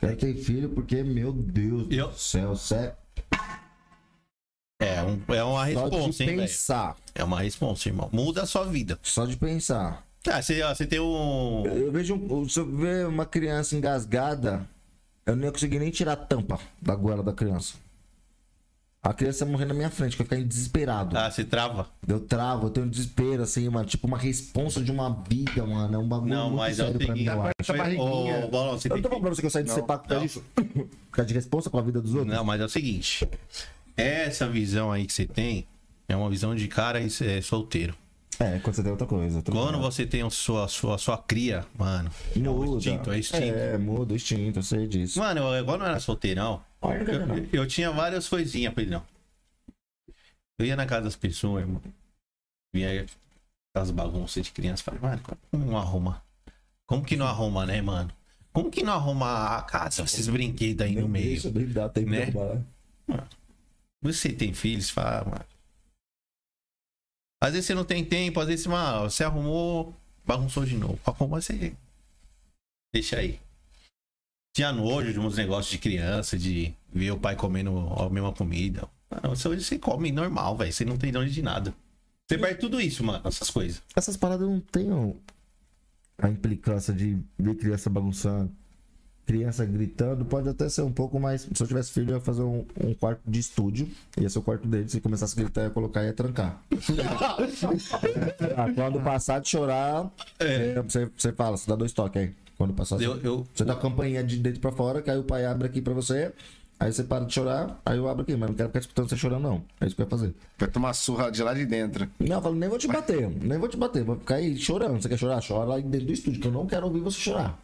quero 0.00 0.16
ter 0.16 0.34
filho 0.34 0.70
porque, 0.70 1.02
meu 1.02 1.32
Deus 1.32 1.86
Eu- 1.90 2.08
do 2.08 2.18
céu, 2.18 2.56
sério. 2.56 2.94
É, 4.80 5.02
um, 5.02 5.20
é 5.34 5.44
uma 5.44 5.60
Só 5.72 5.88
de 5.88 5.96
responsa, 5.96 6.22
hein, 6.24 6.28
velho? 6.30 6.40
pensar. 6.42 6.96
É 7.14 7.24
uma 7.24 7.40
responsa, 7.40 7.88
irmão. 7.88 8.08
Muda 8.12 8.42
a 8.42 8.46
sua 8.46 8.64
vida. 8.64 8.98
Só 9.02 9.24
de 9.24 9.36
pensar. 9.36 10.04
Ah, 10.26 10.40
você, 10.40 10.62
ó, 10.62 10.74
você 10.74 10.86
tem 10.86 11.00
um. 11.00 11.64
Eu 11.66 11.92
vejo, 11.92 12.14
um- 12.14 12.48
se 12.48 12.58
eu 12.58 12.66
ver 12.66 13.06
uma 13.06 13.26
criança 13.26 13.76
engasgada, 13.76 14.66
eu 15.26 15.36
não 15.36 15.44
ia 15.44 15.52
conseguir 15.52 15.78
nem 15.78 15.90
tirar 15.90 16.12
a 16.12 16.16
tampa 16.16 16.58
da 16.80 16.94
goela 16.94 17.22
da 17.22 17.32
criança. 17.32 17.74
A 19.02 19.12
criança 19.12 19.44
ia 19.44 19.50
morrer 19.50 19.66
na 19.66 19.74
minha 19.74 19.90
frente, 19.90 20.16
que 20.16 20.22
eu 20.22 20.24
ia 20.24 20.30
ficar 20.30 20.42
desesperado. 20.48 21.18
Ah, 21.18 21.30
você 21.30 21.44
trava? 21.44 21.86
Eu 22.08 22.20
travo, 22.20 22.68
eu 22.68 22.70
tenho 22.70 22.86
um 22.86 22.88
desespero, 22.88 23.42
assim, 23.42 23.68
mano. 23.68 23.84
Tipo 23.86 24.06
uma 24.06 24.16
responsa 24.16 24.80
de 24.80 24.90
uma 24.90 25.10
vida, 25.28 25.62
mano. 25.66 25.94
É 25.94 25.98
um 25.98 26.08
bagulho 26.08 26.32
Não, 26.32 26.44
muito 26.44 26.56
mas 26.56 26.76
sério 26.78 26.98
pra 26.98 27.14
mim, 27.14 27.24
eu 27.24 27.42
acho. 27.42 27.50
Essa 27.60 27.72
barriguinha. 27.74 28.46
Ô, 28.46 28.48
Bolão, 28.48 28.78
você 28.78 28.88
Eu 28.90 28.94
não 28.96 29.02
tô 29.02 29.08
falando 29.10 29.22
pra 29.24 29.34
você 29.34 29.42
que 29.42 29.46
eu 29.46 29.50
saí 29.50 29.62
de 29.64 29.72
CEPAC 29.72 30.04
por 30.04 30.08
causa 30.08 30.20
não. 30.20 30.26
disso. 30.26 30.44
Por 30.54 30.88
causa 31.16 31.28
de 31.28 31.34
responsa 31.34 31.68
com 31.68 31.78
a 31.78 31.82
vida 31.82 32.00
dos 32.00 32.14
outros. 32.14 32.32
Não, 32.34 32.42
mas 32.44 32.62
é 32.62 32.64
o 32.64 32.68
seguinte. 32.68 33.28
Essa 33.94 34.48
visão 34.48 34.90
aí 34.90 35.04
que 35.06 35.12
você 35.12 35.26
tem 35.26 35.66
é 36.08 36.16
uma 36.16 36.30
visão 36.30 36.54
de 36.54 36.66
cara 36.66 36.98
e 36.98 37.08
é 37.26 37.40
solteiro. 37.42 37.94
É, 38.38 38.58
quando 38.58 38.74
você 38.76 38.82
tem 38.82 38.90
outra 38.92 39.06
coisa. 39.06 39.42
Quando 39.42 39.78
você 39.78 40.06
tem 40.06 40.22
a 40.22 40.30
sua, 40.30 40.66
sua, 40.68 40.98
sua 40.98 41.18
cria, 41.18 41.64
mano, 41.78 42.10
é 42.34 42.38
um 42.38 42.54
Muda. 42.54 42.76
instinto, 42.76 43.12
é 43.12 43.18
instinto. 43.18 43.42
É, 43.42 43.78
muda 43.78 44.12
o 44.12 44.16
instinto, 44.16 44.58
eu 44.58 44.62
sei 44.62 44.86
disso. 44.86 45.18
Mano, 45.18 45.40
eu, 45.40 45.64
eu 45.66 45.74
era 45.74 46.00
solteirão, 46.00 46.62
Olha, 46.80 47.04
não, 47.20 47.26
não. 47.26 47.36
eu, 47.38 47.48
eu 47.52 47.66
tinha 47.66 47.90
várias 47.90 48.28
coisinhas, 48.28 48.74
Pedrão. 48.74 49.02
Eu 50.58 50.66
ia 50.66 50.76
na 50.76 50.86
casa 50.86 51.02
das 51.04 51.16
pessoas, 51.16 51.62
irmão. 51.62 51.80
Via 52.74 53.06
aquelas 53.70 53.90
bagunças 53.90 54.44
de 54.44 54.52
criança. 54.52 54.82
Falei, 54.82 55.00
mano, 55.00 55.22
como 55.50 55.64
não 55.64 55.76
arruma? 55.76 56.22
Como 56.86 57.04
que 57.04 57.16
não 57.16 57.26
arruma, 57.26 57.64
né, 57.66 57.80
mano? 57.82 58.10
Como 58.52 58.70
que 58.70 58.82
não 58.82 58.92
arruma 58.92 59.56
a 59.56 59.62
casa, 59.62 60.02
esses 60.02 60.28
brinquedos 60.28 60.86
aí 60.86 60.94
no 60.94 61.08
meio? 61.08 61.40
nem 61.52 61.66
dá 61.68 61.88
tempo 61.88 62.10
né? 62.10 62.26
de 62.26 62.38
arrumar. 62.38 63.28
Você 64.00 64.32
tem 64.32 64.52
filhos, 64.52 64.90
fala, 64.90 65.20
"Ah, 65.20 65.24
mano. 65.24 65.44
Às 67.44 67.52
vezes 67.52 67.66
você 67.66 67.74
não 67.74 67.84
tem 67.84 68.02
tempo, 68.02 68.40
às 68.40 68.46
vezes 68.46 68.66
mano, 68.66 69.10
você 69.10 69.22
arrumou, 69.22 69.94
bagunçou 70.24 70.64
de 70.64 70.78
novo. 70.78 70.98
Arruma 71.04 71.42
você. 71.42 71.74
Deixa 72.90 73.18
aí. 73.18 73.38
Tinha 74.56 74.72
nojo 74.72 75.12
de 75.12 75.20
uns 75.20 75.36
negócios 75.36 75.70
de 75.70 75.76
criança, 75.76 76.38
de 76.38 76.72
ver 76.90 77.10
o 77.10 77.18
pai 77.18 77.36
comendo 77.36 77.76
a 77.98 78.08
mesma 78.08 78.32
comida. 78.32 78.88
Mano, 79.10 79.36
você, 79.36 79.46
hoje 79.46 79.62
você 79.62 79.78
come 79.78 80.10
normal, 80.10 80.56
velho. 80.56 80.72
Você 80.72 80.86
não 80.86 80.96
tem 80.96 81.12
nojo 81.12 81.30
de 81.30 81.42
nada. 81.42 81.74
Você 82.26 82.38
perde 82.38 82.60
tudo 82.60 82.80
isso, 82.80 83.04
mano, 83.04 83.20
essas 83.28 83.50
coisas. 83.50 83.82
Essas 83.94 84.16
paradas 84.16 84.48
não 84.48 84.58
têm 84.58 84.90
ó, 84.90 85.12
a 86.16 86.30
implicância 86.30 86.94
de 86.94 87.18
ver 87.38 87.56
criança 87.56 87.90
bagunçando. 87.90 88.50
Criança 89.26 89.64
gritando, 89.64 90.24
pode 90.24 90.48
até 90.48 90.68
ser 90.68 90.82
um 90.82 90.92
pouco 90.92 91.18
mais. 91.18 91.42
Se 91.52 91.62
eu 91.62 91.66
tivesse 91.66 91.92
filho, 91.92 92.10
eu 92.10 92.14
ia 92.16 92.20
fazer 92.20 92.42
um, 92.42 92.64
um 92.82 92.92
quarto 92.94 93.20
de 93.26 93.38
estúdio. 93.40 93.88
Ia 94.20 94.28
ser 94.28 94.38
o 94.38 94.42
quarto 94.42 94.66
dele. 94.68 94.88
Se 94.88 95.00
começasse 95.00 95.38
a 95.38 95.42
gritar, 95.42 95.62
ia 95.62 95.70
colocar 95.70 96.02
e 96.02 96.06
ia 96.06 96.12
trancar. 96.12 96.60
Ah, 98.56 98.72
quando 98.74 99.00
passar 99.00 99.40
de 99.40 99.48
chorar, 99.48 100.10
é, 100.38 100.80
você, 100.82 101.08
você 101.16 101.32
fala, 101.32 101.56
você 101.56 101.68
dá 101.68 101.76
dois 101.76 101.92
toques 101.92 102.20
aí. 102.22 102.34
Quando 102.56 102.72
passar, 102.72 103.00
Eu- 103.00 103.16
você- 103.16 103.26
eu- 103.26 103.46
você 103.52 103.64
dá 103.64 103.72
a 103.72 103.76
campainha 103.76 104.22
de 104.22 104.36
dentro 104.38 104.60
pra 104.60 104.70
fora, 104.72 105.02
que 105.02 105.10
aí 105.10 105.18
o 105.18 105.24
pai 105.24 105.44
abre 105.44 105.66
aqui 105.66 105.80
pra 105.82 105.92
você. 105.92 106.32
Aí 106.78 106.92
você 106.92 107.04
para 107.04 107.24
de 107.24 107.32
chorar, 107.32 107.80
aí 107.86 107.96
eu 107.96 108.08
abro 108.08 108.22
aqui, 108.22 108.36
mas 108.36 108.48
não 108.50 108.56
quero 108.56 108.68
ficar 108.68 108.80
escutando 108.80 109.08
você 109.08 109.16
chorando, 109.16 109.42
não. 109.42 109.62
É 109.80 109.86
isso 109.86 109.94
que 109.94 110.02
eu 110.02 110.06
ia 110.06 110.10
fazer. 110.10 110.34
Vai 110.58 110.68
tomar 110.68 110.92
surra 110.92 111.30
de 111.30 111.42
lá 111.42 111.54
de 111.54 111.64
dentro. 111.64 112.08
Não, 112.18 112.36
eu 112.36 112.42
falo, 112.42 112.54
nem 112.56 112.68
vou 112.68 112.78
te 112.78 112.88
bater, 112.88 113.28
nem 113.30 113.58
vou 113.58 113.68
te 113.68 113.76
bater, 113.76 114.02
vou 114.04 114.16
ficar 114.16 114.36
aí 114.36 114.56
chorando. 114.56 115.00
Você 115.00 115.08
quer 115.08 115.16
chorar? 115.16 115.40
Chora 115.46 115.64
lá 115.68 115.78
dentro 115.78 116.06
do 116.08 116.12
estúdio, 116.12 116.40
que 116.40 116.48
eu 116.48 116.52
não 116.52 116.66
quero 116.66 116.86
ouvir 116.86 117.00
você 117.00 117.18
chorar. 117.18 117.58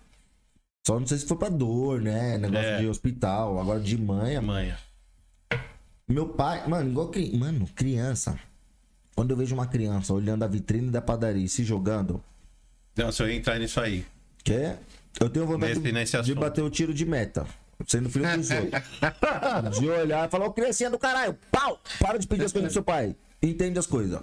Só 0.86 0.98
não 0.98 1.06
sei 1.06 1.18
se 1.18 1.26
for 1.26 1.36
pra 1.36 1.48
dor, 1.48 2.00
né? 2.00 2.38
Negócio 2.38 2.66
É. 2.66 2.78
de 2.80 2.86
hospital, 2.86 3.58
agora 3.60 3.80
de 3.80 3.96
mãe. 3.98 4.40
Manha. 4.40 4.78
Meu 6.08 6.28
pai, 6.28 6.66
mano, 6.66 6.90
igual 6.90 7.08
cri... 7.08 7.36
mano, 7.36 7.68
criança. 7.74 8.38
Quando 9.14 9.30
eu 9.32 9.36
vejo 9.36 9.54
uma 9.54 9.66
criança 9.66 10.12
olhando 10.14 10.42
a 10.42 10.46
vitrine 10.48 10.90
da 10.90 11.00
padaria 11.02 11.44
e 11.44 11.48
se 11.48 11.62
jogando, 11.64 12.22
Então, 12.92 13.12
se 13.12 13.22
eu 13.22 13.30
entrar 13.30 13.58
nisso 13.58 13.78
aí. 13.80 14.04
quer? 14.42 14.80
Eu 15.20 15.28
tenho 15.28 15.46
vontade 15.46 15.78
Nesse- 15.78 16.22
de, 16.22 16.34
bater 16.34 16.62
o 16.62 16.70
tiro 16.70 16.94
de 16.94 17.04
meta. 17.04 17.46
Sendo 17.86 18.08
filho 18.10 18.24
dos 18.36 18.50
outros. 18.50 18.82
de 19.78 19.88
olhar 19.88 20.26
e 20.26 20.30
falar, 20.30 20.46
ô 20.46 20.52
criancinha 20.52 20.90
do 20.90 20.98
caralho, 20.98 21.36
pau! 21.50 21.80
Para 21.98 22.18
de 22.18 22.26
pedir 22.26 22.44
as 22.44 22.52
coisas 22.52 22.70
do 22.70 22.72
seu 22.72 22.82
pai. 22.82 23.14
Entende 23.42 23.78
as 23.78 23.86
coisas. 23.86 24.20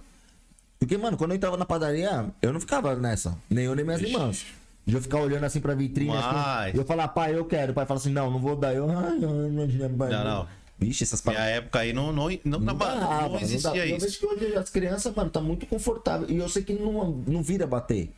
Porque, 0.80 0.98
mano, 0.98 1.18
quando 1.18 1.32
eu 1.32 1.38
entrava 1.38 1.58
na 1.58 1.66
padaria, 1.66 2.32
eu 2.42 2.54
não 2.54 2.60
ficava 2.60 2.96
nessa. 2.96 3.36
Nem 3.50 3.66
eu, 3.66 3.76
nem 3.76 3.84
minhas 3.86 4.02
irmãs. 4.02 4.46
De 4.88 4.96
eu 4.96 5.02
ficar 5.02 5.18
olhando 5.20 5.44
assim 5.44 5.60
pra 5.60 5.76
vitrine. 5.76 6.10
Mas- 6.10 6.26
Assim, 6.26 6.78
e 6.78 6.80
eu 6.80 6.86
falar, 6.86 7.10
pai, 7.10 7.36
eu 7.36 7.44
quero. 7.44 7.74
O 7.74 7.76
pai 7.76 7.86
fala 7.86 8.00
assim, 8.00 8.10
não, 8.12 8.32
não 8.32 8.40
vou 8.40 8.56
dar. 8.56 8.74
Eu, 8.74 8.90
ai, 8.90 9.18
não, 9.20 9.34
não, 9.50 9.68
não, 9.68 10.08
Não, 10.08 10.24
não. 10.24 10.48
Vixe, 10.80 11.04
essas 11.04 11.22
Minha 11.24 11.36
paradas. 11.36 11.58
época 11.58 11.80
aí 11.80 11.92
não, 11.92 12.14
não, 12.14 12.30
não, 12.46 12.60
não, 12.60 12.76
dá, 12.78 12.96
não, 12.96 13.22
mano, 13.24 13.36
existia 13.42 13.72
dá. 13.72 13.78
Eu 13.78 13.98
isso. 13.98 14.06
vejo 14.06 14.20
que 14.20 14.26
hoje 14.26 14.56
as 14.56 14.70
crianças, 14.70 15.14
mano, 15.14 15.30
tá 15.30 15.42
muito 15.42 15.66
confortável. 15.66 16.30
E 16.30 16.38
eu 16.38 16.48
sei 16.48 16.64
que 16.64 16.72
não, 16.74 17.12
não 17.28 17.44
vira 17.44 17.68
bater 17.68 18.14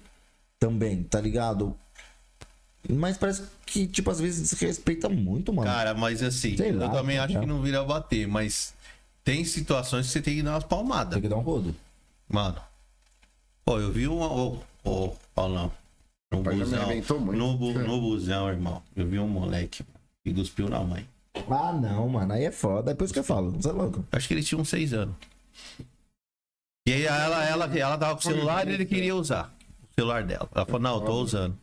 também, 0.59 1.01
tá 1.01 1.19
ligado? 1.19 1.75
Mas 2.87 3.17
parece 3.17 3.43
que, 3.65 3.87
tipo, 3.87 4.11
às 4.11 4.19
vezes 4.19 4.49
desrespeita 4.51 5.09
muito, 5.09 5.51
mano. 5.51 5.67
Cara, 5.67 5.93
mas 5.95 6.21
assim, 6.21 6.55
Sei 6.55 6.69
eu 6.71 6.77
lá, 6.79 6.89
também 6.89 7.17
tá 7.17 7.23
acho 7.23 7.39
que 7.39 7.45
não 7.45 7.61
vira 7.61 7.83
bater, 7.83 8.27
mas 8.27 8.73
tem 9.23 9.43
situações 9.43 10.05
que 10.07 10.11
você 10.11 10.21
tem 10.21 10.35
que 10.35 10.43
dar 10.43 10.51
umas 10.51 10.63
palmadas. 10.63 11.13
Tem 11.13 11.21
que 11.23 11.27
dar 11.29 11.37
um 11.37 11.41
rodo. 11.41 11.73
Mano. 12.27 12.57
Pô, 13.65 13.79
eu 13.79 13.91
vi 13.91 14.07
um. 14.07 14.21
Ô, 14.21 14.59
ô, 14.83 15.13
Paulão. 15.33 15.71
No 16.31 16.43
pai 16.43 16.55
busão. 16.55 16.87
No, 17.33 17.57
bu- 17.57 17.73
no 17.73 18.01
busão, 18.01 18.49
irmão. 18.49 18.83
Eu 18.95 19.07
vi 19.07 19.17
um 19.19 19.27
moleque 19.27 19.83
que 20.23 20.33
cuspiu 20.33 20.69
na 20.69 20.79
mãe. 20.81 21.07
Ah, 21.49 21.73
não, 21.73 22.07
mano. 22.09 22.33
Aí 22.33 22.43
é 22.45 22.51
foda. 22.51 22.91
É 22.91 22.93
por 22.93 23.03
isso 23.05 23.13
que 23.13 23.19
eu 23.19 23.23
falo. 23.23 23.51
Você 23.51 23.69
é 23.69 23.71
louco. 23.71 24.05
Acho 24.11 24.27
que 24.27 24.33
ele 24.33 24.43
tinha 24.43 24.59
uns 24.59 24.69
seis 24.69 24.93
anos. 24.93 25.15
E 26.87 26.93
aí 26.93 27.03
ela, 27.05 27.43
ela, 27.45 27.65
ela 27.77 27.97
tava 27.97 28.13
com 28.13 28.19
o 28.19 28.23
celular 28.23 28.67
e 28.67 28.73
ele 28.73 28.85
queria 28.85 29.15
usar 29.15 29.53
o 29.91 29.93
celular 29.95 30.23
dela. 30.23 30.49
Ela 30.53 30.65
falou, 30.65 30.81
não, 30.81 30.95
eu 30.95 31.01
tô 31.01 31.13
usando. 31.21 31.57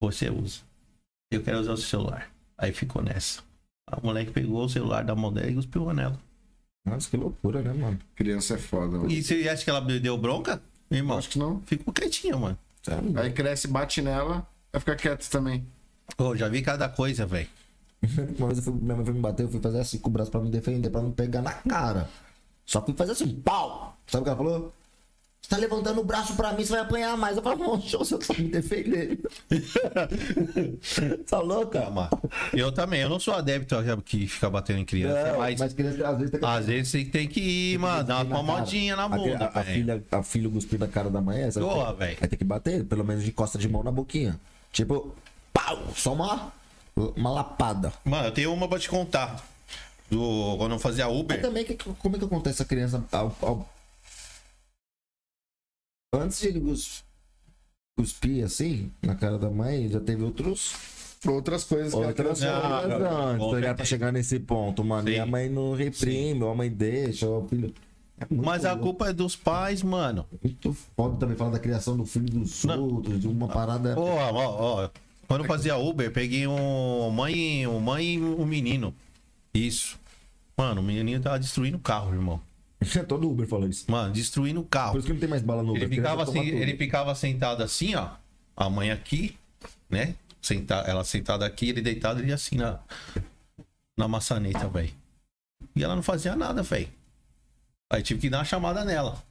Você 0.00 0.30
usa. 0.30 0.60
Eu 1.30 1.42
quero 1.42 1.60
usar 1.60 1.72
o 1.72 1.76
seu 1.76 1.86
celular. 1.88 2.30
Aí 2.58 2.72
ficou 2.72 3.02
nessa. 3.02 3.42
A 3.86 3.98
moleque 4.02 4.30
pegou 4.30 4.64
o 4.64 4.68
celular 4.68 5.04
da 5.04 5.14
mão 5.14 5.32
dela 5.32 5.50
e 5.50 5.54
cuspiu 5.54 5.92
nela. 5.92 6.18
Nossa, 6.84 7.10
que 7.10 7.16
loucura, 7.16 7.60
né, 7.62 7.72
mano? 7.72 7.98
Criança 8.16 8.54
é 8.54 8.58
foda, 8.58 8.96
mano. 8.98 9.10
E 9.10 9.22
você 9.22 9.48
acha 9.48 9.62
que 9.64 9.70
ela 9.70 9.80
deu 9.80 10.16
bronca? 10.16 10.62
Irmão, 10.90 11.18
Acho 11.18 11.28
que 11.28 11.38
não. 11.38 11.60
ficou 11.62 11.92
quietinha, 11.92 12.36
mano. 12.36 12.58
Sério? 12.82 13.18
Aí 13.18 13.32
cresce, 13.32 13.68
bate 13.68 14.00
nela, 14.02 14.46
vai 14.72 14.80
ficar 14.80 14.96
quieto 14.96 15.28
também. 15.28 15.66
Ô, 16.18 16.34
já 16.36 16.48
vi 16.48 16.62
cada 16.62 16.88
coisa, 16.88 17.26
velho. 17.26 17.48
Uma 18.38 18.48
vez 18.48 18.58
eu 18.58 18.64
fui, 18.64 18.72
minha 18.80 18.96
mãe 18.96 19.04
foi 19.04 19.14
me 19.14 19.20
bater, 19.20 19.42
eu 19.44 19.48
fui 19.48 19.60
fazer 19.60 19.80
assim 19.80 19.98
com 19.98 20.08
o 20.08 20.12
braço 20.12 20.30
pra 20.30 20.40
me 20.40 20.50
defender, 20.50 20.90
pra 20.90 21.02
não 21.02 21.12
pegar 21.12 21.42
na 21.42 21.52
cara. 21.52 22.08
Só 22.64 22.82
fui 22.82 22.94
fazer 22.94 23.12
assim, 23.12 23.34
pau! 23.40 23.96
Sabe 24.06 24.22
o 24.22 24.24
que 24.24 24.30
ela 24.30 24.38
falou? 24.38 24.72
Você 25.42 25.48
tá 25.48 25.56
levantando 25.56 26.00
o 26.00 26.04
braço 26.04 26.34
pra 26.36 26.52
mim, 26.52 26.64
você 26.64 26.72
vai 26.72 26.80
apanhar 26.82 27.16
mais. 27.16 27.36
Eu 27.36 27.42
falei, 27.42 27.58
não, 27.58 27.80
show, 27.80 28.04
você 28.04 28.16
tá 28.18 28.34
me 28.34 28.48
defendendo. 28.50 29.18
tá 31.28 31.40
louca? 31.40 31.80
Calma. 31.80 32.10
Eu 32.52 32.70
também, 32.70 33.00
eu 33.00 33.08
não 33.08 33.18
sou 33.18 33.34
adepto 33.34 33.76
que 34.04 34.26
fica 34.26 34.48
batendo 34.50 34.80
em 34.80 34.84
criança, 34.84 35.32
Não, 35.32 35.38
mas, 35.38 35.58
mas 35.58 35.72
criança, 35.72 36.08
às 36.08 36.16
vezes 36.18 36.30
tem 36.30 36.40
que 36.40 36.46
às 36.46 36.66
vezes 36.66 36.88
você 36.88 37.04
tem 37.04 37.26
que 37.28 37.40
ir, 37.40 37.78
mano, 37.78 38.04
dar 38.04 38.24
uma 38.24 38.34
palmadinha 38.36 38.94
na 38.94 39.04
A- 39.04 39.08
bunda, 39.08 39.50
a, 39.54 39.60
a, 39.60 39.64
filha, 39.64 40.04
a 40.10 40.22
filha 40.22 40.48
cuspir 40.50 40.78
na 40.78 40.86
cara 40.86 41.10
da 41.10 41.20
mãe, 41.20 41.40
essa 41.42 41.60
Porra, 41.60 41.86
tem- 41.88 41.96
velho. 41.96 42.18
Aí 42.20 42.28
tem 42.28 42.38
que 42.38 42.44
bater, 42.44 42.84
pelo 42.84 43.04
menos 43.04 43.24
de 43.24 43.32
costa 43.32 43.58
de 43.58 43.68
mão 43.68 43.82
na 43.82 43.90
boquinha. 43.90 44.38
Tipo, 44.72 45.14
pau! 45.52 45.82
Só 45.96 46.12
uma, 46.12 46.52
uma 47.16 47.30
lapada. 47.30 47.92
Mano, 48.04 48.28
eu 48.28 48.32
tenho 48.32 48.52
uma 48.52 48.68
pra 48.68 48.78
te 48.78 48.88
contar. 48.88 49.44
Do, 50.10 50.56
quando 50.58 50.72
eu 50.72 50.78
fazia 50.78 51.06
Mas 51.08 51.16
Uber. 51.18 51.40
também, 51.40 51.64
que, 51.64 51.74
como 51.74 52.16
é 52.16 52.18
que 52.18 52.24
acontece 52.24 52.60
a 52.60 52.64
criança 52.64 53.02
ao- 53.12 53.34
ao- 53.40 53.68
Antes 56.12 56.40
de 56.40 56.48
ele 56.48 56.60
cus- 56.60 57.04
cuspir 57.96 58.44
assim, 58.44 58.90
na 59.02 59.14
cara 59.14 59.38
da 59.38 59.48
mãe, 59.50 59.88
já 59.88 60.00
teve 60.00 60.22
outros. 60.24 60.74
Outras 61.26 61.64
coisas 61.64 61.92
que 61.92 62.00
Outras 62.00 62.42
ela 62.42 62.78
Ah, 62.78 62.80
coisas 62.80 63.12
antes, 63.12 63.54
ligado? 63.56 63.76
Pra 63.76 63.84
chegar 63.84 64.10
nesse 64.12 64.40
ponto, 64.40 64.82
mano. 64.82 65.06
Sim. 65.06 65.14
E 65.14 65.18
a 65.18 65.26
mãe 65.26 65.48
não 65.50 65.74
reprime, 65.74 66.42
ou 66.42 66.50
a 66.50 66.54
mãe 66.54 66.70
deixa, 66.70 67.26
ou 67.28 67.44
o 67.44 67.48
filho. 67.48 67.74
É 68.18 68.26
Mas 68.30 68.64
a 68.64 68.70
louco. 68.72 68.84
culpa 68.86 69.10
é 69.10 69.12
dos 69.12 69.36
pais, 69.36 69.82
mano. 69.82 70.26
Muito 70.42 70.72
foda 70.96 71.16
também 71.18 71.36
falar 71.36 71.50
da 71.50 71.58
criação 71.58 71.96
do 71.96 72.04
filho 72.06 72.24
dos 72.28 72.64
Não. 72.64 72.82
outros, 72.82 73.20
de 73.20 73.28
uma 73.28 73.48
parada. 73.48 73.94
Porra, 73.94 74.32
ó, 74.32 74.84
ó. 74.84 74.90
Quando 75.28 75.42
eu 75.42 75.46
fazia 75.46 75.76
Uber, 75.76 76.10
peguei 76.10 76.46
um 76.46 77.10
mãe, 77.10 77.66
um 77.66 77.78
mãe 77.80 78.14
e 78.14 78.20
um 78.22 78.44
menino. 78.46 78.94
Isso. 79.54 79.98
Mano, 80.56 80.80
o 80.80 80.84
menininho 80.84 81.20
tava 81.20 81.38
destruindo 81.38 81.76
o 81.76 81.80
carro, 81.80 82.12
irmão. 82.12 82.40
Todo 83.06 83.30
Uber 83.30 83.46
fala 83.46 83.66
isso. 83.68 83.90
Mano, 83.90 84.12
destruindo 84.12 84.60
o 84.60 84.62
Por 84.64 84.70
carro. 84.70 84.98
isso 84.98 85.06
que 85.06 85.12
não 85.12 85.20
tem 85.20 85.28
mais 85.28 85.42
bala 85.42 85.62
no 85.62 85.70
Uber. 85.70 85.82
Ele 85.82 85.94
ficava, 85.94 86.22
assim, 86.22 86.40
ele 86.40 86.76
ficava 86.76 87.14
sentado 87.14 87.62
assim, 87.62 87.94
ó. 87.94 88.10
A 88.56 88.70
mãe 88.70 88.90
aqui, 88.90 89.36
né? 89.88 90.14
Senta, 90.40 90.76
ela 90.86 91.04
sentada 91.04 91.44
aqui, 91.44 91.68
ele 91.68 91.82
deitado 91.82 92.24
e 92.24 92.32
assim 92.32 92.56
na, 92.56 92.80
na 93.96 94.08
maçaneta, 94.08 94.66
velho. 94.68 94.92
E 95.76 95.84
ela 95.84 95.94
não 95.94 96.02
fazia 96.02 96.34
nada, 96.34 96.62
velho. 96.62 96.88
Aí 97.92 98.02
tive 98.02 98.20
que 98.20 98.30
dar 98.30 98.38
uma 98.38 98.44
chamada 98.44 98.84
nela. 98.84 99.22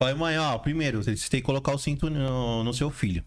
Falei, 0.00 0.14
mãe, 0.14 0.38
ó, 0.38 0.56
primeiro, 0.58 1.02
você 1.02 1.14
tem 1.28 1.40
que 1.40 1.46
colocar 1.46 1.72
o 1.72 1.78
cinto 1.78 2.08
no, 2.10 2.64
no 2.64 2.74
seu 2.74 2.90
filho. 2.90 3.24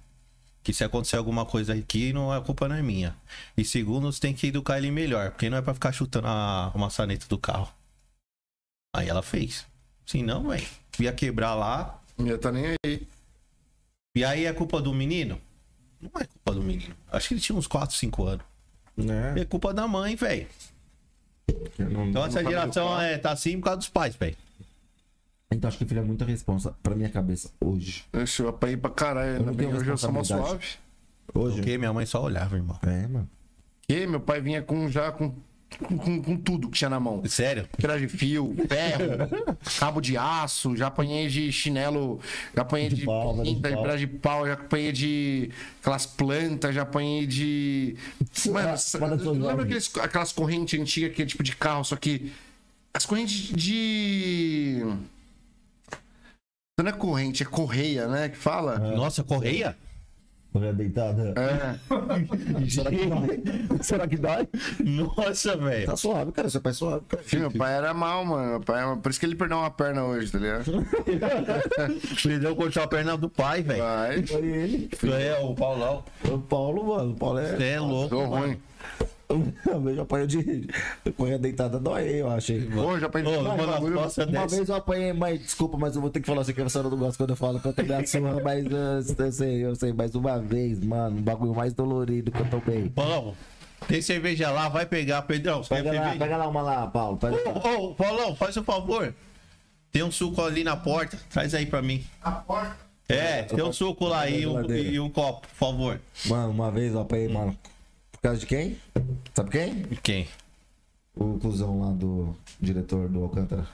Que 0.64 0.74
se 0.74 0.84
acontecer 0.84 1.18
alguma 1.18 1.46
coisa 1.46 1.74
aqui, 1.74 2.14
não, 2.14 2.32
a 2.32 2.42
culpa 2.42 2.68
não 2.68 2.76
é 2.76 2.82
minha. 2.82 3.16
E 3.58 3.64
segundo, 3.64 4.12
você 4.12 4.20
tem 4.20 4.34
que 4.34 4.48
educar 4.48 4.78
ele 4.78 4.92
melhor, 4.92 5.32
porque 5.32 5.50
não 5.50 5.58
é 5.58 5.62
pra 5.62 5.74
ficar 5.74 5.92
chutando 5.92 6.28
a, 6.28 6.72
a 6.74 6.78
maçaneta 6.78 7.26
do 7.28 7.38
carro. 7.38 7.74
Aí 8.94 9.08
ela 9.08 9.22
fez. 9.22 9.66
Se 10.06 10.22
não, 10.22 10.50
velho, 10.50 10.68
ia 11.00 11.14
quebrar 11.14 11.56
lá, 11.56 12.02
Já 12.20 12.38
tá 12.38 12.52
nem 12.52 12.76
aí. 12.86 13.08
e 14.16 14.26
aí 14.26 14.46
é 14.46 14.54
culpa 14.54 14.82
do 14.82 14.94
menino? 14.94 15.40
Não 16.02 16.10
é 16.20 16.26
culpa 16.26 16.54
do 16.54 16.62
menino. 16.62 16.96
Acho 17.12 17.28
que 17.30 17.34
ele 17.36 17.42
tinha 17.42 17.58
uns 17.58 17.68
4, 17.68 17.96
5 17.96 18.26
anos. 18.26 18.46
Né? 18.98 19.36
É 19.38 19.46
culpa 19.46 19.74
da 19.74 19.88
mãe, 19.88 20.16
velho. 20.16 20.48
Então 22.08 22.26
essa 22.26 22.44
geração 22.44 23.00
é, 23.00 23.18
tá 23.18 23.32
assim 23.32 23.58
por 23.58 23.66
causa 23.66 23.78
dos 23.78 23.90
pais, 23.90 24.16
velho. 24.16 24.36
Então 25.52 25.68
acho 25.68 25.78
que 25.78 25.86
filho 25.86 26.00
é 26.00 26.04
muita 26.04 26.26
responsa 26.26 26.74
pra 26.82 26.96
minha 26.96 27.10
cabeça 27.10 27.52
hoje. 27.60 28.06
Deixa 28.12 28.44
eu 28.44 28.50
apanhei 28.50 28.78
pra 28.78 28.90
caralho. 28.90 29.44
Não 29.44 29.54
tenho 29.54 29.72
que 29.72 29.78
hoje 29.78 29.90
eu 29.90 29.98
sou 29.98 30.12
mó 30.12 30.24
suave. 30.24 30.66
Hoje. 31.34 31.58
Porque 31.58 31.78
minha 31.78 31.94
mãe 31.94 32.06
só 32.06 32.24
olhava, 32.24 32.56
irmão. 32.56 32.78
É, 32.84 33.08
mano. 33.08 33.30
Que 33.88 34.08
meu 34.08 34.20
pai 34.20 34.42
vinha 34.42 34.62
com 34.62 34.88
já 34.90 35.12
com, 35.12 35.34
com, 35.80 35.98
com- 35.98 36.22
com 36.22 36.38
tudo 36.38 36.70
que 36.70 36.78
tinha 36.78 36.90
na 36.90 37.00
mão. 37.00 37.22
Sério? 37.26 37.68
Pedaço 37.78 38.00
de 38.02 38.08
fio, 38.08 38.56
ferro, 38.68 39.58
cabo 39.80 40.02
de 40.02 40.18
aço, 40.18 40.76
já 40.76 40.88
apanhei 40.88 41.28
de 41.28 41.52
chinelo, 41.52 42.20
já 42.56 42.62
apanhei 42.62 42.90
de, 42.90 43.06
pau, 43.06 43.34
velho, 43.38 43.44
de 43.46 43.56
pinta, 43.56 43.70
de 43.70 43.76
pau. 43.76 43.98
de 43.98 44.08
pau, 44.08 44.48
já 44.48 44.54
apanhei 44.54 44.92
de 44.92 45.50
aquelas 45.82 46.06
plantas, 46.06 46.76
já 46.76 46.82
apanhei 46.84 47.26
de. 47.26 47.96
Mano, 48.50 48.78
seu 48.78 49.00
lembra 49.32 49.64
aqueles, 49.64 49.92
aquelas 49.98 50.32
correntes 50.32 50.80
antigas 50.80 51.14
que 51.16 51.22
é 51.22 51.26
tipo 51.26 51.44
de 51.44 51.56
carro, 51.56 51.84
só 51.84 51.96
que. 51.96 52.32
As 52.94 53.06
correntes 53.06 53.50
de. 53.56 54.82
Não 56.80 56.88
é 56.90 56.92
corrente, 56.92 57.44
é 57.44 57.46
correia, 57.46 58.08
né? 58.08 58.30
Que 58.30 58.38
fala? 58.38 58.78
Nossa, 58.80 59.24
correia? 59.24 59.78
Mulher 60.54 60.74
deitada. 60.74 61.34
É. 61.38 62.68
Será 62.70 62.92
que 62.92 63.06
dói? 63.06 63.44
Será 63.82 64.08
que 64.08 64.18
dói? 64.18 64.50
Nossa, 64.84 65.56
velho. 65.56 65.86
Tá 65.86 65.96
suave, 65.96 66.32
cara. 66.34 66.50
Seu 66.50 66.60
pai 66.60 66.72
é 66.72 66.74
suave, 66.74 67.06
cara. 67.08 67.24
Filho, 67.24 67.44
meu 67.44 67.52
pai 67.52 67.74
era 67.74 67.94
mal, 67.94 68.26
mano. 68.26 68.50
Meu 68.50 68.60
pai, 68.60 68.84
é, 68.84 68.96
por 68.98 69.10
isso 69.10 69.20
que 69.20 69.26
ele 69.26 69.36
perdeu 69.36 69.58
uma 69.58 69.72
perna 69.72 70.04
hoje, 70.04 70.30
tá 70.30 70.40
ligado? 70.40 70.66
Perdeu 72.22 72.56
cortar 72.56 72.84
a 72.84 72.88
perna 72.88 73.16
do 73.16 73.30
pai, 73.30 73.62
velho. 73.62 73.82
Vai. 73.82 74.24
Foi 74.24 74.46
ele. 74.46 74.90
É, 75.04 75.40
o 75.40 75.56
Paulão. 75.56 76.04
O 76.26 76.38
Paulo, 76.38 76.84
mano. 76.86 77.12
O 77.12 77.16
Paulo 77.16 77.40
é. 77.40 77.56
Você 77.56 77.64
é 77.64 77.80
louco. 77.80 78.10
Tô 78.10 78.28
mano. 78.28 78.46
ruim. 78.48 78.58
Uma 79.66 79.80
vez 79.80 79.98
eu 79.98 80.04
apanhei 80.04 80.28
de. 80.28 80.68
Eu 81.06 81.12
apanhei 81.12 81.38
deitada 81.38 81.80
dói, 81.80 82.22
eu 82.22 82.30
achei. 82.30 82.62
Pô, 82.62 83.00
já 83.00 83.08
bagulho. 83.08 84.00
as 84.00 84.04
costas 84.04 84.28
Uma 84.28 84.42
desce. 84.44 84.56
vez 84.56 84.70
eu 84.70 84.76
apanhei, 84.76 85.14
mas 85.14 85.40
desculpa, 85.40 85.78
mas 85.78 85.96
eu 85.96 86.02
vou 86.02 86.10
ter 86.10 86.20
que 86.20 86.28
falar 86.28 86.42
assim 86.42 86.54
que 86.54 86.62
a 86.62 86.70
senhora 86.70 86.90
não 86.90 86.98
gosta 86.98 87.18
quando 87.18 87.30
eu 87.32 87.36
falo 87.36 87.60
que 87.60 87.68
eu 87.68 87.74
tô 87.74 87.82
me 87.84 87.94
assumindo, 87.94 88.42
mas 88.44 88.66
eu 89.20 89.32
sei, 89.32 89.66
eu 89.66 89.76
sei, 89.76 89.94
mais 89.94 90.14
uma 90.16 90.40
vez, 90.40 90.80
mano, 90.84 91.18
o 91.18 91.22
bagulho 91.22 91.56
mais 91.56 91.74
dolorido 91.74 92.32
que 92.32 92.40
eu 92.40 92.50
tomei. 92.50 92.90
Paulão, 92.90 93.36
tem 93.88 94.02
cerveja 94.02 94.52
lá, 94.52 94.70
vai 94.70 94.86
pegar, 94.86 95.22
Pedrão. 95.24 95.64
Você 95.64 95.76
quer 95.76 95.84
Pega 95.84 96.02
lá, 96.02 96.16
pega 96.16 96.38
lá 96.38 96.48
uma 96.48 96.62
lá, 96.62 96.88
Paulo. 96.88 97.18
Pega 97.18 97.38
lá. 97.38 97.78
Ô, 97.78 97.86
ô, 97.92 97.96
Paulão, 97.96 98.36
faz 98.36 98.56
um 98.58 98.64
favor. 98.64 99.14
Tem 99.92 100.04
um 100.04 100.12
suco 100.12 100.42
ali 100.42 100.64
na 100.64 100.78
porta. 100.78 101.18
Traz 101.30 101.54
aí 101.54 101.66
pra 101.66 101.82
mim. 101.82 102.04
A 102.22 102.32
porta. 102.32 102.78
É, 103.10 103.44
tem 103.44 103.62
um 103.62 103.74
suco 103.74 104.06
lá 104.06 104.30
e 104.30 104.48
um, 104.48 104.72
e 104.72 104.98
um 105.00 105.10
copo, 105.10 105.42
por 105.48 105.56
favor. 105.56 106.00
Mano, 106.28 106.52
uma 106.52 106.72
vez 106.72 106.94
eu 106.94 107.02
apanhei, 107.02 107.28
mano. 107.28 107.58
Por 108.22 108.28
causa 108.28 108.40
de 108.40 108.46
quem? 108.46 108.80
Sabe 109.34 109.50
quem? 109.50 109.84
Quem? 110.04 110.28
O 111.16 111.40
cuzão 111.40 111.82
lá 111.82 111.92
do 111.92 112.36
diretor 112.60 113.10
do 113.10 113.24
Alcântara. 113.24 113.68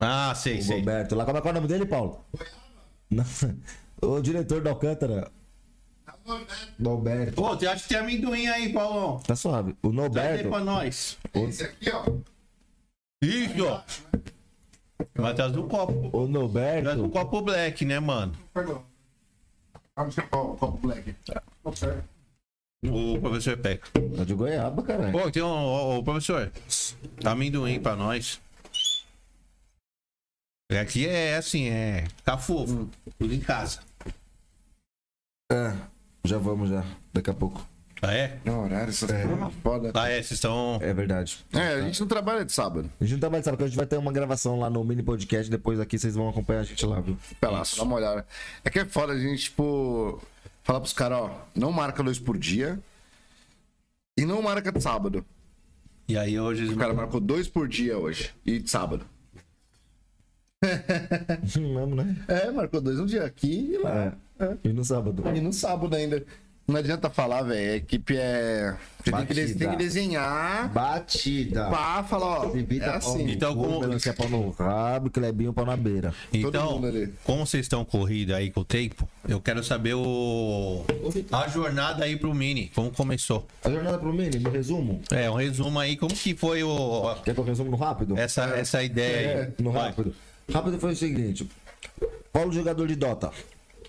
Ah, 0.00 0.34
sei, 0.34 0.58
O 0.58 0.62
sei. 0.62 0.78
Roberto. 0.80 1.14
Lá, 1.14 1.24
como 1.24 1.38
é 1.38 1.40
que 1.40 1.46
é 1.46 1.50
o 1.50 1.54
nome 1.54 1.68
dele, 1.68 1.86
Paulo? 1.86 2.24
Não. 3.08 3.24
O 4.02 4.20
diretor 4.20 4.60
do 4.62 4.68
Alcântara. 4.70 5.30
Norberto. 6.78 7.42
Ô, 7.42 7.50
você 7.56 7.66
acha 7.66 7.82
que 7.82 7.88
tem 7.90 7.98
amendoim 7.98 8.46
aí, 8.48 8.72
Paulão? 8.72 9.18
Tá 9.20 9.36
suave. 9.36 9.76
O 9.82 9.90
Traz 9.90 9.92
aí 9.92 9.94
Norberto. 9.94 10.48
pra 10.48 10.60
nós. 10.60 11.18
Esse 11.34 11.64
aqui, 11.64 11.90
ó. 11.90 12.04
Isso, 13.22 13.66
ó. 13.66 13.82
Vai 15.14 15.34
trazer 15.34 15.58
um 15.58 15.68
copo. 15.68 15.92
O 16.16 16.48
Traz 16.82 16.98
um 17.00 17.08
copo 17.10 17.42
black, 17.42 17.84
né, 17.84 18.00
mano? 18.00 18.32
Perdão. 18.52 18.82
Ah, 19.94 20.02
deixa 20.04 20.22
eu 20.32 20.38
o 20.40 20.56
copo 20.56 20.78
black. 20.78 21.14
O 22.86 23.20
professor 23.20 23.58
pega. 23.58 23.82
É 24.18 24.24
de 24.24 24.34
goiaba, 24.34 24.82
caralho. 24.82 25.12
Pô, 25.12 25.30
tem 25.30 25.42
um. 25.42 25.46
Ô, 25.46 25.98
ô, 25.98 26.02
professor. 26.02 26.50
Amendoim 27.22 27.78
pra 27.78 27.94
nós. 27.94 28.40
Aqui 30.80 31.06
é 31.06 31.36
assim, 31.36 31.68
é. 31.68 32.06
Tá 32.24 32.38
fofo. 32.38 32.88
Tudo 33.18 33.34
em 33.34 33.40
casa. 33.40 33.80
É. 35.52 35.74
Já 36.24 36.38
vamos 36.38 36.70
já. 36.70 36.84
Daqui 37.12 37.28
a 37.28 37.34
pouco. 37.34 37.66
Ah, 38.02 38.14
é? 38.14 38.38
Não, 38.46 38.64
horário, 38.64 38.88
essas 38.88 39.10
coisas 39.10 39.54
foda. 39.62 39.92
Ah, 39.94 40.08
é, 40.08 40.14
vocês 40.14 40.32
estão. 40.32 40.78
É 40.80 40.94
verdade. 40.94 41.44
É, 41.52 41.74
a 41.74 41.80
gente 41.82 42.00
não 42.00 42.08
trabalha 42.08 42.46
de 42.46 42.52
sábado. 42.52 42.90
A 42.98 43.04
gente 43.04 43.12
não 43.12 43.20
trabalha, 43.20 43.42
sabe? 43.42 43.56
Porque 43.56 43.64
a 43.64 43.68
gente 43.68 43.76
vai 43.76 43.86
ter 43.86 43.98
uma 43.98 44.12
gravação 44.12 44.58
lá 44.58 44.70
no 44.70 44.82
mini 44.82 45.02
podcast. 45.02 45.50
Depois 45.50 45.78
aqui 45.78 45.98
vocês 45.98 46.14
vão 46.14 46.30
acompanhar 46.30 46.60
a 46.60 46.64
gente 46.64 46.86
lá, 46.86 46.98
viu? 47.00 47.18
Pelaço, 47.38 47.76
dá 47.76 47.82
uma 47.82 47.96
olhada. 47.96 48.26
É 48.64 48.70
que 48.70 48.78
é 48.78 48.86
foda 48.86 49.12
a 49.12 49.18
gente, 49.18 49.42
tipo, 49.42 50.22
falar 50.62 50.80
pros 50.80 50.92
caras, 50.92 51.18
ó, 51.18 51.46
não 51.54 51.72
marca 51.72 52.02
dois 52.02 52.18
por 52.18 52.38
dia 52.38 52.78
e 54.16 54.24
não 54.24 54.42
marca 54.42 54.70
de 54.70 54.80
sábado. 54.80 55.24
E 56.08 56.18
aí 56.18 56.38
hoje. 56.38 56.64
O 56.66 56.76
cara 56.76 56.92
marcou 56.92 57.20
dois 57.20 57.48
por 57.48 57.68
dia 57.68 57.96
hoje 57.96 58.34
e 58.44 58.58
de 58.58 58.68
sábado. 58.68 59.06
Mesmo, 61.56 61.94
né? 61.94 62.16
É, 62.28 62.50
marcou 62.50 62.80
dois 62.80 62.98
um 62.98 63.06
dia 63.06 63.24
aqui 63.24 63.72
e 63.74 63.78
lá. 63.78 64.16
É. 64.38 64.56
E 64.64 64.72
no 64.72 64.84
sábado. 64.84 65.22
E 65.34 65.40
no 65.40 65.52
sábado 65.52 65.94
ainda. 65.94 66.24
Não 66.70 66.78
adianta 66.78 67.10
falar, 67.10 67.42
velho. 67.42 67.72
A 67.72 67.76
equipe 67.76 68.16
é. 68.16 68.74
Você 69.02 69.10
tem 69.12 69.26
que, 69.26 69.34
des- 69.34 69.44
Batida. 69.52 69.58
tem 69.58 69.70
que 69.70 69.76
desenhar 69.82 70.68
Batida. 70.68 71.64
pá, 71.70 72.02
falar, 72.04 72.40
ó. 72.48 72.54
Evita 72.56 72.84
É 72.84 72.96
assim. 72.96 73.30
Então, 73.30 73.54
como- 73.56 73.80
melancia 73.80 74.12
pau 74.12 74.28
no 74.28 74.50
rabo, 74.50 75.08
Clebinho 75.10 75.52
pau 75.54 75.64
na 75.64 75.76
beira. 75.76 76.12
Então, 76.32 76.72
mundo 76.74 76.86
ali. 76.88 77.12
como 77.24 77.46
vocês 77.46 77.64
estão 77.64 77.84
corridos 77.84 78.34
aí 78.34 78.50
com 78.50 78.60
o 78.60 78.64
tempo, 78.64 79.08
eu 79.26 79.40
quero 79.40 79.64
saber 79.64 79.94
o. 79.94 80.84
A 81.32 81.48
jornada 81.48 82.04
aí 82.04 82.16
pro 82.16 82.34
Mini. 82.34 82.70
Como 82.74 82.90
começou? 82.90 83.46
A 83.64 83.70
jornada 83.70 83.98
pro 83.98 84.12
Mini, 84.12 84.38
no 84.38 84.50
resumo. 84.50 85.00
É, 85.10 85.30
um 85.30 85.34
resumo 85.34 85.78
aí, 85.80 85.96
como 85.96 86.14
que 86.14 86.34
foi 86.36 86.62
o. 86.62 87.14
Quer 87.24 87.34
que 87.34 87.40
eu 87.40 87.44
resumo 87.44 87.70
no 87.70 87.76
rápido? 87.78 88.18
Essa, 88.18 88.44
essa 88.56 88.82
ideia 88.82 89.54
aí. 89.58 89.64
No 89.64 89.72
Vai. 89.72 89.88
rápido. 89.88 90.14
Rápido 90.52 90.78
foi 90.78 90.92
o 90.92 90.96
seguinte: 90.96 91.48
Paulo, 92.32 92.52
jogador 92.52 92.86
de 92.86 92.96
Dota. 92.96 93.30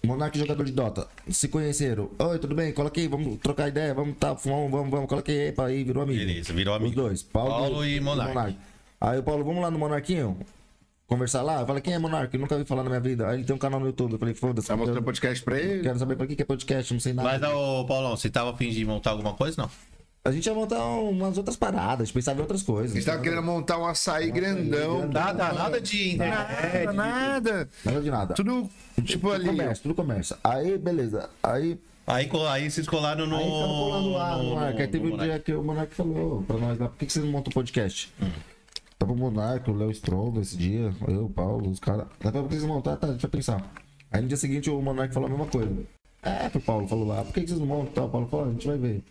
Monark, 0.04 0.38
jogador 0.38 0.64
de 0.66 0.72
Dota. 0.72 1.08
Se 1.30 1.48
conheceram. 1.48 2.10
Oi, 2.18 2.40
tudo 2.40 2.56
bem? 2.56 2.74
Coloquei, 2.74 3.08
vamos 3.08 3.38
trocar 3.38 3.68
ideia, 3.68 3.94
vamos 3.94 4.18
tá, 4.18 4.34
vamos, 4.34 4.72
vamos, 4.72 4.90
vamos. 4.90 5.08
Coloquei 5.08 5.48
aí, 5.48 5.52
pá, 5.52 5.68
aí, 5.68 5.84
virou 5.84 6.04
amigo. 6.04 6.20
Beleza, 6.20 6.54
virou 6.54 6.74
Os 6.76 6.82
amigo. 6.82 6.96
dois, 6.96 7.22
Paulo, 7.22 7.52
Paulo 7.52 7.86
e 7.86 8.00
Monark. 8.00 8.58
Aí 9.00 9.20
o 9.20 9.24
Paulo, 9.24 9.44
vamos 9.44 9.62
lá 9.62 9.70
no 9.70 9.78
Monarquinho? 9.78 10.38
Conversar 11.08 11.42
lá? 11.42 11.62
Eu 11.62 11.68
falei, 11.68 11.82
quem 11.82 11.94
é 11.94 12.00
Monark? 12.00 12.36
Nunca 12.38 12.56
ouvi 12.56 12.66
falar 12.66 12.84
na 12.84 12.90
minha 12.90 13.02
vida. 13.02 13.28
Aí 13.28 13.38
ele 13.38 13.44
tem 13.44 13.56
um 13.56 13.60
canal 13.60 13.80
no 13.80 13.86
YouTube. 13.88 14.14
Eu 14.14 14.20
falei, 14.20 14.34
foda-se. 14.34 14.68
Vai 14.68 14.78
mostrar 14.78 14.96
o 14.96 15.00
eu 15.00 15.04
podcast 15.04 15.44
pra 15.44 15.60
ele. 15.60 15.84
Quero 15.84 16.00
saber 16.00 16.16
pra 16.16 16.26
que 16.26 16.36
que 16.36 16.42
é 16.42 16.46
podcast, 16.46 16.94
não 16.94 17.02
sei 17.02 17.12
nada. 17.14 17.28
Mas, 17.28 17.54
ô, 17.54 17.86
Paulão, 17.86 18.16
você 18.16 18.30
tava 18.30 18.52
a 18.52 18.56
fim 18.56 18.70
de 18.70 18.86
montar 18.86 19.12
alguma 19.12 19.34
coisa? 19.34 19.62
Não. 19.62 19.70
A 20.24 20.32
gente 20.32 20.46
ia 20.46 20.54
montar 20.54 20.84
umas 20.86 21.36
outras 21.38 21.56
paradas, 21.56 22.02
a 22.02 22.06
gente 22.06 22.14
pensava 22.14 22.38
em 22.38 22.42
outras 22.42 22.62
coisas. 22.62 22.92
A 22.92 22.94
gente 22.96 23.06
tava 23.06 23.24
querendo 23.24 23.42
montar 23.42 23.80
um 23.80 23.88
açaí 23.88 24.30
grandão. 24.30 25.08
Nada, 25.08 25.52
nada 25.52 25.82
de 25.82 26.14
internet. 26.14 26.86
Nada, 26.86 26.94
nada. 26.94 27.70
Nada 27.84 28.02
de 28.02 28.12
nada. 28.12 28.34
Tudo, 28.36 28.70
tipo, 29.04 29.30
Tudo 29.30 29.34
ali. 29.34 29.48
comércio, 29.48 29.84
tudo 29.84 29.96
comércio. 29.96 30.38
Aí, 30.44 30.78
beleza. 30.78 31.28
Aí 31.42 31.80
Aí, 32.06 32.30
aí 32.50 32.70
vocês 32.70 32.88
colaram 32.88 33.26
no. 33.26 33.36
Aí 33.38 33.50
colando 33.50 34.10
lá 34.12 34.38
no 34.38 34.44
Monark. 34.44 34.82
Aí 34.82 34.88
teve 34.88 35.08
no 35.08 35.16
um 35.16 35.18
dia 35.18 35.40
que 35.40 35.54
o 35.54 35.64
Monark 35.64 35.96
falou 35.96 36.44
pra 36.44 36.58
nós 36.58 36.78
lá, 36.78 36.90
por 36.90 36.98
que, 36.98 37.06
que 37.06 37.14
vocês 37.14 37.24
não 37.24 37.32
montam 37.32 37.50
um 37.50 37.54
podcast? 37.54 38.14
Tava 39.00 39.14
o 39.14 39.16
Monark, 39.16 39.70
o 39.70 39.74
Léo 39.74 39.92
Stronda 39.92 40.42
esse 40.42 40.58
dia, 40.58 40.94
eu, 41.08 41.26
o 41.26 41.30
Paulo, 41.30 41.70
os 41.70 41.80
caras. 41.80 42.08
Dá 42.20 42.32
pra 42.32 42.42
vocês 42.42 42.64
montar? 42.64 42.98
Tá, 42.98 43.08
deixa 43.08 43.26
eu 43.26 43.30
pensar. 43.30 43.64
Aí 44.12 44.22
no 44.22 44.28
dia 44.28 44.38
seguinte 44.38 44.70
o 44.70 44.82
Monark 44.82 45.14
falou 45.14 45.28
a 45.28 45.32
mesma 45.32 45.48
coisa. 45.48 45.72
É, 46.22 46.50
pro 46.50 46.60
Paulo 46.62 46.88
falou 46.88 47.08
lá, 47.08 47.24
por 47.24 47.34
que, 47.34 47.42
que 47.42 47.48
vocês 47.48 47.60
não 47.60 47.66
montam? 47.66 47.94
Tá, 47.94 48.04
o 48.04 48.10
Paulo 48.10 48.28
falou, 48.28 48.48
a 48.48 48.52
gente 48.52 48.68
vai 48.68 48.78
ver. 48.78 49.04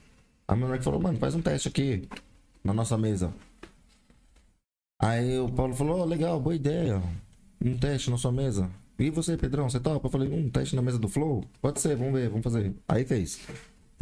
Aí 0.50 0.56
o 0.56 0.58
Monark 0.58 0.82
falou, 0.82 1.00
mano, 1.00 1.16
faz 1.16 1.32
um 1.36 1.40
teste 1.40 1.68
aqui 1.68 2.08
na 2.64 2.74
nossa 2.74 2.98
mesa. 2.98 3.32
Aí 5.00 5.38
o 5.38 5.48
Paulo 5.48 5.72
falou, 5.76 6.00
ó, 6.00 6.04
legal, 6.04 6.40
boa 6.40 6.56
ideia. 6.56 7.00
Um 7.64 7.78
teste 7.78 8.10
na 8.10 8.18
sua 8.18 8.32
mesa. 8.32 8.68
E 8.98 9.10
você, 9.10 9.36
Pedrão, 9.36 9.70
você 9.70 9.78
topa? 9.78 10.08
Eu 10.08 10.10
falei, 10.10 10.28
um 10.28 10.50
teste 10.50 10.74
na 10.74 10.82
mesa 10.82 10.98
do 10.98 11.06
Flow? 11.06 11.44
Pode 11.62 11.80
ser, 11.80 11.94
vamos 11.94 12.14
ver, 12.14 12.28
vamos 12.28 12.42
fazer. 12.42 12.74
Aí 12.88 13.04
fez. 13.04 13.40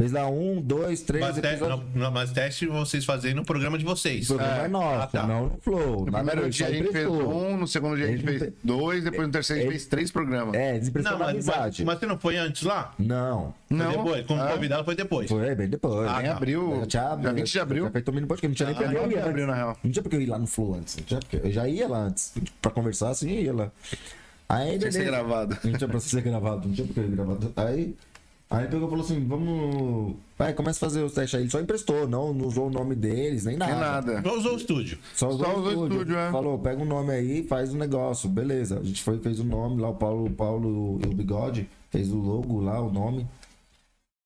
Fez 0.01 0.13
lá 0.13 0.29
um, 0.29 0.61
dois, 0.61 1.01
três 1.01 1.21
Mas, 1.25 1.35
te, 1.35 1.45
episódios. 1.45 1.67
não, 1.93 2.03
não, 2.03 2.09
mas 2.11 2.31
teste 2.31 2.65
vocês 2.67 3.03
fazem 3.03 3.33
no 3.33 3.43
programa 3.43 3.77
de 3.77 3.83
vocês. 3.83 4.29
O 4.29 4.35
programa 4.35 4.63
é, 4.63 4.67
nosso, 4.69 5.01
Ah, 5.03 5.07
tá. 5.07 5.27
não 5.27 5.43
no 5.49 5.57
Flow. 5.61 6.05
No 6.05 6.11
primeiro 6.13 6.49
dia 6.49 6.67
a 6.67 6.71
gente 6.71 6.89
fez 6.93 7.05
um, 7.05 7.57
no 7.57 7.67
segundo 7.67 7.97
dia 7.97 8.05
a 8.05 8.07
gente 8.07 8.23
fez 8.23 8.53
dois, 8.63 9.03
depois 9.03 9.27
no 9.27 9.33
terceiro 9.33 9.59
a 9.59 9.63
gente 9.63 9.71
fez 9.73 9.87
três 9.87 10.09
programas. 10.09 10.53
É, 10.55 10.79
desemprestou 10.79 11.11
Não, 11.11 11.19
na 11.19 11.25
mas, 11.25 11.45
mas, 11.45 11.49
amizade. 11.49 11.83
mas 11.83 11.99
você 11.99 12.05
não 12.05 12.17
foi 12.17 12.37
antes 12.37 12.63
lá? 12.63 12.93
Não. 12.97 13.53
Foi 13.67 13.77
Não. 13.77 13.91
depois. 13.91 14.25
Como 14.25 14.41
Ah. 14.41 14.47
convidado 14.53 14.85
foi 14.85 14.95
depois. 14.95 15.29
Foi 15.29 15.53
bem 15.53 15.67
depois. 15.67 16.09
Ah, 16.09 16.21
Em 16.23 16.27
tá. 16.27 16.31
abril, 16.31 16.79
Já 16.79 16.85
tinha, 16.87 17.15
dia 17.17 17.33
20 17.33 17.51
de 17.51 17.59
abril. 17.59 17.83
Já 17.83 17.91
feito 17.91 18.07
o 18.07 18.13
mini 18.13 18.25
podcast, 18.27 18.47
não 18.47 18.55
tinha 18.55 18.67
nem 18.69 18.75
Ah, 18.75 18.79
porque 18.79 19.03
eu 19.03 19.07
de 19.09 19.15
ia 19.15 19.25
abril, 19.25 19.47
na 19.47 19.53
real. 19.55 19.77
Não 19.83 19.91
tinha 19.91 20.01
porque 20.01 20.15
eu 20.15 20.21
ir 20.21 20.27
lá 20.27 20.39
no 20.39 20.47
Flow 20.47 20.75
antes. 20.75 20.95
Não 20.95 21.03
tinha 21.03 21.19
porque 21.19 21.35
eu 21.45 21.51
já 21.51 21.67
ia 21.67 21.89
lá 21.89 21.97
antes. 22.03 22.33
Pra 22.61 22.71
conversar 22.71 23.09
assim, 23.09 23.31
eu 23.33 23.41
ia 23.43 23.53
lá. 23.53 23.71
Aí, 24.47 24.77
Tinha 24.77 24.87
que 24.87 24.91
ser 24.93 25.03
gravado. 25.03 25.57
Não 25.61 25.73
tinha 25.73 25.87
pra 25.89 25.99
ser 25.99 26.21
gravado, 26.21 26.67
não 26.69 26.73
tinha 26.73 26.87
porque 26.87 27.01
eu 27.01 27.03
ir 27.03 27.11
gravado. 27.11 27.53
Aí, 27.57 27.95
aí 28.49 28.67
pegou 28.67 28.87
e 28.87 28.89
falou 28.89 29.05
assim: 29.05 29.25
vamos. 29.25 30.15
Vai, 30.37 30.53
começa 30.53 30.77
a 30.77 30.89
fazer 30.89 31.03
os 31.03 31.13
testes 31.13 31.35
aí. 31.35 31.43
Ele 31.43 31.51
só 31.51 31.59
emprestou, 31.59 32.07
não, 32.07 32.33
não 32.33 32.47
usou 32.47 32.67
o 32.67 32.71
nome 32.71 32.95
deles, 32.95 33.45
nem 33.45 33.57
nada. 33.57 33.71
Nem 33.71 33.81
nada. 33.81 34.21
Não 34.21 34.37
usou 34.37 34.53
o 34.53 34.57
estúdio. 34.57 34.97
Só 35.13 35.29
usou, 35.29 35.45
Só 35.45 35.55
o 35.55 35.59
usou 35.59 35.65
o 35.67 35.71
estúdio. 35.71 35.93
estúdio, 35.97 36.17
é. 36.17 36.31
Falou, 36.31 36.59
pega 36.59 36.81
um 36.81 36.85
nome 36.85 37.11
aí, 37.11 37.43
faz 37.43 37.73
o 37.73 37.77
negócio. 37.77 38.29
Beleza. 38.29 38.79
A 38.79 38.83
gente 38.83 39.03
foi, 39.03 39.19
fez 39.19 39.39
o 39.39 39.43
nome 39.43 39.81
lá, 39.81 39.89
o 39.89 39.95
Paulo, 39.95 40.25
o 40.27 40.31
Paulo 40.31 40.99
e 41.03 41.07
o 41.07 41.13
Bigode, 41.13 41.69
fez 41.89 42.11
o 42.11 42.17
logo 42.17 42.59
lá, 42.61 42.81
o 42.81 42.91
nome. 42.91 43.27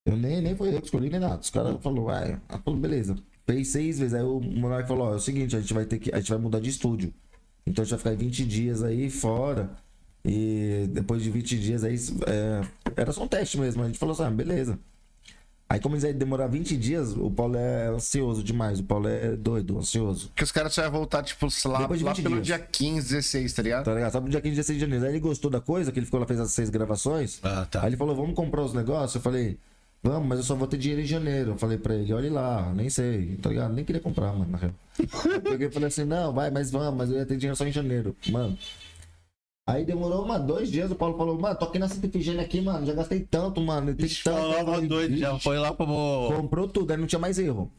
Eu 0.05 0.17
nem, 0.17 0.41
nem 0.41 0.55
foi 0.55 0.73
eu 0.73 0.79
que 0.79 0.85
escolhi, 0.85 1.09
nem 1.09 1.19
nada. 1.19 1.39
Os 1.39 1.49
caras 1.49 1.77
falaram, 1.81 2.39
falou, 2.63 2.79
beleza. 2.79 3.15
Fez 3.45 3.69
seis 3.69 3.99
vezes. 3.99 4.13
Aí 4.13 4.23
o 4.23 4.39
Monark 4.39 4.87
falou, 4.87 5.07
ó, 5.07 5.13
é 5.13 5.15
o 5.15 5.19
seguinte, 5.19 5.55
a 5.55 5.59
gente 5.59 5.73
vai 5.73 5.85
ter 5.85 5.97
que. 5.99 6.13
A 6.13 6.19
gente 6.19 6.29
vai 6.29 6.39
mudar 6.39 6.59
de 6.59 6.69
estúdio. 6.69 7.13
Então 7.65 7.81
a 7.81 7.85
gente 7.85 7.91
vai 7.91 7.99
ficar 7.99 8.15
20 8.23 8.45
dias 8.45 8.83
aí 8.83 9.09
fora. 9.09 9.71
E 10.25 10.87
depois 10.91 11.21
de 11.21 11.29
20 11.29 11.59
dias 11.59 11.83
aí. 11.83 11.95
é, 12.27 12.61
era 12.95 13.11
só 13.11 13.23
um 13.23 13.27
teste 13.27 13.59
mesmo. 13.59 13.83
A 13.83 13.87
gente 13.87 13.99
falou 13.99 14.13
assim, 14.13 14.23
ah, 14.23 14.29
beleza. 14.31 14.79
Aí 15.69 15.79
como 15.79 15.95
eles 15.95 16.03
iam 16.03 16.13
demorar 16.13 16.47
20 16.47 16.77
dias, 16.77 17.13
o 17.17 17.31
Paulo 17.31 17.57
é 17.57 17.87
ansioso 17.87 18.43
demais. 18.43 18.79
O 18.79 18.83
Paulo 18.83 19.07
é 19.07 19.35
doido, 19.35 19.77
ansioso. 19.77 20.31
Que 20.35 20.43
os 20.43 20.51
caras 20.51 20.73
só 20.73 20.83
iam 20.83 20.91
voltar, 20.91 21.23
tipo, 21.23 21.47
lá, 21.65 21.79
Depois 21.79 21.99
de 21.99 22.05
lá 22.05 22.13
20 22.13 22.23
pelo 22.23 22.35
dias. 22.35 22.45
dia 22.45 22.59
15, 22.59 23.09
16, 23.09 23.53
tá 23.53 23.61
ligado? 23.63 23.85
Tá 23.85 23.93
ligado? 23.93 24.11
Só 24.11 24.21
pro 24.21 24.29
dia 24.29 24.39
15, 24.39 24.55
16 24.55 24.77
de 24.77 24.81
janeiro. 24.85 25.05
Aí 25.05 25.11
ele 25.11 25.19
gostou 25.19 25.49
da 25.49 25.59
coisa, 25.59 25.91
que 25.91 25.97
ele 25.99 26.05
ficou 26.05 26.19
lá, 26.19 26.27
fez 26.27 26.39
as 26.39 26.51
seis 26.51 26.69
gravações. 26.69 27.39
Ah, 27.43 27.65
tá. 27.69 27.81
Aí 27.81 27.87
ele 27.89 27.97
falou, 27.97 28.15
vamos 28.15 28.35
comprar 28.35 28.61
os 28.61 28.73
negócios? 28.73 29.15
Eu 29.15 29.21
falei, 29.21 29.57
vamos, 30.03 30.27
mas 30.27 30.37
eu 30.39 30.43
só 30.43 30.53
vou 30.55 30.67
ter 30.67 30.77
dinheiro 30.77 31.01
em 31.01 31.07
janeiro. 31.07 31.51
Eu 31.51 31.57
falei 31.57 31.77
pra 31.79 31.95
ele, 31.95 32.13
olha 32.13 32.31
lá, 32.31 32.71
nem 32.75 32.89
sei, 32.89 33.35
tá 33.41 33.49
ligado? 33.49 33.73
Nem 33.73 33.83
queria 33.83 34.01
comprar, 34.01 34.31
mano, 34.31 34.51
na 34.51 34.57
real. 34.59 34.73
Eu 35.33 35.41
peguei 35.41 35.67
e 35.69 35.71
falei 35.71 35.87
assim, 35.87 36.03
não, 36.03 36.31
vai, 36.31 36.51
mas 36.51 36.69
vamos, 36.69 36.95
mas 36.95 37.09
eu 37.09 37.17
ia 37.17 37.25
ter 37.25 37.35
dinheiro 37.35 37.55
só 37.55 37.65
em 37.65 37.71
janeiro. 37.71 38.15
Mano. 38.29 38.55
Aí 39.65 39.85
demorou 39.85 40.25
uma, 40.25 40.37
dois 40.37 40.69
dias, 40.69 40.91
o 40.91 40.95
Paulo 40.95 41.17
falou, 41.17 41.39
mano, 41.39 41.55
tô 41.55 41.65
aqui 41.65 41.79
na 41.79 41.87
Santa 41.87 42.07
Efigênia 42.07 42.41
aqui, 42.41 42.59
mano, 42.59 42.85
já 42.85 42.93
gastei 42.93 43.21
tanto, 43.21 43.61
mano, 43.61 43.95
tem 43.95 44.09
tanto. 44.21 44.87
doido, 44.87 45.15
já 45.15 45.39
foi 45.39 45.57
lá 45.57 45.73
pro. 45.73 45.85
Comprou 46.35 46.67
tudo, 46.67 46.91
aí 46.91 46.97
não 46.97 47.07
tinha 47.07 47.19
mais 47.19 47.39
erro. 47.39 47.71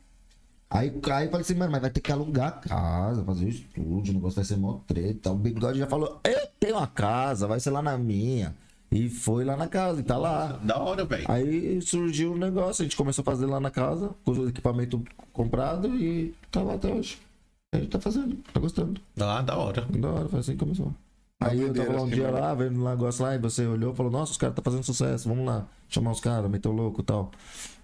Aí, 0.70 0.88
aí 0.88 1.24
eu 1.26 1.30
falei 1.30 1.42
assim, 1.42 1.54
mano, 1.54 1.70
mas 1.70 1.82
vai 1.82 1.90
ter 1.90 2.00
que 2.00 2.10
alugar 2.10 2.48
a 2.48 2.52
casa, 2.52 3.22
fazer 3.22 3.44
o 3.44 3.48
estúdio, 3.48 4.12
o 4.12 4.14
negócio 4.14 4.36
vai 4.36 4.44
ser 4.44 4.56
mó 4.56 4.80
treta. 4.86 5.30
O 5.30 5.36
bigode 5.36 5.78
já 5.78 5.86
falou, 5.86 6.20
eu 6.24 6.48
tenho 6.58 6.76
uma 6.76 6.86
casa, 6.86 7.46
vai 7.46 7.60
ser 7.60 7.70
lá 7.70 7.82
na 7.82 7.98
minha. 7.98 8.56
E 8.90 9.08
foi 9.10 9.44
lá 9.44 9.56
na 9.56 9.68
casa, 9.68 10.00
e 10.00 10.04
tá 10.04 10.16
lá. 10.16 10.58
Da 10.64 10.78
hora, 10.78 11.04
velho. 11.04 11.26
Aí 11.28 11.82
surgiu 11.82 12.32
o 12.32 12.38
negócio, 12.38 12.82
a 12.82 12.84
gente 12.84 12.96
começou 12.96 13.22
a 13.22 13.24
fazer 13.24 13.44
lá 13.44 13.60
na 13.60 13.70
casa, 13.70 14.10
com 14.24 14.30
o 14.32 14.48
equipamento 14.48 15.02
comprado 15.32 15.88
e 15.98 16.34
tá 16.50 16.62
lá 16.62 16.74
até 16.74 16.92
hoje. 16.92 17.18
A 17.74 17.78
gente 17.78 17.90
tá 17.90 18.00
fazendo, 18.00 18.36
tá 18.52 18.58
gostando. 18.58 19.00
Ah, 19.20 19.42
da 19.42 19.56
hora. 19.56 19.82
Da 19.82 20.10
hora, 20.10 20.28
foi 20.28 20.40
assim 20.40 20.52
que 20.52 20.58
começou. 20.58 20.94
Aí 21.50 21.60
eu 21.60 21.74
tava 21.74 21.92
lá 21.92 22.02
um 22.02 22.08
dia 22.08 22.30
lá, 22.30 22.54
vendo 22.54 22.80
um 22.80 22.88
negócio 22.88 23.22
lá, 23.24 23.34
e 23.34 23.38
você 23.38 23.66
olhou 23.66 23.92
e 23.92 23.96
falou, 23.96 24.10
nossa, 24.12 24.32
os 24.32 24.36
caras 24.38 24.54
tá 24.56 24.62
fazendo 24.62 24.82
sucesso, 24.84 25.28
vamos 25.28 25.44
lá, 25.46 25.66
chamar 25.88 26.10
os 26.12 26.20
caras, 26.20 26.50
meteu 26.50 26.72
louco 26.72 27.00
e 27.00 27.04
tal. 27.04 27.30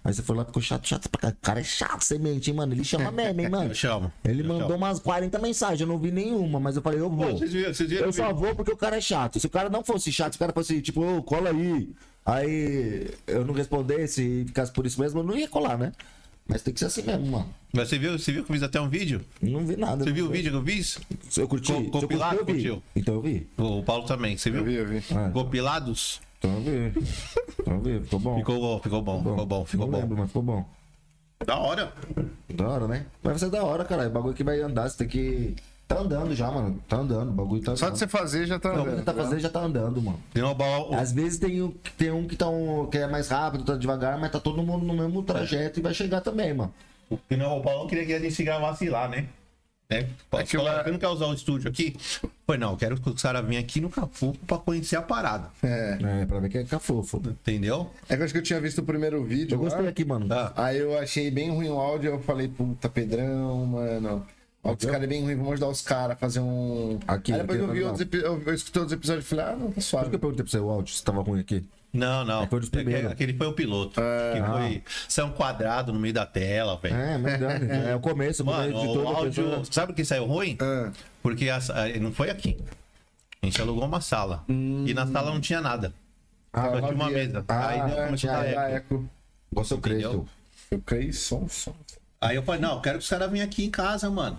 Aí 0.03 0.11
você 0.13 0.23
foi 0.23 0.35
lá, 0.35 0.43
ficou 0.43 0.61
chato, 0.61 0.87
chato 0.87 1.07
pra 1.09 1.21
cá. 1.21 1.27
O 1.29 1.35
cara 1.41 1.59
é 1.59 1.63
chato, 1.63 2.01
você 2.03 2.17
mente, 2.17 2.49
hein, 2.49 2.57
mano. 2.57 2.73
Ele 2.73 2.83
chama 2.83 3.11
mesmo, 3.11 3.39
hein, 3.41 3.49
mano. 3.49 3.69
Eu 3.71 3.75
chamo. 3.75 4.11
Ele 4.25 4.41
Eu 4.41 4.47
mandou 4.47 4.67
chamo. 4.69 4.77
umas 4.77 4.99
40 4.99 5.37
mensagens, 5.39 5.81
eu 5.81 5.85
não 5.87 5.99
vi 5.99 6.11
nenhuma, 6.11 6.59
mas 6.59 6.75
eu 6.75 6.81
falei, 6.81 6.99
eu 6.99 7.09
Pô, 7.09 7.15
vou. 7.17 7.37
vocês 7.37 7.53
viram, 7.53 7.71
vocês 7.73 7.87
viram 7.89 8.05
Eu 8.07 8.11
só 8.13 8.33
vou 8.33 8.55
porque 8.55 8.71
o 8.71 8.77
cara 8.77 8.97
é 8.97 9.01
chato. 9.01 9.39
Se 9.39 9.45
o 9.45 9.49
cara 9.49 9.69
não 9.69 9.83
fosse 9.83 10.11
chato, 10.11 10.33
se 10.33 10.37
o 10.37 10.39
cara 10.39 10.51
fosse 10.53 10.81
tipo, 10.81 11.01
ô, 11.05 11.21
cola 11.21 11.51
aí. 11.51 11.89
Aí 12.25 13.09
eu 13.27 13.45
não 13.45 13.53
respondesse 13.53 14.23
e 14.23 14.45
ficasse 14.45 14.71
por 14.71 14.85
isso 14.87 14.99
mesmo, 14.99 15.19
eu 15.19 15.23
não 15.23 15.35
ia 15.37 15.47
colar, 15.47 15.77
né? 15.77 15.91
Mas 16.51 16.61
tem 16.63 16.73
que 16.73 16.79
ser 16.81 16.87
assim 16.87 17.03
mesmo, 17.03 17.25
mano. 17.27 17.47
Mas 17.73 17.87
você 17.87 17.97
viu, 17.97 18.19
você 18.19 18.31
viu 18.31 18.43
que 18.43 18.51
eu 18.51 18.53
fiz 18.55 18.63
até 18.63 18.79
um 18.81 18.89
vídeo? 18.89 19.21
Não 19.41 19.65
vi 19.65 19.77
nada. 19.77 20.03
Você 20.03 20.09
não 20.09 20.15
viu 20.15 20.25
o 20.25 20.29
vídeo 20.29 20.51
que 20.51 20.57
eu 20.57 20.65
fiz? 20.65 20.99
Eu 21.37 21.47
curti. 21.47 21.71
Co- 21.71 21.79
Se 21.79 21.85
eu 21.85 21.91
compilado, 21.91 22.37
curti, 22.39 22.49
eu 22.49 22.55
curtiu? 22.75 22.83
Então 22.95 23.13
eu 23.15 23.21
vi. 23.21 23.47
O 23.57 23.81
Paulo 23.83 24.05
também, 24.05 24.35
você 24.37 24.49
Eu 24.49 24.53
viu? 24.55 24.63
vi, 24.65 24.73
eu 24.75 24.85
vi. 24.87 24.97
Ah, 24.97 25.27
então, 25.29 25.31
Compilados? 25.31 26.19
então 26.37 26.51
eu 26.55 26.61
vi. 26.61 26.99
Então 27.59 27.73
eu 27.75 27.81
vi. 27.81 27.99
Ficou 28.01 28.19
bom. 28.19 28.37
Ficou 28.37 28.59
bom, 28.59 28.79
ficou 28.81 29.01
bom, 29.01 29.19
ficou 29.23 29.45
bom, 29.45 29.65
ficou 29.65 29.85
não 29.87 29.91
bom. 29.93 29.99
lembro, 30.01 30.17
mas 30.17 30.27
ficou 30.27 30.41
bom. 30.43 30.65
Da 31.45 31.57
hora. 31.57 31.93
Da 32.53 32.67
hora, 32.67 32.87
né? 32.87 33.05
Vai 33.23 33.39
ser 33.39 33.49
da 33.49 33.63
hora, 33.63 33.85
cara. 33.85 34.07
O 34.07 34.11
bagulho 34.11 34.33
que 34.33 34.43
vai 34.43 34.59
andar, 34.61 34.89
você 34.89 34.97
tem 34.97 35.07
que. 35.07 35.55
Tá 35.95 36.01
andando 36.01 36.35
já, 36.35 36.51
mano. 36.51 36.79
Tá 36.87 36.97
andando. 36.97 37.29
O 37.29 37.33
bagulho 37.33 37.61
tá 37.61 37.71
andando. 37.71 37.79
Só 37.79 37.89
de 37.89 37.97
você 37.99 38.07
fazer 38.07 38.45
já 38.45 38.59
tá 38.59 38.69
O 38.69 38.71
bagulho 38.73 38.91
andando. 38.91 38.99
que 38.99 39.05
tá 39.05 39.13
fazendo 39.13 39.39
já 39.39 39.49
tá 39.49 39.59
andando, 39.61 40.01
mano. 40.01 40.19
Tem 40.33 40.43
uma 40.43 40.53
bola. 40.53 40.97
Às 40.97 41.11
vezes 41.11 41.39
tem 41.39 41.61
um, 41.61 41.73
tem 41.97 42.11
um 42.11 42.27
que, 42.27 42.35
tá 42.35 42.47
um 42.49 42.87
que 42.87 42.97
é 42.97 43.07
mais 43.07 43.27
rápido, 43.29 43.63
tá 43.63 43.75
devagar, 43.75 44.19
mas 44.19 44.31
tá 44.31 44.39
todo 44.39 44.61
mundo 44.63 44.85
no 44.85 44.93
mesmo 44.93 45.23
trajeto 45.23 45.79
e 45.79 45.81
vai 45.83 45.93
chegar 45.93 46.21
também, 46.21 46.53
mano. 46.53 46.73
Que 47.27 47.35
não, 47.35 47.57
o 47.57 47.61
Paulão 47.61 47.87
queria 47.87 48.05
que 48.05 48.13
a 48.13 48.19
gente 48.19 48.33
se 48.33 48.43
gravasse 48.43 48.87
lá, 48.89 49.07
né? 49.09 49.25
né? 49.89 50.07
É 50.31 50.43
que 50.43 50.55
falar, 50.55 50.77
lá- 50.77 50.83
Você 50.85 50.91
não 50.91 50.97
quer 50.99 51.09
usar 51.09 51.25
o 51.25 51.33
estúdio 51.33 51.69
aqui? 51.69 51.93
Foi, 52.47 52.57
não, 52.57 52.71
eu 52.71 52.77
quero 52.77 52.99
que 52.99 53.09
os 53.09 53.21
caras 53.21 53.45
venham 53.45 53.61
aqui 53.61 53.81
no 53.81 53.89
Cafu 53.89 54.33
pra 54.47 54.57
conhecer 54.57 54.95
a 54.95 55.01
parada. 55.01 55.49
É. 55.61 55.97
É, 56.21 56.25
pra 56.25 56.39
ver 56.39 56.47
que 56.49 56.57
é 56.59 56.63
cafofo. 56.63 57.17
Entendeu? 57.25 57.91
É 58.07 58.15
que 58.15 58.21
eu 58.21 58.25
acho 58.25 58.33
que 58.33 58.39
eu 58.39 58.43
tinha 58.43 58.61
visto 58.61 58.79
o 58.79 58.83
primeiro 58.83 59.21
vídeo. 59.25 59.55
Eu 59.55 59.59
gostei 59.59 59.83
lá, 59.83 59.89
aqui, 59.89 60.05
mano. 60.05 60.27
Tá. 60.29 60.53
Aí 60.55 60.77
eu 60.77 60.97
achei 60.97 61.29
bem 61.29 61.49
ruim 61.49 61.67
o 61.69 61.77
áudio, 61.77 62.11
eu 62.11 62.19
falei, 62.21 62.47
puta, 62.47 62.87
Pedrão, 62.87 63.65
mano. 63.65 64.25
O 64.63 64.69
áudio 64.69 64.85
dos 64.87 64.91
caras 64.91 65.03
é 65.03 65.07
bem 65.07 65.23
ruim, 65.23 65.35
vamos 65.35 65.53
ajudar 65.53 65.67
os 65.69 65.81
caras 65.81 66.11
a 66.11 66.15
fazer 66.19 66.39
um. 66.39 66.99
Aqui, 67.07 67.31
Aí 67.33 67.39
depois 67.39 67.59
aqui, 67.59 67.67
eu 67.69 67.73
vi 67.73 67.79
não. 67.81 67.87
outros 67.89 68.07
eu, 68.23 68.43
eu 68.45 68.53
escutei 68.53 68.79
outros 68.81 68.97
episódios 68.97 69.25
e 69.25 69.27
falei, 69.27 69.45
ah, 69.45 69.55
não, 69.55 69.67
tá 69.69 69.73
Por 69.73 69.81
suave. 69.81 70.09
que 70.09 70.15
eu 70.15 70.19
perguntei 70.19 70.43
pra 70.43 70.51
você 70.51 70.59
o 70.59 70.69
áudio, 70.69 70.93
se 70.93 71.03
tava 71.03 71.21
ruim 71.21 71.39
aqui? 71.39 71.65
Não, 71.93 72.23
não. 72.23 72.43
É, 72.43 72.47
foi 72.47 72.59
dos 72.61 72.69
primeiros. 72.69 73.11
Aquele- 73.11 73.33
foi 73.33 73.47
o 73.47 73.53
piloto. 73.53 73.99
que 73.99 74.41
foi. 74.51 74.83
Isso 75.09 75.19
é 75.19 75.23
um 75.25 75.31
quadrado 75.31 75.91
no 75.91 75.99
meio 75.99 76.13
da 76.13 76.25
tela, 76.25 76.77
velho. 76.77 76.95
É, 76.95 77.17
mas 77.17 77.39
verdade. 77.39 77.65
É 77.89 77.95
o 77.95 77.99
começo, 77.99 78.45
Mano, 78.45 78.73
o 78.77 79.07
áudio. 79.07 79.43
pessoa- 79.43 79.65
Sabe 79.69 79.91
o 79.91 79.95
que 79.95 80.05
saiu 80.05 80.25
ruim? 80.25 80.57
Ah, 80.61 80.89
Porque 81.21 81.49
a 81.49 81.59
sa- 81.59 81.87
não 81.99 82.13
foi 82.13 82.29
aqui. 82.29 82.57
A 83.41 83.45
gente 83.47 83.59
alugou 83.61 83.83
uma 83.83 83.99
sala. 83.99 84.45
E 84.47 84.93
na 84.93 85.05
sala 85.07 85.33
não 85.33 85.41
tinha 85.41 85.59
nada. 85.59 85.93
Ah, 86.53 86.69
Só 86.69 86.79
tinha 86.81 86.91
uma 86.93 87.05
havia. 87.07 87.17
mesa. 87.17 87.45
Ah, 87.47 87.67
Aí 87.67 87.81
deu 87.89 87.99
é, 87.99 88.05
começou 88.05 88.29
a 88.29 88.33
ah, 88.33 88.37
dar 88.37 88.45
é, 88.45 88.75
eco. 88.75 88.93
eco. 88.95 89.09
Você 89.51 89.73
é 89.73 89.75
o 89.75 89.79
Entendeu? 89.79 90.09
Cristo. 90.11 90.29
Eu 90.71 90.79
creio 90.85 91.13
som, 91.13 91.47
som. 91.49 91.73
Aí 92.21 92.35
eu 92.37 92.43
falei, 92.43 92.61
não, 92.61 92.75
eu 92.75 92.81
quero 92.81 92.99
que 92.99 93.03
os 93.03 93.09
caras 93.09 93.29
venham 93.31 93.45
aqui 93.45 93.65
em 93.65 93.69
casa, 93.71 94.09
mano. 94.09 94.37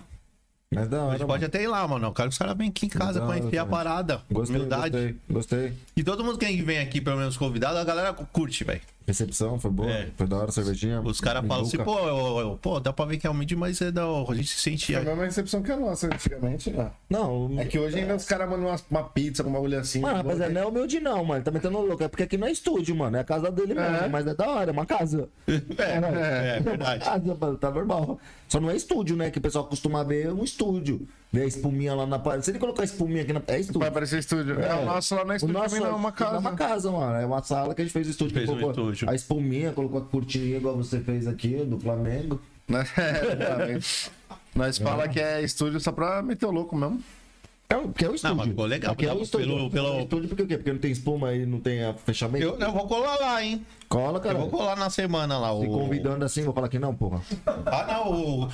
Mas 0.73 0.87
da 0.87 0.97
A 0.97 1.03
hora, 1.05 1.17
gente 1.17 1.27
pode 1.27 1.45
até 1.45 1.61
ir 1.61 1.67
lá, 1.67 1.87
mano. 1.87 2.07
Eu 2.07 2.13
quero 2.13 2.29
que 2.29 2.33
os 2.33 2.37
caras 2.37 2.57
venham 2.57 2.69
aqui 2.69 2.85
em 2.85 2.89
casa 2.89 3.23
hora, 3.23 3.33
conhecer 3.33 3.57
a 3.57 3.65
parada. 3.65 4.21
Gostei, 4.31 4.55
humildade. 4.55 4.91
gostei, 4.91 5.17
gostei. 5.29 5.73
E 5.95 6.03
todo 6.03 6.23
mundo 6.23 6.37
que 6.37 6.45
vem 6.61 6.79
aqui, 6.79 6.99
pelo 6.99 7.17
menos 7.17 7.37
convidado, 7.37 7.77
a 7.77 7.83
galera 7.83 8.13
curte, 8.13 8.63
velho. 8.63 8.81
Recepção 9.05 9.59
foi 9.59 9.69
boa, 9.71 9.89
É. 9.91 10.07
foi 10.15 10.27
da 10.27 10.37
hora, 10.37 10.51
cervejinha. 10.51 11.01
Os 11.01 11.19
caras 11.19 11.45
falam 11.45 11.63
assim, 11.65 11.77
pô, 11.77 11.99
eu- 11.99 12.39
eu- 12.39 12.57
pô, 12.61 12.79
dá 12.79 12.93
pra 12.93 13.05
ver 13.05 13.17
que 13.17 13.27
é 13.27 13.29
humilde, 13.29 13.55
mas 13.55 13.81
é 13.81 13.91
da, 13.91 14.03
a 14.05 14.33
gente 14.35 14.47
se 14.47 14.59
sente. 14.61 14.95
É 14.95 14.99
a 14.99 15.01
mesma 15.01 15.25
recepção 15.25 15.61
que 15.61 15.71
a 15.71 15.77
nossa 15.77 16.07
antigamente, 16.07 16.69
né? 16.71 16.89
Não, 17.09 17.53
É 17.59 17.65
que 17.65 17.77
hoje 17.77 17.99
ainda 17.99 18.15
os 18.15 18.25
caras 18.25 18.49
mandam 18.49 18.67
uma, 18.67 18.77
uma 18.89 19.03
pizza 19.03 19.43
com 19.43 19.49
uma 19.49 19.59
bagulho 19.59 19.79
assim. 19.79 19.99
Mano, 19.99 20.17
rapaziada, 20.17 20.53
não 20.53 20.61
é 20.61 20.65
humilde 20.65 20.99
não, 20.99 21.17
mano. 21.23 21.35
Ele 21.39 21.43
tá 21.43 21.51
metendo 21.51 21.77
louco. 21.79 22.03
É 22.03 22.07
porque 22.07 22.23
aqui 22.23 22.37
não 22.37 22.47
é 22.47 22.51
estúdio, 22.51 22.95
mano. 22.95 23.17
É 23.17 23.19
a 23.19 23.23
casa 23.23 23.51
dele 23.51 23.73
mesmo. 23.73 23.95
É. 23.97 24.07
Mas 24.07 24.25
é 24.27 24.33
da 24.33 24.47
hora, 24.49 24.71
é 24.71 24.73
uma 24.73 24.85
casa. 24.85 25.27
É, 25.77 26.57
é 26.57 26.59
verdade. 26.59 27.03
Casa, 27.05 27.35
mano, 27.39 27.57
tá 27.57 27.69
normal. 27.71 28.19
Só 28.47 28.59
não 28.59 28.69
é 28.69 28.75
estúdio, 28.75 29.15
né? 29.15 29.29
Que 29.31 29.37
o 29.37 29.41
pessoal 29.41 29.65
costuma 29.65 30.03
ver 30.03 30.31
um 30.31 30.43
estúdio. 30.43 31.07
Ver 31.33 31.41
a 31.41 31.45
espuminha 31.47 31.95
lá 31.95 32.05
na 32.05 32.19
parede. 32.19 32.45
Se 32.45 32.51
ele 32.51 32.59
colocar 32.59 32.83
a 32.83 32.85
espuminha 32.85 33.23
aqui 33.23 33.33
na. 33.33 33.41
É 33.47 33.59
estúdio. 33.59 33.79
Vai 33.81 33.89
parecer 33.91 34.19
estúdio. 34.19 34.59
É, 34.61 34.73
o 34.75 34.85
nosso 34.85 35.15
lá 35.15 35.25
não 35.25 35.31
é 35.31 35.33
O 35.33 35.37
estúdio, 35.37 35.53
nosso 35.55 35.69
também 35.75 35.81
não 35.81 35.93
é 35.95 35.99
uma 35.99 36.09
É 36.09 36.11
casa. 36.11 36.37
uma 36.37 36.51
casa, 36.53 36.91
mano. 36.91 37.15
É 37.15 37.25
uma 37.25 37.41
sala 37.43 37.73
que 37.73 37.81
a 37.81 37.83
gente 37.85 37.93
fez 37.93 38.07
o 38.07 38.11
estúdio. 38.11 38.33
Fez 38.35 38.47
um 38.47 38.53
colocou 38.53 38.71
estúdio. 38.91 39.09
A 39.09 39.15
espuminha, 39.15 39.71
colocou 39.71 39.99
a 39.99 40.05
cortininha 40.05 40.57
igual 40.57 40.77
você 40.77 40.99
fez 40.99 41.27
aqui, 41.27 41.55
do 41.65 41.79
Flamengo. 41.79 42.39
Né? 42.67 42.85
É, 42.95 43.33
exatamente. 43.33 44.11
Nós 44.55 44.77
fala 44.77 45.07
que 45.07 45.19
é 45.19 45.41
estúdio 45.41 45.79
só 45.79 45.91
pra 45.91 46.21
meter 46.21 46.45
o 46.45 46.51
louco 46.51 46.75
mesmo. 46.75 47.01
É, 47.67 47.75
o- 47.77 47.87
porque 47.87 48.05
é 48.05 48.09
o 48.09 48.13
estúdio. 48.13 48.37
mas 48.37 48.47
ficou 48.49 48.65
legal, 48.65 48.93
Aqui 48.93 49.05
é 49.05 49.07
o 49.09 49.11
pelo- 49.13 49.23
estúdio. 49.23 49.47
pelo- 49.47 49.69
pelo- 49.71 49.87
É 49.87 49.91
o 49.91 49.99
estúdio 50.01 50.29
porque 50.29 50.43
o 50.43 50.47
quê? 50.47 50.57
Porque 50.57 50.71
não 50.71 50.79
tem 50.79 50.91
espuma 50.91 51.33
e 51.33 51.43
não 51.47 51.59
tem 51.59 51.83
a 51.83 51.93
fechamento. 51.95 52.45
Eu, 52.45 52.59
eu 52.59 52.71
vou 52.71 52.87
colar 52.87 53.15
lá, 53.19 53.43
hein? 53.43 53.65
Cola, 53.89 54.19
Eu 54.19 54.21
cara. 54.21 54.37
vou 54.37 54.49
colar 54.49 54.75
na 54.77 54.91
semana 54.91 55.39
lá. 55.39 55.49
Se 55.59 55.65
O... 55.65 55.71
convidando 55.71 56.23
assim, 56.23 56.43
vou 56.43 56.53
falar 56.53 56.69
que 56.69 56.77
não, 56.77 56.93
porra. 56.93 57.19
Ah, 57.65 57.85
não. 57.91 58.11
O, 58.43 58.49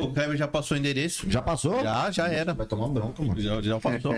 o 0.00 0.12
Kleber 0.12 0.36
já 0.36 0.46
passou 0.46 0.76
o 0.76 0.80
endereço. 0.80 1.28
Já 1.30 1.42
passou? 1.42 1.82
Já, 1.82 2.10
já 2.10 2.28
era. 2.28 2.54
Vai 2.54 2.66
tomar 2.66 2.88
bronca, 2.88 3.22
mano. 3.22 3.40
Já, 3.40 3.60
já 3.60 3.80
passou. 3.80 4.14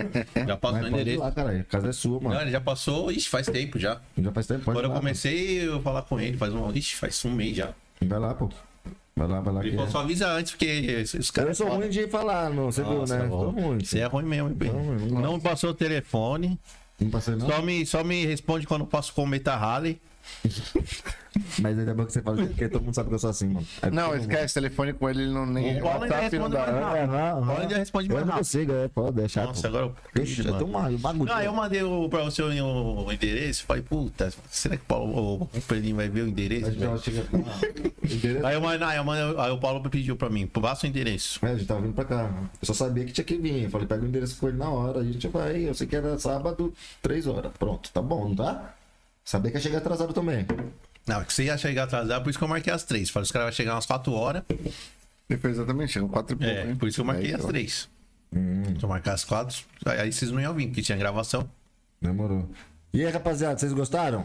Já 0.47 0.57
passou 0.57 0.81
o 0.81 0.87
endereço. 0.87 1.19
lá, 1.19 1.31
cara. 1.31 1.59
A 1.59 1.63
casa 1.63 1.89
é 1.89 1.91
sua, 1.93 2.19
mano. 2.19 2.35
Não, 2.35 2.41
ele 2.41 2.51
já 2.51 2.61
passou, 2.61 3.11
ixi, 3.11 3.29
faz 3.29 3.47
tempo 3.47 3.79
já. 3.79 3.99
Já 4.17 4.31
faz 4.31 4.45
tempo, 4.47 4.63
Quando 4.63 4.79
ir 4.79 4.83
eu 4.83 4.89
lá, 4.89 4.95
comecei 4.95 5.69
a 5.69 5.79
falar 5.79 6.01
com 6.03 6.19
ele, 6.19 6.37
faz 6.37 6.53
um. 6.53 6.71
Ixi, 6.71 6.95
faz 6.95 7.25
um 7.25 7.31
mês 7.31 7.57
já. 7.57 7.73
Vai 8.01 8.19
lá, 8.19 8.33
pô. 8.33 8.49
Vai 9.15 9.27
lá, 9.27 9.39
vai 9.39 9.53
lá. 9.53 9.65
Ele 9.65 9.79
é. 9.79 9.87
só 9.87 9.99
avisa 9.99 10.27
antes, 10.27 10.51
porque 10.51 11.01
os 11.03 11.13
Eu 11.13 11.33
caras. 11.33 11.57
sou 11.57 11.69
ruim 11.69 11.89
de 11.89 12.07
falar, 12.07 12.49
não. 12.49 12.65
Você 12.71 12.83
viu, 12.83 13.05
né? 13.05 13.27
Sou 13.29 13.49
ruim. 13.49 13.83
Você 13.83 13.99
é 13.99 14.05
ruim 14.05 14.25
mesmo, 14.25 14.49
hein? 14.49 14.57
Não, 14.59 15.15
eu 15.15 15.21
não 15.21 15.39
passou 15.39 15.69
o 15.69 15.73
telefone. 15.73 16.59
Não 16.99 17.09
passei, 17.09 17.35
não. 17.35 17.47
Só 17.47 17.61
me, 17.61 17.85
só 17.85 18.03
me 18.03 18.25
responde 18.25 18.67
quando 18.67 18.81
eu 18.81 18.87
passo 18.87 19.13
com 19.13 19.23
o 19.23 19.27
Meta 19.27 19.53
Harley. 19.53 19.99
Mas 21.59 21.77
ainda 21.77 21.93
bem 21.93 22.05
que 22.05 22.13
você 22.13 22.21
fala 22.21 22.39
isso, 22.39 22.47
porque 22.51 22.69
todo 22.69 22.81
mundo 22.83 22.93
sabe 22.95 23.09
que 23.09 23.15
eu 23.15 23.19
sou 23.19 23.29
assim, 23.29 23.47
mano. 23.49 23.67
É 23.81 23.91
Não, 23.91 24.05
porque- 24.07 24.21
esquece, 24.21 24.53
telefone 24.53 24.93
com 24.93 25.09
ele, 25.09 25.23
ele 25.23 25.33
não 25.33 25.45
nem. 25.45 25.79
O 25.79 25.81
Paulo 25.81 26.03
ainda 26.03 26.15
WhatsApp 26.15 26.39
não 26.39 26.47
responde 26.47 26.65
dá. 26.65 26.71
mais 26.71 26.85
rápido. 26.85 26.95
É, 26.95 27.07
não, 27.07 27.17
Paulo 27.17 27.45
não. 27.45 27.57
ainda 27.57 27.77
responde 27.77 28.09
Eu 28.09 28.13
mais 28.15 28.25
não 28.25 28.33
rápido. 28.33 28.45
consigo, 28.45 28.71
é, 28.73 28.87
pode 28.87 29.11
deixar. 29.17 29.45
Nossa, 29.45 29.61
pô. 29.63 29.67
agora 29.67 29.85
eu. 29.85 29.95
Deixa, 30.13 30.41
eu 30.47 30.65
uma 30.65 30.89
bagulho. 30.97 31.33
Ah, 31.33 31.43
eu 31.43 31.51
mandei 31.53 31.83
o, 31.83 32.07
pra 32.07 32.23
você 32.23 32.41
o, 32.41 33.05
o 33.05 33.11
endereço. 33.11 33.65
Falei, 33.65 33.83
puta, 33.83 34.33
será 34.49 34.77
que 34.77 34.83
o, 34.83 34.85
Paulo, 34.85 35.13
o, 35.13 35.43
o 35.43 35.61
Pedrinho 35.67 35.97
vai 35.97 36.07
ver 36.07 36.21
o 36.21 36.27
endereço? 36.29 36.67
Aí, 38.45 38.53
eu, 38.55 38.61
mandei- 38.61 38.87
aí, 38.87 38.97
eu 38.97 39.03
mandei- 39.03 39.39
aí 39.39 39.51
o 39.51 39.57
Paulo 39.57 39.89
pediu 39.89 40.15
pra 40.15 40.29
mim, 40.29 40.47
passa 40.47 40.85
o 40.85 40.89
endereço. 40.89 41.45
É, 41.45 41.49
a 41.51 41.55
gente 41.55 41.67
tava 41.67 41.81
vindo 41.81 41.93
pra 41.93 42.05
cá. 42.05 42.29
Eu 42.61 42.65
só 42.65 42.73
sabia 42.73 43.03
que 43.03 43.11
tinha 43.11 43.25
que 43.25 43.37
vir. 43.37 43.63
Eu 43.63 43.69
falei, 43.69 43.87
pega 43.87 44.03
o 44.03 44.07
endereço 44.07 44.37
com 44.37 44.47
ele 44.47 44.57
na 44.57 44.69
hora. 44.69 44.99
A 44.99 45.03
gente 45.03 45.27
vai. 45.27 45.67
Eu 45.67 45.73
sei 45.73 45.85
que 45.85 45.95
era 45.95 46.17
sábado, 46.17 46.73
três 47.01 47.27
horas. 47.27 47.51
Pronto, 47.59 47.89
tá 47.91 48.01
bom, 48.01 48.29
não 48.29 48.35
tá? 48.35 48.74
Sabia 49.25 49.49
que 49.51 49.57
ia 49.57 49.61
chegar 49.61 49.79
atrasado 49.79 50.13
também. 50.13 50.45
Não, 51.07 51.19
é 51.21 51.25
que 51.25 51.33
você 51.33 51.45
ia 51.45 51.57
chegar 51.57 51.83
atrasado, 51.83 52.23
por 52.23 52.29
isso 52.29 52.37
que 52.37 52.43
eu 52.45 52.47
marquei 52.47 52.71
as 52.71 52.83
três. 52.83 53.09
Falei, 53.09 53.23
os 53.25 53.31
caras 53.31 53.47
vão 53.47 53.51
chegar 53.53 53.73
umas 53.73 53.85
quatro 53.85 54.13
horas. 54.13 54.43
Ele 55.27 55.39
fez 55.39 55.55
exatamente, 55.55 55.91
chegam 55.93 56.07
quatro 56.07 56.35
e 56.35 56.37
pouco. 56.37 56.51
É, 56.53 56.67
hein? 56.69 56.75
por 56.75 56.87
isso 56.87 56.95
que 56.97 57.01
eu 57.01 57.05
marquei 57.05 57.27
Aí, 57.29 57.33
as 57.33 57.43
ó. 57.43 57.47
três. 57.47 57.89
Se 58.31 58.83
eu 58.83 58.89
marcar 58.89 59.13
as 59.13 59.23
quatro, 59.23 59.57
aí 59.85 60.11
vocês 60.11 60.29
não 60.29 60.39
iam 60.41 60.53
vir, 60.53 60.67
porque 60.67 60.81
tinha 60.81 60.97
gravação. 60.97 61.49
Demorou. 62.01 62.47
E 62.93 63.03
aí, 63.05 63.11
rapaziada, 63.11 63.57
vocês 63.57 63.73
gostaram? 63.73 64.23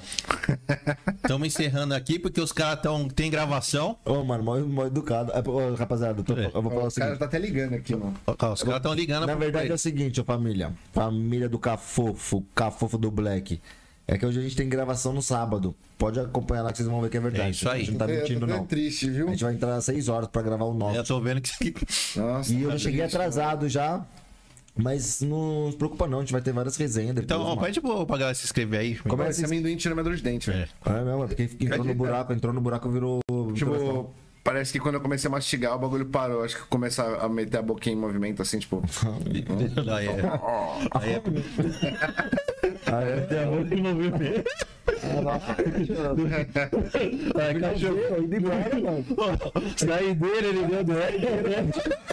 Estamos 1.22 1.46
encerrando 1.48 1.94
aqui 1.94 2.18
porque 2.18 2.40
os 2.40 2.52
caras 2.52 2.80
tão, 2.82 3.08
tem 3.08 3.30
gravação. 3.30 3.96
Ô, 4.04 4.22
mano, 4.22 4.44
mó, 4.44 4.58
mó 4.60 4.86
educado. 4.86 5.32
É, 5.32 5.48
ô, 5.48 5.74
rapaziada, 5.74 6.20
eu, 6.20 6.24
tô- 6.24 6.36
É. 6.38 6.46
eu 6.52 6.62
vou 6.62 6.70
falar 6.70 6.84
o 6.84 6.86
O 6.86 6.90
seguinte. 6.90 7.18
tá 7.18 7.24
até 7.24 7.38
ligando 7.38 7.74
aqui, 7.74 7.96
mano. 7.96 8.14
Os 8.26 8.36
caras 8.62 8.76
estão 8.76 8.94
ligando 8.94 9.26
Na 9.26 9.34
verdade 9.34 9.70
é 9.70 9.74
o 9.74 9.78
seguinte, 9.78 10.20
ó, 10.20 10.24
família. 10.24 10.72
Família 10.92 11.48
do 11.48 11.58
Cafofo, 11.58 12.44
Cafofo 12.54 12.96
do 12.98 13.10
Black. 13.10 13.60
É 14.12 14.18
que 14.18 14.26
hoje 14.26 14.40
a 14.40 14.42
gente 14.42 14.56
tem 14.56 14.68
gravação 14.68 15.12
no 15.12 15.22
sábado. 15.22 15.72
Pode 15.96 16.18
acompanhar 16.18 16.62
lá 16.62 16.72
que 16.72 16.78
vocês 16.78 16.88
vão 16.88 17.00
ver 17.00 17.10
que 17.10 17.16
é 17.16 17.20
verdade. 17.20 17.46
É 17.46 17.50
isso 17.50 17.68
aí. 17.68 17.82
A 17.82 17.84
gente 17.84 17.90
não 17.92 17.98
tá 17.98 18.06
tô 18.06 18.12
mentindo, 18.12 18.46
não. 18.46 18.66
triste, 18.66 19.08
viu? 19.08 19.28
A 19.28 19.30
gente 19.30 19.44
vai 19.44 19.54
entrar 19.54 19.76
às 19.76 19.84
6 19.84 20.08
horas 20.08 20.28
pra 20.28 20.42
gravar 20.42 20.64
o 20.64 20.74
nosso. 20.74 20.96
Eu 20.96 21.04
tô 21.04 21.20
vendo 21.20 21.40
que. 21.40 21.74
Nossa. 22.16 22.52
E 22.52 22.62
eu 22.62 22.72
já 22.72 22.78
cheguei 22.78 23.00
triste, 23.02 23.16
atrasado 23.16 23.68
já. 23.68 24.04
Mas 24.74 25.20
não 25.20 25.70
se 25.70 25.76
preocupa 25.76 26.06
não, 26.08 26.18
a 26.18 26.20
gente 26.22 26.32
vai 26.32 26.40
ter 26.40 26.52
várias 26.52 26.76
resenhas 26.76 27.14
depois. 27.14 27.24
Então, 27.24 27.42
ó, 27.42 27.50
mano. 27.54 27.60
pede 27.60 27.80
pro- 27.80 28.06
pra 28.06 28.16
galera 28.16 28.34
se 28.34 28.44
inscrever 28.44 28.80
aí. 28.80 28.96
Como 28.96 29.22
esse 29.24 29.44
amendoim 29.44 29.76
tira 29.76 29.94
dor 30.02 30.16
de 30.16 30.22
dente, 30.22 30.50
velho. 30.50 30.68
É 30.86 31.04
mesmo, 31.04 31.24
é 31.24 31.26
porque 31.28 31.42
entrou 31.60 31.84
no 31.84 31.94
buraco, 31.94 32.32
entrou 32.32 32.52
no 32.52 32.60
buraco 32.60 32.88
virou. 32.90 33.20
Tipo, 33.54 34.12
parece 34.42 34.72
que 34.72 34.80
quando 34.80 34.94
eu 34.96 35.00
comecei 35.00 35.28
a 35.28 35.30
mastigar, 35.30 35.74
o 35.76 35.78
bagulho 35.78 36.06
parou. 36.06 36.42
Acho 36.44 36.56
que 36.56 36.62
começa 36.68 37.04
a 37.04 37.28
meter 37.28 37.58
a 37.58 37.62
boquinha 37.62 37.94
em 37.94 37.98
movimento, 37.98 38.42
assim, 38.42 38.58
tipo. 38.58 38.82
Aí 39.96 40.06
é. 40.08 40.20
Aí 40.98 41.12
é- 41.14 41.22
Ah, 42.86 43.02
é, 43.02 43.44
eu 43.44 43.50
não 43.50 43.64
vi 43.64 43.82
mesmo. 43.82 44.44
É, 47.38 47.54
cachorro. 47.60 48.22
indo 48.22 48.36
embora, 48.36 48.80
mano. 48.80 49.04
Saideira, 49.76 50.46
ele 50.46 50.66
deu 50.66 50.84
do 50.84 50.92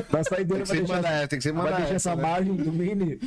Vai 0.09 0.23
sair 0.23 0.45
dele, 0.45 0.63
Tem 0.63 0.81
que 0.81 0.87
ser 0.87 0.93
mandar 0.93 1.27
tem 1.27 1.39
que 1.39 1.43
ser 1.43 1.51
vai 1.53 1.63
mandar 1.63 1.77
deixar 1.77 1.95
essa, 1.95 2.15
né? 2.15 2.21
margem 2.21 2.55
do 2.55 2.71
mini. 2.71 3.19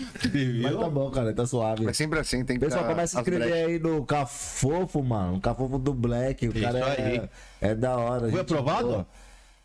Mas 0.63 0.77
tá 0.77 0.89
bom, 0.89 1.11
cara, 1.11 1.33
tá 1.35 1.47
suave. 1.47 1.89
É 1.89 1.93
sempre 1.93 2.19
assim, 2.19 2.45
tem 2.45 2.59
que 2.59 2.65
Pessoal, 2.65 2.85
começa 2.85 3.19
a 3.19 3.21
escrever 3.21 3.53
aí 3.53 3.79
no 3.79 4.05
Cafofo, 4.05 5.03
mano. 5.03 5.37
O 5.37 5.41
Cafofo 5.41 5.79
do 5.79 5.93
Black. 5.93 6.49
O 6.49 6.61
cara 6.61 6.79
é, 6.95 7.29
é 7.61 7.75
da 7.75 7.97
hora. 7.97 8.31
Foi 8.31 8.41
aprovado? 8.41 9.07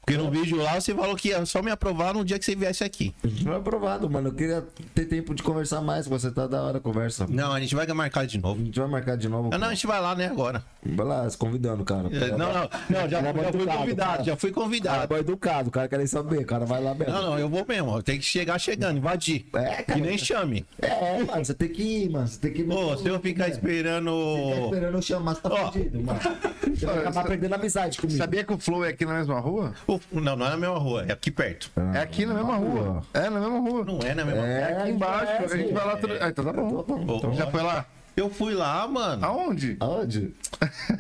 Porque 0.06 0.18
no 0.22 0.30
vídeo 0.30 0.58
lá 0.62 0.80
você 0.80 0.94
falou 0.94 1.16
que 1.16 1.30
ia 1.30 1.44
só 1.46 1.64
me 1.64 1.72
aprovar 1.72 2.14
no 2.14 2.24
dia 2.24 2.38
que 2.38 2.46
você 2.46 2.56
viesse 2.56 2.84
aqui. 2.84 3.14
Foi 3.44 3.56
aprovado, 3.56 4.08
mano. 4.10 4.30
Eu 4.30 4.34
queria 4.34 4.64
ter 4.94 5.06
tempo 5.06 5.34
de 5.34 5.42
conversar 5.42 5.82
mais. 5.82 6.08
Você 6.08 6.30
tá 6.30 6.46
da 6.46 6.62
hora 6.62 6.78
a 6.78 6.82
conversa. 6.82 7.26
Não, 7.28 7.52
a 7.52 7.60
gente 7.60 7.74
vai 7.74 7.88
marcar 7.88 8.28
de 8.28 8.38
A 8.38 8.42
novo. 8.42 8.64
gente 8.64 8.80
vai 8.80 8.88
marcar 8.88 9.18
de 9.18 9.28
novo. 9.28 9.50
Ah, 9.52 9.58
não, 9.58 9.68
a 9.70 9.74
gente 9.74 9.88
vai 9.88 10.00
lá, 10.00 10.14
né, 10.14 10.28
agora. 10.28 10.64
Vai 10.86 11.06
lá, 11.06 11.28
se 11.30 11.36
convidando, 11.38 11.84
cara. 11.84 12.08
É, 12.16 12.30
Não, 12.38 12.54
não, 12.54 12.70
não, 12.90 13.10
já, 13.10 13.22
Cara, 13.22 13.34
já 13.34 13.34
fui 13.34 13.48
educado, 13.48 13.78
convidado, 13.80 14.12
cara. 14.12 14.24
já 14.24 14.36
fui 14.38 14.52
Cara, 14.52 14.64
convidado. 14.64 15.08
boy 15.08 15.20
educado, 15.20 15.70
o 15.70 15.72
cara 15.72 15.88
quer 15.88 15.98
nem 15.98 16.08
saber, 16.08 16.38
o 16.38 16.46
cara 16.46 16.66
vai 16.66 16.84
lá 16.84 16.94
mesmo. 16.94 17.12
Não, 17.12 17.22
não, 17.32 17.40
eu 17.40 17.50
vou 17.50 17.66
mesmo. 17.68 18.04
Tem 18.04 18.20
que 18.20 18.26
chegar 18.26 18.60
chegando, 18.60 18.98
invadir. 18.98 19.46
É, 19.56 19.82
cara. 19.82 20.00
E 20.00 20.02
nem 20.04 20.18
chame. 20.20 20.66
É, 20.80 21.24
mano, 21.24 21.44
você 21.44 21.54
tem 21.56 21.70
que 21.70 21.82
ir, 21.82 22.10
mano. 22.12 22.28
Você 22.28 22.40
tem 22.40 22.54
que 22.54 22.62
ir. 22.62 22.66
Pô, 22.68 22.96
se 22.98 23.08
eu 23.08 23.20
ficar 23.20 23.50
esperando. 23.50 24.12
Ficar 24.12 24.62
esperando 24.66 24.96
eu 24.98 25.02
chamar, 25.02 25.34
você 25.36 25.42
tá 25.42 25.50
Ó. 25.52 25.72
fudido, 25.72 26.04
mano. 26.04 26.20
Você 26.76 26.86
vai 26.88 26.98
acabar 26.98 27.24
perdendo 27.24 27.54
a 27.54 27.56
amizade 27.56 27.98
comigo. 27.98 28.18
Sabia 28.18 28.44
que 28.44 28.52
o 28.52 28.58
Flow 28.58 28.84
é 28.84 28.90
aqui 28.90 29.06
na 29.06 29.14
mesma 29.14 29.40
rua? 29.40 29.74
Pô, 29.88 29.95
Não, 30.12 30.36
não 30.36 30.46
é 30.46 30.50
na 30.50 30.58
mesma 30.58 30.78
rua, 30.78 31.06
é 31.08 31.12
aqui 31.14 31.32
perto. 31.32 31.72
É 31.94 32.00
aqui 32.00 32.26
na 32.26 32.34
mesma 32.34 32.56
rua. 32.56 33.04
É 33.14 33.30
na 33.30 33.40
mesma 33.40 33.60
rua. 33.60 33.86
Não 33.86 34.00
é 34.02 34.14
na 34.16 34.26
mesma 34.26 34.46
É, 34.48 34.62
É 34.62 34.78
aqui 34.82 34.90
embaixo, 34.92 35.32
é, 35.32 35.38
a 35.46 35.58
gente 35.58 35.74
vai 35.74 35.86
lá. 35.86 35.98
tudo- 35.98 36.14
Ah, 36.22 36.30
então 36.30 36.46
tá 36.46 36.54
bom. 36.54 36.68
rua. 36.84 37.18
Então 37.18 37.34
já 37.36 37.48
foi 37.52 37.62
lá? 37.64 37.86
Eu 38.16 38.30
fui 38.30 38.54
lá, 38.54 38.88
mano. 38.88 39.26
Aonde? 39.26 39.76
Aonde? 39.80 40.34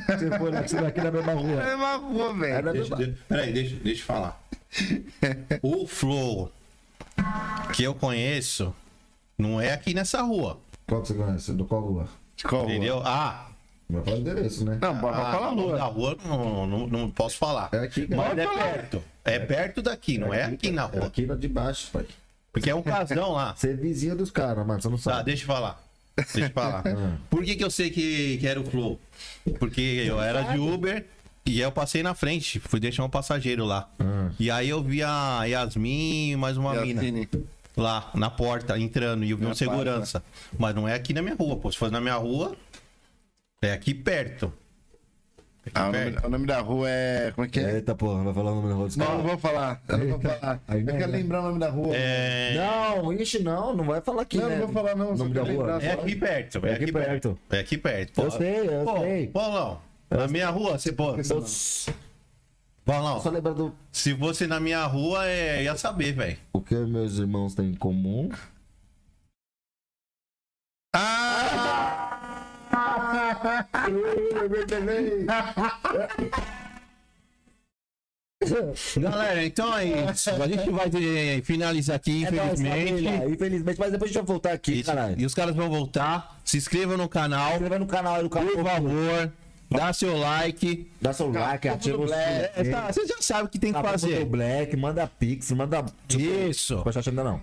Você 0.07 0.37
foi 0.37 0.51
lá, 0.51 0.61
você 0.61 0.75
vai 0.75 0.87
aqui 0.87 0.99
na 1.01 1.11
mesma 1.11 1.31
É 1.31 1.35
rua. 1.35 1.55
na 1.55 1.63
mesma 1.65 1.95
rua, 1.95 2.29
É 2.29 2.33
velho. 2.33 2.65
na 2.65 2.71
Deixa, 2.73 2.95
mesma... 2.97 3.13
de- 3.13 3.21
peraí, 3.27 3.53
deixa, 3.53 3.75
deixa 3.77 4.01
eu 4.01 4.05
falar. 4.05 4.41
o 5.63 5.87
Flow 5.87 6.51
que 7.73 7.83
eu 7.83 7.95
conheço 7.95 8.73
não 9.37 9.61
é 9.61 9.71
aqui 9.71 9.93
nessa 9.93 10.21
rua. 10.21 10.57
Qual 10.87 11.01
que 11.01 11.07
você 11.07 11.13
conhece? 11.13 11.53
Do 11.53 11.63
qual 11.65 11.81
rua? 11.81 12.07
De 12.35 12.43
qual 12.43 12.63
rua? 12.63 12.71
Entendeu? 12.71 13.01
Ah, 13.87 13.93
Vai 13.93 14.03
falar 14.03 14.15
o 14.17 14.19
endereço, 14.19 14.65
né? 14.65 14.77
Não, 14.81 14.91
ah, 14.91 14.99
falar 15.31 15.49
rua. 15.49 15.77
da 15.77 15.83
rua 15.85 16.17
não, 16.25 16.65
não, 16.67 16.87
não 16.87 17.11
posso 17.11 17.37
falar. 17.37 17.69
É 17.71 17.77
aqui, 17.79 18.07
cara. 18.07 18.21
Mas 18.29 18.37
é 18.37 18.47
perto. 18.47 19.03
É 19.23 19.39
perto 19.39 19.81
daqui, 19.81 20.17
não 20.17 20.33
é 20.33 20.43
aqui 20.43 20.71
na 20.71 20.83
É 20.83 20.97
rua. 20.97 21.07
aqui 21.07 21.25
na 21.25 21.35
de 21.35 21.47
baixo, 21.47 21.89
pai. 21.91 22.05
Porque 22.51 22.69
é 22.69 22.75
um 22.75 22.81
casão 22.81 23.33
lá. 23.33 23.53
Você 23.55 23.71
é 23.71 23.73
vizinho 23.73 24.15
dos 24.15 24.31
caras, 24.31 24.65
mano. 24.65 24.81
Você 24.81 24.89
não 24.89 24.97
Tá, 24.97 25.03
sabe. 25.15 25.25
deixa 25.25 25.43
eu 25.43 25.47
falar. 25.47 25.83
Deixa 26.15 26.39
eu 26.39 26.49
falar. 26.51 26.83
Por 27.29 27.43
que, 27.43 27.55
que 27.55 27.63
eu 27.63 27.69
sei 27.69 27.89
que, 27.89 28.37
que 28.37 28.47
era 28.47 28.59
o 28.59 28.63
Flow? 28.65 28.99
Porque 29.59 29.81
eu 30.07 30.21
era 30.21 30.41
de 30.43 30.57
Uber 30.57 31.05
e 31.45 31.59
eu 31.59 31.71
passei 31.71 32.01
na 32.01 32.15
frente, 32.15 32.59
fui 32.59 32.79
deixar 32.79 33.03
um 33.03 33.09
passageiro 33.09 33.65
lá. 33.65 33.87
E 34.39 34.49
aí 34.49 34.69
eu 34.69 34.81
vi 34.81 35.03
a 35.03 35.43
Yasmin 35.43 36.31
e 36.31 36.35
mais 36.35 36.55
uma 36.57 36.73
mina 36.81 37.27
lá 37.77 38.09
na 38.15 38.29
porta 38.29 38.79
entrando 38.79 39.25
e 39.25 39.31
eu 39.31 39.37
vi 39.37 39.45
um 39.45 39.53
segurança. 39.53 40.23
Mas 40.57 40.73
não 40.73 40.87
é 40.87 40.93
aqui 40.93 41.13
na 41.13 41.21
minha 41.21 41.35
rua, 41.35 41.57
pô. 41.57 41.69
Se 41.71 41.77
fosse 41.77 41.91
na 41.91 41.99
minha 41.99 42.15
rua, 42.15 42.55
é 43.61 43.71
aqui 43.71 43.93
perto. 43.93 44.51
Aqui 45.65 45.71
Ah, 45.73 45.83
o, 45.89 45.91
nome, 45.91 46.11
perto. 46.11 46.27
o 46.27 46.29
nome 46.29 46.45
da 46.45 46.59
rua 46.61 46.89
é. 46.89 47.31
Como 47.33 47.45
é 47.45 47.49
que 47.49 47.59
é? 47.59 47.75
Eita 47.75 47.95
porra, 47.95 48.23
vai 48.23 48.33
falar 48.33 48.51
o 48.51 48.55
nome 48.55 48.67
da 48.69 48.75
rua 48.75 48.85
dos 48.85 48.95
Não, 48.97 49.05
caras. 49.05 49.21
não 49.23 49.29
vou 49.29 49.37
falar. 49.39 49.81
Eu 49.87 49.97
não 49.97 50.07
vou 50.07 50.19
falar. 50.19 50.61
Aí 50.67 50.79
Eu 50.81 50.85
não, 50.85 50.97
quero 50.97 51.11
né? 51.11 51.17
lembrar 51.17 51.39
o 51.39 51.43
nome 51.43 51.59
da 51.59 51.69
rua. 51.69 51.95
É, 51.95 52.53
Não, 52.55 53.13
ixi, 53.13 53.39
não, 53.39 53.75
não 53.75 53.83
vai 53.85 54.01
falar 54.01 54.21
aqui, 54.21 54.37
Não, 54.37 54.47
né? 54.49 54.57
não 54.57 54.67
vou 54.67 54.73
falar, 54.73 54.95
não, 54.95 55.17
só 55.17 55.23
Nome 55.23 55.33
da 55.33 55.43
rua. 55.43 55.83
é 55.83 55.91
aqui 55.93 56.15
perto. 56.15 56.65
É, 56.65 56.69
É 56.69 56.73
aqui 56.75 56.91
perto. 56.91 57.39
É 57.49 57.59
aqui 57.59 57.77
perto. 57.79 58.21
Eu 58.21 58.31
sei, 58.31 58.67
eu 58.69 58.83
Pô, 58.85 58.99
sei. 58.99 59.27
Paulão, 59.27 59.81
na 60.11 60.27
minha 60.27 60.49
rua, 60.49 60.77
você 60.77 60.91
pô. 60.91 61.23
Só 61.23 61.41
Paulão, 62.85 63.19
lembra 63.31 63.51
do 63.51 63.73
se 63.91 64.15
fosse 64.15 64.45
na 64.45 64.59
minha 64.59 64.85
rua, 64.85 65.25
é, 65.27 65.63
ia 65.63 65.75
saber, 65.75 66.11
velho. 66.13 66.37
o 66.53 66.61
que 66.61 66.75
meus 66.75 67.17
irmãos 67.17 67.55
têm 67.55 67.71
em 67.71 67.73
comum. 67.73 68.29
Galera, 78.99 79.43
então 79.45 79.75
é 79.77 79.85
isso. 80.11 80.29
A 80.29 80.47
gente 80.47 80.69
vai 80.69 80.87
eh, 80.93 81.41
finalizar 81.41 81.95
aqui, 81.95 82.25
É 82.25 82.31
nóis, 82.31 82.59
infelizmente. 82.59 82.89
família, 82.89 83.29
infelizmente, 83.29 83.79
mas 83.79 83.91
depois 83.91 84.11
a 84.11 84.13
gente 84.13 84.21
vai 84.23 84.27
voltar 84.27 84.51
aqui, 84.51 84.83
caralho. 84.83 85.15
E 85.19 85.25
os 85.25 85.33
caras 85.33 85.55
vão 85.55 85.69
voltar. 85.69 86.37
Se 86.43 86.57
inscrevam 86.57 86.97
no 86.97 87.07
canal, 87.09 87.53
Inscreva 87.53 87.79
no 87.79 87.87
canal 87.87 88.15
aí 88.15 88.23
do 88.23 88.29
canal. 88.29 88.49
por 88.51 88.63
favor. 88.63 89.31
Dá 89.71 89.91
seu 89.93 90.15
like. 90.17 90.91
Dá 91.01 91.11
seu 91.13 91.31
like, 91.31 91.67
ativa 91.67 91.97
o 91.97 92.13
É, 92.13 92.51
sininho. 92.55 92.75
tá, 92.75 92.91
você 92.91 93.07
já 93.07 93.15
sabe 93.21 93.45
o 93.45 93.49
que 93.49 93.57
tem 93.57 93.73
que 93.73 93.81
fazer. 93.81 94.23
Black, 94.25 94.75
manda 94.77 95.07
pix, 95.07 95.51
manda. 95.51 95.83
Isso. 96.09 96.77
Superchat 96.77 97.09
ainda 97.09 97.23
não. 97.23 97.41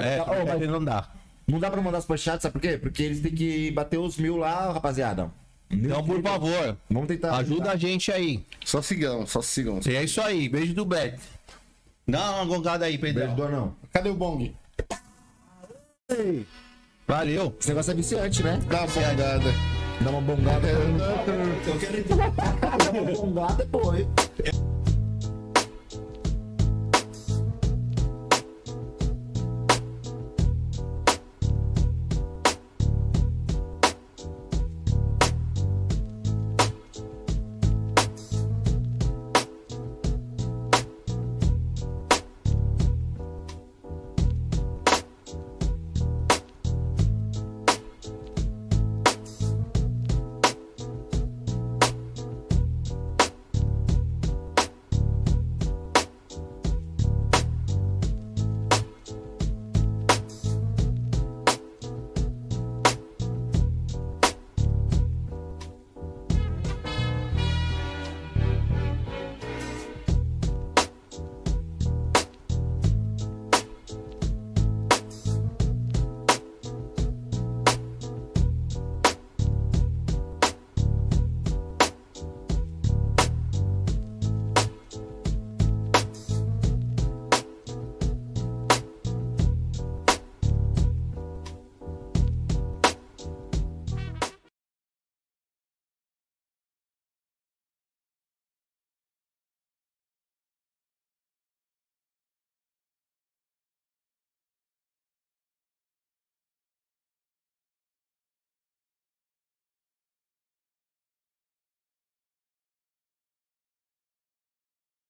É, 0.00 0.22
Oh, 0.22 0.46
mas- 0.58 0.68
não 0.70 0.82
dá. 0.82 1.08
Não 1.46 1.58
dá 1.58 1.70
pra 1.70 1.80
mandar 1.82 2.00
superchat, 2.00 2.40
sabe 2.42 2.52
por 2.52 2.60
quê? 2.62 2.78
Porque 2.78 3.02
eles 3.02 3.20
têm 3.20 3.34
que 3.34 3.70
bater 3.72 3.98
os 3.98 4.16
mil 4.16 4.36
lá, 4.36 4.72
rapaziada. 4.72 5.30
Então, 5.70 6.04
por 6.04 6.20
favor, 6.22 6.76
Vamos 6.90 7.08
tentar. 7.08 7.36
ajuda 7.38 7.70
a 7.72 7.76
gente 7.76 8.12
aí. 8.12 8.44
Só 8.64 8.82
sigam, 8.82 9.26
só 9.26 9.40
sigam. 9.40 9.80
E 9.86 9.96
é 9.96 10.04
isso 10.04 10.20
aí. 10.20 10.48
Beijo 10.48 10.74
do 10.74 10.84
Beto. 10.84 11.20
Dá 12.06 12.32
uma 12.32 12.44
gongada 12.44 12.84
aí, 12.84 12.98
Beijo 12.98 13.18
Pedro. 13.18 13.34
do 13.34 13.42
anão. 13.44 13.74
Cadê 13.92 14.10
o 14.10 14.14
bong? 14.14 14.54
Valeu. 17.08 17.56
Esse 17.58 17.68
negócio 17.70 17.90
é 17.90 17.94
viciante, 17.94 18.42
né? 18.42 18.60
Dá 18.68 18.78
uma 18.80 18.86
bongada. 18.86 19.54
Dá 20.00 20.10
uma 20.10 20.20
bongada. 20.20 20.68
Eu 20.68 21.78
quero. 21.78 22.04
Dá 22.84 23.00
uma 23.00 23.12
bongada, 23.12 23.66
pô. 23.66 23.92